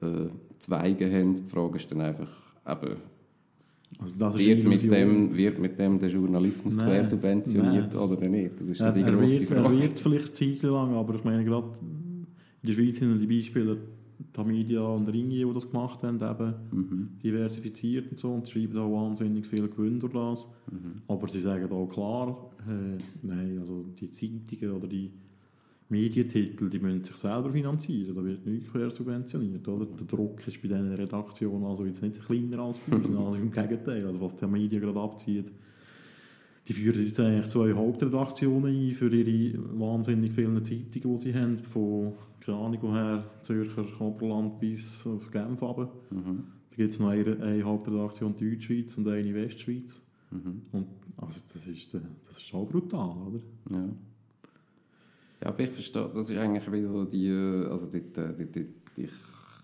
äh, 0.02 0.28
Zweige 0.60 1.12
haben. 1.12 1.36
Die 1.36 1.44
Frage 1.44 1.78
ist 1.78 1.92
dann 1.92 2.02
einfach, 2.02 2.30
eben, 2.68 2.96
Also 4.00 4.38
wird, 4.40 4.64
mit 4.64 4.84
dem, 4.84 5.36
wird 5.36 5.60
mit 5.60 5.78
dem 5.80 6.00
der 6.00 6.10
Journalismus 6.10 6.76
Nein, 6.76 6.88
quersubventioniert 6.88 7.74
nein, 7.74 7.90
das- 7.92 8.12
oder 8.12 8.30
nicht? 8.30 8.60
Das 8.60 8.70
ist 8.70 8.80
Ja, 8.80 8.92
die 8.92 9.04
grosse 9.04 9.40
wird, 9.42 9.52
er 9.52 9.64
Frage. 9.64 9.80
wird 9.82 10.00
vielleicht 10.00 10.42
eine 10.42 10.54
Zeit 10.54 10.62
lang, 10.64 10.94
aber 10.96 11.16
ich 11.16 11.24
meine, 11.24 11.44
gerade 11.44 11.68
in 11.82 12.26
der 12.68 12.74
Schweiz 12.74 12.98
sind 13.00 13.20
die 13.20 13.28
Beispiele 13.28 13.78
Tamedia 14.34 14.82
und 14.82 15.08
Ringier, 15.08 15.48
die 15.48 15.54
das 15.54 15.70
gemacht 15.70 16.04
haben, 16.04 16.16
eben 16.22 16.54
Mhm. 16.72 17.10
diversifiziert 17.24 18.10
und 18.12 18.18
so, 18.18 18.34
und 18.34 18.48
schreiben 18.48 18.78
auch 18.78 18.92
wahnsinnig 18.92 19.46
viel 19.46 19.68
Gewinn 19.68 20.00
durch 20.00 20.14
das. 20.14 20.48
Mhm. 20.72 21.02
Aber 21.08 21.28
sie 21.28 21.40
sagen 21.40 21.72
auch 21.72 21.88
klar, 21.88 22.52
äh, 22.68 22.98
nein, 23.22 23.60
also 23.60 23.86
die 24.00 24.10
Zeitungen 24.10 24.76
oder 24.76 24.88
die 24.88 25.12
Medientitel, 25.90 26.70
die 26.70 26.80
müssen 26.80 27.04
sich 27.04 27.16
selber 27.16 27.52
finanzieren, 27.52 28.16
da 28.16 28.24
wird 28.24 28.46
nichts 28.46 28.72
quer 28.72 28.90
subventioniert. 28.90 29.68
Oder? 29.68 29.86
Der 29.86 30.08
Druck 30.08 30.46
ist 30.48 30.62
bei 30.62 30.68
diesen 30.68 30.92
Redaktionen 30.94 31.64
also 31.66 31.86
jetzt 31.86 32.02
nicht 32.02 32.20
kleiner 32.26 32.60
als 32.60 32.80
uns, 32.90 33.06
also 33.18 33.36
im 33.36 33.52
Gegenteil, 33.52 34.06
also 34.06 34.20
was 34.22 34.36
die 34.36 34.48
Medien 34.48 34.82
gerade 34.82 35.00
abzieht. 35.00 35.52
Die 36.68 36.74
führen 36.74 37.06
jetzt 37.06 37.20
eigentlich 37.20 37.48
zwei 37.48 37.74
Hauptredaktionen 37.74 38.74
ein 38.74 38.92
für 38.92 39.14
ihre 39.14 39.60
wahnsinnig 39.80 40.32
vielen 40.32 40.64
Zeitungen, 40.64 41.16
die 41.16 41.18
sie 41.18 41.34
haben, 41.34 41.58
von, 41.58 42.14
keine 42.40 42.58
Ahnung 42.58 42.80
woher, 42.82 43.24
Zürcher 43.42 43.86
Oberland 44.00 44.60
bis 44.60 45.06
auf 45.06 45.30
Genf 45.30 45.62
runter. 45.62 45.92
Mhm. 46.10 46.44
Da 46.70 46.76
gibt 46.78 46.94
es 46.94 47.00
noch 47.00 47.10
eine, 47.10 47.38
eine 47.42 47.64
Hauptredaktion 47.64 48.36
Deutschschweiz 48.36 48.98
und 48.98 49.08
eine 49.08 49.34
Westschweiz. 49.34 50.02
Mhm. 50.32 50.62
Und 50.72 50.88
also 51.18 51.40
das 51.54 51.68
ist, 51.68 51.94
äh, 51.94 52.00
das 52.28 52.38
ist 52.38 52.48
schon 52.48 52.68
brutal, 52.68 53.16
oder? 53.28 53.40
Ja. 53.70 53.90
Ja, 55.42 55.50
aber 55.50 55.60
ich 55.60 55.72
verstehe, 55.72 56.10
das 56.14 56.30
ist 56.30 56.38
eigentlich 56.38 56.72
wieder 56.72 56.90
so 56.90 57.04
die, 57.04 57.28
äh, 57.28 57.68
also 57.68 57.88
dort, 57.88 58.18
äh, 58.18 58.34
dort, 58.34 58.56
dort, 58.56 58.68
ich 58.96 59.12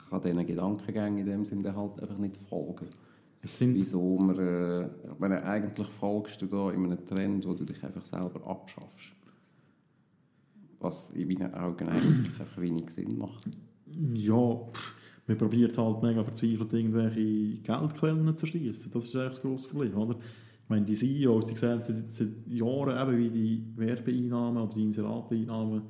kann 0.10 0.22
diesen 0.22 0.46
Gedankengängen 0.46 1.20
in 1.20 1.26
dem 1.26 1.46
Sinne 1.46 1.74
halt 1.74 2.02
einfach 2.02 2.18
nicht 2.18 2.36
folgen. 2.50 2.88
Sind, 3.44 3.76
Wieso 3.76 4.18
man, 4.18 4.38
äh, 4.38 4.90
meine, 5.18 5.44
eigentlich 5.44 5.88
folgst 5.88 6.42
du 6.42 6.46
da 6.46 6.72
in 6.72 6.84
einem 6.84 7.06
Trend, 7.06 7.48
wo 7.48 7.54
du 7.54 7.64
dich 7.64 7.82
einfach 7.84 8.04
selber 8.04 8.46
abschaffst. 8.46 9.14
Was 10.80 11.12
in 11.12 11.28
meinen 11.28 11.54
Augen 11.54 11.88
eigentlich 11.88 12.40
einfach 12.40 12.62
wenig 12.62 12.90
Sinn 12.90 13.18
macht. 13.18 13.48
ja, 14.14 14.60
man 15.28 15.38
probiert 15.38 15.78
halt 15.78 16.02
mega 16.02 16.24
verzweifelt 16.24 16.74
irgendwelche 16.74 17.62
Geldquellen 17.62 18.36
zu 18.36 18.46
erschließen. 18.46 18.92
Das 18.92 19.06
ist 19.06 19.16
eigentlich 19.16 19.30
das 19.30 19.42
grosse 19.42 19.70
Problem, 19.70 19.96
oder? 19.96 20.16
Ich 20.20 20.70
meine, 20.70 20.86
die 20.86 20.96
CEOs, 20.96 21.46
die 21.46 21.58
sehen 21.58 21.82
seit, 21.82 22.12
seit 22.12 22.48
Jahren 22.48 23.10
eben, 23.10 23.18
wie 23.18 23.30
die 23.30 23.64
Werbeeinnahmen 23.76 24.62
oder 24.62 24.74
die 24.74 24.84
Inserateinnahmen 24.84 25.82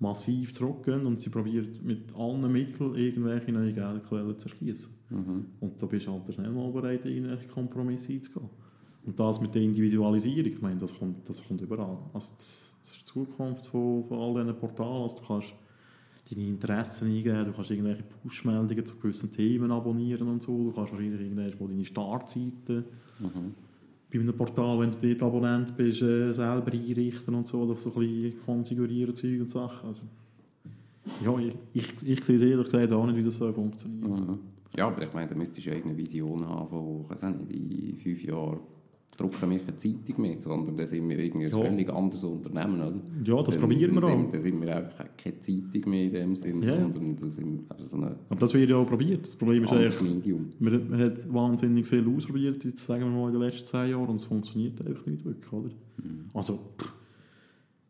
massiv 0.00 0.54
zurückgehen 0.54 1.06
und 1.06 1.20
sie 1.20 1.30
probieren 1.30 1.78
mit 1.82 2.14
allen 2.16 2.50
Mitteln 2.50 2.94
irgendwelche 2.94 3.52
neue 3.52 3.72
Geldquellen 3.72 4.38
zu 4.38 4.48
erschließen. 4.48 4.99
Mhm. 5.10 5.46
Und 5.60 5.82
da 5.82 5.86
bist 5.86 6.06
du 6.06 6.12
halt 6.12 6.34
schnell 6.34 6.50
mal 6.50 6.70
bereit, 6.70 7.04
irgendwelche 7.04 7.48
Kompromisse 7.48 8.12
einzugehen. 8.12 8.48
Und 9.04 9.18
das 9.18 9.40
mit 9.40 9.54
der 9.54 9.62
Individualisierung, 9.62 10.52
ich 10.52 10.60
meine, 10.62 10.78
das 10.78 10.96
kommt, 10.96 11.28
das 11.28 11.46
kommt 11.46 11.60
überall. 11.60 11.98
Also 12.12 12.30
das, 12.38 12.76
das 12.82 12.92
ist 12.92 13.00
die 13.00 13.04
Zukunft 13.04 13.66
von, 13.66 14.04
von 14.04 14.18
all 14.18 14.34
diesen 14.44 14.58
Portalen. 14.58 15.02
Also 15.02 15.18
du 15.18 15.22
kannst 15.26 15.48
deine 16.30 16.46
Interessen 16.46 17.08
eingeben, 17.08 17.46
du 17.46 17.52
kannst 17.52 17.70
irgendwelche 17.70 18.04
Push-Meldungen 18.22 18.86
zu 18.86 18.96
gewissen 18.96 19.32
Themen 19.32 19.70
abonnieren 19.72 20.28
und 20.28 20.42
so. 20.42 20.52
Du 20.70 20.72
kannst 20.72 20.92
wahrscheinlich 20.92 21.20
irgendwann 21.20 21.68
deine 21.68 21.84
Startseite 21.84 22.84
Mhm. 23.20 23.54
bei 24.12 24.18
einem 24.18 24.34
Portal, 24.34 24.80
wenn 24.80 24.90
du 24.90 24.96
dort 24.96 25.22
Abonnent 25.22 25.76
bist, 25.76 26.02
äh, 26.02 26.32
selber 26.32 26.72
einrichten 26.72 27.34
und 27.34 27.46
so, 27.46 27.62
oder 27.62 27.76
so 27.76 27.90
ein 27.94 28.00
bisschen 28.00 28.40
konfigurieren 28.44 29.14
Zeug 29.14 29.40
und 29.40 29.50
Sachen. 29.50 29.88
Also, 29.88 30.02
ja, 31.24 31.38
ich, 31.38 31.54
ich, 31.74 32.02
ich 32.06 32.24
sehe 32.24 32.36
es 32.36 32.42
ehrlich 32.42 32.66
gesagt 32.66 32.92
auch 32.92 33.06
nicht, 33.06 33.16
wie 33.16 33.24
das 33.24 33.36
so 33.36 33.52
funktioniert. 33.52 34.08
Mhm. 34.08 34.38
Ja, 34.76 34.86
aber 34.86 35.02
ich 35.02 35.12
meine, 35.12 35.28
da 35.28 35.34
müsstest 35.34 35.66
du 35.66 35.70
ja 35.70 35.76
irgendeine 35.76 35.98
Vision 35.98 36.46
haben 36.48 36.68
von, 36.68 37.00
ich 37.04 37.10
weiß 37.10 37.22
nicht, 37.24 37.50
in 37.52 37.96
fünf 37.96 38.22
Jahren 38.24 38.60
drucken 39.16 39.50
wir 39.50 39.58
keine 39.58 39.76
Zeitung 39.76 40.22
mehr, 40.22 40.40
sondern 40.40 40.76
dann 40.76 40.86
sind 40.86 41.06
wir 41.08 41.18
irgendwie 41.18 41.46
ein 41.46 41.52
Ja. 41.52 41.60
völlig 41.62 41.90
anderes 41.92 42.24
Unternehmen, 42.24 42.80
oder? 42.80 42.94
Ja, 43.24 43.42
das 43.42 43.54
Dann- 43.54 43.62
probieren 43.68 43.94
wir 43.94 44.04
auch. 44.04 44.30
Dann 44.30 44.40
sind 44.40 44.62
wir 44.62 44.74
einfach 44.76 45.04
keine 45.16 45.40
Zeitung 45.40 45.90
mehr 45.90 46.04
in 46.04 46.12
dem 46.12 46.36
Sinn, 46.36 46.62
Ja. 46.62 46.64
sondern 46.90 47.16
das 47.16 47.34
sind 47.34 47.64
also 47.68 47.84
so 47.84 47.96
ein 47.98 48.14
Aber 48.30 48.40
das 48.40 48.54
wird 48.54 48.70
ja 48.70 48.76
auch 48.76 48.86
probiert. 48.86 49.26
Das 49.26 49.36
Problem 49.36 49.64
ist 49.64 49.72
eigentlich, 49.72 50.00
Medium. 50.00 50.52
man 50.60 50.98
hat 50.98 51.30
wahnsinnig 51.34 51.86
viel 51.86 52.06
ausprobiert, 52.08 52.64
jetzt 52.64 52.86
sagen 52.86 53.02
wir 53.02 53.10
mal 53.10 53.26
in 53.26 53.32
den 53.34 53.42
letzten 53.42 53.66
zehn 53.66 53.90
Jahren, 53.90 54.08
und 54.08 54.16
es 54.16 54.24
funktioniert 54.24 54.80
einfach 54.86 55.04
nicht 55.04 55.22
wirklich, 55.24 55.52
oder? 55.52 55.68
Also, 56.32 56.58
pff, 56.80 56.92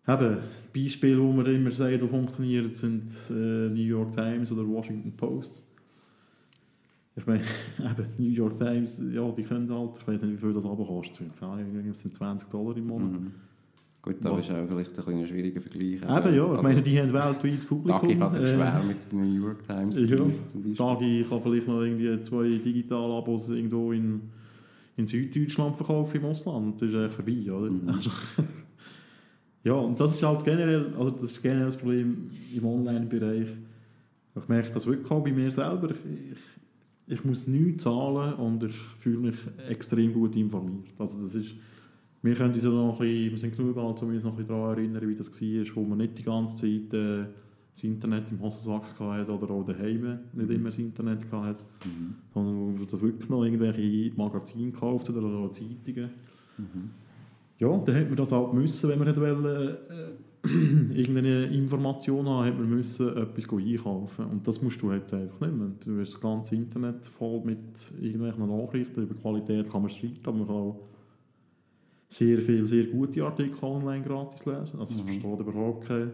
eben, 0.09 0.39
Beispiele, 0.75 1.21
wo 1.23 1.31
man 1.31 1.47
immer 1.47 1.71
sagt, 1.71 2.01
die 2.01 2.09
funktionieren, 2.09 2.73
sind 2.75 3.13
äh, 3.29 3.69
New 3.69 3.75
York 3.87 4.17
Times 4.17 4.51
oder 4.51 4.67
Washington 4.67 5.13
Post. 5.17 5.63
Ich 7.21 7.27
meine, 7.27 7.43
eben, 7.79 8.07
New 8.19 8.31
York 8.31 8.59
Times, 8.59 9.03
ja, 9.13 9.31
die 9.31 9.43
können 9.43 9.71
halt, 9.71 9.91
ich 10.01 10.09
weiß 10.09 10.23
nicht, 10.23 10.33
wie 10.33 10.39
viel 10.39 10.55
das 10.55 10.65
aber 10.65 10.85
kostet. 10.85 11.29
Es 11.93 12.01
sind 12.01 12.15
20 12.15 12.49
Dollar 12.49 12.77
im 12.77 12.87
Monat. 12.87 13.13
Mhm. 13.13 13.33
Gut, 14.03 14.17
da 14.23 14.39
ist 14.39 14.51
auch 14.51 14.67
vielleicht 14.67 14.91
ein 14.99 15.05
bisschen 15.05 15.27
schwieriger 15.27 15.61
Vergleich. 15.61 15.97
Eben, 15.97 16.05
ja, 16.05 16.31
ich 16.31 16.41
Also, 16.41 16.63
meine, 16.63 16.81
die 16.81 16.99
haben 16.99 17.13
weltweit 17.13 17.69
Publikum. 17.69 18.01
Dagi 18.01 18.19
kann 18.19 18.29
sich 18.31 18.41
äh, 18.41 18.55
schwer 18.55 18.83
mit 18.87 19.13
der 19.13 19.19
New 19.19 19.45
York 19.45 19.67
Times 19.67 19.97
Ja. 19.97 20.17
Dagi 20.77 21.27
kann 21.29 21.43
vielleicht 21.43 21.69
noch 21.69 21.83
irgendwie 21.83 22.23
zwei 22.23 22.49
Digital-Abos 22.65 23.51
irgendwo 23.51 23.93
in, 23.93 24.23
in 24.97 25.07
Süddeutschland 25.07 25.77
verkaufen 25.77 26.17
im 26.17 26.25
Ausland. 26.25 26.81
Das 26.81 26.89
ist 26.89 26.95
eigentlich 26.95 27.13
vorbei, 27.13 27.53
oder? 27.53 27.71
Mhm. 27.71 27.89
Also, 27.89 28.11
ja, 29.63 29.75
und 29.75 30.01
das 30.01 30.15
ist 30.15 30.23
halt 30.23 30.43
generell, 30.43 30.95
also 30.99 31.11
das 31.11 31.33
ist 31.33 31.43
generell 31.43 31.67
das 31.67 31.77
Problem 31.77 32.31
im 32.57 32.65
Online-Bereich. 32.65 33.49
Ich 34.35 34.49
merke 34.49 34.71
das 34.73 34.87
wirklich 34.87 35.11
auch 35.11 35.23
bei 35.23 35.33
mir 35.33 35.51
selber. 35.51 35.91
Ich, 35.91 36.39
ich, 37.11 37.25
muss 37.25 37.47
nichts 37.47 37.85
zahlen 37.85 38.35
und 38.35 38.65
ich 38.65 38.77
fühle 38.99 39.19
mich 39.19 39.37
extrem 39.69 40.13
gut 40.13 40.37
informiert. 40.37 40.89
Also 40.99 41.23
das 41.23 41.35
ist, 41.35 41.55
wir 42.23 42.35
können 42.35 42.55
uns 42.55 42.63
noch 42.65 43.01
ein 43.01 43.07
bisschen, 43.07 43.31
wir 43.31 43.39
sind 43.39 43.57
genug 43.57 43.77
alt, 43.77 44.03
um 44.03 44.09
uns 44.11 44.25
noch 44.25 44.33
ein 44.33 44.37
bisschen 44.37 44.49
daran 44.49 44.79
erinnern, 44.79 45.09
wie 45.09 45.15
das 45.15 45.31
war, 45.31 45.77
wo 45.77 45.85
man 45.89 45.99
nicht 45.99 46.19
die 46.19 46.23
ganze 46.23 46.57
Zeit 46.57 46.95
äh, 46.95 47.27
das 47.73 47.85
Internet 47.85 48.31
im 48.31 48.41
Hosensack 48.41 48.99
hatte 48.99 49.33
oder 49.33 49.51
auch 49.51 49.65
daheim 49.65 50.19
nicht 50.33 50.51
immer 50.51 50.71
das 50.71 50.79
Internet 50.79 51.31
hatte, 51.31 51.65
sondern 52.35 52.57
wo 52.57 52.67
man 52.71 52.87
da 52.87 53.01
wirklich 53.01 53.29
noch 53.31 53.45
irgendwelche 53.45 54.17
Magazine 54.17 54.71
gekauft 54.71 55.09
oder 55.09 55.23
auch 55.23 55.51
Zeitungen. 55.53 56.11
Ja, 57.59 57.77
dann 57.77 57.95
hat 57.95 58.09
man 58.09 58.17
das 58.17 58.33
halt 58.33 58.55
müssen, 58.55 58.91
wenn 58.91 58.99
man 58.99 59.09
hat 59.09 59.21
wollte, 59.21 59.79
äh, 59.91 60.30
irgendeine 60.45 61.45
Information 61.47 62.27
haben, 62.27 62.47
hat 62.47 62.59
man 62.59 62.69
müssen 62.71 63.15
etwas 63.17 63.47
einkaufen. 63.51 64.25
Und 64.27 64.49
das 64.49 64.63
musst 64.63 64.81
du 64.81 64.91
halt 64.91 65.13
einfach 65.13 65.41
nicht 65.41 65.55
mehr. 65.55 65.69
Du 65.85 66.01
hast 66.01 66.15
das 66.15 66.21
ganze 66.21 66.55
Internet 66.55 67.07
voll 67.07 67.41
mit 67.45 67.59
irgendwelchen 68.01 68.47
Nachrichten. 68.49 69.03
Über 69.03 69.15
Qualität 69.17 69.71
kann 69.71 69.83
man 69.83 69.91
streiten, 69.91 70.21
aber 70.25 70.37
man 70.39 70.47
kann 70.47 70.57
auch 70.57 70.81
sehr 72.09 72.39
viele, 72.41 72.67
sehr 72.67 72.85
gute 72.85 73.23
Artikel 73.23 73.63
online 73.65 74.03
gratis 74.03 74.45
lesen. 74.47 74.81
Also 74.81 74.95
es 74.95 75.03
Mhm. 75.03 75.07
besteht 75.07 75.41
überhaupt 75.41 75.87
keine, 75.87 76.11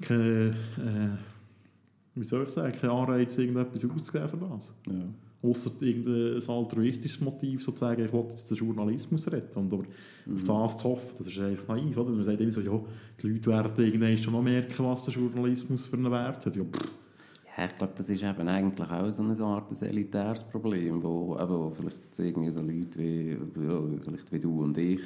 keine 0.00 0.48
äh, 0.78 1.16
wie 2.16 2.24
soll 2.24 2.42
ich 2.44 2.50
sagen, 2.50 2.76
kein 2.78 2.90
Anreiz, 2.90 3.38
irgendetwas 3.38 3.84
auszugeben 3.84 4.28
für 4.28 4.36
das. 4.36 4.72
Ja. 4.88 4.94
Ausser 5.44 5.70
irgendein 5.80 6.48
altruistisches 6.48 7.20
Motiv, 7.20 7.62
sozusagen, 7.62 8.04
ich 8.04 8.12
jetzt 8.30 8.50
den 8.50 8.56
Journalismus 8.56 9.30
retten. 9.30 9.58
Und 9.58 9.72
aber 9.72 9.84
Mhm. 10.26 10.48
auf 10.50 10.72
das 10.72 10.78
zu 10.78 10.88
hoffen, 10.88 11.14
das 11.18 11.26
ist 11.26 11.38
eigentlich 11.38 11.68
naiv. 11.68 11.96
Oder? 11.98 12.10
Man 12.10 12.22
sagt 12.22 12.40
immer 12.40 12.52
so, 12.52 12.60
ja, 12.60 12.80
die 13.22 13.28
Leute 13.28 13.50
werden 13.50 13.84
irgendwann 13.84 14.16
schon 14.16 14.32
noch 14.32 14.42
merken, 14.42 14.84
was 14.84 15.04
der 15.04 15.14
Journalismus 15.14 15.86
für 15.86 15.96
einen 15.96 16.10
Wert 16.10 16.46
hat. 16.46 16.56
Ja, 16.56 16.62
Ja, 17.56 17.66
ich 17.66 17.78
glaube, 17.78 17.92
das 17.96 18.08
ist 18.10 18.22
eben 18.22 18.48
eigentlich 18.48 18.90
auch 18.90 19.12
so 19.12 19.22
eine 19.22 19.38
Art 19.40 19.70
ein 19.70 19.88
elitäres 19.88 20.42
Problem, 20.44 21.02
wo, 21.02 21.36
eben, 21.38 21.48
wo 21.50 21.70
vielleicht 21.70 22.04
jetzt 22.04 22.18
irgendwie 22.18 22.50
so 22.50 22.60
Leute 22.62 22.98
wie, 22.98 23.30
ja, 23.30 23.80
vielleicht 24.02 24.32
wie 24.32 24.40
du 24.40 24.62
und 24.62 24.76
ich 24.76 25.00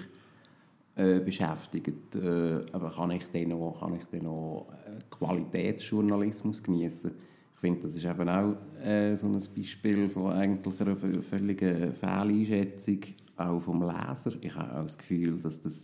äh, 0.94 1.20
beschäftigen. 1.20 1.94
Äh, 2.14 2.60
aber 2.72 2.90
kann 2.90 3.10
ich 3.10 3.26
dann 3.32 3.48
noch, 3.48 3.80
kann 3.80 3.94
ich 3.96 4.04
dann 4.10 4.22
noch 4.24 4.66
äh, 4.86 4.98
Qualitätsjournalismus 5.10 6.62
genießen? 6.62 7.10
Ich 7.58 7.60
finde, 7.60 7.80
das 7.80 7.96
ist 7.96 8.04
eben 8.04 8.28
auch 8.28 8.54
äh, 8.80 9.16
so 9.16 9.26
ein 9.26 9.32
Beispiel 9.56 10.08
von 10.08 10.30
eigentlich 10.30 10.80
einer 10.80 10.94
vö- 10.96 11.20
völligen 11.20 11.92
Fehleinschätzung 11.92 13.00
auch 13.36 13.58
vom 13.58 13.82
Leser. 13.82 14.32
Ich 14.40 14.54
habe 14.54 14.78
auch 14.78 14.84
das 14.84 14.96
Gefühl, 14.96 15.40
dass 15.40 15.60
das 15.60 15.82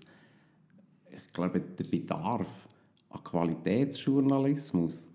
ich 1.10 1.32
glaube, 1.32 1.60
der 1.60 1.82
Bedarf 1.84 2.46
an 3.10 3.24
Qualitätsjournalismus 3.24 5.10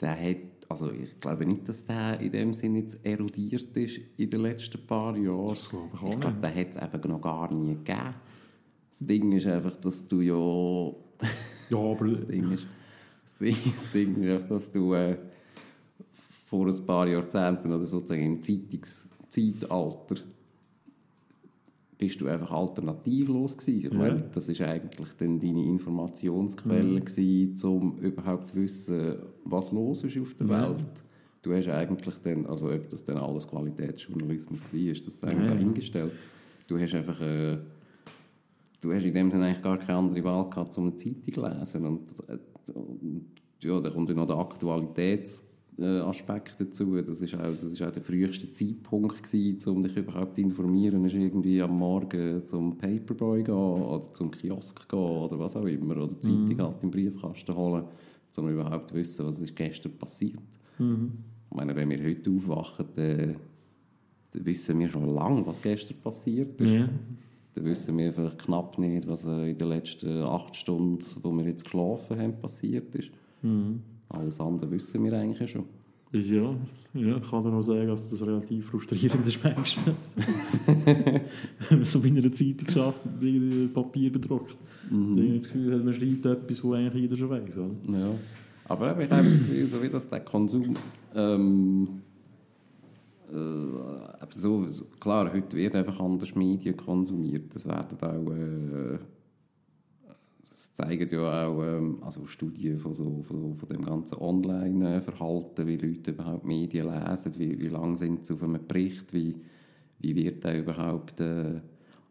der 0.00 0.20
hat, 0.20 0.36
also 0.68 0.90
ich 0.90 1.20
glaube 1.20 1.46
nicht, 1.46 1.68
dass 1.68 1.84
der 1.84 2.18
in 2.18 2.32
dem 2.32 2.52
Sinne 2.52 2.80
jetzt 2.80 2.98
erodiert 3.06 3.76
ist 3.76 4.00
in 4.16 4.30
den 4.30 4.40
letzten 4.40 4.84
paar 4.88 5.16
Jahren. 5.16 5.50
Das 5.50 5.68
glaube 5.68 5.90
ich 5.94 6.02
auch 6.02 6.12
ich 6.14 6.20
glaube, 6.20 6.36
nicht. 6.36 6.44
den 6.44 6.56
hat 6.56 6.68
es 6.70 6.94
eben 6.94 7.10
noch 7.12 7.20
gar 7.20 7.54
nie 7.54 7.74
gegeben. 7.76 8.14
Das 8.90 8.98
Ding 8.98 9.30
ist 9.30 9.46
einfach, 9.46 9.76
dass 9.76 10.06
du 10.08 10.20
ja... 10.20 10.92
ja 11.70 11.78
aber 11.78 12.06
Das 12.10 12.26
Ding 12.26 12.50
ist, 12.50 12.66
das 13.40 13.90
Ding, 13.92 14.16
ist 14.22 14.50
dass 14.50 14.70
du 14.70 14.94
äh, 14.94 15.16
vor 16.46 16.66
ein 16.66 16.86
paar 16.86 17.06
Jahrzehnten 17.06 17.72
oder 17.72 17.86
sozusagen 17.86 18.22
im 18.24 18.42
Zeitungszeitalter 18.42 20.16
bist 21.98 22.20
du 22.20 22.28
einfach 22.28 22.52
alternativlos 22.52 23.56
gewesen. 23.58 23.78
Ich 23.86 23.92
Ja. 23.92 23.98
meine, 23.98 24.22
das 24.32 24.48
ist 24.48 24.60
eigentlich 24.60 25.08
dann 25.18 25.40
deine 25.40 25.64
Informationsquelle 25.64 27.00
gewesen, 27.00 27.68
um 27.68 27.98
überhaupt 27.98 28.50
zu 28.50 28.56
wissen, 28.56 29.16
was 29.44 29.72
los 29.72 30.04
ist 30.04 30.16
auf 30.18 30.34
der 30.34 30.46
Ja. 30.46 30.70
Welt. 30.70 30.86
Du 31.42 31.52
hast 31.52 31.68
eigentlich 31.68 32.14
dann, 32.22 32.46
also 32.46 32.70
ob 32.70 32.88
das 32.90 33.02
dann 33.04 33.18
alles 33.18 33.48
Qualitätsjournalismus 33.48 34.60
war, 34.72 34.80
ist 34.80 35.06
das 35.06 35.20
dann 35.20 35.40
Ja. 35.44 35.48
dahingestellt. 35.48 36.12
Du 36.68 36.78
hast 36.78 36.94
einfach 36.94 37.20
äh, 37.20 37.58
du 38.80 38.92
hast 38.92 39.04
in 39.04 39.14
dem 39.14 39.30
Sinne 39.30 39.46
eigentlich 39.46 39.62
gar 39.62 39.78
keine 39.78 39.98
andere 39.98 40.22
Wahl 40.24 40.48
gehabt, 40.50 40.76
um 40.78 40.84
eine 40.88 40.96
Zeitung 40.96 41.32
zu 41.32 41.40
lesen. 41.48 41.86
Und, 41.86 42.10
äh, 42.28 42.32
und 42.32 42.40
ja, 43.62 43.80
da 43.80 43.90
kommt 43.90 44.14
noch 44.14 44.26
der 44.26 44.36
Aktualitätsaspekt 44.36 45.48
Aspekt 45.80 46.60
dazu. 46.60 47.00
Das 47.02 47.20
ist, 47.20 47.34
auch, 47.34 47.54
das 47.54 47.72
ist 47.72 47.82
auch 47.82 47.92
der 47.92 48.02
früheste 48.02 48.50
Zeitpunkt 48.50 49.22
gewesen, 49.22 49.70
um 49.70 49.82
dich 49.82 49.96
überhaupt 49.96 50.34
zu 50.34 50.42
informieren. 50.42 51.04
ist 51.04 51.14
irgendwie 51.14 51.62
am 51.62 51.78
Morgen 51.78 52.44
zum 52.46 52.76
Paperboy 52.76 53.44
gehen 53.44 53.54
oder 53.54 54.12
zum 54.12 54.30
Kiosk 54.30 54.88
gehen 54.88 54.98
oder 54.98 55.38
was 55.38 55.54
auch 55.56 55.66
immer. 55.66 55.96
Oder 55.96 56.08
die 56.08 56.20
Zeitung 56.20 56.60
halt 56.60 56.82
im 56.82 56.90
Briefkasten 56.90 57.54
holen, 57.54 57.84
um 58.36 58.48
überhaupt 58.48 58.88
zu 58.88 58.96
wissen, 58.96 59.26
was 59.26 59.40
ist 59.40 59.54
gestern 59.54 59.92
passiert. 59.92 60.40
Ich 61.50 61.56
meine, 61.56 61.74
wenn 61.76 61.90
wir 61.90 62.02
heute 62.02 62.30
aufwachen, 62.30 62.86
dann, 62.94 63.36
dann 64.32 64.44
wissen 64.44 64.78
wir 64.80 64.88
schon 64.88 65.08
lange, 65.08 65.46
was 65.46 65.62
gestern 65.62 65.96
passiert 66.02 66.60
ist. 66.60 66.72
ja. 66.72 66.88
Dann 67.58 67.66
wissen 67.66 67.98
wir 67.98 68.12
vielleicht 68.12 68.38
knapp 68.38 68.78
nicht, 68.78 69.08
was 69.08 69.24
in 69.24 69.58
den 69.58 69.68
letzten 69.68 70.22
acht 70.22 70.54
Stunden, 70.54 71.04
wo 71.22 71.32
wir 71.32 71.44
jetzt 71.44 71.64
geschlafen 71.64 72.18
haben, 72.18 72.38
passiert 72.38 72.94
ist. 72.94 73.10
Mhm. 73.42 73.80
Alles 74.08 74.40
andere 74.40 74.70
wissen 74.70 75.02
wir 75.02 75.12
eigentlich 75.14 75.50
schon. 75.50 75.64
Ja, 76.12 76.54
ja, 76.94 77.16
ich 77.16 77.30
kann 77.30 77.42
dir 77.42 77.52
auch 77.52 77.62
sagen, 77.62 77.88
dass 77.88 78.08
das 78.08 78.22
relativ 78.22 78.66
frustrierend 78.66 79.26
ist 79.26 79.42
manchmal. 79.42 79.94
Wenn 80.66 81.32
man 81.78 81.84
so 81.84 82.00
bei 82.00 82.08
einer 82.08 82.32
Zeitung 82.32 82.68
schafft 82.68 83.02
und 83.04 83.74
Papier 83.74 84.12
bedruckt. 84.12 84.56
Mhm. 84.90 85.18
Ich 85.18 85.24
habe 85.24 85.38
das 85.38 85.46
Gefühl, 85.48 85.82
man 85.82 85.94
schreibt 85.94 86.26
etwas, 86.26 86.64
was 86.64 86.74
eigentlich 86.74 87.02
jeder 87.02 87.16
schon 87.16 87.30
weiß. 87.30 87.58
Oder? 87.58 87.98
Ja. 87.98 88.10
Aber 88.66 89.02
ich 89.02 89.10
habe 89.10 89.24
das 89.24 89.38
Gefühl, 89.38 89.66
so 89.66 89.82
wie 89.82 89.88
das 89.88 90.08
der 90.08 90.20
Konsum. 90.20 90.74
Ähm, 91.14 91.88
äh, 93.32 94.26
so, 94.30 94.66
klar, 95.00 95.32
heute 95.32 95.56
wird 95.56 95.74
einfach 95.74 96.00
anders 96.00 96.34
Medien 96.34 96.76
konsumiert. 96.76 97.54
Das 97.54 97.66
werden 97.66 97.98
auch. 98.00 98.32
Äh, 98.32 98.98
das 100.58 100.72
zeigen 100.72 101.08
ja 101.08 101.46
auch 101.46 101.62
ähm, 101.62 101.98
also 102.02 102.26
Studien 102.26 102.80
von, 102.80 102.92
so, 102.92 103.22
von, 103.22 103.40
so, 103.40 103.54
von 103.54 103.68
dem 103.68 103.80
ganzen 103.80 104.18
Online-Verhalten, 104.18 105.68
wie 105.68 105.76
Leute 105.76 106.10
überhaupt 106.10 106.44
Medien 106.44 106.88
lesen, 106.88 107.32
wie, 107.38 107.60
wie 107.60 107.68
lange 107.68 107.96
sind 107.96 108.26
sie 108.26 108.34
auf 108.34 108.42
einem 108.42 108.66
Bericht, 108.66 109.14
wie, 109.14 109.36
wie 110.00 110.16
wird 110.16 110.42
der 110.42 110.58
überhaupt 110.58 111.20
äh, 111.20 111.60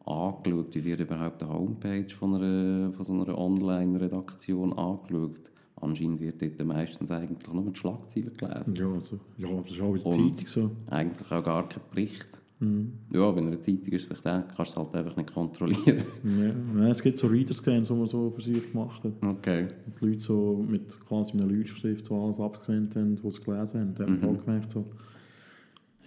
angeschaut, 0.05 0.75
wie 0.75 0.85
wird 0.85 1.01
überhaupt 1.01 1.41
die 1.41 1.45
Homepage 1.45 2.09
von, 2.09 2.35
einer, 2.35 2.93
von 2.93 3.03
so 3.05 3.13
einer 3.13 3.37
Online-Redaktion 3.37 4.71
angeschaut. 4.71 5.51
Anscheinend 5.79 6.19
wird 6.19 6.41
dort 6.41 6.65
meistens 6.65 7.11
eigentlich 7.11 7.53
nur 7.53 7.71
die 7.71 7.77
Schlagzeilen 7.79 8.33
gelesen. 8.35 8.75
Ja, 8.75 8.91
also, 8.91 9.19
ja, 9.37 9.47
das 9.57 9.71
ist 9.71 9.79
auch 9.81 9.95
in 9.95 10.03
der 10.03 10.11
Zeitung 10.11 10.47
so. 10.47 10.71
Eigentlich 10.87 11.31
auch 11.31 11.43
gar 11.43 11.69
kein 11.69 11.81
Bericht. 11.91 12.41
Mhm. 12.59 12.93
Ja, 13.13 13.29
bei 13.29 13.39
einer 13.41 13.61
Zeitung 13.61 13.93
ist 13.93 14.05
vielleicht 14.05 14.25
auch, 14.25 14.41
kannst 14.55 14.75
du 14.75 14.81
es 14.81 14.87
halt 14.87 14.95
einfach 14.95 15.15
nicht 15.15 15.31
kontrollieren. 15.31 16.03
Ja. 16.23 16.51
Nein, 16.73 16.89
es 16.89 17.01
gibt 17.03 17.19
so 17.19 17.27
Reader-Scans, 17.27 17.87
die 17.87 17.93
man 17.93 18.07
so 18.07 18.31
für 18.31 18.41
sich 18.41 18.71
gemacht 18.71 19.03
hat. 19.03 19.13
Okay. 19.21 19.67
Und 19.85 19.93
die 20.01 20.05
Leute 20.07 20.19
so 20.19 20.65
mit 20.67 20.99
quasi 21.07 21.33
einer 21.33 21.45
Leuchtschrift 21.45 22.07
so 22.07 22.19
alles 22.25 22.39
abgescannt 22.39 22.95
haben, 22.95 23.19
was 23.21 23.35
sie 23.35 23.43
gelesen 23.43 23.79
haben. 23.81 23.93
Da 23.95 24.03
haben 24.05 24.19
Mhm. 24.19 24.23
auch 24.39 24.43
gemerkt, 24.45 24.71
so, 24.71 24.85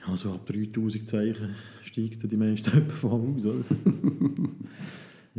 ja, 0.05 0.17
so 0.17 0.33
ab 0.33 0.45
3000 0.47 1.09
Zeichen 1.09 1.51
steigt 1.85 2.29
die 2.33 2.37
meisten 2.37 2.71
etwa 2.77 2.95
von 2.97 3.37
aus. 3.37 3.47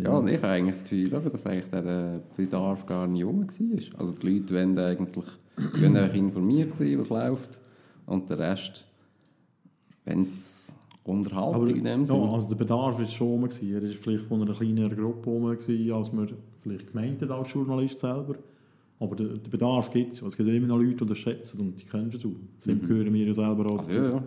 Ja, 0.03 0.17
und 0.17 0.27
ich 0.27 0.37
habe 0.37 0.47
eigentlich 0.47 0.79
das 0.79 0.83
Gefühl, 0.83 1.09
dass 1.09 1.45
eigentlich 1.45 1.65
der- 1.67 2.21
Bedarf 2.35 2.85
gar 2.85 3.07
nicht 3.07 3.23
rum 3.23 3.41
war. 3.41 3.99
Also 3.99 4.13
die 4.13 4.29
Leute 4.29 4.55
wollen 4.55 4.77
eigentlich 4.77 5.25
wollen 5.79 5.97
eigentlich 5.97 6.15
informiert 6.15 6.75
sein, 6.75 6.97
was 6.97 7.09
läuft. 7.09 7.59
Und 8.05 8.29
der 8.29 8.39
Rest, 8.39 8.85
wenn 10.05 10.23
es 10.23 10.75
Unterhaltung 11.03 11.75
in 11.75 11.83
dem 11.83 11.99
ja, 12.01 12.05
Sinne. 12.05 12.29
also 12.29 12.47
der 12.49 12.55
Bedarf 12.55 12.97
war 12.97 13.05
schon 13.05 13.27
rum. 13.27 13.43
Er 13.43 13.81
war 13.81 13.89
vielleicht 13.89 14.25
von 14.25 14.41
einer 14.41 14.53
kleineren 14.53 14.95
Gruppe 14.95 15.29
rum, 15.29 15.45
als 15.45 16.13
man 16.13 16.29
vielleicht 16.61 16.87
gemeint 16.91 17.21
hat 17.21 17.31
als 17.31 17.53
Journalist 17.53 17.99
selber. 17.99 18.35
Aber 18.99 19.15
der, 19.15 19.27
der 19.29 19.49
Bedarf 19.49 19.89
gibt 19.89 20.13
es. 20.13 20.21
Es 20.21 20.37
gibt 20.37 20.47
immer 20.47 20.67
noch 20.67 20.77
Leute, 20.77 20.97
die 20.97 21.05
das 21.07 21.17
schätzen 21.17 21.59
und 21.59 21.81
die 21.81 21.85
kennst 21.85 22.23
du. 22.23 22.35
Das 22.63 22.67
gehören 22.87 23.11
wir 23.13 23.25
ja 23.25 23.33
selber 23.33 23.65
auch 23.71 23.79
Also, 23.79 23.97
ja, 23.97 24.09
ja. 24.11 24.23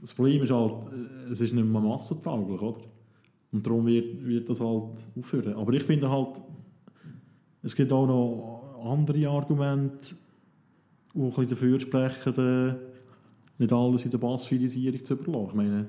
Das 0.00 0.12
Problem 0.12 0.42
ist 0.42 0.50
halt, 0.50 0.72
äh, 0.92 1.32
es 1.32 1.40
ist 1.40 1.54
nicht 1.54 1.64
mehr 1.64 1.80
massentauglich, 1.80 2.60
oder? 2.60 2.80
Und 3.52 3.66
darum 3.66 3.86
wird, 3.86 4.24
wird 4.26 4.48
das 4.48 4.60
halt 4.60 4.94
aufhören. 5.16 5.54
Aber 5.54 5.72
ich 5.74 5.82
finde 5.82 6.10
halt, 6.10 6.40
es 7.62 7.76
gibt 7.76 7.92
auch 7.92 8.06
noch 8.06 8.82
andere 8.90 9.28
Argumente, 9.28 10.14
die 11.14 11.20
ein 11.20 11.28
bisschen 11.28 11.48
dafür 11.48 11.78
sprechen, 11.78 12.76
nicht 13.58 13.72
alles 13.72 14.04
in 14.04 14.10
der 14.10 14.18
Bassfilisierung 14.18 15.04
zu 15.04 15.14
überlassen. 15.14 15.48
Ich 15.48 15.54
meine, 15.54 15.86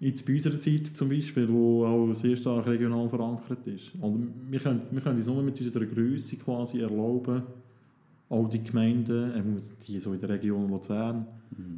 jetzt 0.00 0.26
bei 0.26 0.34
unserer 0.34 0.58
Zeitung 0.58 0.94
zum 0.94 1.08
Beispiel, 1.10 1.48
wo 1.48 1.84
auch 1.84 2.14
sehr 2.14 2.36
stark 2.36 2.66
regional 2.66 3.08
verankert 3.08 3.66
ist. 3.66 3.90
Und 4.00 4.32
wir 4.50 4.58
können, 4.58 4.82
wir 4.90 5.00
können 5.00 5.18
uns 5.18 5.26
nur 5.26 5.42
mit 5.42 5.60
unserer 5.60 5.86
Größe 5.86 6.36
quasi 6.36 6.80
erlauben, 6.80 7.42
auch 8.30 8.48
die 8.48 8.62
Gemeinden, 8.62 9.32
äh, 9.32 9.60
die 9.86 9.98
so 9.98 10.12
in 10.12 10.20
der 10.20 10.30
Region 10.30 10.68
Luzern, 10.68 11.26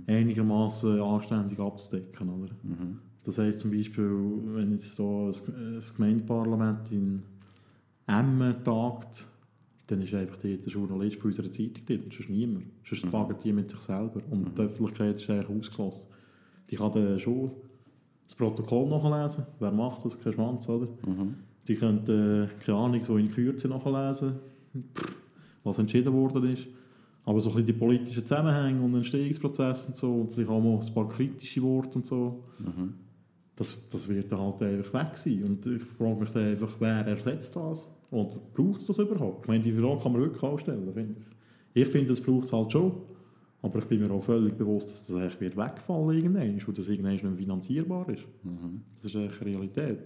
einigermaßen 0.07 1.01
anständig 1.01 1.59
abzudecken. 1.59 2.29
Oder? 2.29 2.53
Mhm. 2.63 2.99
Das 3.25 3.39
heisst 3.39 3.61
zum 3.61 3.71
Beispiel, 3.71 4.11
wenn 4.55 4.73
jetzt 4.73 4.97
so 4.97 5.31
ein, 5.31 5.55
ein 5.77 5.83
Gemeindeparlament 5.97 6.91
in 6.91 7.23
Emmen 8.07 8.55
tagt, 8.65 9.25
dann 9.89 10.03
ist 10.03 10.15
einfach 10.15 10.37
der 10.39 10.57
Journalist 10.57 11.17
von 11.21 11.31
unserer 11.31 11.51
Zeitung 11.51 11.83
dort 11.87 12.05
und 12.05 12.13
sonst 12.13 12.31
niemand. 12.31 12.65
Sonst 12.89 13.05
Mhm. 13.05 13.11
tagen 13.11 13.37
die 13.45 13.53
mit 13.53 13.71
sich 13.71 13.81
selber 13.81 14.21
und 14.31 14.57
die 14.57 14.63
Öffentlichkeit 14.63 15.17
ist 15.21 15.29
eigentlich 15.29 15.59
ausgeschlossen. 15.59 16.07
Die 16.71 16.77
kann 16.77 16.93
dann 16.93 17.19
schon 17.19 17.51
das 18.27 18.35
Protokoll 18.37 18.89
nachlesen, 18.89 19.45
wer 19.59 19.73
macht 19.73 20.05
das, 20.05 20.19
kein 20.19 20.33
Schwanz, 20.33 20.69
oder? 20.69 20.87
Mhm. 21.07 21.35
Die 21.67 21.75
können, 21.75 21.99
äh, 22.09 22.49
keine 22.65 22.79
Ahnung, 22.79 23.03
so 23.03 23.17
in 23.17 23.31
Kürze 23.33 23.69
nachlesen, 23.69 24.35
was 25.65 25.79
entschieden 25.79 26.13
worden 26.13 26.45
ist. 26.53 26.67
Aber 27.25 27.41
so 27.41 27.51
ein 27.51 27.57
bisschen 27.57 27.67
die 27.67 27.73
politischen 27.75 28.25
Zusammenhänge 28.25 28.81
und 28.83 28.95
Entstehungsprozesse 28.95 29.89
und 29.89 29.97
so, 29.97 30.13
und 30.23 30.33
vielleicht 30.33 30.49
auch 30.51 30.61
mal 30.63 30.79
ein 30.81 30.95
paar 30.95 31.09
kritische 31.09 31.61
Worte 31.63 31.97
und 31.99 32.07
so, 32.07 32.45
Mhm. 32.61 32.95
Das, 33.61 33.91
das 33.91 34.09
wird 34.09 34.33
dann 34.33 34.41
halt 34.41 34.63
einfach 34.63 34.95
weg 34.95 35.19
sein. 35.19 35.45
Und 35.45 35.67
ich 35.67 35.83
frage 35.83 36.21
mich 36.21 36.31
dann 36.31 36.49
einfach, 36.49 36.77
wer 36.79 37.07
ersetzt 37.07 37.55
das? 37.55 37.87
Und 38.11 38.55
braucht 38.55 38.81
es 38.81 38.87
das 38.87 38.99
überhaupt? 38.99 39.43
Ich 39.43 39.49
meine, 39.49 39.63
die 39.63 39.73
Frage 39.73 40.03
kann 40.03 40.13
man 40.13 40.23
wirklich 40.23 40.43
auch 40.43 40.59
stellen, 40.59 40.91
finde 40.95 41.17
ich. 41.75 41.83
Ich 41.83 41.89
finde, 41.89 42.09
das 42.09 42.23
braucht 42.23 42.47
es 42.47 42.53
halt 42.55 42.73
schon. 42.73 42.93
Aber 43.61 43.79
ich 43.81 43.85
bin 43.85 44.01
mir 44.01 44.11
auch 44.11 44.23
völlig 44.25 44.57
bewusst, 44.57 44.91
dass 44.91 45.07
das 45.07 45.15
eigentlich 45.15 45.41
wird 45.43 45.57
wegfallen 45.59 46.17
irgendwann, 46.17 46.59
weil 46.67 46.75
das 46.75 46.89
irgendwann 46.89 47.13
nicht 47.13 47.23
mehr 47.23 47.35
finanzierbar 47.35 48.09
ist. 48.09 48.25
Mhm. 48.43 48.81
Das 48.95 49.05
ist 49.05 49.17
eigentlich 49.17 49.41
Realität. 49.43 49.99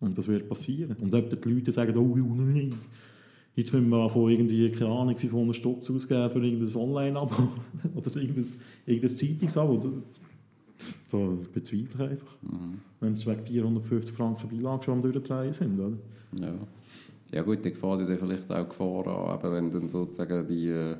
Und 0.00 0.16
das 0.16 0.26
wird 0.26 0.48
passieren. 0.48 0.96
Und 0.98 1.14
ob 1.14 1.28
die 1.28 1.48
Leute 1.50 1.72
sagen, 1.72 1.94
oh 1.98 2.16
nein, 2.16 2.74
jetzt 3.54 3.70
müssen 3.70 3.90
wir 3.90 4.08
von 4.08 4.30
irgendwie, 4.30 4.70
keine 4.70 4.92
Ahnung, 4.92 5.14
500 5.14 5.54
Stutz 5.54 5.90
ausgeben 5.90 6.30
für 6.30 6.42
irgendein 6.42 6.74
Online-Abo 6.74 7.48
oder 7.94 8.16
irgendein, 8.16 8.46
irgendein 8.86 9.16
Zeitungsabo, 9.16 10.02
das, 11.10 11.48
bezweifle 11.48 12.04
ich 12.04 12.10
einfach. 12.10 12.36
Mhm. 12.42 12.80
Wenn 13.00 13.12
es 13.12 13.26
wegen 13.26 13.44
450 13.44 14.14
Franken 14.14 14.48
Beilage 14.48 14.84
schon 14.84 14.94
am 14.94 15.02
Durchdrehen 15.02 15.52
sind. 15.52 15.78
Oder? 15.78 15.96
Ja. 16.40 16.54
ja 17.32 17.42
gut, 17.42 17.64
die 17.64 17.70
Gefahr 17.70 18.00
ja 18.00 18.16
vielleicht 18.16 18.50
auch 18.50 18.68
Gefahr 18.68 19.06
an, 19.06 19.38
eben 19.38 19.52
wenn 19.52 19.70
dann 19.72 19.88
sozusagen 19.88 20.46
die, 20.46 20.68
äh, 20.68 20.96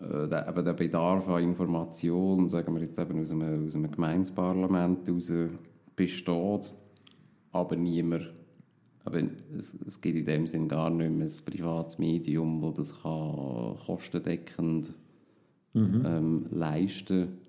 der, 0.00 0.48
eben 0.48 0.64
der 0.64 0.72
Bedarf 0.72 1.28
an 1.28 1.42
Information, 1.42 2.48
sagen 2.48 2.74
wir 2.74 2.82
jetzt 2.82 2.98
eben 2.98 3.20
aus 3.20 3.30
einem, 3.30 3.66
aus 3.66 3.74
einem 3.74 3.90
Gemeindeparlament 3.90 5.06
heraus 5.06 5.32
besteht, 5.96 6.74
aber 7.52 7.76
niemand, 7.76 8.32
aber 9.04 9.20
es, 9.56 9.74
es 9.86 10.00
gibt 10.00 10.18
in 10.18 10.24
dem 10.24 10.46
Sinn 10.46 10.68
gar 10.68 10.90
nicht 10.90 11.10
mehr 11.10 11.26
ein 11.26 11.44
privates 11.44 11.98
Medium, 11.98 12.62
das 12.74 12.88
das 12.88 13.02
kann 13.02 13.76
kostendeckend 13.86 14.94
ähm, 15.74 16.46
leisten 16.50 17.43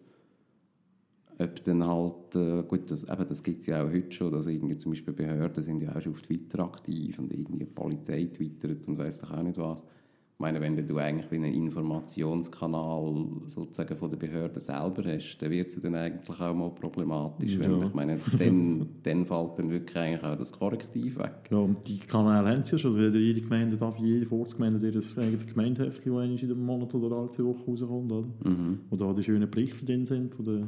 ob 1.39 1.63
dann 1.63 1.85
halt, 1.85 2.35
äh, 2.35 2.63
gut, 2.67 2.89
das, 2.91 3.03
eben, 3.03 3.27
das 3.27 3.43
gibt 3.43 3.59
es 3.61 3.67
ja 3.67 3.83
auch 3.83 3.91
heute 3.91 4.11
schon, 4.11 4.31
dass 4.31 4.47
irgendwie 4.47 4.77
zum 4.77 4.91
Beispiel 4.91 5.13
Behörden 5.13 5.61
sind 5.63 5.81
ja 5.83 5.95
auch 5.95 6.01
schon 6.01 6.13
auf 6.13 6.21
Twitter 6.21 6.59
aktiv 6.63 7.19
und 7.19 7.31
irgendwie 7.31 7.57
die 7.59 7.65
Polizei 7.65 8.25
twittert 8.33 8.87
und 8.87 8.97
weiss 8.97 9.19
doch 9.19 9.31
auch 9.31 9.43
nicht 9.43 9.57
was. 9.57 9.79
Ich 9.79 10.39
meine, 10.39 10.59
wenn 10.59 10.75
du 10.85 10.97
eigentlich 10.97 11.31
wie 11.31 11.37
einen 11.37 11.53
Informationskanal 11.53 13.25
sozusagen 13.47 13.95
von 13.95 14.09
der 14.09 14.17
Behörde 14.17 14.59
selber 14.59 15.03
hast, 15.05 15.37
dann 15.37 15.49
wird 15.49 15.69
es 15.69 15.81
dann 15.81 15.95
eigentlich 15.95 16.39
auch 16.41 16.53
mal 16.53 16.71
problematisch. 16.71 17.57
Wenn, 17.57 17.79
Ja. 17.79 17.87
ich 17.87 17.93
meine, 17.93 18.17
dann, 18.37 18.85
dann 19.03 19.25
fällt 19.25 19.57
dann 19.59 19.69
wirklich 19.69 19.95
eigentlich 19.95 20.23
auch 20.23 20.37
das 20.37 20.51
Korrektiv 20.51 21.17
weg. 21.19 21.47
Ja, 21.49 21.57
und 21.57 21.87
die 21.87 21.99
Kanäle 21.99 22.49
haben 22.49 22.63
sie 22.63 22.73
ja 22.73 22.77
schon. 22.77 22.97
Also 22.97 23.17
jede 23.17 23.39
Gemeinde 23.39 23.77
darf, 23.77 23.97
jede 23.97 24.29
Ortsgemeinde 24.29 24.85
hat 24.85 24.93
ihr 24.93 25.23
eigenes 25.23 25.45
Gemeindeheft, 25.47 25.99
das 26.05 26.05
in 26.05 26.51
einem 26.51 26.65
Monat 26.65 26.93
oder 26.93 27.15
alle 27.15 27.29
zwei 27.31 27.43
Wochen 27.45 27.69
rauskommt. 27.71 28.11
Oder? 28.11 28.27
Mhm. 28.43 28.79
Wo 28.89 28.95
da 28.97 29.13
die 29.13 29.23
schönen 29.23 29.49
Berichte 29.49 29.85
drin 29.85 30.05
sind 30.05 30.33
von 30.35 30.45
der 30.45 30.67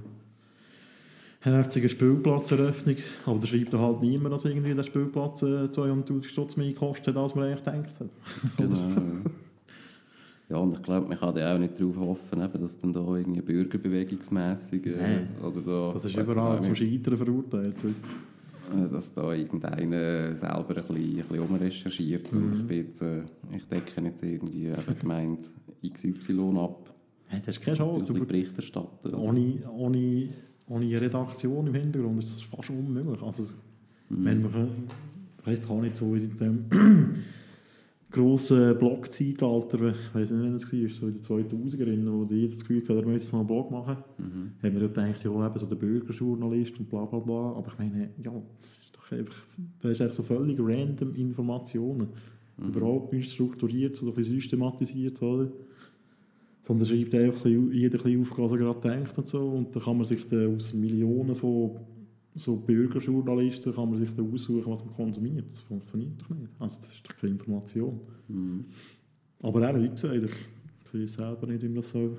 herzigen 1.47 1.89
Spielplatzeröffnung. 1.89 2.95
Aber 3.25 3.39
da 3.39 3.47
schreibt 3.47 3.73
halt 3.73 4.01
niemand, 4.01 4.33
dass 4.33 4.45
irgendwie 4.45 4.73
der 4.73 4.83
Spielplatz 4.83 5.41
äh, 5.41 5.45
200'000 5.65 6.23
Stutz 6.23 6.55
mehr 6.57 6.67
gekostet 6.69 7.15
hat, 7.15 7.17
als 7.23 7.35
man 7.35 7.45
eigentlich 7.45 7.63
gedacht 7.63 7.99
hat. 7.99 8.09
Genau. 8.57 8.91
ja. 10.49 10.57
Und 10.57 10.73
ich 10.73 10.81
glaube, 10.81 11.07
man 11.07 11.17
kann 11.19 11.35
da 11.35 11.55
auch 11.55 11.59
nicht 11.59 11.79
darauf 11.79 11.97
hoffen, 11.97 12.41
eben, 12.41 12.61
dass 12.61 12.77
dann 12.77 12.93
da 12.93 12.99
irgendwie 13.01 13.41
bürgerbewegungsmässig 13.41 14.85
äh, 14.87 15.25
oder 15.45 15.61
so. 15.61 15.91
Das 15.93 16.05
ist 16.05 16.15
überall 16.17 16.61
zum 16.61 16.75
Scheitern 16.75 17.17
verurteilt. 17.17 17.75
äh, 17.83 18.89
Dass 18.91 19.13
da 19.13 19.33
irgendeiner 19.33 20.35
selber 20.35 20.65
ein 20.69 20.75
bisschen, 20.75 20.95
ein 20.95 21.15
bisschen 21.15 21.39
umrecherchiert. 21.39 22.31
Und 22.33 22.51
Mhm. 22.53 22.57
ich, 22.59 22.67
bin 22.67 22.77
jetzt, 22.77 23.01
äh, 23.01 23.23
ich 23.55 23.65
decke 23.67 24.01
jetzt 24.01 24.23
irgendwie 24.23 24.67
eben 24.67 24.99
Gemeinde 25.01 25.43
XY 25.85 26.57
ab. 26.57 26.93
Hey, 27.29 27.41
das 27.45 27.57
ist 27.57 27.61
keine 27.63 27.75
Chance. 27.77 28.05
Du, 28.05 28.25
Bericht 28.25 28.55
erstatten. 28.55 28.87
Also, 29.03 29.17
ohne, 29.17 29.55
ohne, 29.77 30.29
ohne 30.69 30.99
Redaktion 31.02 31.68
im 31.68 31.73
Hintergrund 31.73 32.19
ist 32.19 32.31
das 32.31 32.41
fast 32.41 32.69
unmöglich. 32.69 33.22
Also, 33.22 33.44
wenn 34.10 34.41
man, 34.41 34.69
vielleicht 35.44 35.68
kann 35.68 35.81
nicht 35.81 35.95
so 35.95 36.14
in 36.15 36.38
dem 36.38 36.65
grossen 38.11 38.77
Blog-Zeitalter, 38.77 39.89
ich 39.89 40.15
weiß 40.15 40.31
nicht, 40.31 40.41
wann 40.44 40.56
es 40.56 40.72
war, 40.72 40.89
so 40.89 41.07
in 41.07 41.14
den 41.14 41.22
2000er, 41.23 42.11
wo 42.14 42.23
die 42.26 42.48
das 42.49 42.60
Gefühl 42.60 42.81
hatten, 42.84 42.98
er 42.99 43.06
müsse 43.06 43.27
so 43.27 43.38
einen 43.38 43.48
Blog 43.48 43.69
machen, 43.72 43.98
Mhm. 44.18 44.52
haben 44.64 44.73
wir 44.80 44.88
gedacht, 44.88 45.23
ja, 45.23 45.45
eben 45.48 45.60
so 45.60 45.65
der 45.65 45.76
Bürgerjournalist 45.76 46.80
und 46.80 46.89
bla 46.89 47.06
bla 47.06 47.19
bla. 47.19 47.52
Aber 47.53 47.68
ich 47.72 47.77
meine, 47.77 48.10
ja, 48.23 48.31
das 48.57 48.80
ist 48.80 48.95
doch 48.95 49.11
einfach, 49.11 49.35
das 49.81 49.91
ist 49.91 50.02
einfach 50.02 50.15
so 50.15 50.23
völlig 50.23 50.57
random 50.60 51.14
Informationen. 51.15 52.07
Überhaupt 52.60 53.14
nicht 53.14 53.31
strukturiert, 53.31 53.95
so 53.95 54.07
ein 54.07 54.14
bisschen 54.15 54.35
systematisiert, 54.35 55.22
oder? 55.22 55.52
Sondern 56.68 56.88
schreibt 56.88 57.15
einfach 57.15 57.45
jeder 57.45 58.06
ein 58.06 58.22
auf, 58.22 58.38
was 58.38 58.52
er 58.52 58.57
gerade 58.57 58.81
denkt 58.81 59.18
und 59.18 59.27
so. 59.27 59.39
Und 59.39 59.76
dann 59.76 59.84
kann 59.84 59.98
man 59.98 60.06
sich 60.06 60.27
dann 60.27 60.56
aus 60.56 60.73
Millionen 60.73 61.34
von 61.34 61.77
so 62.35 62.56
Bürgerjournalisten 62.56 63.73
kann 63.73 63.89
man 63.89 63.98
sich 63.98 64.14
dann 64.14 64.31
aussuchen, 64.31 64.72
was 64.72 64.85
man 64.85 64.94
konsumiert. 64.94 65.45
Das 65.49 65.61
funktioniert 65.61 66.22
doch 66.22 66.30
nicht. 66.35 66.52
Also 66.60 66.77
das 66.81 66.91
ist 66.94 67.07
doch 67.07 67.18
keine 67.18 67.34
Information. 67.34 67.99
Mhm. 68.27 68.65
Aber 69.41 69.68
eben, 69.68 69.84
wie 69.84 69.89
gesagt, 69.89 70.14
ich 70.15 70.91
sehe 70.91 71.07
selber 71.07 71.48
nicht, 71.48 71.64
wie 71.64 71.68
man 71.68 71.77
das 71.77 71.89
soll 71.89 72.18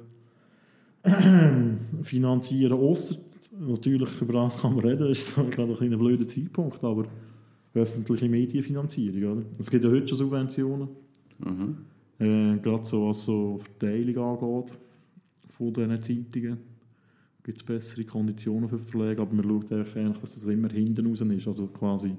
finanzieren 2.03 2.73
Ausser 2.73 3.17
natürlich, 3.61 4.21
über 4.21 4.33
das 4.33 4.61
kann 4.61 4.75
man 4.75 4.85
reden, 4.85 5.09
ist 5.09 5.35
so 5.35 5.45
gerade 5.45 5.77
ein, 5.81 5.93
ein 5.93 5.99
blöder 5.99 6.27
Zeitpunkt, 6.27 6.83
aber 6.83 7.07
öffentliche 7.75 8.29
Medienfinanzierung, 8.29 9.33
oder? 9.39 9.43
Es 9.59 9.71
gibt 9.71 9.85
ja 9.85 9.91
heute 9.91 10.09
schon 10.09 10.19
Subventionen, 10.19 10.89
Mhm. 11.41 11.77
Äh, 12.19 12.57
gerade 12.59 12.85
so 12.85 13.09
was 13.09 13.25
so 13.25 13.59
Verteilung 13.59 14.41
angeht 14.41 14.73
von 15.49 15.73
diesen 15.73 16.03
Zeitungen. 16.03 16.59
gibt 17.43 17.59
es 17.59 17.65
bessere 17.65 18.05
Konditionen 18.05 18.69
für 18.69 18.77
die 18.77 18.85
Verleger, 18.91 19.23
aber 19.23 19.35
man 19.35 19.45
schaut 19.45 19.73
eigentlich, 19.73 20.19
dass 20.19 20.35
das 20.35 20.45
immer 20.47 20.69
hinten 20.69 21.07
raus 21.07 21.21
ist, 21.21 21.47
also 21.47 21.67
quasi 21.69 22.15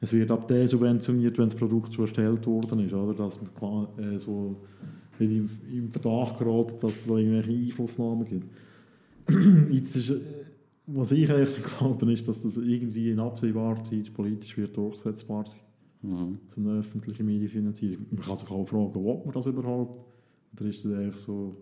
es 0.00 0.12
wird 0.12 0.30
ab 0.30 0.46
der 0.48 0.68
subventioniert, 0.68 1.38
wenn 1.38 1.48
das 1.48 1.56
Produkt 1.56 1.94
schon 1.94 2.04
erstellt 2.04 2.46
worden 2.46 2.80
ist, 2.80 2.92
oder? 2.92 3.14
dass 3.14 3.40
man 3.40 3.54
qua- 3.54 3.88
äh, 3.98 4.18
so 4.18 4.56
nicht 5.18 5.32
im, 5.32 5.48
im 5.72 5.90
Verdacht 5.90 6.38
gerät, 6.38 6.82
dass 6.82 6.92
es 6.92 7.06
da 7.06 7.16
irgendwelche 7.16 7.50
Einflussnahmen 7.50 8.26
gibt. 8.26 8.46
Jetzt 9.72 9.96
ist, 9.96 10.10
äh, 10.10 10.20
was 10.86 11.12
ich 11.12 11.30
eigentlich 11.30 11.64
glaube, 11.78 12.12
ist, 12.12 12.28
dass 12.28 12.42
das 12.42 12.56
irgendwie 12.58 13.10
in 13.10 13.20
absehbarer 13.20 13.82
Zeit 13.82 14.12
politisch 14.12 14.56
wird 14.58 14.76
durchsetzbar 14.76 15.46
sein 15.46 15.60
Mhm. 16.02 16.38
so 16.48 16.60
eine 16.60 16.78
öffentliche 16.80 17.24
Medienfinanzierung. 17.24 18.06
Man 18.10 18.22
kann 18.22 18.36
sich 18.36 18.50
auch 18.50 18.64
fragen, 18.64 18.92
ob 18.94 19.26
man 19.26 19.34
das 19.34 19.46
überhaupt? 19.46 20.04
Oder 20.54 20.68
ist 20.68 20.84
das 20.84 20.92
eigentlich 20.92 21.16
so 21.16 21.56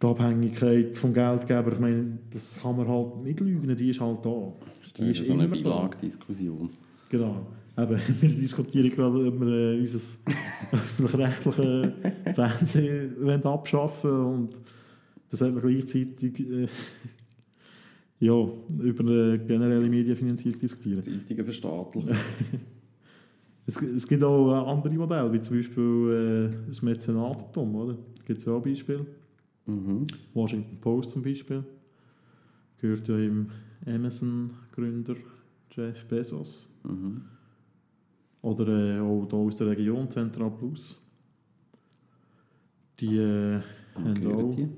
die 0.00 0.06
Abhängigkeit 0.06 0.96
vom 0.96 1.14
Geldgeber? 1.14 1.72
Ich 1.72 1.78
meine, 1.78 2.18
das 2.30 2.60
kann 2.60 2.76
man 2.76 2.88
halt 2.88 3.22
nicht 3.22 3.40
lügen, 3.40 3.74
die 3.76 3.90
ist 3.90 4.00
halt 4.00 4.24
da. 4.24 4.52
Das 4.82 4.92
Die 4.92 5.10
ist 5.10 5.24
so 5.24 5.32
eine. 5.32 5.48
Beilagdiskussion. 5.48 6.70
Genau. 7.08 7.46
Eben, 7.78 8.00
wir 8.20 8.28
diskutieren 8.30 8.90
gerade, 8.90 9.26
ob 9.26 9.40
wir 9.40 9.74
äh, 9.74 9.80
unser 9.80 9.98
öffentlich-rechtliches 10.72 12.34
Fernsehen 12.34 13.44
abschaffen 13.44 14.10
wollen. 14.10 14.34
Und 14.34 14.56
das 15.30 15.40
hat 15.40 15.52
man 15.52 15.62
gleichzeitig 15.62 16.40
äh, 16.40 16.66
ja, 18.20 18.48
über 18.80 19.00
eine 19.00 19.38
generelle 19.38 19.88
Medienfinanzierung 19.88 20.58
diskutieren. 20.58 21.02
Zeitungen 21.02 21.44
verstaatlichen. 21.44 22.16
Es, 23.66 23.82
es 23.82 24.06
gibt 24.06 24.22
auch 24.22 24.68
andere 24.68 24.94
Modelle, 24.94 25.32
wie 25.32 25.40
zum 25.40 25.56
Beispiel 25.56 26.52
äh, 26.52 26.68
das 26.68 26.82
Mäzenatentum, 26.82 27.74
oder? 27.74 27.96
Gibt 28.24 28.40
es 28.40 28.48
auch 28.48 28.60
Beispiele. 28.60 29.06
Mhm. 29.66 30.06
Washington 30.34 30.80
Post 30.80 31.10
zum 31.10 31.22
Beispiel. 31.22 31.64
Gehört 32.80 33.08
ja 33.08 33.18
im 33.18 33.50
Amazon-Gründer 33.84 35.16
Jeff 35.72 36.04
Bezos. 36.06 36.68
Mhm. 36.84 37.22
Oder 38.42 38.98
äh, 38.98 39.00
auch 39.00 39.26
hier 39.28 39.38
aus 39.38 39.56
der 39.56 39.68
Region, 39.68 40.08
Central 40.10 40.50
Plus. 40.50 40.96
Die 43.00 43.16
äh, 43.16 43.60
haben 43.94 44.26
auch... 44.32 44.54
die? 44.54 44.68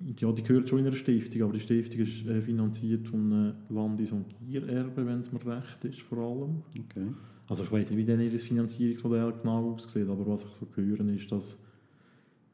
Die, 0.00 0.14
ja, 0.24 0.32
die 0.32 0.42
gehört 0.42 0.68
schon 0.68 0.80
in 0.80 0.86
einer 0.86 0.96
Stiftung, 0.96 1.42
aber 1.42 1.52
die 1.52 1.60
Stiftung 1.60 2.00
ist 2.00 2.26
äh, 2.26 2.40
finanziert 2.40 3.06
von 3.08 3.32
einem 3.32 3.54
Landis- 3.68 4.12
und 4.12 4.26
Tiererbe, 4.28 5.04
wenn 5.06 5.20
es 5.20 5.32
mir 5.32 5.44
recht 5.44 5.84
ist, 5.84 6.02
vor 6.02 6.18
allem. 6.18 6.62
Okay. 6.78 7.12
Also 7.48 7.64
ich 7.64 7.72
weiß 7.72 7.90
nicht, 7.90 7.98
wie 7.98 8.04
denn 8.04 8.20
ihr 8.20 8.30
Finanzierungsmodell 8.38 9.32
genau 9.42 9.72
aussieht, 9.72 10.08
aber 10.08 10.26
was 10.26 10.44
ich 10.44 10.50
so 10.50 10.66
höre, 10.74 11.00
ist, 11.08 11.32
dass 11.32 11.58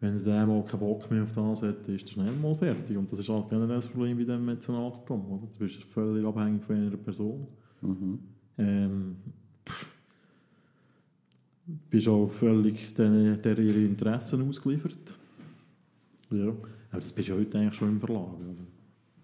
wenn 0.01 0.23
der 0.23 0.47
mal 0.47 0.65
keinen 0.65 0.81
Bock 0.81 1.11
mehr 1.11 1.23
auf 1.23 1.33
das 1.33 1.63
hat, 1.63 1.89
ist 1.89 2.09
er 2.09 2.13
schnell 2.13 2.33
mal 2.33 2.55
fertig. 2.55 2.97
Und 2.97 3.11
das 3.11 3.21
ist 3.21 3.29
halt 3.29 3.49
generell 3.49 3.77
das 3.77 3.89
Problem 3.89 4.17
bei 4.19 4.25
dem 4.25 4.45
Mäzenatentum, 4.45 5.33
oder? 5.33 5.47
Du 5.53 5.59
bist 5.59 5.83
völlig 5.85 6.25
abhängig 6.25 6.63
von 6.65 6.77
einer 6.77 6.97
Person. 6.97 7.47
Mhm. 7.81 8.19
Ähm, 8.59 9.17
pff, 9.67 9.87
bist 11.91 12.09
auch 12.09 12.29
völlig 12.29 12.95
den, 12.95 13.41
der 13.43 13.59
ihre 13.59 13.81
Interessen 13.81 14.47
ausgeliefert. 14.49 15.19
Ja, 16.31 16.53
aber 16.95 17.01
das 17.01 17.13
bist 17.13 17.29
du 17.29 17.35
heute 17.35 17.59
eigentlich 17.59 17.75
schon 17.75 17.89
im 17.89 18.01
Verlag. 18.01 18.29
Also. 18.39 18.63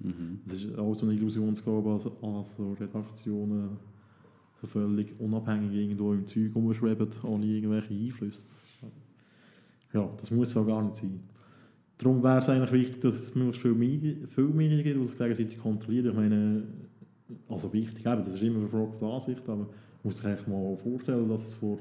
Mhm. 0.01 0.41
Das 0.45 0.65
ist 0.65 0.77
auch 0.77 0.93
so 0.93 1.07
eine 1.07 1.15
Illusionsgabe, 1.15 1.93
als, 1.93 2.07
als 2.07 2.57
so 2.57 2.73
Redaktionen 2.73 3.77
so 4.61 4.67
völlig 4.67 5.15
unabhängig 5.21 5.73
irgendwo 5.73 6.13
im 6.13 6.27
Zeug 6.27 6.53
rumschweben, 6.53 7.09
ohne 7.23 7.47
irgendwelche 7.47 7.95
Einflüsse. 7.95 8.43
Ja, 9.93 10.11
das 10.19 10.33
muss 10.33 10.53
ja 10.53 10.63
gar 10.65 10.83
nicht 10.83 10.97
sein. 10.97 11.21
Darum 11.97 12.21
wäre 12.25 12.41
es 12.41 12.49
eigentlich 12.49 12.73
wichtig, 12.73 13.03
dass 13.03 13.15
es 13.15 13.35
möglichst 13.37 13.63
viele 13.63 13.75
Medien, 13.75 14.27
viele 14.27 14.49
Medien 14.49 14.83
gibt, 14.83 15.01
die 15.01 15.07
sich 15.07 15.19
gegenseitig 15.19 15.59
kontrollieren. 15.59 16.09
Ich 16.09 16.15
meine, 16.15 16.63
also 17.49 17.73
wichtig, 17.73 18.05
eben, 18.05 18.25
das 18.25 18.35
ist 18.35 18.43
immer 18.43 18.59
eine 18.59 18.69
Frage 18.69 18.99
der 19.01 19.09
Ansicht, 19.09 19.43
aber 19.47 19.57
man 19.57 19.69
muss 20.03 20.17
sich 20.17 20.27
eigentlich 20.27 20.47
mal 20.49 20.77
vorstellen, 20.77 21.29
dass 21.29 21.47
es 21.47 21.55
vor 21.55 21.79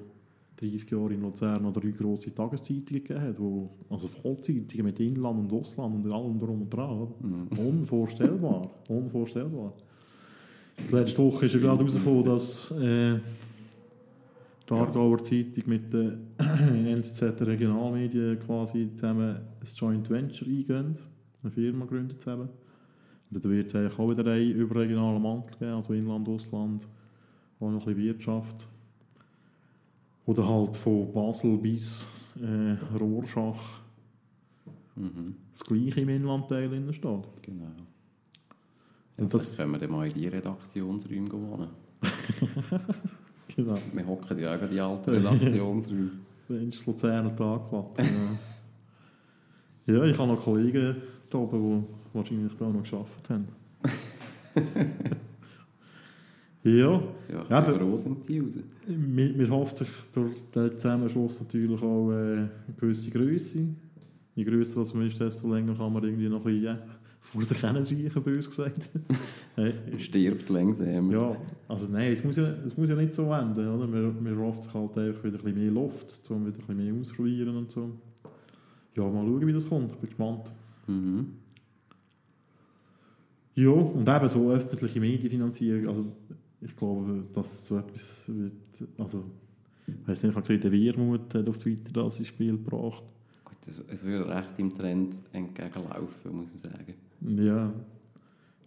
30 0.60 0.92
Jahren 0.92 1.12
in 1.12 1.22
Luzern 1.22 1.64
noch 1.64 1.74
drei 1.74 1.92
grosse 1.92 2.34
Tageszeitungen 2.34 3.04
gegeben 3.04 3.36
wo, 3.38 3.70
also 3.90 4.08
Vollzeitungen 4.08 4.86
mit 4.86 5.00
Inland 5.00 5.40
und 5.40 5.54
Ausland 5.54 5.96
und 5.96 6.12
allem 6.12 6.40
drum 6.40 6.62
und 6.64 6.70
dran. 6.70 7.08
Mhm. 7.22 7.58
Unvorstellbar. 7.58 8.70
Unvorstellbar. 8.90 9.74
Das 10.78 10.92
letzte 10.92 11.18
Woche 11.20 11.46
ist 11.46 11.54
ja 11.54 11.60
gerade 11.60 11.80
herausgekommen, 11.80 12.26
dass 12.26 12.72
äh, 12.72 13.20
die 14.70 14.74
Aargauer 14.74 15.24
Zeitung 15.24 15.64
mit 15.66 15.94
den 15.94 16.28
NZZ 16.38 17.42
Regionalmedien 17.42 18.40
quasi 18.40 18.90
zusammen 18.96 19.38
ein 19.38 19.68
Joint 19.76 20.10
Venture 20.10 20.48
eingehen, 20.48 20.98
eine 21.44 21.52
Firma 21.52 21.86
gründet 21.86 22.22
zusammen. 22.22 22.50
Und 23.32 23.44
wird 23.44 23.68
es 23.68 23.76
eigentlich 23.76 24.00
auch 24.00 24.10
wieder 24.10 24.32
einen 24.32 24.52
überregionalen 24.52 25.22
Mantel 25.22 25.58
geben, 25.60 25.72
also 25.72 25.94
Inland, 25.94 26.28
Ausland, 26.28 26.88
auch 27.60 27.72
noch 27.72 27.86
ein 27.88 27.96
bisschen 27.96 27.98
Wirtschaft. 27.98 28.68
Oder 30.30 30.48
halt 30.48 30.78
von 30.78 31.12
Basel 31.12 31.58
bis 31.58 32.08
äh, 32.40 32.78
Rorschach 32.98 33.82
Mhm. 34.96 35.36
das 35.52 35.64
gleiche 35.64 36.02
im 36.02 36.10
Inlandteil 36.10 36.68
drin 36.68 36.94
steht. 36.94 37.24
Genau. 37.42 37.64
Ja, 37.64 39.24
Und 39.24 39.34
das 39.34 39.56
können 39.56 39.72
wir 39.72 39.80
dann 39.80 39.92
mal 39.92 40.06
in 40.08 40.14
die 40.14 40.28
Redaktionsräume 40.28 41.30
gewonnen. 41.30 41.70
Genau. 43.56 43.76
Wir 43.94 44.06
hocken 44.08 44.38
ja 44.40 44.56
auch 44.56 44.62
in 44.62 44.70
die 44.72 44.80
alten 44.80 45.10
Redaktionsräume. 45.10 46.12
Das 46.48 46.58
ist 46.58 46.86
Luzerner 46.88 47.36
Tagblatt. 47.36 47.98
ja. 49.86 49.94
ja, 49.94 50.04
ich 50.04 50.18
habe 50.18 50.32
noch 50.34 50.44
Kollegen 50.44 50.98
da 51.30 51.38
oben, 51.38 51.86
die 52.12 52.18
wahrscheinlich 52.18 52.54
da 52.58 52.68
noch 52.70 52.82
geschafft 52.82 53.30
haben. 53.30 53.48
ja, 56.78 56.92
Ja, 57.32 57.42
ich 57.44 57.50
Ja, 57.50 57.62
bin 57.62 57.74
aber- 57.76 57.80
froh 57.80 57.98
sind 57.98 58.28
die 58.28 58.40
raus. 58.40 58.60
wir, 58.88 59.38
wir 59.40 59.50
hoffen 59.50 59.76
sich 59.78 59.90
durch 60.14 60.34
den 60.56 60.74
Zusammenschluss 60.74 61.40
natürlich 61.40 61.82
auch 61.82 62.12
äh, 62.12 62.14
eine 62.16 62.50
gewisse 62.80 63.10
Größe. 63.12 63.60
Je 64.36 64.44
grösser 64.44 64.80
das 64.80 64.94
man 64.94 65.08
ist, 65.08 65.20
desto 65.20 65.54
länger 65.54 65.76
kann 65.76 65.92
man 65.94 66.04
irgendwie 66.04 66.30
noch 66.30 66.46
ein 66.46 66.54
bisschen 66.54 66.78
äh, 66.78 66.82
vor 67.22 67.42
sich 67.44 67.58
hin 67.60 67.84
siechen, 67.84 68.24
bös 68.24 68.48
gesagt. 68.50 68.90
Hey, 69.56 69.74
Stirbt 69.98 70.48
langsam. 70.50 71.12
Ja, 71.12 71.36
also 71.68 71.88
nein, 71.92 72.14
es 72.14 72.24
muss 72.24 72.38
ja, 72.38 72.48
es 72.66 72.78
muss 72.78 72.88
ja 72.90 72.96
nicht 72.96 73.14
so 73.14 73.30
enden, 73.34 73.68
oder? 73.68 73.86
Man, 73.88 74.24
man 74.24 74.38
hofft 74.40 74.64
sich 74.64 74.74
halt 74.74 74.98
einfach 74.98 75.22
wieder 75.26 75.38
ein 75.38 75.44
bisschen 75.44 75.62
mehr 75.62 75.72
Luft, 75.72 76.32
um 76.32 76.46
wieder 76.46 76.56
ein 76.56 76.66
bisschen 76.66 76.78
mehr 76.78 76.94
ausprobieren 77.02 77.58
und 77.58 77.70
so. 77.70 77.90
Ja, 78.96 79.04
mal 79.04 79.26
schauen, 79.26 79.46
wie 79.48 79.52
das 79.52 79.68
kommt, 79.68 79.92
ich 79.92 79.98
bin 79.98 80.08
gespannt. 80.10 80.44
Mhm. 80.88 81.26
Ja, 83.56 83.70
und 83.72 84.08
eben 84.08 84.28
so 84.30 84.52
öffentliche 84.52 85.00
Medienfinanzierung, 85.02 85.88
also 85.90 86.06
ich 86.62 86.76
glaube, 86.76 87.24
dass 87.34 87.68
so 87.68 87.78
etwas 87.78 88.24
wird, 88.28 88.54
also 88.98 89.24
ich 89.88 90.08
weiss 90.08 90.24
nicht, 90.24 90.32
ich 90.32 90.36
habe 90.36 90.48
gesehen, 90.48 90.62
der 90.62 90.72
Wirmut 90.72 91.34
hat 91.34 91.48
auf 91.50 91.58
Twitter 91.58 91.92
das 91.92 92.20
ins 92.20 92.28
Spiel 92.28 92.52
gebracht. 92.52 93.04
Gut, 93.46 93.58
es, 93.68 93.84
es 93.88 94.04
würde 94.04 94.28
recht 94.30 94.58
im 94.58 94.74
Trend 94.74 95.16
entgegenlaufen, 95.34 96.32
muss 96.36 96.50
man 96.50 96.60
sagen. 96.60 96.94
Ja, 97.46 97.74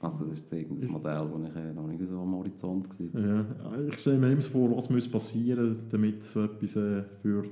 Also 0.01 0.25
das 0.27 0.35
ist 0.41 0.53
irgendein 0.53 0.91
Modell, 0.91 1.29
das 1.33 1.51
ich 1.51 1.57
äh, 1.57 1.73
noch 1.73 1.87
nicht 1.87 2.05
so 2.07 2.19
am 2.21 2.35
Horizont 2.35 2.91
gesehen 2.91 3.11
ja, 3.15 3.47
ich 3.89 3.99
stelle 3.99 4.19
mir 4.19 4.33
immer 4.33 4.43
vor, 4.43 4.77
was 4.77 4.91
muss 4.91 5.09
passieren, 5.09 5.77
damit 5.91 6.25
so 6.25 6.43
etwas 6.45 6.75
äh, 6.77 7.05
würde 7.23 7.51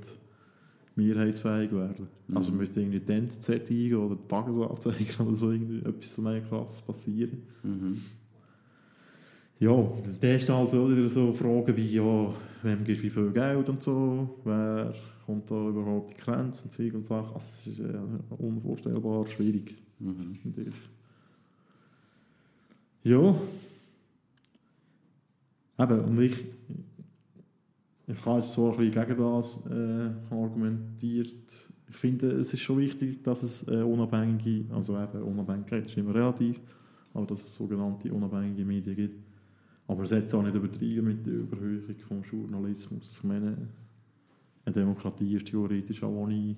mehrheitsfähig 0.96 1.72
werden. 1.72 2.08
Also 2.34 2.50
Mhm. 2.50 2.58
müsste 2.58 2.80
irgendwie 2.80 3.00
die 3.00 3.12
NZZ 3.12 3.50
eingehen 3.50 3.96
oder 3.96 4.16
die 4.16 4.28
Tagesanzeiger 4.28 5.20
oder 5.26 5.36
so 5.36 5.50
irgendwie 5.52 5.78
etwas 5.78 6.14
so 6.14 6.22
mega 6.22 6.46
krasses 6.46 6.82
passieren. 6.82 7.42
Mhm. 7.62 8.00
Ja, 9.60 9.72
dann 10.22 10.38
du 10.46 10.54
halt 10.54 10.72
wieder 10.72 11.10
so 11.10 11.34
Fragen 11.34 11.76
wie, 11.76 11.94
ja, 11.94 12.34
wem 12.62 12.82
gibst 12.82 13.02
du 13.02 13.06
wie 13.06 13.10
viel 13.10 13.30
Geld 13.30 13.68
und 13.68 13.82
so, 13.82 14.40
wer 14.42 14.94
kommt 15.26 15.50
da 15.50 15.68
überhaupt 15.68 16.08
die 16.08 16.14
Grenzen 16.14 16.64
und 16.64 16.72
Zeug 16.72 16.94
und 16.94 17.04
Sachen. 17.04 17.34
Also, 17.34 17.46
das 17.66 17.66
ist 17.66 17.80
äh, 17.80 18.42
unvorstellbar 18.42 19.26
schwierig, 19.26 19.74
Mhm. 19.98 20.32
Ja. 23.02 23.34
Eben, 25.78 26.00
und 26.04 26.22
ich, 26.22 26.44
ich 28.06 28.24
habe 28.24 28.40
jetzt 28.40 28.52
so 28.52 28.72
ein 28.72 28.78
bisschen 28.78 29.06
gegen 29.06 29.18
das 29.20 29.62
äh, 29.66 30.34
argumentiert. 30.34 31.34
Ich 31.86 31.96
finde, 31.96 32.30
es 32.32 32.54
ist 32.54 32.60
schon 32.60 32.78
wichtig, 32.78 33.22
dass 33.22 33.42
es 33.42 33.68
äh, 33.68 33.82
unabhängige, 33.82 34.72
also 34.74 34.98
eben 34.98 35.22
Unabhängigkeit 35.22 35.84
ist 35.84 35.98
immer 35.98 36.14
relativ, 36.14 36.58
aber 37.12 37.26
dass 37.26 37.40
es 37.40 37.54
sogenannte 37.54 38.10
unabhängige 38.10 38.64
Medien 38.64 38.96
gibt. 38.96 39.29
Aber 39.90 40.04
es 40.04 40.12
hat 40.12 40.32
auch 40.34 40.42
nicht 40.44 40.54
übertrieben 40.54 41.08
mit 41.08 41.26
der 41.26 41.32
Überhöhung 41.32 41.96
vom 42.06 42.22
Journalismus. 42.22 43.16
Ich 43.18 43.24
meine, 43.24 43.56
eine 44.64 44.72
Demokratie 44.72 45.34
ist 45.34 45.46
theoretisch 45.46 46.00
auch 46.04 46.12
ohne 46.12 46.54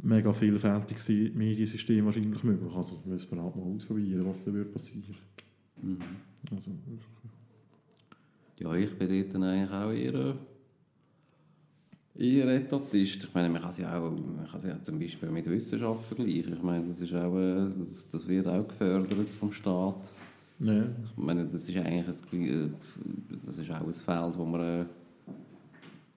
mega 0.00 0.32
vielfältiges 0.32 1.10
Mediensystem 1.10 2.06
wahrscheinlich 2.06 2.42
möglich. 2.42 2.74
Also 2.74 3.02
müssen 3.04 3.30
wir 3.30 3.42
halt 3.42 3.54
mal 3.54 3.64
ausprobieren, 3.64 4.24
was 4.24 4.42
da 4.42 4.54
wird 4.54 4.72
passieren. 4.72 5.14
Mhm. 5.82 5.98
Also, 6.50 6.70
Ja, 8.58 8.74
ich 8.74 8.96
bin 8.96 9.08
dort 9.10 9.34
dann 9.34 9.42
eigentlich 9.42 9.70
auch 9.70 9.92
eher 9.92 10.34
Eher 12.14 12.48
Etatist. 12.48 13.24
Ich 13.24 13.34
meine, 13.34 13.50
man 13.50 13.60
kann 13.60 13.70
es 13.70 13.78
ja 13.78 13.98
auch 13.98 14.10
man 14.10 14.46
kann 14.46 14.58
es 14.58 14.64
ja 14.64 14.82
zum 14.82 14.98
Beispiel 14.98 15.30
mit 15.30 15.48
Wissenschaft 15.50 16.06
vergleichen. 16.06 16.54
Ich 16.54 16.62
meine, 16.62 16.86
das, 16.88 17.00
ist 17.00 17.12
auch, 17.14 17.36
äh, 17.36 17.68
das, 17.78 18.08
das 18.08 18.26
wird 18.26 18.46
auch 18.48 18.66
gefördert 18.66 19.34
vom 19.34 19.52
Staat. 19.52 20.12
Ja. 20.60 20.84
Ich 21.04 21.16
meine, 21.16 21.46
das 21.46 21.68
ist 21.68 21.76
eigentlich 21.76 22.32
ein, 22.32 22.42
äh, 22.44 22.70
das 23.44 23.58
ist 23.58 23.70
auch 23.70 23.80
ein 23.80 23.92
Feld, 23.92 24.38
wo 24.38 24.44
man, 24.44 24.60
äh, 24.60 24.84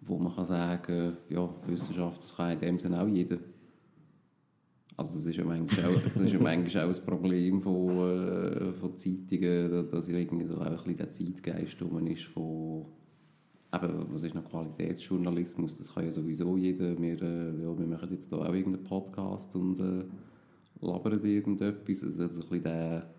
wo 0.01 0.17
man 0.17 0.35
kann 0.35 0.45
sagen 0.45 1.17
ja, 1.29 1.49
Wissenschaft 1.67 2.23
das 2.23 2.35
kann 2.35 2.51
in 2.53 2.59
dem 2.59 2.79
Sinne 2.79 3.01
auch 3.01 3.07
jeder. 3.07 3.37
Also 4.97 5.15
das 5.15 5.25
ist 5.25 5.35
ja 5.35 5.43
manchmal 5.43 5.87
auch, 5.93 5.99
das 6.13 6.23
ist 6.23 6.33
ja 6.33 6.39
manchmal 6.39 6.85
auch 6.85 6.95
ein 6.95 7.05
Problem 7.05 7.59
von, 7.61 7.89
äh, 7.97 8.71
von 8.73 8.95
Zeitungen, 8.95 9.71
da- 9.71 9.81
dass 9.83 10.07
ja 10.07 10.17
irgendwie 10.17 10.45
so 10.45 10.55
auch 10.55 10.65
ein 10.65 10.75
bisschen 10.75 10.97
der 10.97 11.11
Zeitgeist 11.11 11.81
rum 11.81 12.07
ist 12.07 12.23
von 12.25 12.85
eben, 13.73 14.05
was 14.13 14.23
ist 14.23 14.35
noch 14.35 14.45
Qualitätsjournalismus, 14.49 15.75
das 15.77 15.93
kann 15.93 16.05
ja 16.05 16.11
sowieso 16.11 16.55
jeder, 16.55 16.97
wir, 17.01 17.15
ja, 17.17 17.77
wir 17.77 17.87
machen 17.87 18.09
jetzt 18.11 18.31
da 18.31 18.37
auch 18.37 18.53
irgendeinen 18.53 18.85
Podcast 18.85 19.53
und 19.55 19.79
äh, 19.81 20.05
labern 20.79 21.21
irgendetwas, 21.25 22.03
also 22.03 22.23
das 22.27 22.35
ein 22.35 22.39
bisschen 22.41 22.63
der, 22.63 23.09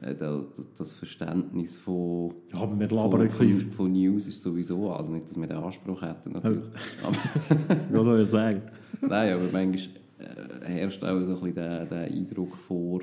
das- 0.00 0.74
das 0.76 0.92
Verständnis 0.92 1.76
von, 1.78 2.34
Ja, 2.52 2.60
aber 2.60 2.78
wir 2.78 2.88
von, 2.88 3.30
von, 3.30 3.70
von 3.72 3.92
News 3.92 4.28
ist 4.28 4.42
sowieso, 4.42 4.92
also 4.92 5.10
nicht, 5.12 5.28
dass 5.30 5.36
wir 5.36 5.46
den 5.46 5.56
Anspruch 5.56 6.02
hätten 6.02 6.32
natürlich, 6.32 6.64
aber, 7.02 7.16
Ich 7.88 7.92
will 7.92 8.18
ja 8.18 8.26
sagen. 8.26 8.62
nein, 9.00 9.32
aber 9.34 9.42
manchmal 9.52 9.78
äh, 10.18 10.64
herrscht 10.64 11.02
auch 11.04 11.20
so 11.20 11.26
ein 11.26 11.26
bisschen 11.34 11.54
der, 11.54 11.86
der 11.86 12.00
Eindruck 12.04 12.56
vor, 12.56 13.00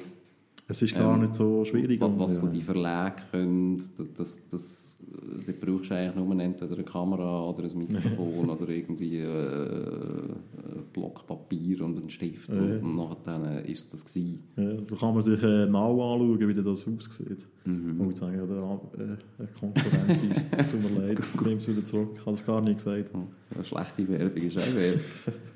Es 0.74 0.82
ist 0.82 0.96
gar 0.96 1.14
Ähm, 1.16 1.22
nicht 1.22 1.36
so 1.36 1.64
schwierig. 1.66 2.02
was, 2.02 2.12
was 2.18 2.40
so 2.40 2.48
ja. 2.48 2.52
die 2.54 2.62
Verlage 2.62 3.22
können, 3.32 3.78
das, 3.78 4.14
das, 4.14 4.48
das, 4.48 4.98
da 5.46 5.52
brauchst 5.62 5.92
du 5.92 5.96
eigentlich 5.96 6.16
nur 6.16 6.40
entweder 6.40 6.74
eine 6.74 6.84
Kamera 6.84 7.48
oder 7.50 7.64
ein 7.66 7.78
Mikrofon 7.78 8.50
oder 8.54 8.68
irgendwie 8.70 9.18
äh, 9.18 9.28
ein 9.28 10.84
Block 10.92 11.28
Papier 11.28 11.82
und 11.86 11.98
einen 11.98 12.10
Stift 12.10 12.50
Ja. 12.50 12.60
und 12.60 12.96
nachher 12.96 13.18
dann 13.24 13.46
äh, 13.46 13.72
ist 13.72 13.94
das 13.94 14.04
gewesen. 14.04 14.40
Ja, 14.58 14.74
da 14.74 14.96
kann 14.96 15.14
man 15.14 15.22
sich 15.22 15.42
äh, 15.44 15.66
genau 15.66 16.14
anschauen, 16.14 16.48
wie 16.48 16.54
das 16.56 16.66
aussieht. 16.66 17.46
Mhm. 17.66 18.00
Und 18.02 18.12
ich 18.12 18.18
sagen, 18.18 18.36
ja, 18.36 18.46
der 18.46 18.58
äh, 18.58 19.44
ein 19.44 19.50
Konkurrent 19.60 20.24
ist, 20.32 20.50
es 20.58 20.72
tut 20.72 20.82
mir 20.82 21.00
leid, 21.08 21.20
nehme 21.44 21.58
es 21.58 21.68
wieder 21.68 21.86
zurück. 21.86 22.10
Ich 22.16 22.22
habe 22.26 22.32
das 22.32 22.46
gar 22.46 22.62
nicht 22.62 22.78
gesagt. 22.78 23.12
Ja, 23.56 23.64
schlechte 23.64 24.08
Werbung 24.10 24.42
ist 24.44 24.58
auch 24.58 24.76
Werbung. 24.76 25.02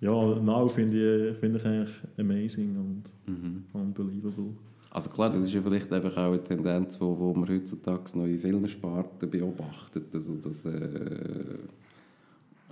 Ja, 0.00 0.10
Now 0.40 0.66
finde 0.68 1.30
ich, 1.30 1.36
finde 1.38 1.58
ich 1.58 1.64
eigentlich 1.64 1.90
amazing 2.18 2.76
und 2.76 3.02
Mhm. 3.26 3.64
unbelievable. 3.72 4.54
Also 4.92 5.10
klar, 5.10 5.30
das 5.30 5.42
ist 5.42 5.52
ja 5.52 5.60
vielleicht 5.62 5.92
einfach 5.92 6.16
auch 6.16 6.32
eine 6.32 6.42
Tendenz, 6.42 7.00
wo, 7.00 7.16
wo 7.18 7.32
man 7.34 7.48
heutzutage 7.48 8.18
noch 8.18 8.24
in 8.24 8.38
vielen 8.38 8.66
Sparten 8.68 9.30
beobachtet. 9.30 10.06
Also 10.12 10.34
das, 10.36 10.64
äh, 10.64 11.58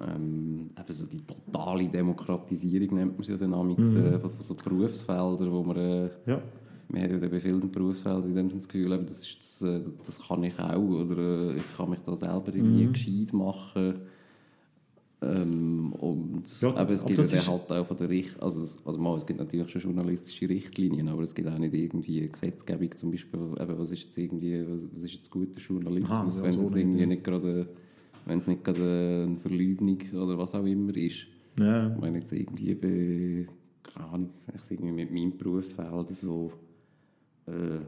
ähm, 0.01 0.71
eben 0.79 0.93
so 0.93 1.07
die 1.07 1.21
totale 1.23 1.89
Demokratisierung 1.89 2.97
nennt 2.97 3.13
man 3.13 3.21
es 3.21 3.29
ja 3.29 3.37
dann 3.37 3.55
amigs, 3.55 3.95
Mhm. 3.95 4.05
äh, 4.05 4.19
von, 4.19 4.31
so 4.39 4.55
Berufsfeldern, 4.55 5.53
wo 5.53 5.63
man, 5.63 5.77
äh, 5.77 6.11
Ja, 6.27 6.41
wir 6.89 7.03
haben 7.03 7.23
ja 7.23 7.29
bei 7.29 7.41
vielen 7.41 7.71
Berufsfeldern 7.71 8.25
in 8.31 8.35
dem 8.35 8.49
Sinne 8.49 8.61
das 8.61 8.69
Gefühl, 8.69 8.93
eben, 8.93 9.07
das, 9.07 9.21
ist, 9.21 9.39
das, 9.41 9.63
äh, 9.63 9.81
das 10.05 10.19
kann 10.27 10.43
ich 10.45 10.59
auch 10.59 10.79
oder 10.79 11.19
äh, 11.53 11.57
ich 11.57 11.77
kann 11.77 11.91
mich 11.91 11.99
da 12.01 12.17
selber 12.17 12.55
irgendwie 12.55 12.87
Mhm. 12.87 12.93
gescheit 12.93 13.33
machen. 13.33 13.95
Ähm, 15.20 15.93
und 15.95 16.61
Ja, 16.61 16.69
eben, 16.81 16.93
es 16.93 17.03
aber 17.03 17.15
gibt 17.15 17.32
ja 17.32 17.45
halt 17.47 17.73
auch 17.73 17.86
von 17.86 17.97
der 17.97 18.09
Richt 18.09 18.40
also, 18.40 18.62
es- 18.62 18.78
also 18.86 19.01
mal, 19.01 19.16
es 19.19 19.27
gibt 19.27 19.40
natürlich 19.40 19.69
schon 19.69 19.81
journalistische 19.82 20.49
Richtlinien, 20.49 21.09
aber 21.09 21.23
es 21.23 21.35
gibt 21.35 21.49
auch 21.49 21.59
nicht 21.59 21.74
irgendwie 21.74 22.28
Gesetzgebung, 22.28 22.95
zum 22.97 23.11
Beispiel, 23.11 23.40
eben, 23.61 23.78
was 23.78 23.90
ist 23.90 24.05
jetzt 24.05 24.16
irgendwie, 24.19 24.65
was, 24.69 24.89
was 24.93 25.03
ist 25.03 25.15
jetzt 25.15 25.31
guter 25.31 25.59
Journalismus, 25.61 26.11
Aha, 26.39 26.43
wenn 26.45 26.55
es 26.55 26.70
so 26.73 26.77
irgendwie 26.78 27.07
nicht 27.07 27.24
gerade, 27.24 27.69
wenn 28.27 28.39
es 28.39 28.47
nicht 28.47 28.62
gerade 28.62 29.24
eine 29.27 29.36
Verleugnung 29.39 29.99
oder 30.12 30.39
was 30.39 30.55
auch 30.55 30.65
immer 30.65 30.97
ist. 30.97 31.27
ja. 31.59 31.93
Ich 31.93 32.01
meine 32.01 32.19
jetzt 32.20 32.32
irgendwie 32.32 32.74
bei, 32.77 33.47
keine 33.82 34.07
Ahnung, 34.11 34.31
vielleicht 34.45 34.70
irgendwie 34.70 34.93
mit 34.93 35.11
meinem 35.11 35.36
Berufsfeld 35.36 36.09
so 36.11 36.53
äh, 37.47 37.81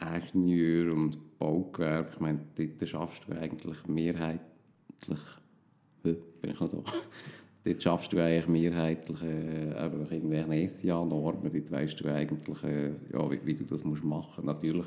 Ingenieur 0.00 0.94
und 0.94 1.18
Baugewerbe, 1.38 2.10
ich 2.14 2.20
meine, 2.20 2.40
dort 2.56 2.88
schaffst 2.88 3.24
du 3.28 3.32
eigentlich 3.38 3.86
mehrheitlich, 3.86 4.40
bin 6.14 6.50
ich 6.52 6.60
noch 6.60 6.68
da? 6.68 6.78
Dort 7.64 7.82
schaffst 7.82 8.12
du 8.12 8.18
eigentlich 8.22 8.46
mehrheitlich 8.46 9.20
äh, 9.22 9.84
eben 9.86 10.00
nach 10.02 10.10
irgendwelchen 10.12 10.68
SIA-Normen, 10.68 11.50
dort 11.52 11.72
weißt 11.72 11.98
du 12.00 12.08
eigentlich, 12.08 12.62
äh, 12.62 12.90
ja, 13.12 13.28
wie, 13.30 13.40
wie 13.44 13.54
du 13.54 13.64
das 13.64 13.82
musst 13.82 14.04
machen 14.04 14.44
musst. 14.44 14.62
Natürlich, 14.62 14.86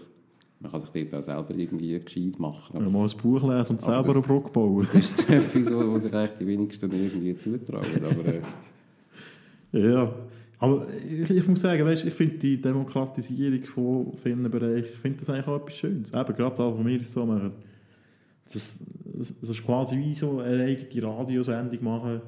man 0.61 0.71
kann 0.71 0.79
sich 0.79 0.89
dort 0.89 1.13
auch 1.15 1.21
selber 1.21 1.53
irgendwie 1.57 1.99
gescheit 1.99 2.39
machen. 2.39 2.75
Aber 2.77 2.85
man 2.85 2.93
mal 2.93 3.03
das- 3.03 3.15
ein 3.15 3.21
Buch 3.21 3.41
lesen 3.43 3.71
und 3.73 3.81
selber 3.81 4.11
eine 4.11 4.21
Brücke 4.21 4.49
bauen. 4.49 4.77
das 4.79 4.95
ist 4.95 5.29
etwas, 5.29 5.73
wo 5.73 5.97
sich 5.97 6.13
eigentlich 6.13 6.37
die 6.39 6.47
wenigsten 6.47 6.89
irgendwie 6.91 7.37
zutrauen. 7.37 7.85
Aber 8.01 8.25
äh, 8.25 8.41
Ja, 9.73 10.13
aber 10.57 10.87
ich, 11.09 11.29
ich 11.29 11.47
muss 11.47 11.61
sagen, 11.61 11.85
weißt, 11.85 12.05
ich 12.05 12.13
finde 12.13 12.37
die 12.37 12.61
Demokratisierung 12.61 13.61
von 13.63 14.13
vielen 14.23 14.49
Bereichen, 14.49 14.89
ich 14.93 14.99
finde 14.99 15.19
das 15.19 15.29
eigentlich 15.29 15.47
auch 15.47 15.57
etwas 15.57 15.75
Schönes. 15.75 16.09
Eben, 16.13 16.35
gerade 16.35 16.55
da, 16.55 16.77
wo 16.77 16.85
wir 16.85 16.99
so 17.03 17.25
machen. 17.25 17.51
Das, 18.53 18.77
das, 19.19 19.49
ist 19.49 19.65
quasi 19.65 19.97
wie 19.97 20.15
so 20.15 20.39
eine 20.39 20.63
eigene 20.63 21.07
Radiosendung 21.07 21.83
machen. 21.83 22.21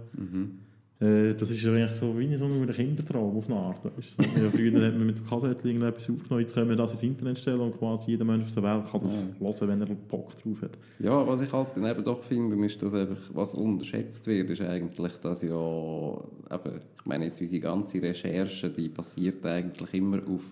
Äh, 1.01 1.33
das 1.33 1.49
ist 1.49 1.63
ja 1.63 1.71
eigentlich 1.73 1.93
so 1.93 2.17
wie 2.17 2.35
so 2.35 2.45
ein 2.45 2.69
Kindertraum 2.69 3.35
auf 3.35 3.49
eine 3.49 3.59
Art. 3.59 3.83
Weißt? 3.83 4.15
So, 4.17 4.43
ja, 4.43 4.51
früher 4.51 4.85
hat 4.85 4.93
man 4.93 5.07
mit 5.07 5.17
der 5.17 5.25
Kassette 5.25 5.67
irgendetwas 5.67 6.07
aufgenommen, 6.07 6.41
jetzt 6.41 6.53
können 6.53 6.69
wir 6.69 6.75
das 6.75 6.91
ins 6.91 7.03
Internet 7.03 7.39
stellen 7.39 7.59
und 7.59 7.77
quasi 7.79 8.11
jeder 8.11 8.23
Mensch 8.23 8.45
auf 8.45 8.53
der 8.53 8.63
Welt 8.63 8.85
kann 8.91 9.01
das 9.01 9.61
hören, 9.61 9.69
wenn 9.69 9.81
er 9.81 9.95
Bock 9.95 10.29
drauf 10.39 10.61
hat. 10.61 10.77
ja, 10.99 11.27
was 11.27 11.41
ich 11.41 11.51
halt 11.51 11.69
dann 11.75 11.87
eben 11.87 12.03
doch 12.03 12.21
finde, 12.21 12.63
ist, 12.63 12.83
dass 12.83 12.93
einfach, 12.93 13.17
was 13.33 13.55
unterschätzt 13.55 14.27
wird, 14.27 14.51
ist 14.51 14.61
eigentlich, 14.61 15.13
dass 15.23 15.41
ja, 15.41 15.49
eben, 15.49 16.81
ich 16.99 17.05
meine 17.05 17.25
jetzt 17.25 17.41
unsere 17.41 17.61
ganze 17.61 17.99
Recherche, 17.99 18.69
die 18.69 18.89
basiert 18.89 19.43
eigentlich 19.43 19.93
immer 19.95 20.19
auf 20.27 20.43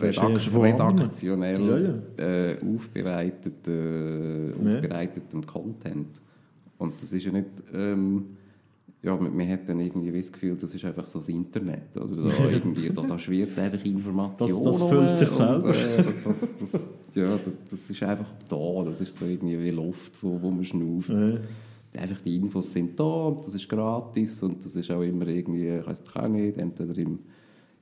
redakt 0.00 0.40
von 0.42 0.64
anderen. 0.64 0.98
redaktionell 0.98 2.02
Äh, 2.18 2.22
äh, 2.22 2.50
Ja. 2.52 2.58
aufbereitetem 4.76 5.46
Content. 5.46 6.20
Und 6.78 6.94
das 7.00 7.12
ist 7.12 7.24
ja 7.24 7.32
nicht... 7.32 7.46
Ähm, 7.74 8.24
ja, 9.00 9.14
man, 9.14 9.36
man 9.36 9.48
hat 9.48 9.68
dann 9.68 9.78
irgendwie 9.78 10.10
das 10.10 10.30
Gefühl, 10.32 10.56
das 10.60 10.74
ist 10.74 10.84
einfach 10.84 11.06
so 11.06 11.20
das 11.20 11.28
Internet. 11.28 11.96
Oder 11.96 12.30
da, 12.30 12.44
irgendwie, 12.52 12.90
da, 12.90 13.02
da 13.02 13.16
schwirrt 13.18 13.56
einfach 13.58 13.84
Information. 13.84 14.64
Das- 14.64 14.78
das 14.80 14.88
füllt 14.88 15.16
sich 15.18 15.28
selber. 15.28 15.68
Äh, 15.74 16.04
das, 16.24 16.52
das, 16.58 16.86
ja, 17.14 17.38
das, 17.44 17.54
das 17.70 17.90
ist 17.90 18.02
einfach 18.02 18.26
da. 18.48 18.84
Das 18.84 19.00
ist 19.00 19.14
so 19.16 19.24
irgendwie 19.26 19.58
wie 19.62 19.70
Luft, 19.70 20.20
wo, 20.22 20.40
wo 20.42 20.50
man 20.50 20.64
schnauft. 20.64 21.10
Äh, 21.10 21.38
Einfach 21.96 22.20
die 22.20 22.36
Infos 22.36 22.70
sind 22.72 22.98
da 23.00 23.04
und 23.04 23.38
das 23.46 23.54
ist 23.54 23.66
gratis 23.68 24.42
und 24.42 24.62
das 24.62 24.76
ist 24.76 24.90
auch 24.90 25.00
immer 25.00 25.26
irgendwie, 25.26 25.68
ich 25.78 25.86
weiß 25.86 26.02
auch 26.14 26.28
nicht, 26.28 26.58
entweder 26.58 26.96
im, 26.98 27.18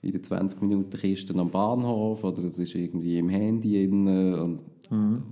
in 0.07 0.13
den 0.13 0.23
20 0.23 0.61
Minuten 0.63 0.97
Kisten 0.99 1.39
am 1.41 1.51
Bahnhof 1.51 2.23
oder 2.25 2.45
es 2.45 2.59
ist 2.59 2.75
irgendwie 2.75 3.19
im 3.19 3.29
Handy 3.29 3.87
drin 3.89 4.35
und 4.35 4.63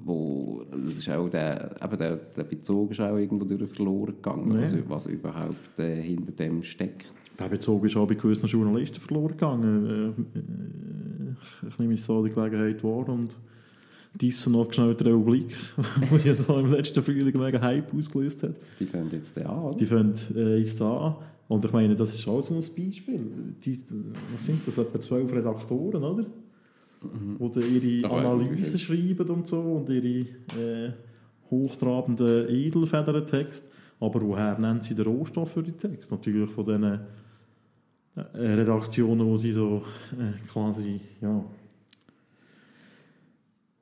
wo, 0.05 0.63
das 0.85 0.99
ist 0.99 1.09
auch 1.11 1.29
der, 1.29 1.77
eben 1.83 1.97
der, 1.97 2.17
der 2.17 2.43
Bezug 2.43 2.91
ist 2.91 3.01
auch 3.01 3.17
irgendwo 3.17 3.45
durch 3.45 3.71
verloren 3.71 4.15
gegangen, 4.17 4.53
Ja. 4.53 4.63
was, 4.63 4.75
was 4.89 5.07
überhaupt 5.07 5.79
äh, 5.79 6.03
hinter 6.03 6.33
dem 6.33 6.63
steckt. 6.65 7.07
Der 7.39 7.49
Bezug 7.49 7.85
ist 7.85 7.97
auch 7.97 8.07
bei 8.09 8.15
gewissen 8.15 8.49
Journalisten 8.49 8.99
verloren 9.01 9.29
gegangen. 9.29 10.15
Äh, 10.35 10.39
äh, 10.39 11.69
Ich 11.69 11.79
nehme 11.79 11.97
so 11.97 12.25
die 12.25 12.31
Gelegenheit 12.31 12.83
wahr 12.83 13.09
und 13.09 13.29
diesen 14.21 14.53
noch 14.55 14.73
schnell 14.73 14.95
die 14.95 15.05
Republik, 15.05 15.55
die 16.23 16.29
ja 16.29 16.35
da 16.35 16.59
im 16.61 16.67
letzten 16.67 17.03
Frühling 17.03 17.37
mega 17.39 17.61
Hype 17.61 17.93
ausgelöst 17.95 18.43
hat. 18.45 18.55
Die 18.81 18.87
fangen 18.87 19.09
jetzt 19.13 19.37
den 19.37 19.47
an, 19.47 19.59
oder? 19.65 19.77
Die 19.79 19.87
fangen 19.87 20.15
äh, 20.35 20.57
jetzt 20.59 20.81
an. 20.83 21.15
Und 21.49 21.65
ich 21.65 21.73
meine, 21.73 21.95
das 21.95 22.15
ist 22.15 22.27
auch 22.27 22.41
so 22.41 22.55
ein 22.55 22.61
Beispiel. 22.61 23.21
Die, 23.65 23.79
was 24.33 24.47
sind 24.47 24.67
das? 24.67 24.79
Etwa 24.79 25.01
zwölf 25.01 25.33
Redaktoren, 25.33 26.03
oder? 26.03 26.25
Die 27.03 27.53
dann 27.53 28.01
ihre 28.03 28.11
Analysen 28.11 28.79
schreiben 28.79 29.29
und 29.29 29.47
so 29.47 29.61
und 29.61 29.91
ihre 29.91 30.27
äh, 30.59 30.93
hochtrabenden 31.51 32.49
Edelfedern-Texte. 32.49 33.69
Aber 34.01 34.23
woher 34.23 34.59
nennen 34.59 34.81
sie 34.81 34.95
den 34.95 35.05
Rohstoff 35.07 35.53
für 35.53 35.63
die 35.63 35.73
Texte? 35.73 36.15
Natürlich 36.15 36.51
von 36.51 36.65
diesen 36.65 36.85
äh, 36.85 37.01
Redaktionen, 38.33 39.27
wo 39.27 39.37
sie 39.37 39.53
so 39.53 39.83
äh, 40.13 40.47
quasi, 40.49 41.01
ja, 41.21 41.45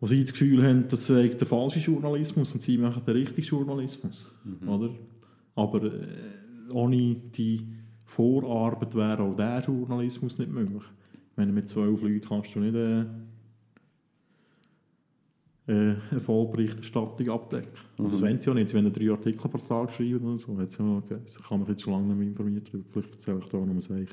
wo 0.01 0.07
sie 0.07 0.23
das 0.23 0.33
Gefühl 0.33 0.65
haben, 0.65 0.89
das 0.89 1.07
sei 1.07 1.29
der 1.29 1.47
falsche 1.47 1.79
Journalismus 1.79 2.53
und 2.55 2.61
sie 2.61 2.77
machen 2.77 3.03
den 3.07 3.15
richtigen 3.15 3.47
Journalismus, 3.47 4.27
oder? 4.67 4.91
Aber 5.55 5.85
äh, 5.85 5.91
ohne 6.73 7.15
die 7.15 7.67
Vorarbeit 8.05 8.95
wäre 8.95 9.23
auch 9.23 9.37
der 9.37 9.61
Journalismus 9.61 10.39
nicht 10.39 10.51
möglich. 10.51 10.83
Ich 11.31 11.37
meine, 11.37 11.53
mit 11.53 11.69
zwölf 11.69 12.03
Leuten 12.03 12.21
kannst 12.21 12.55
du 12.55 12.61
nicht 12.61 12.75
äh, 12.75 13.05
äh, 15.69 15.95
eine 16.11 16.21
Vollberichterstattung 16.21 17.31
abdecken. 17.31 17.71
Und 17.97 18.13
das 18.13 18.21
wollen 18.21 18.39
sie 18.39 18.49
ja 18.49 18.55
nicht. 18.55 18.71
Sie 18.71 18.77
wollen 18.77 18.93
drei 18.93 19.11
Artikel 19.11 19.49
pro 19.49 19.59
Tag 19.59 19.93
schreiben 19.93 20.27
oder 20.27 20.39
so. 20.39 20.61
Jetzt, 20.61 20.79
okay, 20.79 21.19
ich 21.27 21.51
habe 21.51 21.61
mich 21.61 21.69
jetzt 21.69 21.83
schon 21.83 21.93
lange 21.95 22.09
nicht 22.09 22.19
mehr 22.19 22.29
informiert. 22.29 22.69
darüber. 22.69 22.85
Vielleicht 22.93 23.13
erzähle 23.13 23.39
ich 23.43 23.49
da 23.49 23.59
noch 23.59 23.77
was 23.77 23.91
ich. 23.91 24.11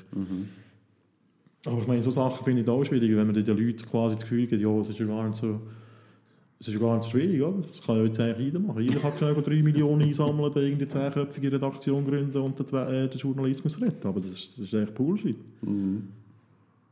Aber 1.66 1.78
ich 1.78 1.86
meine, 1.86 2.02
so 2.02 2.10
Sachen 2.10 2.42
finde 2.42 2.62
ich 2.62 2.68
auch 2.68 2.84
schwierig, 2.84 3.14
wenn 3.14 3.26
man 3.26 3.34
den 3.34 3.44
Leuten 3.44 3.86
quasi 3.90 4.14
das 4.14 4.22
Gefühl 4.22 4.46
gibt, 4.46 4.62
ja, 4.62 4.70
es 4.80 4.88
ist 4.88 4.98
ja 4.98 5.06
gar 5.06 5.28
nicht 5.28 5.36
so 5.36 5.60
es 6.60 6.68
ist 6.68 6.74
ja 6.74 6.80
gar 6.80 6.94
nicht 6.94 7.04
so 7.04 7.10
schwierig, 7.10 7.42
oder? 7.42 7.66
Das 7.66 7.82
kann 7.82 7.96
ja 7.96 8.04
jetzt 8.04 8.20
eigentlich 8.20 8.46
jeder 8.46 8.58
machen. 8.58 8.82
Jeder 8.82 9.00
kann 9.00 9.12
schnell 9.16 9.34
3 9.34 9.62
Millionen 9.62 10.02
einsammeln, 10.02 10.52
dann 10.52 10.62
irgendeine 10.62 11.10
10-köpfige 11.10 11.52
Redaktion 11.52 12.04
gründen 12.04 12.36
und 12.36 12.58
den, 12.58 12.78
äh, 12.78 13.08
den 13.08 13.18
Journalismus 13.18 13.80
retten. 13.80 14.06
Aber 14.06 14.20
das 14.20 14.30
ist, 14.32 14.58
das 14.58 14.66
ist 14.66 14.74
echt 14.74 14.94
Bullshit. 14.94 15.36
Mhm. 15.62 16.08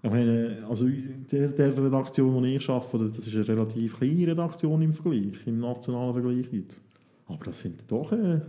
Ich 0.02 0.10
meine, 0.10 0.64
also 0.68 0.88
der, 1.30 1.48
der 1.48 1.76
Redaktion, 1.76 2.42
die 2.42 2.56
ich 2.56 2.68
arbeite, 2.68 3.10
das 3.10 3.26
ist 3.26 3.34
eine 3.34 3.48
relativ 3.48 3.98
kleine 3.98 4.28
Redaktion 4.28 4.80
im 4.80 4.94
Vergleich, 4.94 5.46
im 5.46 5.60
nationalen 5.60 6.14
Vergleich 6.14 6.46
jetzt. 6.50 6.80
Aber 7.26 7.44
das 7.44 7.60
sind 7.60 7.82
doch 7.88 8.10
äh, 8.12 8.16
ein 8.16 8.42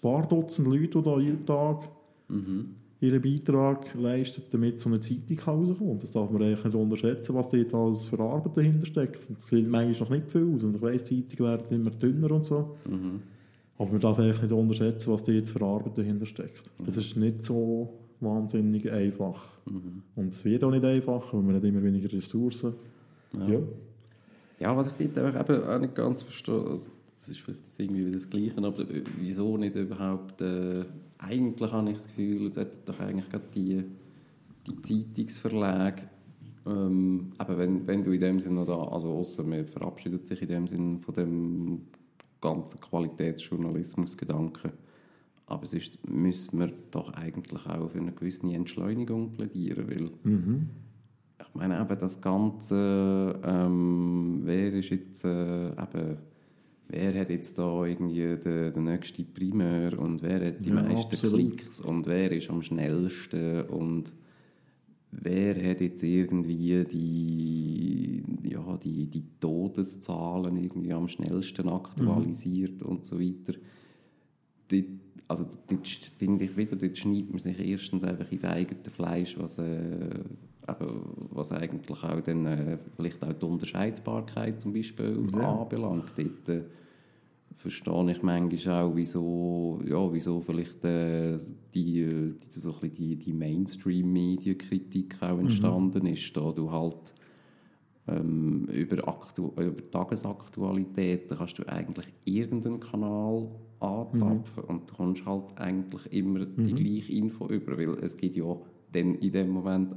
paar 0.00 0.26
Dutzend 0.26 0.66
Leute, 0.68 0.98
die 0.98 1.02
da 1.02 1.18
jeden 1.18 1.44
Tag 1.44 1.88
Mhm. 2.28 2.74
Ihren 3.00 3.22
Beitrag 3.22 3.94
leisten, 3.94 4.42
damit 4.50 4.80
so 4.80 4.88
eine 4.88 5.00
Zeitung 5.00 5.38
rauskommt. 5.38 6.02
Das 6.02 6.10
darf 6.10 6.30
man 6.30 6.42
eigentlich 6.42 6.64
nicht 6.64 6.74
unterschätzen, 6.74 7.34
was 7.34 7.48
dort 7.48 7.74
alles 7.74 8.08
für 8.08 8.18
Arbeit 8.18 8.56
dahinter 8.56 8.86
steckt. 8.86 9.20
Das 9.30 9.46
sieht 9.46 9.68
manchmal 9.68 10.08
noch 10.08 10.16
nicht 10.16 10.32
viel 10.32 10.54
aus. 10.54 10.64
Und 10.64 10.76
ich 10.76 10.82
weiss, 10.82 11.04
die 11.04 11.26
Zeitungen 11.26 11.52
werden 11.52 11.80
immer 11.80 11.90
dünner 11.90 12.30
und 12.32 12.44
so. 12.44 12.76
Mhm. 12.88 13.20
Aber 13.78 13.90
man 13.90 14.00
darf 14.00 14.18
eigentlich 14.18 14.42
nicht 14.42 14.52
unterschätzen, 14.52 15.12
was 15.12 15.22
dort 15.22 15.48
für 15.48 15.62
Arbeit 15.62 15.96
dahinter 15.96 16.26
steckt. 16.26 16.68
Das 16.84 16.96
ist 16.96 17.16
nicht 17.16 17.44
so 17.44 17.92
wahnsinnig 18.20 18.90
einfach. 18.90 19.44
Mhm. 19.66 20.02
Und 20.16 20.32
es 20.32 20.44
wird 20.44 20.64
auch 20.64 20.70
nicht 20.72 20.84
einfacher, 20.84 21.36
weil 21.36 21.42
man 21.42 21.54
hat 21.54 21.64
immer 21.64 21.82
weniger 21.82 22.12
Ressourcen. 22.12 22.74
Ja. 23.48 23.60
Ja, 24.60 24.76
was 24.76 24.88
ich 24.88 25.08
dort 25.12 25.18
einfach 25.18 25.54
eben 25.54 25.64
auch 25.64 25.78
nicht 25.78 25.94
ganz 25.94 26.22
verstehe, 26.22 26.54
also, 26.54 26.86
das 27.06 27.28
ist 27.28 27.38
vielleicht 27.38 27.60
irgendwie 27.78 28.06
wieder 28.06 28.18
das 28.18 28.28
Gleiche, 28.28 28.58
aber 28.58 28.84
wieso 29.20 29.56
nicht 29.56 29.76
überhaupt, 29.76 30.40
äh, 30.40 30.84
eigentlich 31.18 31.72
habe 31.72 31.90
ich 31.90 31.96
das 31.96 32.06
Gefühl, 32.06 32.46
es 32.46 32.56
hätten 32.56 32.78
doch 32.84 33.00
eigentlich 33.00 33.28
gerade 33.28 33.48
die, 33.54 33.84
die 34.66 34.82
Zeitungsverlage, 34.82 36.02
ähm, 36.66 37.32
eben 37.40 37.58
wenn, 37.58 37.86
wenn 37.86 38.04
du 38.04 38.12
in 38.12 38.20
dem 38.20 38.40
Sinne 38.40 38.64
da, 38.64 38.76
also 38.84 39.08
ausser 39.12 39.42
man 39.44 39.66
verabschiedet 39.66 40.26
sich 40.26 40.42
in 40.42 40.48
dem 40.48 40.68
Sinne 40.68 40.98
von 40.98 41.14
dem 41.14 41.80
ganzen 42.40 42.80
Qualitätsjournalismusgedanken, 42.80 44.72
aber 45.46 45.66
sonst 45.66 45.98
müssen 46.08 46.58
wir 46.60 46.72
doch 46.90 47.12
eigentlich 47.14 47.66
auch 47.66 47.88
für 47.90 47.98
eine 47.98 48.12
gewisse 48.12 48.46
Entschleunigung 48.52 49.32
plädieren, 49.32 49.88
weil 49.88 50.10
Mhm. 50.24 50.68
ich 51.40 51.54
meine 51.54 51.80
eben 51.80 51.98
das 51.98 52.20
Ganze, 52.20 53.40
ähm, 53.42 54.40
wer 54.44 54.72
ist 54.72 54.90
jetzt 54.90 55.24
äh, 55.24 55.70
eben, 55.70 56.18
wer 56.88 57.20
hat 57.20 57.30
jetzt 57.30 57.58
da 57.58 57.84
irgendwie 57.84 58.36
den, 58.36 58.72
den 58.72 58.84
nächsten 58.84 59.26
Primär 59.32 59.98
und 59.98 60.22
wer 60.22 60.46
hat 60.46 60.64
die 60.64 60.70
Ja, 60.70 60.76
meisten 60.76 61.14
absolut. 61.14 61.56
Klicks 61.58 61.80
und 61.80 62.06
wer 62.06 62.32
ist 62.32 62.50
am 62.50 62.62
schnellsten 62.62 63.62
und 63.62 64.14
wer 65.10 65.54
hat 65.70 65.80
jetzt 65.80 66.02
irgendwie 66.02 66.84
die, 66.84 68.22
ja, 68.48 68.76
die, 68.82 69.06
die 69.06 69.24
Todeszahlen 69.40 70.56
irgendwie 70.56 70.92
am 70.92 71.08
schnellsten 71.08 71.68
aktualisiert 71.68 72.82
und 72.82 73.04
so 73.04 73.18
weiter. 73.18 73.58
Dort, 74.68 74.84
also 75.28 75.46
dort 75.66 75.86
finde 76.18 76.44
ich 76.44 76.56
wieder, 76.56 76.76
dort 76.76 76.96
schneidet 76.96 77.30
man 77.30 77.38
sich 77.38 77.58
erstens 77.58 78.04
einfach 78.04 78.30
ins 78.30 78.44
eigene 78.44 78.80
Fleisch, 78.90 79.38
was, 79.38 79.58
äh, 79.58 80.24
was 81.30 81.52
eigentlich 81.52 82.02
auch 82.02 82.20
dann, 82.20 82.46
äh, 82.46 82.78
vielleicht 82.96 83.22
auch 83.24 83.32
die 83.32 83.46
Unterscheidbarkeit 83.46 84.60
zum 84.60 84.72
Beispiel 84.72 85.26
Ja. 85.34 85.60
anbelangt. 85.62 86.12
Dort, 86.16 86.48
äh, 86.48 86.62
verstehe 87.56 88.10
ich 88.12 88.22
manchmal 88.22 88.82
auch, 88.82 88.94
wieso, 88.94 89.80
ja, 89.86 90.12
wieso 90.12 90.40
vielleicht 90.40 90.84
äh, 90.84 91.36
die, 91.74 92.00
äh, 92.00 92.34
die, 92.54 92.58
so 92.58 92.72
ein 92.72 92.80
bisschen 92.80 92.94
die, 92.96 93.16
die 93.16 93.32
Mainstream-Medienkritik 93.32 95.16
auch 95.22 95.38
entstanden 95.38 96.06
ist, 96.06 96.36
da 96.36 96.52
du 96.52 96.70
halt 96.70 97.14
ähm, 98.06 98.66
über, 98.72 99.06
Aktu 99.08 99.48
über 99.56 99.90
Tagesaktualitäten 99.90 101.36
kannst 101.36 101.58
du 101.58 101.68
eigentlich 101.68 102.06
irgendeinen 102.24 102.80
Kanal 102.80 103.48
anzapfen 103.80 104.64
und 104.64 104.90
du 104.90 104.94
kommst 104.94 105.26
halt 105.26 105.56
eigentlich 105.56 106.12
immer 106.12 106.46
die 106.46 106.74
gleiche 106.74 107.12
Info 107.12 107.46
über, 107.48 107.76
weil 107.76 107.90
es 108.02 108.16
gibt 108.16 108.36
ja 108.36 108.56
dann 108.92 109.14
in 109.16 109.32
dem 109.32 109.50
Moment 109.50 109.94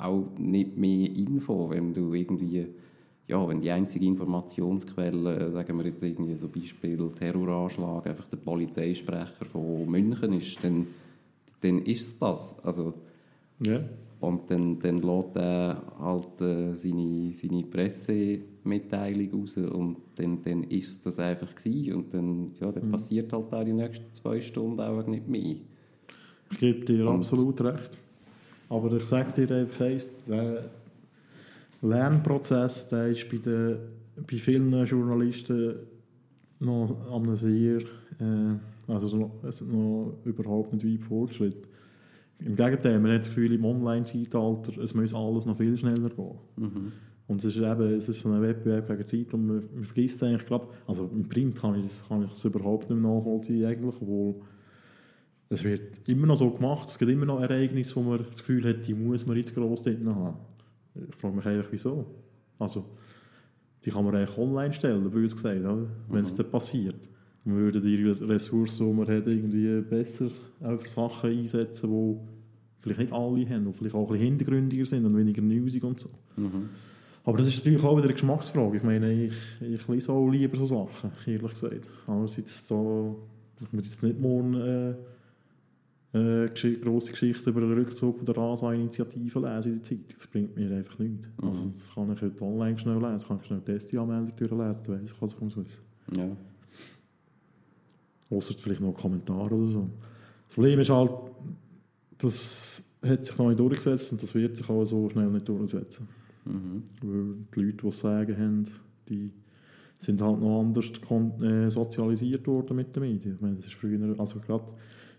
auch 0.00 0.26
nicht 0.38 0.76
mehr 0.76 1.10
Info, 1.10 1.70
wenn 1.70 1.92
du 1.94 2.14
irgendwie 2.14 2.66
ja, 3.28 3.46
wenn 3.48 3.60
die 3.60 3.70
einzige 3.70 4.06
Informationsquelle, 4.06 5.36
äh, 5.38 5.50
sagen 5.52 5.78
wir 5.78 5.86
jetzt 5.86 6.02
irgendwie 6.02 6.34
so 6.34 6.48
Beispiel 6.48 6.98
Terroranschlag, 7.16 8.04
einfach 8.08 8.24
der 8.24 8.38
Polizeisprecher 8.38 9.44
von 9.44 9.88
München 9.88 10.32
ist, 10.32 10.62
dann, 10.64 10.88
dann 11.60 11.78
ist 11.82 12.00
es 12.02 12.18
das. 12.18 12.58
Also, 12.64 12.92
Ja. 13.64 13.82
und 14.18 14.50
dann, 14.50 14.80
dann 14.80 14.98
lässt 14.98 15.36
er 15.36 15.80
halt 16.00 16.40
äh, 16.40 16.74
seine, 16.74 17.32
seine 17.32 17.62
Pressemitteilung 17.62 19.40
raus 19.42 19.56
und 19.58 19.96
dann, 20.16 20.42
dann 20.42 20.64
ist 20.64 21.06
das 21.06 21.20
einfach 21.20 21.54
gewesen. 21.54 21.94
Und 21.94 22.12
dann, 22.14 22.50
ja, 22.60 22.72
dann 22.72 22.90
passiert 22.90 23.32
halt 23.32 23.52
auch 23.52 23.64
die 23.64 23.72
nächsten 23.72 24.12
zwei 24.12 24.40
Stunden 24.40 24.80
auch 24.80 25.06
nicht 25.06 25.28
mehr. 25.28 25.54
Ich 26.50 26.58
gebe 26.58 26.84
dir 26.84 27.06
Und- 27.08 27.18
absolut 27.18 27.60
recht. 27.60 27.90
Aber 28.70 28.92
ich 28.92 29.04
sage 29.04 29.46
dir 29.46 29.54
einfach 29.54 29.84
eins, 29.84 30.08
der 30.26 30.70
Lernprozess 31.82 32.88
der 32.88 33.08
ist 33.08 33.28
bei, 33.28 33.38
den, 33.38 33.78
bei 34.16 34.36
vielen 34.36 34.72
Journalisten 34.86 35.74
noch 36.60 36.94
einem 37.12 37.36
sehr, 37.36 37.80
äh, 37.80 38.54
also 38.86 39.16
noch, 39.16 39.44
es 39.44 39.60
noch 39.60 40.14
überhaupt 40.24 40.72
nicht 40.72 40.86
weit 40.86 41.04
fortgeschritten. 41.04 41.64
Im 42.38 42.54
Gegenteil, 42.54 43.00
man 43.00 43.12
hat 43.12 43.22
das 43.22 43.28
Gefühl, 43.28 43.52
im 43.52 43.64
Online-Zeitalter, 43.64 44.78
es 44.80 44.94
muss 44.94 45.12
alles 45.12 45.46
noch 45.46 45.56
viel 45.56 45.76
schneller 45.76 46.08
gehen. 46.08 46.38
Mhm. 46.56 46.92
Und 47.26 47.44
es 47.44 47.56
ist 47.56 47.62
eben 47.62 47.94
es 47.94 48.08
ist 48.08 48.20
so 48.20 48.30
ein 48.30 48.40
Wettbewerb 48.40 48.88
gegen 48.88 49.06
Zeit 49.06 49.34
und 49.34 49.46
man, 49.46 49.62
man 49.74 49.84
vergisst 49.84 50.22
eigentlich 50.22 50.46
gerade, 50.46 50.66
also 50.86 51.10
im 51.12 51.28
Print 51.28 51.56
kann 51.56 51.74
ich, 51.76 52.08
kann 52.08 52.24
ich 52.24 52.32
es 52.32 52.44
überhaupt 52.44 52.88
nicht 52.88 53.00
mehr 53.00 53.10
nachvollziehen 53.10 53.66
eigentlich, 53.66 53.94
obwohl 54.00 54.36
es 55.50 55.64
wird 55.64 56.08
immer 56.08 56.28
noch 56.28 56.36
so 56.36 56.48
gemacht, 56.50 56.88
es 56.88 56.96
gibt 56.96 57.10
immer 57.10 57.26
noch 57.26 57.40
Ereignisse, 57.40 57.96
wo 57.96 58.02
man 58.02 58.24
das 58.24 58.38
Gefühl 58.38 58.64
hat, 58.64 58.86
die 58.86 58.94
muss 58.94 59.26
man 59.26 59.36
jetzt 59.36 59.52
gross 59.52 59.82
drin 59.82 60.08
haben. 60.08 60.36
Ich 61.08 61.16
frage 61.16 61.34
mich 61.34 61.44
eigentlich, 61.44 61.66
wieso? 61.72 62.06
Also, 62.58 62.84
die 63.84 63.90
kann 63.90 64.04
man 64.04 64.14
eigentlich 64.14 64.38
online 64.38 64.72
stellen, 64.72 65.10
bös 65.10 65.34
gesagt, 65.34 65.60
oder? 65.60 65.86
wenn 66.08 66.22
es 66.22 66.34
dann 66.34 66.50
passiert. 66.50 66.96
Man 67.44 67.56
würde 67.56 67.80
die 67.80 67.96
Ressourcen, 68.04 68.86
die 68.86 68.92
man 68.92 69.08
hat, 69.08 69.26
irgendwie 69.26 69.80
besser 69.80 70.30
auch 70.62 70.78
für 70.78 70.88
Sachen 70.88 71.30
einsetzen, 71.30 71.90
die 71.90 72.16
vielleicht 72.78 73.00
nicht 73.00 73.12
alle 73.12 73.48
haben 73.48 73.66
und 73.66 73.74
vielleicht 73.74 73.94
auch 73.94 74.06
ein 74.06 74.12
bisschen 74.12 74.28
hintergründiger 74.28 74.86
sind 74.86 75.04
und 75.04 75.16
weniger 75.16 75.42
newsig 75.42 75.82
und 75.82 75.98
so. 75.98 76.10
Mhm. 76.36 76.68
Aber 77.24 77.38
das 77.38 77.48
ist 77.48 77.58
natürlich 77.58 77.82
auch 77.82 77.96
wieder 77.96 78.04
eine 78.04 78.12
Geschmacksfrage. 78.12 78.76
Ich 78.76 78.82
meine, 78.82 79.12
ich, 79.12 79.34
ich 79.60 79.88
lese 79.88 80.12
auch 80.12 80.28
lieber 80.28 80.58
so 80.58 80.66
Sachen, 80.66 81.10
ehrlich 81.26 81.50
gesagt. 81.50 81.88
Andererseits, 82.06 82.66
da, 82.66 83.14
ich 83.60 83.72
muss 83.72 83.84
jetzt 83.84 84.02
nicht 84.02 84.20
morgen 84.20 84.54
äh, 84.54 84.94
äh, 86.12 86.48
grosse 86.80 87.12
Geschichte 87.12 87.50
über 87.50 87.60
den 87.60 87.72
Rückzug 87.72 88.16
von 88.16 88.26
der 88.26 88.36
RASA-Initiative 88.36 89.40
lesen 89.40 89.72
in 89.72 89.78
der 89.78 89.82
Zeitung. 89.84 90.04
Das 90.16 90.26
bringt 90.26 90.56
mir 90.56 90.76
einfach 90.76 90.98
nichts. 90.98 91.28
Also, 91.40 91.72
das 91.76 91.94
kann 91.94 92.12
ich 92.12 92.22
heute 92.22 92.42
online 92.42 92.78
schnell 92.78 92.96
lesen, 92.96 93.12
das 93.12 93.28
kann 93.28 93.38
ich 93.40 93.46
schnell 93.46 93.60
die 93.60 93.72
Testi-Anmeldung 93.72 94.36
durchlesen, 94.36 94.82
dann 94.84 95.02
weiss 95.02 95.10
ich, 95.10 95.22
was 95.22 95.34
ich 95.34 95.40
muss 95.40 95.56
wissen. 95.56 95.82
Ja. 96.16 96.36
Ausser 98.30 98.54
vielleicht 98.58 98.80
noch 98.80 98.92
Kommentare 98.92 99.54
oder 99.54 99.66
so. 99.66 99.90
Das 100.46 100.54
Problem 100.54 100.80
ist 100.80 100.90
halt, 100.90 101.12
das 102.18 102.82
hat 103.02 103.24
sich 103.24 103.38
noch 103.38 103.48
nicht 103.48 103.60
durchgesetzt 103.60 104.12
und 104.12 104.22
das 104.22 104.34
wird 104.34 104.56
sich 104.56 104.68
auch 104.68 104.84
so 104.84 105.08
schnell 105.08 105.28
nicht 105.28 105.48
durchsetzen. 105.48 106.08
Mhm. 106.44 106.82
Weil 107.02 107.34
die 107.54 107.60
Leute, 107.60 107.76
die 107.82 107.88
es 107.88 107.98
sagen 108.00 108.36
haben, 108.36 108.66
die 109.08 109.30
sind 110.00 110.20
halt 110.22 110.40
noch 110.40 110.60
anders 110.60 110.90
äh, 111.42 111.70
sozialisiert 111.70 112.46
worden 112.46 112.76
mit 112.76 112.94
den 112.94 113.02
Medien. 113.02 113.34
Ich 113.34 113.40
meine, 113.40 113.56
das 113.56 113.66
ist 113.66 113.74
früher, 113.74 114.18
also 114.18 114.40
gerade 114.40 114.64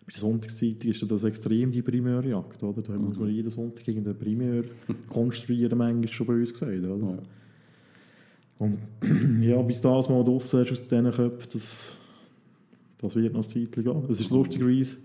bei 0.05 0.11
der 0.11 0.19
Sonntagszeitung 0.19 0.91
ist 0.91 1.09
das 1.09 1.23
extrem 1.23 1.71
die 1.71 1.81
Primärjagd, 1.81 2.61
oder? 2.63 2.81
Da 2.81 2.93
muss 2.93 3.17
man 3.17 3.29
jeden 3.29 3.51
Sonntag 3.51 3.87
irgendein 3.87 4.17
Primär 4.17 4.63
konstruieren, 5.09 5.77
manchmal 5.77 6.07
schon 6.07 6.27
bei 6.27 6.33
uns 6.33 6.51
gesagt, 6.51 6.83
oder? 6.83 6.97
Ja. 6.97 7.17
Und 8.59 8.77
ja, 9.41 9.61
bis 9.61 9.81
das 9.81 10.09
mal 10.09 10.23
draussen 10.23 10.61
ist 10.61 10.71
aus 10.71 10.87
diesen 10.87 11.11
Köpfen, 11.11 11.49
das, 11.53 11.97
das 12.99 13.15
wird 13.15 13.33
noch 13.33 13.41
ein 13.41 13.49
Zeitchen 13.49 13.83
gehen. 13.83 14.03
Es 14.09 14.19
ist 14.19 14.29
lustigerweise, 14.29 14.99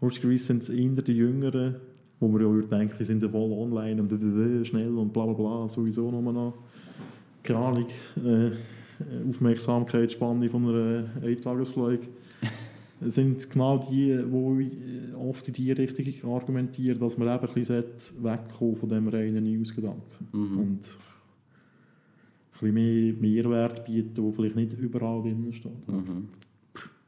lustigerweise 0.00 0.44
sind 0.44 0.62
es 0.62 0.68
eher 0.68 1.02
die 1.02 1.12
Jüngeren, 1.12 1.76
wo 2.20 2.28
man 2.28 2.40
ja 2.40 2.48
würde 2.48 2.68
denken, 2.68 2.94
die 2.98 3.04
sind 3.04 3.22
ja 3.22 3.28
voll 3.28 3.52
online 3.52 4.00
und 4.00 4.10
ddd, 4.10 4.64
schnell 4.64 4.96
und 4.96 5.12
bla 5.12 5.26
bla 5.26 5.34
bla, 5.34 5.68
sowieso 5.68 6.10
nur 6.10 6.32
noch, 6.32 6.54
keine 7.42 7.58
Ahnung, 7.58 7.86
äh, 8.24 8.50
Aufmerksamkeitsspanne 9.28 10.48
von 10.48 10.68
einer 10.68 11.04
Eintagesfliege. 11.22 12.08
Es 13.06 13.14
sind 13.14 13.50
genau 13.50 13.78
die, 13.78 14.16
die 14.16 15.14
oft 15.16 15.46
in 15.48 15.54
die 15.54 15.72
Richtung 15.72 16.32
argumentieren, 16.34 16.98
dass 17.00 17.18
man 17.18 17.28
eben 17.34 17.46
ein 17.46 17.54
bisschen 17.54 17.84
wegkommen 18.22 18.76
von 18.76 18.88
dem 18.88 19.08
reinen 19.08 19.44
News-Gedanken. 19.44 20.28
Mhm. 20.32 20.58
Und 20.58 20.80
ein 22.62 22.72
bisschen 22.72 22.74
mehr 22.74 23.14
Mehrwert 23.14 23.84
bieten, 23.84 24.14
der 24.14 24.32
vielleicht 24.32 24.56
nicht 24.56 24.72
überall 24.78 25.22
drin 25.22 25.52
steht. 25.52 25.88
Mhm. 25.88 26.28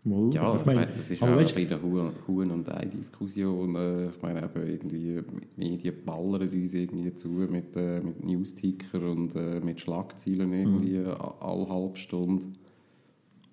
Mal, 0.04 0.30
Ja, 0.32 0.54
ich 0.56 0.64
meine, 0.64 0.86
das 0.96 1.10
ist 1.10 1.20
aber 1.20 1.32
auch 1.32 1.36
ein 1.38 1.44
weißt, 1.44 1.54
bisschen 1.56 1.82
Huhn- 2.28 2.50
und 2.52 2.68
Ei-Diskussion. 2.72 3.74
äh, 3.74 4.06
Ich 4.10 4.22
meine, 4.22 4.44
eben 4.44 4.66
irgendwie, 4.68 5.20
die 5.20 5.58
Medien 5.58 5.94
ballern 6.04 6.42
uns 6.48 6.74
irgendwie 6.74 7.12
zu 7.14 7.28
mit, 7.28 7.74
äh, 7.74 8.00
mit 8.00 8.24
Newsticker 8.24 9.02
und 9.02 9.34
äh, 9.34 9.58
mit 9.60 9.80
Schlagzeilen 9.80 10.52
irgendwie 10.52 10.98
Mhm. 10.98 11.14
alle 11.40 11.68
halbe 11.68 11.96
Stunde. 11.96 12.46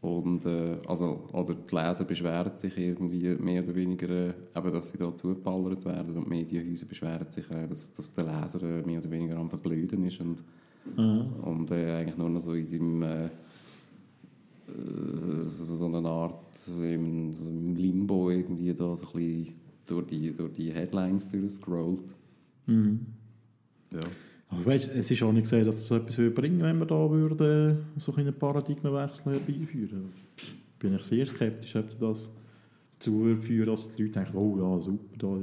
Und, 0.04 0.46
äh, 0.46 0.80
also, 0.86 1.30
oder 1.32 1.56
die 1.56 1.76
Leser 1.76 2.04
beschweren 2.04 2.58
sich 2.58 2.78
irgendwie 2.78 3.36
mehr 3.38 3.64
oder 3.64 3.74
weniger, 3.74 4.10
äh, 4.10 4.34
eben, 4.54 4.74
dass 4.74 4.90
sie 4.90 4.98
da 4.98 5.16
zugeballert 5.16 5.86
werden. 5.86 6.18
Und 6.18 6.26
die 6.26 6.30
Medienhäuser 6.30 6.86
beschweren 6.86 7.32
sich, 7.32 7.50
äh, 7.50 7.68
dass, 7.68 7.94
dass 7.94 8.12
der 8.12 8.26
Leser 8.26 8.62
äh, 8.64 8.82
mehr 8.86 9.00
oder 9.00 9.10
weniger 9.10 9.38
am 9.38 9.50
Verblöden 9.50 10.04
ist 10.04 10.20
und, 10.20 10.44
und 11.42 11.72
äh, 11.72 11.96
eigentlich 11.96 12.18
nur 12.18 12.30
noch 12.30 12.42
so 12.42 12.54
in 12.54 12.66
seinem... 12.66 13.02
Äh, 13.02 13.30
so, 15.48 15.86
eine 15.86 16.08
Art 16.08 16.68
im, 16.68 17.34
so 17.34 17.50
im 17.50 17.76
Limbo 17.76 18.30
irgendwie 18.30 18.74
da 18.74 18.96
so 18.96 19.06
ein 19.08 19.14
bisschen 19.14 19.56
durch 19.86 20.08
die, 20.08 20.34
durch 20.34 20.54
die 20.54 20.72
Headlines 20.74 21.28
durchscrollt. 21.30 22.16
Ja. 23.92 24.00
Aber 24.54 24.66
weißt, 24.66 24.92
es 24.96 25.10
ist 25.10 25.24
auch 25.24 25.32
nicht 25.32 25.44
gesehen, 25.44 25.66
dass 25.66 25.78
es 25.78 25.88
so 25.88 25.96
etwas 25.96 26.18
würde 26.18 26.32
bringen 26.32 26.62
wenn 26.62 26.80
wir 26.80 26.86
da 26.86 27.10
würde, 27.10 27.86
so 27.98 28.14
einen 28.16 28.34
Paradigmenwechsel 28.34 29.34
herbeiführen. 29.34 30.04
Das 30.06 30.24
pff, 30.38 30.54
bin 30.80 30.96
ich 30.96 31.04
sehr 31.04 31.26
skeptisch, 31.26 31.76
ob 31.76 32.00
das 32.00 32.30
dazu 33.00 33.36
führt, 33.40 33.68
dass 33.68 33.94
die 33.96 34.04
Leute 34.04 34.20
denken, 34.20 34.38
oh 34.38 34.58
ja, 34.58 34.82
super, 34.82 35.18
da, 35.18 35.38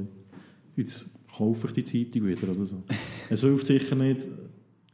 jetzt 0.77 1.11
kaufe 1.37 1.69
ich 1.69 1.73
die 1.73 1.85
Zeitung 1.85 2.29
wieder 2.29 2.49
oder 2.49 2.65
so. 2.65 2.83
es 3.31 3.41
hilft 3.41 3.67
sicher 3.67 3.97
nicht, 3.97 4.27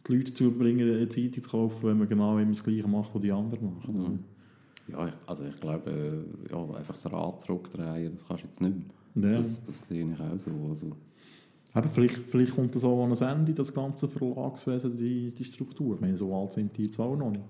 die 0.06 0.12
Leute 0.12 0.30
dazu 0.30 0.50
zu 0.50 0.58
bringen, 0.58 0.88
eine 0.88 1.08
Zeitung 1.08 1.42
zu 1.42 1.50
kaufen, 1.50 1.88
wenn 1.88 1.98
man 1.98 2.08
genau 2.08 2.38
immer 2.38 2.50
das 2.50 2.62
Gleiche 2.62 2.88
macht, 2.88 3.14
was 3.14 3.22
die 3.22 3.32
anderen 3.32 3.74
machen. 3.76 4.24
Ja, 4.88 5.08
ich, 5.08 5.14
also 5.26 5.44
ich 5.44 5.56
glaube, 5.56 5.90
äh, 5.90 6.52
ja, 6.52 6.76
einfach 6.76 6.94
das 6.94 7.10
Rad 7.12 7.40
zurückdrehen, 7.40 8.12
das 8.12 8.26
kannst 8.26 8.44
du 8.44 8.46
jetzt 8.46 8.60
nicht 8.60 8.74
mehr. 9.14 9.30
Ja. 9.30 9.38
Das, 9.38 9.64
das 9.64 9.78
sehe 9.78 10.06
ich 10.06 10.20
auch 10.20 10.38
so. 10.38 10.50
Also, 10.70 10.92
Aber 11.76 11.90
vielleicht, 11.90 12.16
vielleicht 12.16 12.54
kommt 12.54 12.74
das 12.74 12.84
auch 12.84 13.04
an 13.04 13.12
ein 13.12 13.38
Ende, 13.38 13.52
das 13.52 13.74
ganze 13.74 14.08
Verlagswesen, 14.08 14.96
die, 14.96 15.30
die 15.30 15.44
Struktur. 15.44 15.96
Ich 15.96 16.00
meine, 16.00 16.16
so 16.16 16.34
alt 16.34 16.52
sind 16.52 16.74
die 16.74 16.86
jetzt 16.86 16.98
auch 16.98 17.14
noch 17.14 17.30
nicht. 17.30 17.44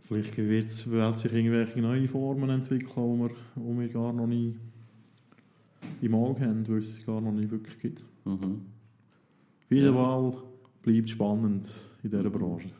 Vielleicht 0.00 0.34
wird's, 0.38 0.90
wird 0.90 1.18
sich 1.18 1.30
irgendwelche 1.30 1.78
neue 1.82 2.08
Formen 2.08 2.48
entwickeln, 2.48 2.88
die 2.96 3.20
wir, 3.20 3.30
die 3.56 3.80
wir 3.80 3.88
gar 3.90 4.14
noch 4.14 4.26
nicht 4.26 4.56
im 6.00 6.14
Auge 6.14 6.40
haben, 6.40 6.66
weil 6.66 6.78
es 6.78 6.94
sie 6.94 7.02
gar 7.02 7.20
noch 7.20 7.32
nicht 7.32 7.50
wirklich 7.50 7.78
gibt. 7.78 8.02
mhm. 8.24 8.62
Wieder 9.68 9.92
mal 9.92 10.32
bleibt 10.82 11.10
spannend 11.10 11.68
in 12.02 12.08
dieser 12.08 12.30
Branche. 12.30 12.70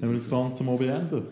Wenn 0.00 0.08
wir 0.08 0.16
das 0.16 0.30
Ganze 0.30 0.64
mal 0.64 0.78
beenden. 0.78 1.24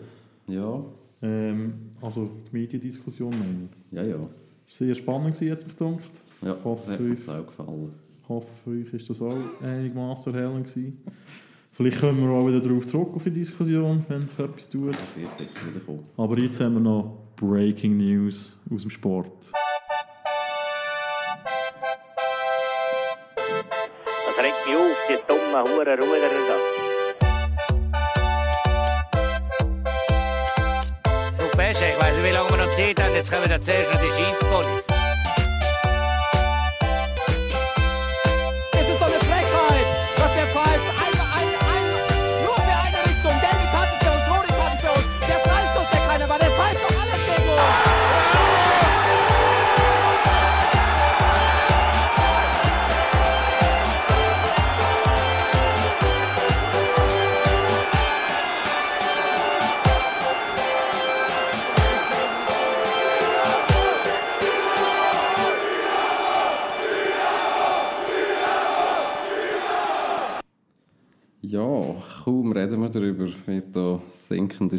Ja, 0.47 0.85
Ähm, 1.23 1.73
also 2.03 2.29
die 2.47 2.55
Mediendiskussion 2.55 3.31
meine 3.31 3.67
ich. 3.71 3.97
ja, 3.97 4.03
ja. 4.03 4.29
Es 4.67 4.79
war 4.79 4.87
sehr 4.87 4.93
spannend, 4.95 5.33
gewesen, 5.33 5.51
hat 5.53 5.65
mich 5.65 5.75
gedacht. 5.75 6.11
Ja, 6.45 6.55
Ich 6.59 6.63
hoffe, 6.63 6.91
das 6.91 6.99
hat 6.99 6.99
mir 7.27 7.41
auch 7.41 7.47
gefallen. 7.47 7.93
Ich 8.21 8.29
hoffe, 8.29 8.47
für 8.63 8.69
euch 8.69 8.93
ist 8.93 9.09
das 9.09 9.19
auch 9.19 9.35
einigermaßen 9.63 10.31
erhellend 10.31 10.67
gewesen. 10.67 11.03
Vielleicht 11.71 11.99
kommen 11.99 12.21
wir 12.21 12.29
auch 12.35 12.47
wieder 12.47 12.59
darauf 12.61 12.85
zurück, 12.85 13.15
auf 13.15 13.23
die 13.23 13.31
Diskussion, 13.31 14.05
wenn 14.07 14.21
sich 14.21 14.37
etwas 14.37 14.69
tut. 14.69 14.93
Das 14.93 15.17
wird 15.17 15.37
sicher 15.39 15.49
wieder 15.67 15.79
kommen. 15.83 16.05
Aber 16.15 16.37
jetzt 16.37 16.59
haben 16.61 16.75
wir 16.75 16.81
noch 16.81 17.17
Breaking 17.35 17.97
News 17.97 18.59
aus 18.71 18.83
dem 18.83 18.91
Sport. 18.91 19.31
Das 23.35 24.37
regt 24.37 24.67
mich 24.67 24.75
auf, 24.75 24.97
die 25.09 25.17
dummen 25.27 25.63
Huren 25.63 25.99
Ruderer 25.99 26.29
da. 26.47 26.57
Du 31.39 31.57
Pesche, 31.57 31.85
ich 31.85 31.99
weiß 31.99 32.15
nicht, 32.15 32.23
wie 32.23 32.33
lange 32.33 32.49
wir 32.51 32.57
noch 32.65 32.71
Zeit 32.75 33.01
haben. 33.03 33.15
Jetzt 33.15 33.31
kommen 33.31 33.49
da 33.49 33.59
zuerst 33.59 33.91
noch 33.91 33.99
die 33.99 34.09
Scheissponys. 34.09 34.84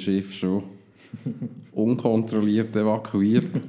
Schiff 0.07 0.33
schon 0.35 0.63
unkontrolliert 1.73 2.77
evakuiert. 2.77 3.51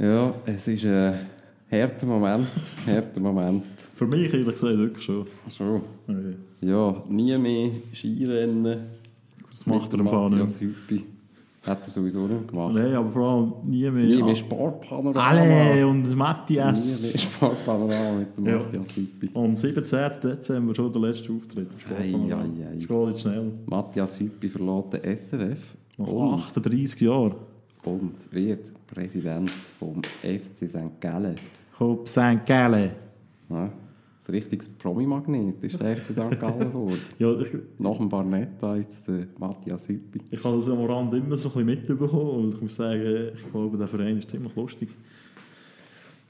ja, 0.00 0.34
es 0.46 0.66
ist 0.66 0.84
ein 0.84 1.14
harter 1.70 2.04
Moment, 2.04 2.48
harter 2.84 3.20
Moment. 3.20 3.62
Für 3.94 4.08
mich 4.08 4.32
ehrlich 4.32 4.48
gesagt 4.48 4.76
wirklich 4.76 5.04
schon. 5.04 5.26
Schon. 5.56 5.82
Okay. 6.08 6.34
Ja, 6.60 7.04
nie 7.08 7.38
mehr 7.38 7.70
Skirennen. 7.92 8.80
Das 9.52 9.64
macht 9.64 9.92
er 9.92 10.00
im 10.00 10.08
Fall 10.08 10.28
Matthias 10.28 10.60
nicht. 10.60 10.76
Hüppi. 10.88 11.04
Hat 11.66 11.82
er 11.82 11.90
sowieso 11.90 12.26
nicht 12.26 12.48
gemacht. 12.48 12.74
Nein, 12.74 12.94
aber 12.94 13.10
vor 13.10 13.26
allem 13.30 13.52
nie 13.64 13.88
mehr. 13.90 14.04
Nie 14.04 14.22
mehr 14.22 14.34
Sportpanorama. 14.34 15.28
Alle 15.28 15.86
und 15.86 16.02
Nie 16.02 16.14
Matthias. 16.14 17.02
mehr 17.02 17.18
Sportpanorama 17.20 18.18
mit 18.18 18.36
dem 18.36 18.46
Ja. 18.46 18.58
Matthias 18.58 18.96
Hüppi. 18.96 19.30
Am 19.34 19.56
17. 19.56 20.10
Dezember 20.22 20.74
schon 20.74 20.92
der 20.92 21.02
letzte 21.02 21.32
Auftritt. 21.32 21.68
im 21.68 21.96
Ei, 21.96 22.08
Sportpanorama. 22.10 22.42
ei, 22.42 22.66
ei. 22.72 22.76
Es 22.76 22.88
geht 22.88 23.06
jetzt 23.08 23.20
schnell. 23.22 23.52
Matthias 23.66 24.20
Hüppi 24.20 24.48
verlässt 24.48 24.92
den 24.92 25.16
SRF 25.16 25.76
Nach 25.96 26.06
und, 26.06 26.34
38 26.34 27.00
Jahren. 27.00 27.34
und 27.84 28.32
wird 28.32 28.66
Präsident 28.86 29.50
vom 29.50 30.02
FC 30.22 30.68
St. 30.68 31.00
Gallen. 31.00 31.36
Hopp 31.80 32.08
St. 32.08 32.44
Gallen. 32.46 32.90
Ja, 33.48 33.70
ein 34.28 34.34
richtiges 34.34 34.68
Promi-Magnet 34.68 35.62
ist 35.62 35.80
der 35.80 35.96
FC 35.96 36.06
St. 36.12 36.40
Gallen 36.40 36.58
geworden. 36.70 36.98
Ja, 37.18 37.38
ich, 37.38 37.48
Nach 37.78 37.96
dem 37.96 38.08
Barnetta 38.08 38.76
jetzt 38.76 39.06
der 39.08 39.26
Matthias 39.38 39.88
Hüppi. 39.88 40.20
ich 40.30 40.42
habe 40.44 40.56
das 40.56 40.68
am 40.68 40.84
Rand 40.84 41.12
immer 41.14 41.36
so 41.36 41.48
ein 41.48 41.52
bisschen 41.52 41.66
mitbekommen 41.66 42.30
und 42.44 42.54
ich 42.54 42.60
muss 42.60 42.74
sagen, 42.74 43.30
ich 43.36 43.50
glaube, 43.50 43.76
der 43.76 43.86
Verein 43.88 44.18
ist 44.18 44.30
ziemlich 44.30 44.54
lustig. 44.56 44.88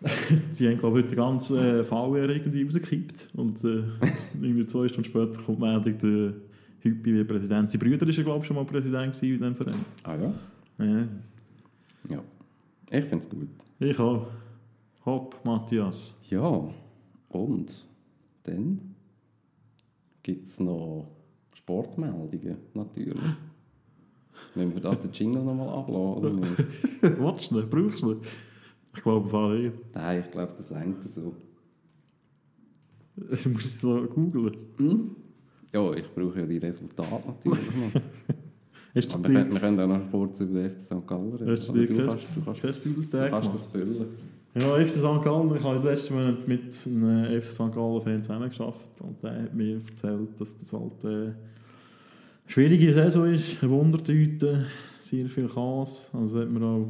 Die 0.58 0.68
haben, 0.68 0.78
glaube 0.78 0.98
ich, 0.98 1.04
heute 1.04 1.14
den 1.14 1.16
ganzen 1.16 1.58
äh, 1.58 1.84
VR 1.84 2.28
irgendwie 2.28 2.64
rausgekippt 2.64 3.28
und 3.34 3.62
äh, 3.64 3.84
irgendwie 4.42 4.66
zwei 4.66 4.88
Stunden 4.88 5.04
später 5.08 5.40
kommt 5.42 5.60
Meldung, 5.60 5.96
der 5.98 6.34
Hüppi 6.80 7.14
wie 7.14 7.24
Präsident. 7.24 7.70
Sein 7.70 7.78
Brüder 7.80 8.06
war, 8.06 8.12
ja, 8.12 8.22
glaube 8.22 8.40
ich, 8.40 8.46
schon 8.46 8.56
mal 8.56 8.64
Präsident 8.64 9.22
in 9.22 9.38
diesem 9.38 9.54
Verein. 9.54 9.74
Ah 10.02 10.16
ja? 10.16 10.32
Ja, 10.84 11.06
Ja. 12.10 12.22
Ich 12.90 13.04
finde 13.04 13.18
es 13.24 13.30
gut. 13.30 13.48
ich 13.80 13.98
auch. 13.98 14.26
Hopp, 15.06 15.38
Matthias. 15.44 16.12
Ja, 16.28 16.68
und 17.34 17.86
dann 18.44 18.94
gibt 20.22 20.46
es 20.46 20.60
noch 20.60 21.08
Sportmeldungen, 21.54 22.56
natürlich. 22.74 23.22
Wenn 24.54 24.74
wir 24.74 24.80
das 24.80 25.00
den 25.00 25.12
Jingle 25.12 25.42
nochmal 25.42 25.68
abladen? 25.68 26.40
Willst 27.00 27.50
du 27.50 27.56
nicht? 27.56 27.70
Brauchst 27.70 28.02
du 28.02 28.14
nicht? 28.14 28.26
Ich 28.94 29.02
glaube, 29.02 29.28
Fall 29.28 29.60
eher. 29.60 29.72
Nein, 29.94 30.22
ich 30.24 30.30
glaube, 30.30 30.52
das 30.56 30.70
längt 30.70 31.02
so. 31.08 31.34
Ich 33.30 33.46
muss 33.46 33.64
es 33.64 33.80
so 33.80 34.06
googeln. 34.06 35.14
Ja, 35.72 35.92
ich 35.92 36.12
brauche 36.12 36.40
ja 36.40 36.46
die 36.46 36.58
Resultate 36.58 37.28
natürlich 37.28 37.70
noch. 37.76 38.02
Hast 38.96 39.12
wir 39.12 39.22
können, 39.22 39.52
wir 39.52 39.60
können 39.60 39.80
auch 39.80 39.98
noch 39.98 40.10
kurz 40.10 40.38
über 40.38 40.60
den 40.60 40.70
FC 40.70 40.80
St. 40.80 41.06
Gallen 41.06 41.32
reden. 41.34 41.50
hast 41.50 41.68
du 41.68 41.72
dir 41.72 41.86
du 41.86 42.06
kannst, 42.06 42.28
du 42.36 42.40
kannst, 42.44 42.86
du 42.86 43.28
kannst 43.28 43.54
das 43.54 43.66
füllen. 43.66 44.06
Ja, 44.56 44.76
FC 44.76 44.94
St. 44.94 45.24
Gallen, 45.24 45.52
ich 45.56 45.64
habe 45.64 45.90
letzten 45.90 46.14
Monat 46.14 46.46
mit 46.46 46.62
einem 46.86 47.42
FC 47.42 47.50
St. 47.50 47.72
Gallen-Fan 47.72 48.22
zusammengearbeitet 48.22 49.00
und 49.00 49.20
der 49.20 49.42
hat 49.42 49.52
mir 49.54 49.80
erzählt, 49.84 50.40
dass 50.40 50.56
das 50.56 50.72
halt 50.72 51.02
äh, 51.02 51.08
eine 51.08 51.34
schwierige 52.46 52.94
Saison 52.94 53.34
ist, 53.34 53.60
Wundertüte, 53.68 54.66
sehr 55.00 55.26
viel 55.26 55.48
Chaos. 55.48 56.08
Also 56.12 56.40
hat 56.40 56.50
man 56.52 56.62
auch 56.62 56.86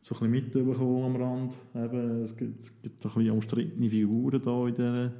so 0.00 0.14
ein 0.14 0.30
bisschen 0.30 0.64
mitbekommen 0.64 1.04
am 1.04 1.16
Rand. 1.16 1.52
Eben, 1.74 2.22
es 2.22 2.34
gibt, 2.34 2.64
es 2.64 2.72
gibt 2.80 3.04
ein 3.04 3.12
bisschen 3.12 3.30
umstrittene 3.32 3.90
Figuren 3.90 4.40
da 4.42 4.66
in 4.66 4.74
dieser 4.74 5.12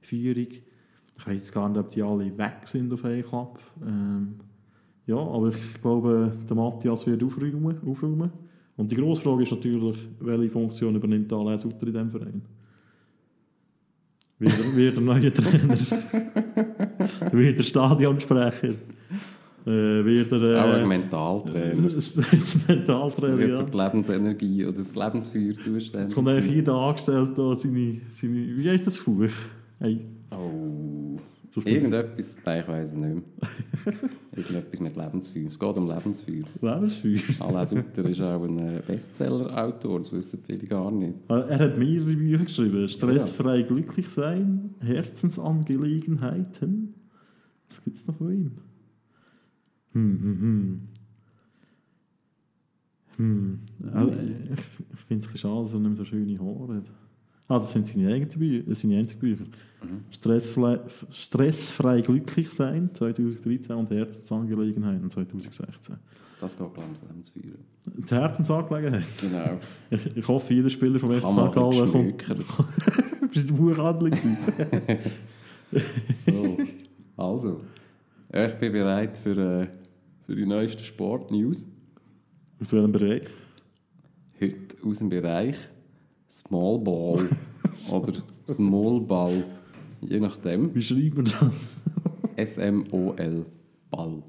Führung. 0.00 0.48
Ich 1.18 1.26
weiß 1.26 1.52
gar 1.52 1.68
nicht, 1.68 1.78
ob 1.78 1.90
die 1.90 2.02
alle 2.02 2.38
weg 2.38 2.60
sind 2.64 2.90
auf 2.94 3.04
einen 3.04 3.22
Klapp. 3.22 3.60
Ähm, 3.86 4.36
ja, 5.04 5.18
aber 5.18 5.48
ich 5.48 5.82
glaube, 5.82 6.32
der 6.48 6.56
Matthias 6.56 7.06
wird 7.06 7.22
aufräumen. 7.22 7.76
aufräumen. 7.86 8.49
Und 8.80 8.90
die 8.90 8.96
grosse 8.96 9.20
Frage 9.20 9.42
ist 9.42 9.50
natürlich, 9.52 9.98
welche 10.20 10.48
Funktion 10.48 10.96
übernimmt 10.96 11.30
Alain 11.32 11.58
Sutter 11.58 11.86
in 11.86 11.92
diesem 11.92 12.10
Verein? 12.10 12.42
Wird 14.38 14.54
er, 14.58 14.74
wird 14.76 14.96
er 14.96 15.00
neuer 15.02 15.34
Trainer? 15.34 15.76
wird 17.30 17.58
er 17.58 17.62
Stadionsprecher? 17.62 18.68
äh, 19.66 19.70
wird 20.04 20.32
er 20.32 20.64
Auch 20.64 20.72
ein 20.72 20.84
äh, 20.84 20.86
Mentaltrainer. 20.86 21.88
das, 21.94 22.66
Mentaltrainer, 22.66 23.36
Wird 23.36 23.50
ja. 23.50 23.58
für 23.58 23.70
die 23.70 23.76
Lebensenergie 23.76 24.64
oder 24.64 24.78
das 24.78 24.94
Lebensfeuer 24.96 25.54
zuständig. 25.54 26.14
kommt 26.14 26.28
eigentlich 26.30 26.54
jeder 26.54 26.74
angestellt 26.74 27.32
da 27.36 27.54
seine, 27.56 28.00
seine, 28.18 28.56
wie 28.56 28.70
heisst 28.70 28.86
das 28.86 28.98
Buch? 29.02 29.28
Hey, 29.78 30.00
Oh. 30.32 31.18
Irgendetwas, 31.56 32.36
nein, 32.44 32.60
ich 32.60 32.68
weiß 32.68 32.90
es 32.90 32.94
nicht 32.94 33.14
mehr. 33.14 33.24
Irgendetwas 34.36 34.80
mit 34.80 34.94
Lebensfeuer. 34.96 35.48
Es 35.48 35.58
geht 35.58 35.76
um 35.76 35.88
Lebensfeuer. 35.88 36.44
Lebensfeuer. 36.60 37.18
Alain 37.40 37.66
Sutter 37.66 38.08
ist 38.08 38.20
auch 38.20 38.44
ein 38.44 38.56
äh, 38.58 38.80
Bestseller-Autor, 38.86 39.98
das 39.98 40.12
wissen 40.12 40.38
viele 40.46 40.64
gar 40.66 40.92
nicht. 40.92 41.14
Er 41.28 41.58
hat 41.58 41.76
mehrere 41.76 42.14
Bücher 42.14 42.44
geschrieben. 42.44 42.88
Stressfrei 42.88 43.62
glücklich 43.62 44.08
sein, 44.10 44.76
Herzensangelegenheiten. 44.80 46.94
Was 47.68 47.82
gibt 47.82 47.96
es 47.96 48.06
noch 48.06 48.14
von 48.16 48.32
ihm? 48.32 48.52
Hm, 49.92 50.20
hm, 50.22 50.40
hm. 50.40 50.80
Hm. 53.16 53.58
Aber 53.92 54.12
ich 54.12 54.60
ich 54.92 55.00
finde 55.06 55.26
es 55.26 55.32
schade, 55.40 55.64
dass 55.64 55.74
er 55.74 55.80
nicht 55.80 55.88
mehr 55.88 55.96
so 55.96 56.04
schöne 56.04 56.38
Haare 56.38 56.76
hat. 56.76 56.84
Ah, 57.50 57.58
das 57.58 57.72
sind 57.72 57.88
seine 57.88 58.14
eigenen 58.14 58.28
Bücher. 58.28 58.74
Seine 58.76 58.98
eigenen 58.98 59.18
Bücher. 59.18 59.44
Stressfrei, 60.12 60.78
Stressfrei 61.10 62.00
glücklich 62.00 62.52
sein, 62.52 62.90
2013 62.94 63.74
und 63.74 63.90
Herzensangelegenheiten, 63.90 65.10
2016. 65.10 65.96
Das 66.40 66.56
geht, 66.56 66.72
glaube 66.72 66.78
ich, 66.78 66.84
ums 66.84 67.02
Lebensfeuer. 67.02 67.58
Die 67.86 68.14
Herzensangelegenheit. 68.14 69.02
Genau. 69.20 69.58
Ich, 69.90 70.06
ich 70.16 70.28
hoffe, 70.28 70.54
jeder 70.54 70.70
Spieler 70.70 71.00
vom 71.00 71.12
FC 71.12 71.26
St. 71.26 71.52
Gallen 71.52 72.16
kommt. 72.16 73.32
Bist 73.32 73.50
du 73.50 73.56
Buchhandlung? 73.56 74.14
So. 74.14 74.28
Also, 77.16 77.62
ich 78.32 78.54
bin 78.60 78.72
bereit 78.72 79.18
für, 79.18 79.62
äh, 79.62 79.66
für 80.24 80.36
die 80.36 80.46
neuesten 80.46 80.84
Sport-News. 80.84 81.66
Aus 82.60 82.72
welchem 82.72 82.92
Bereich? 82.92 83.22
Heute 84.40 84.76
aus 84.84 85.00
dem 85.00 85.08
Bereich 85.08 85.56
Small 86.30 86.78
Ball 86.78 87.28
oder 87.92 88.12
Small 88.46 89.00
Ball. 89.00 89.44
Je 90.00 90.20
nachdem. 90.20 90.74
Wie 90.74 90.82
schreibt 90.82 91.16
man 91.16 91.24
das? 91.40 91.76
S-M-O-L. 92.36 93.44
Ball. 93.90 94.22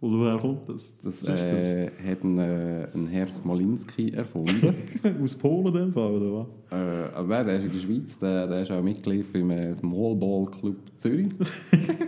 Oder 0.00 0.14
woher 0.16 0.38
kommt 0.38 0.68
das? 0.68 0.92
Das, 1.02 1.26
äh, 1.26 1.90
hat 2.06 2.22
ein, 2.22 2.38
äh, 2.38 2.86
ein 2.94 3.08
Herr 3.08 3.28
Smolinski 3.30 4.10
erfunden. 4.12 4.74
das? 5.02 5.12
Aus 5.22 5.34
Polen 5.34 5.66
in 5.66 5.72
dem 5.74 5.92
Fall, 5.92 6.12
oder 6.12 6.46
was? 6.70 6.78
äh, 6.78 7.14
aber 7.16 7.42
der 7.44 7.56
ist 7.56 7.64
in 7.64 7.72
der 7.72 7.78
Schweiz, 7.80 8.18
der, 8.20 8.46
der 8.46 8.62
ist 8.62 8.70
auch 8.70 8.82
Mitglied 8.82 9.32
beim 9.32 9.50
äh, 9.50 9.74
Small 9.74 10.14
Ball 10.14 10.46
Club 10.46 10.76
Zürich. 10.96 11.28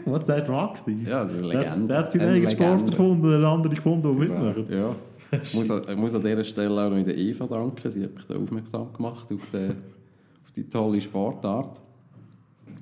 Was, 0.05 0.25
der 0.25 0.43
ist 0.45 0.51
aktiv? 0.51 1.09
Ja, 1.09 1.25
das 1.25 1.35
ist 1.35 1.43
eine 1.43 1.49
Der 1.51 1.59
hat, 1.59 1.67
Legende. 1.67 1.89
der 1.89 1.99
hat 1.99 2.13
seinen 2.13 2.23
Eine 2.23 2.33
eigenen 2.33 2.51
Sport 2.51 2.91
erfunden, 2.91 3.35
eine 3.35 3.49
andere 3.49 3.75
gefunden, 3.75 4.13
die 4.13 4.19
mitmachen. 4.19 4.67
Ja. 4.71 4.95
Ich 5.43 5.55
muss, 5.55 5.71
an- 5.71 5.85
ich 5.89 5.97
muss 5.97 6.15
an 6.15 6.23
dieser 6.23 6.45
Stelle 6.45 6.87
auch 6.87 6.91
noch 6.91 7.05
der 7.05 7.17
Eva 7.17 7.47
danken. 7.47 7.91
Sie 7.91 8.03
hat 8.03 8.15
mich 8.15 8.25
da 8.27 8.37
aufmerksam 8.37 8.93
gemacht 8.93 9.33
auf 9.33 9.51
die, 9.51 9.69
auf 9.69 10.53
die 10.57 10.65
tolle 10.69 11.01
Sportart. 11.01 11.81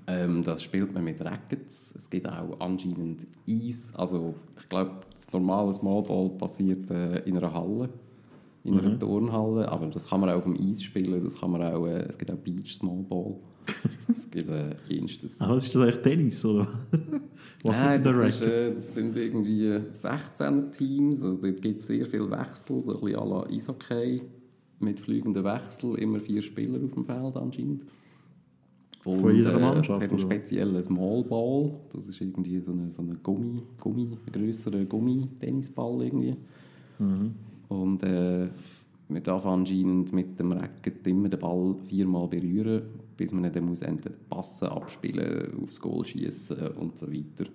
Ähm, 0.06 0.42
das 0.42 0.62
spielt 0.62 0.92
man 0.94 1.04
mit 1.04 1.20
Rackets. 1.22 1.94
Es 1.96 2.08
gibt 2.08 2.26
auch 2.26 2.58
anscheinend 2.60 3.26
Eis. 3.46 3.92
Also 3.94 4.34
ich 4.58 4.68
glaube, 4.68 4.92
das 5.12 5.30
normale 5.32 5.72
Smallball 5.74 6.30
passiert 6.30 6.90
äh, 6.90 7.18
in 7.20 7.36
einer 7.36 7.52
Halle, 7.52 7.90
in 8.64 8.78
einer 8.78 8.98
Turnhalle. 8.98 9.68
Aber 9.68 9.86
das 9.86 10.08
kann 10.08 10.20
man 10.20 10.30
auch 10.30 10.36
auf 10.36 10.44
dem 10.44 10.56
Eis 10.56 10.82
spielen. 10.82 11.22
Das 11.24 11.38
kann 11.38 11.50
man 11.50 11.62
auch, 11.62 11.86
äh, 11.86 12.06
es 12.08 12.18
gibt 12.18 12.30
auch 12.30 12.36
Beach 12.36 12.74
Smallball. 12.74 13.36
es 14.12 14.30
gibt 14.30 14.48
äh, 14.48 14.74
Instes. 14.88 15.40
Ah, 15.40 15.50
was 15.50 15.66
ist 15.66 15.74
das 15.74 15.82
eigentlich 15.82 16.02
Tennis, 16.02 16.44
oder? 16.44 16.68
Was 17.64 17.80
Nein, 17.80 17.96
mit 17.96 18.06
der 18.06 18.12
das, 18.12 18.34
ist, 18.36 18.42
äh, 18.42 18.74
das 18.74 18.94
sind 18.94 19.16
irgendwie 19.16 19.68
16er-Teams. 19.68 21.22
Also 21.22 21.38
dort 21.42 21.60
gibt 21.60 21.80
es 21.80 21.86
sehr 21.86 22.06
viel 22.06 22.30
Wechsel, 22.30 22.80
so 22.80 22.94
ein 22.94 23.00
bisschen 23.00 23.18
à 23.18 23.24
la 23.24 23.46
Eishockey. 23.50 24.22
Mit 24.80 25.00
fliegenden 25.00 25.42
Wechsel, 25.42 25.96
immer 25.96 26.20
vier 26.20 26.40
Spieler 26.40 26.78
auf 26.84 26.92
dem 26.92 27.04
Feld 27.04 27.36
anscheinend. 27.36 27.84
Und, 29.04 29.20
Von 29.20 29.34
jeder 29.34 29.54
äh, 29.54 29.60
Mannschaft, 29.60 29.98
Es 29.98 30.04
hat 30.04 30.10
einen 30.10 30.18
speziellen 30.20 30.82
Small 30.82 31.24
Ball. 31.24 31.72
Das 31.92 32.06
ist 32.06 32.20
irgendwie 32.20 32.60
so 32.60 32.72
ein 32.72 32.92
so 32.92 33.02
eine 33.02 33.16
Gummi, 33.16 33.62
Gummi, 33.80 34.16
ein 34.26 34.32
grösserer 34.32 34.84
Gummi-Tennisball 34.84 36.02
irgendwie. 36.02 36.36
Mhm. 37.00 37.34
Und 37.68 38.02
äh, 38.02 38.48
man 39.08 39.22
darf 39.22 39.44
anscheinend 39.46 40.12
mit 40.12 40.38
dem 40.38 40.52
Racket 40.52 41.06
immer 41.06 41.28
den 41.28 41.40
Ball 41.40 41.74
viermal 41.88 42.28
berühren, 42.28 42.82
bis 43.16 43.32
man 43.32 43.44
ihn 43.44 43.52
dann 43.52 43.64
muss 43.66 43.82
entweder 43.82 44.14
passen, 44.30 44.68
abspielen, 44.68 45.50
aufs 45.62 45.80
Goal 45.80 46.04
schießen 46.04 46.56
und 46.78 46.98
so 46.98 47.06
weiter. 47.10 47.50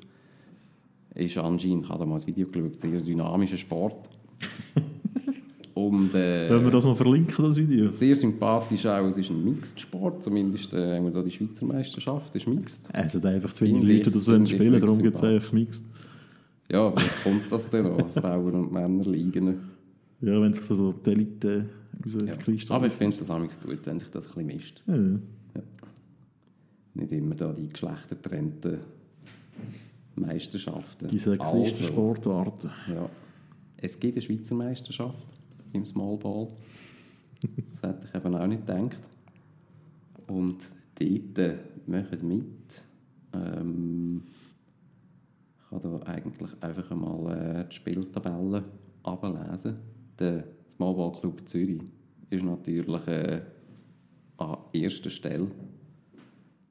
Ist 1.15 1.38
anscheinend, 1.38 1.84
ich 1.85 1.90
habe 1.90 1.99
da 1.99 2.06
mal 2.06 2.19
ein 2.19 2.27
Video 2.27 2.48
geschaut, 2.48 2.80
sehr 2.81 2.99
dynamischer 3.02 3.57
Sport. 3.57 4.10
und 5.76 6.14
äh, 6.15 6.49
Wollen 6.49 6.64
wir 6.65 6.72
das 6.72 6.85
noch 6.85 6.98
verlinken, 6.98 7.45
das 7.45 7.56
Video? 7.56 7.91
sehr 7.91 8.15
sympathisch 8.15 8.85
auch, 8.88 9.06
es 9.07 9.18
ist 9.18 9.30
ein 9.30 9.44
Mixed-Sport, 9.44 10.23
zumindest 10.23 10.73
äh, 10.73 10.98
haben 10.98 11.06
wir 11.06 11.11
da 11.11 11.22
die 11.22 11.31
Schweizer 11.31 11.65
Meisterschaft, 11.65 12.35
ist 12.35 12.48
Mixed. 12.48 12.90
Es 12.94 13.11
sind 13.11 13.26
einfach 13.26 13.53
zu 13.53 13.64
wenig 13.65 13.77
Finde 13.81 13.91
ich- 13.94 13.98
Leute, 13.99 14.10
die 14.10 14.14
das 14.15 14.26
finde 14.26 14.38
wollen 14.40 14.48
spielen, 14.48 14.81
darum 14.81 14.98
gibt 15.02 15.15
es 15.15 15.23
eigentlich 15.23 15.52
mixed. 15.52 15.85
Ja, 16.72 16.91
vielleicht 16.91 17.23
kommt 17.23 17.52
das 17.52 17.69
dann 17.69 17.84
noch, 17.98 18.10
Frauen 18.15 18.53
und 18.56 18.72
Männer 18.72 19.06
liegen. 19.06 19.60
Ja, 20.24 20.41
wenn 20.41 20.54
sich 20.54 20.64
so, 20.64 20.76
so 20.76 20.94
die 20.94 21.12
Elite 21.12 21.66
Ja. 22.26 22.36
Aber 22.70 22.88
ich 22.88 22.94
finde 22.94 23.18
das 23.18 23.30
auch 23.30 23.40
gut, 23.40 23.86
wenn 23.86 24.00
sich 24.00 24.10
das 24.10 24.26
ein 24.26 24.34
bisschen 24.34 24.45
mischt. 24.45 24.82
Ja, 24.88 24.95
ja. 24.95 25.20
Nicht 26.94 27.12
immer 27.12 27.36
da 27.36 27.52
die 27.52 27.68
geschlechtertrennten 27.68 28.80
Meisterschaften. 30.16 31.10
Die 31.10 31.20
sexistischen 31.20 31.88
Also, 31.88 31.88
Sportarten. 31.88 32.70
Ja. 32.88 33.10
Es 33.78 34.00
gibt 34.00 34.16
eine 34.16 34.22
Schweizer 34.22 34.56
Meisterschaft 34.56 35.28
im 35.74 35.86
Smallball. 35.86 36.48
Das 37.82 37.90
hätte 37.91 38.08
ich 38.08 38.16
eben 38.16 38.36
auch 38.36 38.48
nicht 38.48 38.66
gedacht. 38.66 39.10
Und 40.28 40.60
dort 40.98 41.88
machen 41.88 42.28
mit. 42.28 42.86
Ähm, 43.34 44.22
ich 45.58 45.70
kann 45.70 45.82
da 45.82 46.00
eigentlich 46.06 46.50
einfach 46.62 46.91
einmal 46.91 47.60
äh, 47.60 47.66
die 47.68 47.76
Spieltabelle 47.76 48.64
ablesen. 49.04 49.76
Der 50.19 50.44
Smallball 50.76 51.11
Club 51.19 51.48
Zürich 51.48 51.81
ist 52.30 52.44
natürlich 52.44 53.07
äh, 53.07 53.41
an 54.38 54.57
erster 54.72 55.10
Stelle. 55.10 55.48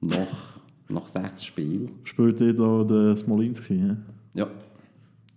Nach, 0.01 0.61
nach 0.89 1.09
sechs 1.09 1.45
Spielen. 1.45 1.91
Spielt 2.05 2.41
ihr 2.41 2.55
da 2.55 2.83
den 2.85 3.17
Smolinski? 3.17 3.75
Ja? 3.77 3.97
Ja. 4.35 4.51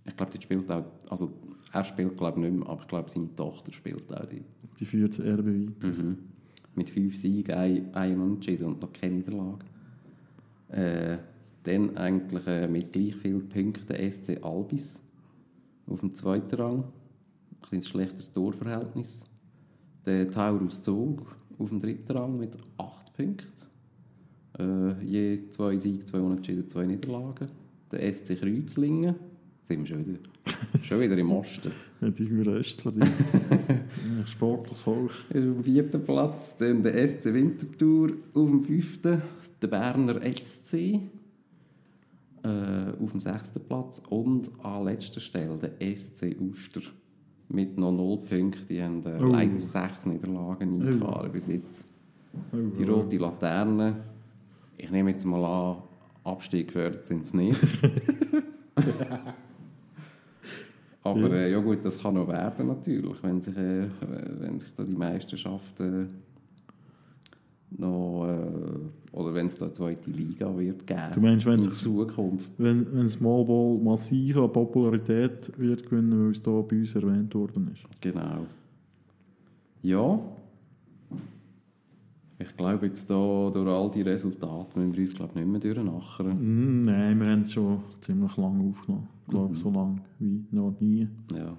Ich 0.04 0.16
glaube, 0.16 0.32
die 0.32 0.42
spielt 0.42 0.70
auch. 0.70 0.84
Also, 1.08 1.32
er 1.72 1.84
spielt, 1.84 2.16
glaube 2.16 2.40
ich, 2.40 2.46
nicht 2.50 2.58
mehr, 2.58 2.68
aber 2.68 2.80
ich 2.80 2.88
glaube, 2.88 3.10
seine 3.10 3.34
Tochter 3.34 3.72
spielt 3.72 4.12
auch 4.12 4.24
die. 4.26 4.42
Die 4.78 4.84
führt 4.84 5.18
Erbe 5.18 5.46
weiter. 5.46 5.86
Mhm. 5.86 6.18
Mit 6.74 6.90
fünf 6.90 7.16
Siegen, 7.16 7.54
ein, 7.54 7.94
ein 7.94 8.20
Unentschieden 8.20 8.66
und 8.66 8.82
noch 8.82 8.92
keine 8.92 9.14
Niederlage. 9.14 9.64
Äh, 10.68 11.18
dann 11.64 11.96
eigentlich 11.96 12.46
äh, 12.46 12.68
mit 12.68 12.92
gleich 12.92 13.16
vielen 13.16 13.48
Punkten 13.48 13.86
der 13.88 14.10
SC 14.10 14.38
Albis 14.42 15.02
auf 15.86 16.00
dem 16.00 16.14
zweiten 16.14 16.54
Rang. 16.54 16.84
Ein 17.70 17.82
schlechteres 17.82 18.32
Torverhältnis. 18.32 19.24
Der 20.04 20.30
Taurus 20.30 20.80
Zug 20.80 21.36
auf 21.58 21.68
dem 21.68 21.80
dritten 21.80 22.12
Rang 22.12 22.38
mit 22.38 22.56
acht 22.78 23.12
Punkten. 23.14 23.46
Äh, 24.58 25.04
je 25.04 25.48
zwei 25.50 25.76
Siege, 25.78 26.04
zwei 26.04 26.20
Unentschieden, 26.20 26.68
zwei 26.68 26.86
Niederlagen. 26.86 27.48
Der 27.90 28.12
SC 28.12 28.38
Kreuzlingen, 28.38 29.16
sind 29.62 29.80
wir 29.80 29.86
schon 29.86 30.06
wieder, 30.06 30.20
schon 30.82 31.00
wieder 31.00 31.16
im 31.18 31.32
Osten. 31.32 31.72
Ja, 32.00 32.08
die 32.10 32.42
Röstler, 32.42 32.92
die 32.92 34.26
sportliches 34.26 34.80
Volk. 34.80 35.10
ist 35.30 35.36
auf 35.36 35.54
dem 35.54 35.64
vierten 35.64 36.04
Platz. 36.04 36.56
Dann 36.56 36.82
der 36.82 37.08
SC 37.08 37.26
Winterthur 37.26 38.12
auf 38.32 38.50
dem 38.50 38.62
fünften. 38.62 39.22
Der 39.60 39.68
Berner 39.68 40.20
SC 40.36 40.74
äh, 42.42 42.92
auf 43.00 43.10
dem 43.10 43.20
sechsten 43.20 43.60
Platz. 43.60 44.02
Und 44.08 44.50
an 44.64 44.84
letzter 44.84 45.20
Stelle 45.20 45.56
der 45.56 45.96
SC 45.96 46.36
Uster 46.40 46.82
mit 47.48 47.78
noch 47.78 47.92
null 47.92 48.18
Punkten. 48.18 48.66
Die 48.68 48.82
haben 48.82 49.02
äh, 49.06 49.18
Oh. 49.22 49.26
leider 49.26 49.60
sechs 49.60 50.04
Niederlagen 50.06 50.80
eingefahren 50.82 51.30
bis 51.32 51.46
jetzt. 51.46 51.84
Oh, 52.52 52.56
Die 52.78 52.84
rote 52.84 53.16
Laterne. 53.16 53.94
Ich 54.76 54.90
nehme 54.90 55.10
jetzt 55.10 55.24
mal 55.24 55.44
an, 55.44 55.76
Abstieg 56.24 56.66
gefördert 56.68 57.06
sind 57.06 57.24
sie 57.24 57.36
nicht. 57.36 57.60
Aber 61.02 61.30
äh, 61.32 61.52
ja 61.52 61.60
gut, 61.60 61.84
das 61.84 62.00
kann 62.02 62.14
noch 62.14 62.26
werden 62.28 62.66
natürlich, 62.66 63.22
wenn 63.22 63.40
sich, 63.40 63.56
äh, 63.56 63.86
wenn 64.40 64.58
sich 64.58 64.72
da 64.74 64.82
die 64.82 64.94
Meisterschaft 64.96 65.80
noch, 67.70 68.26
äh, 68.26 69.16
oder 69.16 69.34
wenn 69.34 69.46
es 69.46 69.58
da 69.58 69.66
eine 69.66 69.72
zweite 69.72 70.10
Liga 70.10 70.56
wird 70.56 70.86
geben 70.86 71.00
Du 71.14 71.20
meinst, 71.20 71.46
wenn 71.46 71.54
in 71.54 71.62
sich's- 71.62 71.82
Zukunft. 71.82 72.52
Wenn, 72.58 72.86
wenn 72.94 73.08
Smallball 73.08 73.78
massiv 73.78 74.36
an 74.36 74.52
Popularität 74.52 75.50
wird 75.58 75.84
gewinnen, 75.88 76.24
weil 76.26 76.30
es 76.32 76.42
hier 76.44 76.62
bei 76.62 76.76
uns 76.76 76.94
erwähnt 76.94 77.34
worden 77.34 77.70
ist. 77.72 77.82
Genau. 78.00 78.46
Ja. 79.82 80.18
Ich 82.38 82.54
glaube 82.56 82.86
jetzt 82.86 83.08
da, 83.08 83.50
durch 83.52 83.66
all 83.68 83.90
die 83.90 84.02
Resultate 84.02 84.78
müssen 84.78 84.94
wir 84.94 85.00
uns 85.02 85.14
glaube 85.14 85.38
nicht 85.38 85.48
mehr 85.48 85.60
durchnachern. 85.60 86.36
Mm, 86.38 86.82
nein, 86.82 87.18
wir 87.20 87.30
haben 87.30 87.40
es 87.42 87.52
schon 87.52 87.80
ziemlich 88.02 88.36
lange 88.36 88.68
aufgenommen. 88.68 89.08
glaube 89.28 89.56
so 89.56 89.70
lange 89.70 90.02
wie 90.18 90.44
noch 90.50 90.74
nie. 90.78 91.08
Ja. 91.34 91.56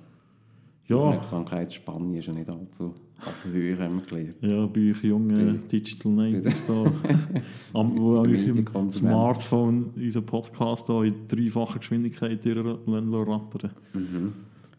Die 0.88 0.94
Ja, 0.94 0.98
Aufmerksamkeitsspanne 1.00 2.18
ist 2.20 2.28
ja 2.28 2.34
nicht 2.34 2.50
allzu, 2.50 2.94
allzu 3.19 3.49
hoch, 3.49 3.80
haben 3.80 3.95
wir 3.95 4.06
gelernt. 4.06 4.35
ja 4.41 4.65
bei 4.68 4.91
euch 4.91 5.03
jungen 5.03 5.35
Bei- 5.61 5.68
Digital 5.72 6.11
Natives 6.11 6.65
da, 6.65 6.85
am, 7.73 7.98
wo 7.98 8.19
euch 8.19 8.48
im. 8.48 8.91
Smartphone 8.91 9.91
unseren 9.95 10.26
Podcast 10.26 10.89
in 10.89 11.27
dreifacher 11.27 11.80
Geschwindigkeit 11.80 12.45
rattern. 12.45 13.72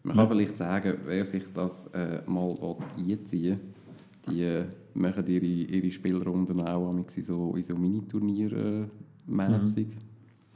Man 0.03 0.15
kann 0.15 0.29
vielleicht 0.29 0.57
sagen, 0.57 0.97
wer 1.05 1.25
sich 1.25 1.43
das 1.53 1.87
äh, 1.87 2.21
mal 2.25 2.55
einziehen 2.97 3.59
will, 4.27 4.33
die 4.33 4.41
äh, 4.43 4.63
machen 4.93 5.27
ihre, 5.27 5.45
ihre 5.45 5.91
Spielrunden 5.91 6.61
auch 6.61 6.93
in 6.93 7.05
so, 7.21 7.53
in 7.55 7.63
so 7.63 7.75
Miniturnier 7.75 8.51
äh, 8.53 8.85
mässig. 9.27 9.87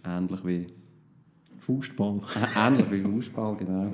Ähnlich 0.05 0.45
wie 0.45 0.68
Fußball. 1.60 2.22
Ähnlich 2.55 2.91
wie 2.91 3.01
Fußball, 3.01 3.55
genau. 3.57 3.91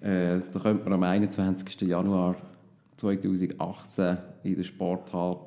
Äh, 0.00 0.40
da 0.52 0.60
könnte 0.60 0.84
man 0.84 0.92
am 0.94 1.02
21. 1.02 1.80
Januar 1.82 2.36
2018 2.96 4.16
in 4.44 4.56
der 4.56 4.62
Sporthalle, 4.62 5.38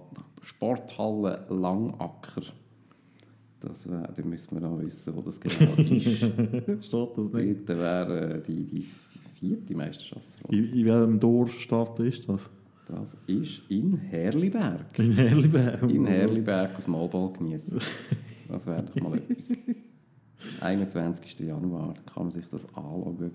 Sporthalle 0.41 1.45
Langacker, 1.49 2.43
das, 3.59 3.85
äh, 3.85 3.89
da 3.89 4.23
müssen 4.23 4.55
wir 4.55 4.67
noch 4.67 4.79
wissen, 4.79 5.15
wo 5.15 5.21
das 5.21 5.39
genau 5.39 5.73
ist. 5.77 6.17
Steht 6.17 7.17
das 7.17 7.33
nicht? 7.33 7.67
Dort 7.67 7.79
wäre 7.79 8.35
äh, 8.35 8.41
die, 8.41 8.65
die 8.65 8.87
vierte 9.39 9.75
Meisterschaftsrunde. 9.75 10.55
In, 10.55 10.73
in 10.73 10.87
welchem 10.87 11.19
Dorfstadt 11.19 11.99
ist 11.99 12.29
das? 12.29 12.49
Das 12.87 13.17
ist 13.27 13.63
in 13.69 13.97
Herliberg. 13.97 14.97
In 14.97 15.11
Herliberg. 15.11 15.83
In 15.89 16.05
Herliberg 16.05 16.77
aus 16.77 16.87
Malball 16.87 17.33
genießen. 17.33 17.81
Das 18.47 18.65
wäre 18.65 18.83
doch 18.83 18.95
mal 19.01 19.17
etwas. 19.17 19.51
21. 20.61 21.39
Januar 21.39 21.95
kann 22.13 22.23
man 22.23 22.31
sich 22.31 22.47
das 22.47 22.65
anschauen. 22.75 23.31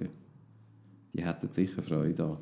Die 1.12 1.22
hätten 1.22 1.50
sicher 1.50 1.82
Freude 1.82 2.24
an, 2.24 2.38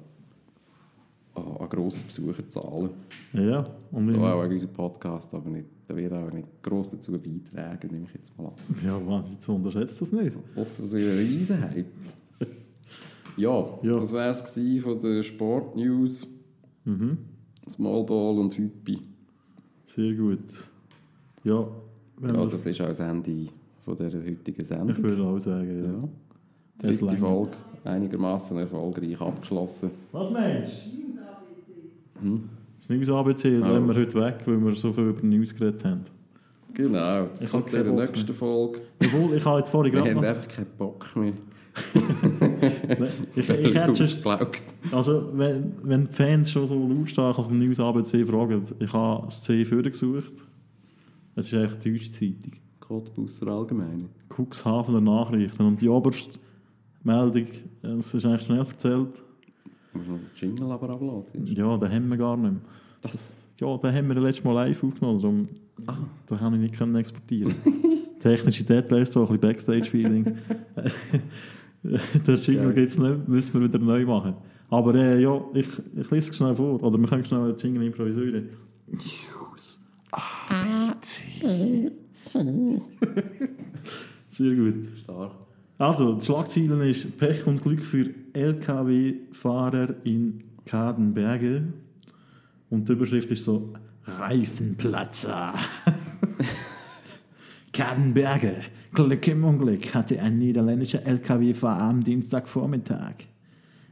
an, 1.35 1.69
grossen 1.69 2.07
Besucherzahlen. 2.07 2.90
Ja, 3.32 3.65
und 3.93 4.12
Da 4.12 4.35
auch 4.35 4.43
unserem 4.44 4.73
Podcast, 4.73 5.32
aber 5.35 5.48
nicht, 5.51 5.66
da 5.86 5.97
wird 5.97 6.12
auch 6.12 6.32
nicht 6.32 6.48
gross 6.62 6.90
dazu 6.90 7.12
beitragen, 7.12 7.89
nehme 7.93 8.07
ich 8.07 8.15
jetzt 8.15 8.36
mal 8.39 8.47
an. 8.48 8.52
ja, 8.85 9.01
was, 9.07 9.31
jetzt 9.32 9.48
unterschätzt 9.48 10.01
das 10.01 10.12
nicht. 10.12 10.36
Ausser 10.57 10.85
so 10.85 10.97
ein 10.97 11.02
Riesenhype. 11.05 11.85
Ja, 13.36 13.65
Ja. 13.82 13.98
das 13.98 14.12
wäre 14.12 14.31
es 14.31 14.44
von 14.81 14.98
der 15.01 15.23
Sportnews. 15.23 16.27
Mhm. 16.85 17.19
Small 17.69 18.05
Ball 18.05 18.39
und 18.39 18.57
Hüppi. 18.59 18.98
Sehr 19.86 20.15
gut. 20.15 20.39
Ja, 21.44 21.55
Ja, 21.61 21.66
wir- 22.20 22.47
das 22.47 22.66
ist 22.66 22.81
auch 22.81 22.86
das 22.86 22.98
Ende 23.01 23.47
von 23.85 23.97
dieser 23.97 24.19
heutigen 24.19 24.61
ich 24.61 24.66
Sendung. 24.66 24.97
würde 25.02 25.23
auch 25.23 25.39
sagen, 25.39 25.78
ja. 25.85 25.90
Ja. 25.93 26.09
Das 26.78 27.01
lange. 27.01 27.19
Folge 27.19 27.52
einigermaßen 27.85 28.57
erfolgreich 28.59 29.19
abgeschlossen. 29.20 29.90
Was 30.12 30.31
meinst 30.32 30.86
du? 30.86 31.10
Das 32.78 32.88
News 32.88 33.10
ABC 33.10 33.56
Oh. 33.56 33.60
lassen 33.60 33.86
wir 33.88 33.94
heute 33.94 34.14
weg, 34.20 34.36
weil 34.47 34.64
wir 34.64 34.74
so 34.74 34.92
viel 34.92 35.05
über 35.09 35.26
News 35.26 35.55
geredet 35.55 35.84
haben. 35.84 36.05
Genau, 36.72 37.26
das 37.26 37.42
Ich 37.42 37.48
kommt 37.51 37.72
in 37.72 37.84
der 37.84 37.92
nächsten 37.92 38.32
Folge. 38.32 38.80
Obwohl, 39.05 39.36
ich 39.36 39.44
habe 39.44 39.59
jetzt 39.59 39.70
vorhin 39.70 39.92
Wir 39.92 39.98
gerade 40.01 40.14
haben 40.14 40.20
noch... 40.22 40.28
einfach 40.28 40.48
keinen 40.48 40.66
Bock 40.78 41.06
mehr. 41.16 41.32
Ich, 43.36 43.48
ich 43.48 43.74
hätte 43.74 43.90
ausgelaugt. 43.90 44.62
Also, 44.92 45.30
wenn, 45.34 45.72
wenn 45.82 46.06
die 46.06 46.12
Fans 46.12 46.51
schon 46.51 46.66
so 46.66 46.88
lautstark 46.88 47.38
nach 47.38 47.48
dem 47.48 47.59
News 47.59 47.80
ABC 47.80 48.24
fragen, 48.26 48.62
ich 48.78 48.92
habe 48.92 49.24
das 49.26 49.42
C 49.42 49.64
vorgesucht. 49.64 50.32
Es 51.36 51.52
ist 51.52 51.55
eigentlich 51.55 51.78
die 51.80 51.92
deutsche 51.92 52.10
Zeitung. 52.10 52.52
Cottbusser 52.80 53.47
allgemein. 53.48 54.09
Cuxhavener 54.28 55.01
Nachrichten. 55.01 55.62
Und 55.64 55.80
die 55.80 55.88
oberste 55.88 56.38
Meldung, 57.02 57.47
es 57.82 58.14
ist 58.14 58.24
eigentlich 58.24 58.42
schnell 58.42 58.59
erzählt, 58.59 59.22
Muss 59.92 60.06
noch 60.06 60.18
den 60.18 60.30
Jingle 60.36 60.70
aber 60.70 60.90
abladen. 60.90 61.46
ja, 61.46 61.76
den 61.76 61.92
haben 61.92 62.08
wir 62.08 62.16
gar 62.16 62.36
nicht 62.36 62.52
mehr. 62.52 62.60
Das, 63.00 63.34
Ja, 63.60 63.76
den 63.76 63.94
haben 63.94 64.08
wir 64.08 64.20
letztes 64.20 64.44
Mal 64.44 64.52
live 64.52 64.84
aufgenommen, 64.84 65.20
darum 65.20 65.48
den 66.30 66.38
kann 66.38 66.54
ich 66.54 66.60
nicht 66.60 66.74
können 66.76 66.94
exportieren. 66.96 67.54
Technische 68.20 68.64
Details, 68.64 69.12
so 69.12 69.20
ein 69.22 69.26
bisschen 69.26 69.40
Backstage-Feeling. 69.40 70.24
Der 71.82 72.34
Jingle 72.36 72.74
gibt 72.74 72.90
es 72.90 72.98
nicht, 72.98 73.28
müssen 73.28 73.54
wir 73.54 73.68
wieder 73.68 73.78
neu 73.78 74.04
machen. 74.04 74.34
Aber 74.68 74.94
äh, 74.94 75.20
ja, 75.22 75.42
ich, 75.54 75.66
ich 75.96 76.10
lese 76.10 76.30
es 76.30 76.36
schnell 76.36 76.54
vor, 76.54 76.82
oder 76.82 76.98
wir 76.98 77.08
können 77.08 77.24
schnell 77.24 77.40
einen 77.40 77.56
Jingle 77.56 77.82
improvisieren. 77.84 78.50
News. 78.86 79.80
Sehr 84.28 84.54
gut. 84.54 84.74
stark. 85.02 85.32
Also, 85.81 86.12
die 86.12 86.27
Schlagzeilen 86.27 86.82
ist 86.82 87.16
Pech 87.16 87.47
und 87.47 87.62
Glück 87.62 87.81
für 87.81 88.11
LKW-Fahrer 88.35 89.94
in 90.05 90.44
Kadenberge. 90.66 91.73
Und 92.69 92.86
die 92.86 92.93
Überschrift 92.93 93.31
ist 93.31 93.44
so: 93.44 93.73
Reifenplatzer. 94.05 95.55
Kadenberge. 97.73 98.57
Glück 98.93 99.27
im 99.27 99.43
Unglück 99.43 99.94
hatte 99.94 100.20
ein 100.20 100.39
niederländischer 100.39 101.07
LKW-Fahrer 101.07 101.81
am 101.81 102.05
Dienstagvormittag. 102.05 103.15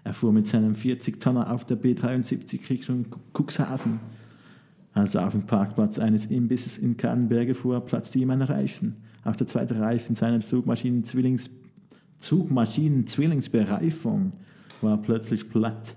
Er 0.04 0.12
fuhr 0.12 0.34
mit 0.34 0.46
seinem 0.46 0.74
40-Tonner 0.74 1.50
auf 1.50 1.64
der 1.64 1.78
B73 1.78 2.68
Richtung 2.68 3.06
Cuxhaven. 3.32 3.98
Als 4.92 5.14
er 5.14 5.26
auf 5.26 5.32
dem 5.32 5.46
Parkplatz 5.46 5.98
eines 5.98 6.26
Imbisses 6.26 6.76
in 6.76 6.98
Kadenberge 6.98 7.54
fuhr, 7.54 7.80
platzte 7.80 8.18
ihm 8.18 8.28
ein 8.28 8.42
Reifen. 8.42 8.96
Auch 9.24 9.36
der 9.36 9.46
zweite 9.46 9.80
Reifen 9.80 10.14
seiner 10.14 10.40
Zugmaschinen-Zwillings 10.40 11.48
Zugmaschinen-Zwillingsbereifung 12.20 14.32
war 14.80 14.96
plötzlich 14.98 15.48
platt. 15.48 15.96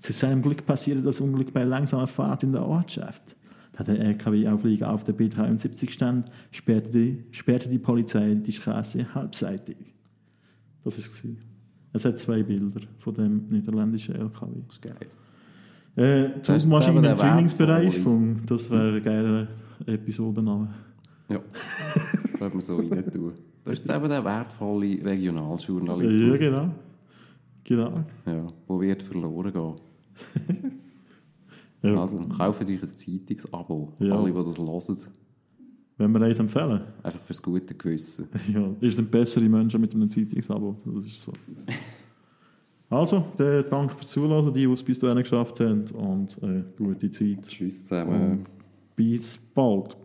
Zu 0.00 0.12
seinem 0.12 0.42
Glück 0.42 0.66
passierte 0.66 1.02
das 1.02 1.20
Unglück 1.20 1.52
bei 1.52 1.62
langsamer 1.64 2.06
Fahrt 2.06 2.42
in 2.42 2.52
der 2.52 2.64
Ortschaft. 2.64 3.22
Da 3.76 3.84
der 3.84 4.00
LKW-Auflieger 4.00 4.90
auf 4.90 5.04
der 5.04 5.14
B73 5.16 5.92
stand, 5.92 6.30
sperrte 6.50 6.90
die, 6.90 7.24
sperrte 7.30 7.68
die 7.68 7.78
Polizei 7.78 8.34
die 8.34 8.52
Straße 8.52 9.14
halbseitig. 9.14 9.76
Das 10.84 10.98
war 10.98 11.04
es. 11.04 11.22
Es 11.92 12.04
hat 12.04 12.18
zwei 12.18 12.42
Bilder 12.42 12.80
von 12.98 13.14
dem 13.14 13.46
niederländischen 13.48 14.14
LKW. 14.14 14.60
Das 14.66 14.76
ist 14.76 14.82
geil. 14.82 15.06
Äh, 15.96 16.42
Zugmaschinen 16.42 17.16
Zwillingsbereifung, 17.16 18.44
das 18.46 18.70
wäre 18.70 18.96
ein 18.96 19.02
geiler 19.02 19.48
Episodenname. 19.86 20.68
Ja, 21.28 21.40
das 22.22 22.32
könnte 22.38 22.56
man 22.56 22.60
so 22.60 22.76
rein 22.76 23.12
tun. 23.12 23.32
Das 23.68 23.80
ist 23.80 23.86
jetzt 23.86 23.96
eben 23.96 24.08
der 24.08 24.24
wertvolle 24.24 24.86
Ja, 24.86 25.04
Regionaljournalismus. 25.04 26.40
genau. 26.40 26.70
Genau. 27.64 28.04
Ja, 28.24 28.46
wo 28.66 28.80
wird 28.80 29.02
verloren 29.02 29.52
gehen. 29.52 30.72
Ja. 31.80 31.94
Also, 32.00 32.18
kauft 32.36 32.68
euch 32.68 32.82
ein 32.82 32.88
Zeitungsabo. 32.88 33.92
Ja. 34.00 34.18
Alle, 34.18 34.32
die 34.32 34.36
das 34.36 34.58
hören. 34.58 34.98
Wenn 35.96 36.10
wir 36.10 36.22
eins 36.22 36.40
empfehlen, 36.40 36.80
Einfach 37.04 37.20
fürs 37.20 37.40
gute 37.40 37.72
Gewissen. 37.72 38.26
ja, 38.52 38.68
ihr 38.80 38.92
sind 38.92 39.08
bessere 39.08 39.48
Menschen 39.48 39.80
mit 39.80 39.94
einem 39.94 40.10
Zeitungsabo. 40.10 40.76
Das 40.84 41.06
ist 41.06 41.22
so. 41.22 41.32
Also, 42.90 43.26
danke 43.36 43.94
fürs 43.94 44.08
Zuhören, 44.08 44.52
die, 44.52 44.66
die 44.66 44.72
es 44.72 44.82
bis 44.82 44.98
dahin 44.98 45.18
geschafft 45.18 45.60
haben. 45.60 45.84
Und 45.92 46.36
äh, 46.42 46.64
gute 46.76 47.12
Zeit. 47.12 47.46
Tschüss 47.46 47.86
zusammen. 47.86 48.30
Und 48.32 48.46
bis 48.96 49.38
bald. 49.54 49.96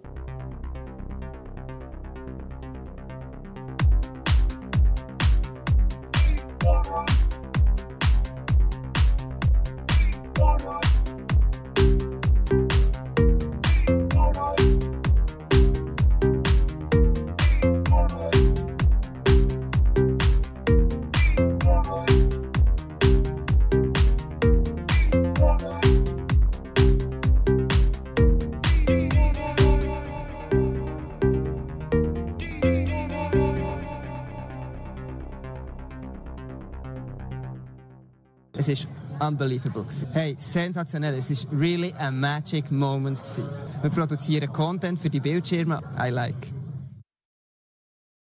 Unbelievable. 39.34 39.86
Hey, 40.14 40.38
sensationell. 40.40 41.16
Es 41.16 41.30
ist 41.30 41.48
really 41.52 41.94
a 41.98 42.12
magic 42.12 42.72
moment. 42.72 43.22
Wir 43.82 43.90
produzieren 43.90 44.52
Content 44.52 45.00
für 45.00 45.10
die 45.10 45.20
Bildschirme. 45.20 45.82
I 46.00 46.10
like. 46.10 46.63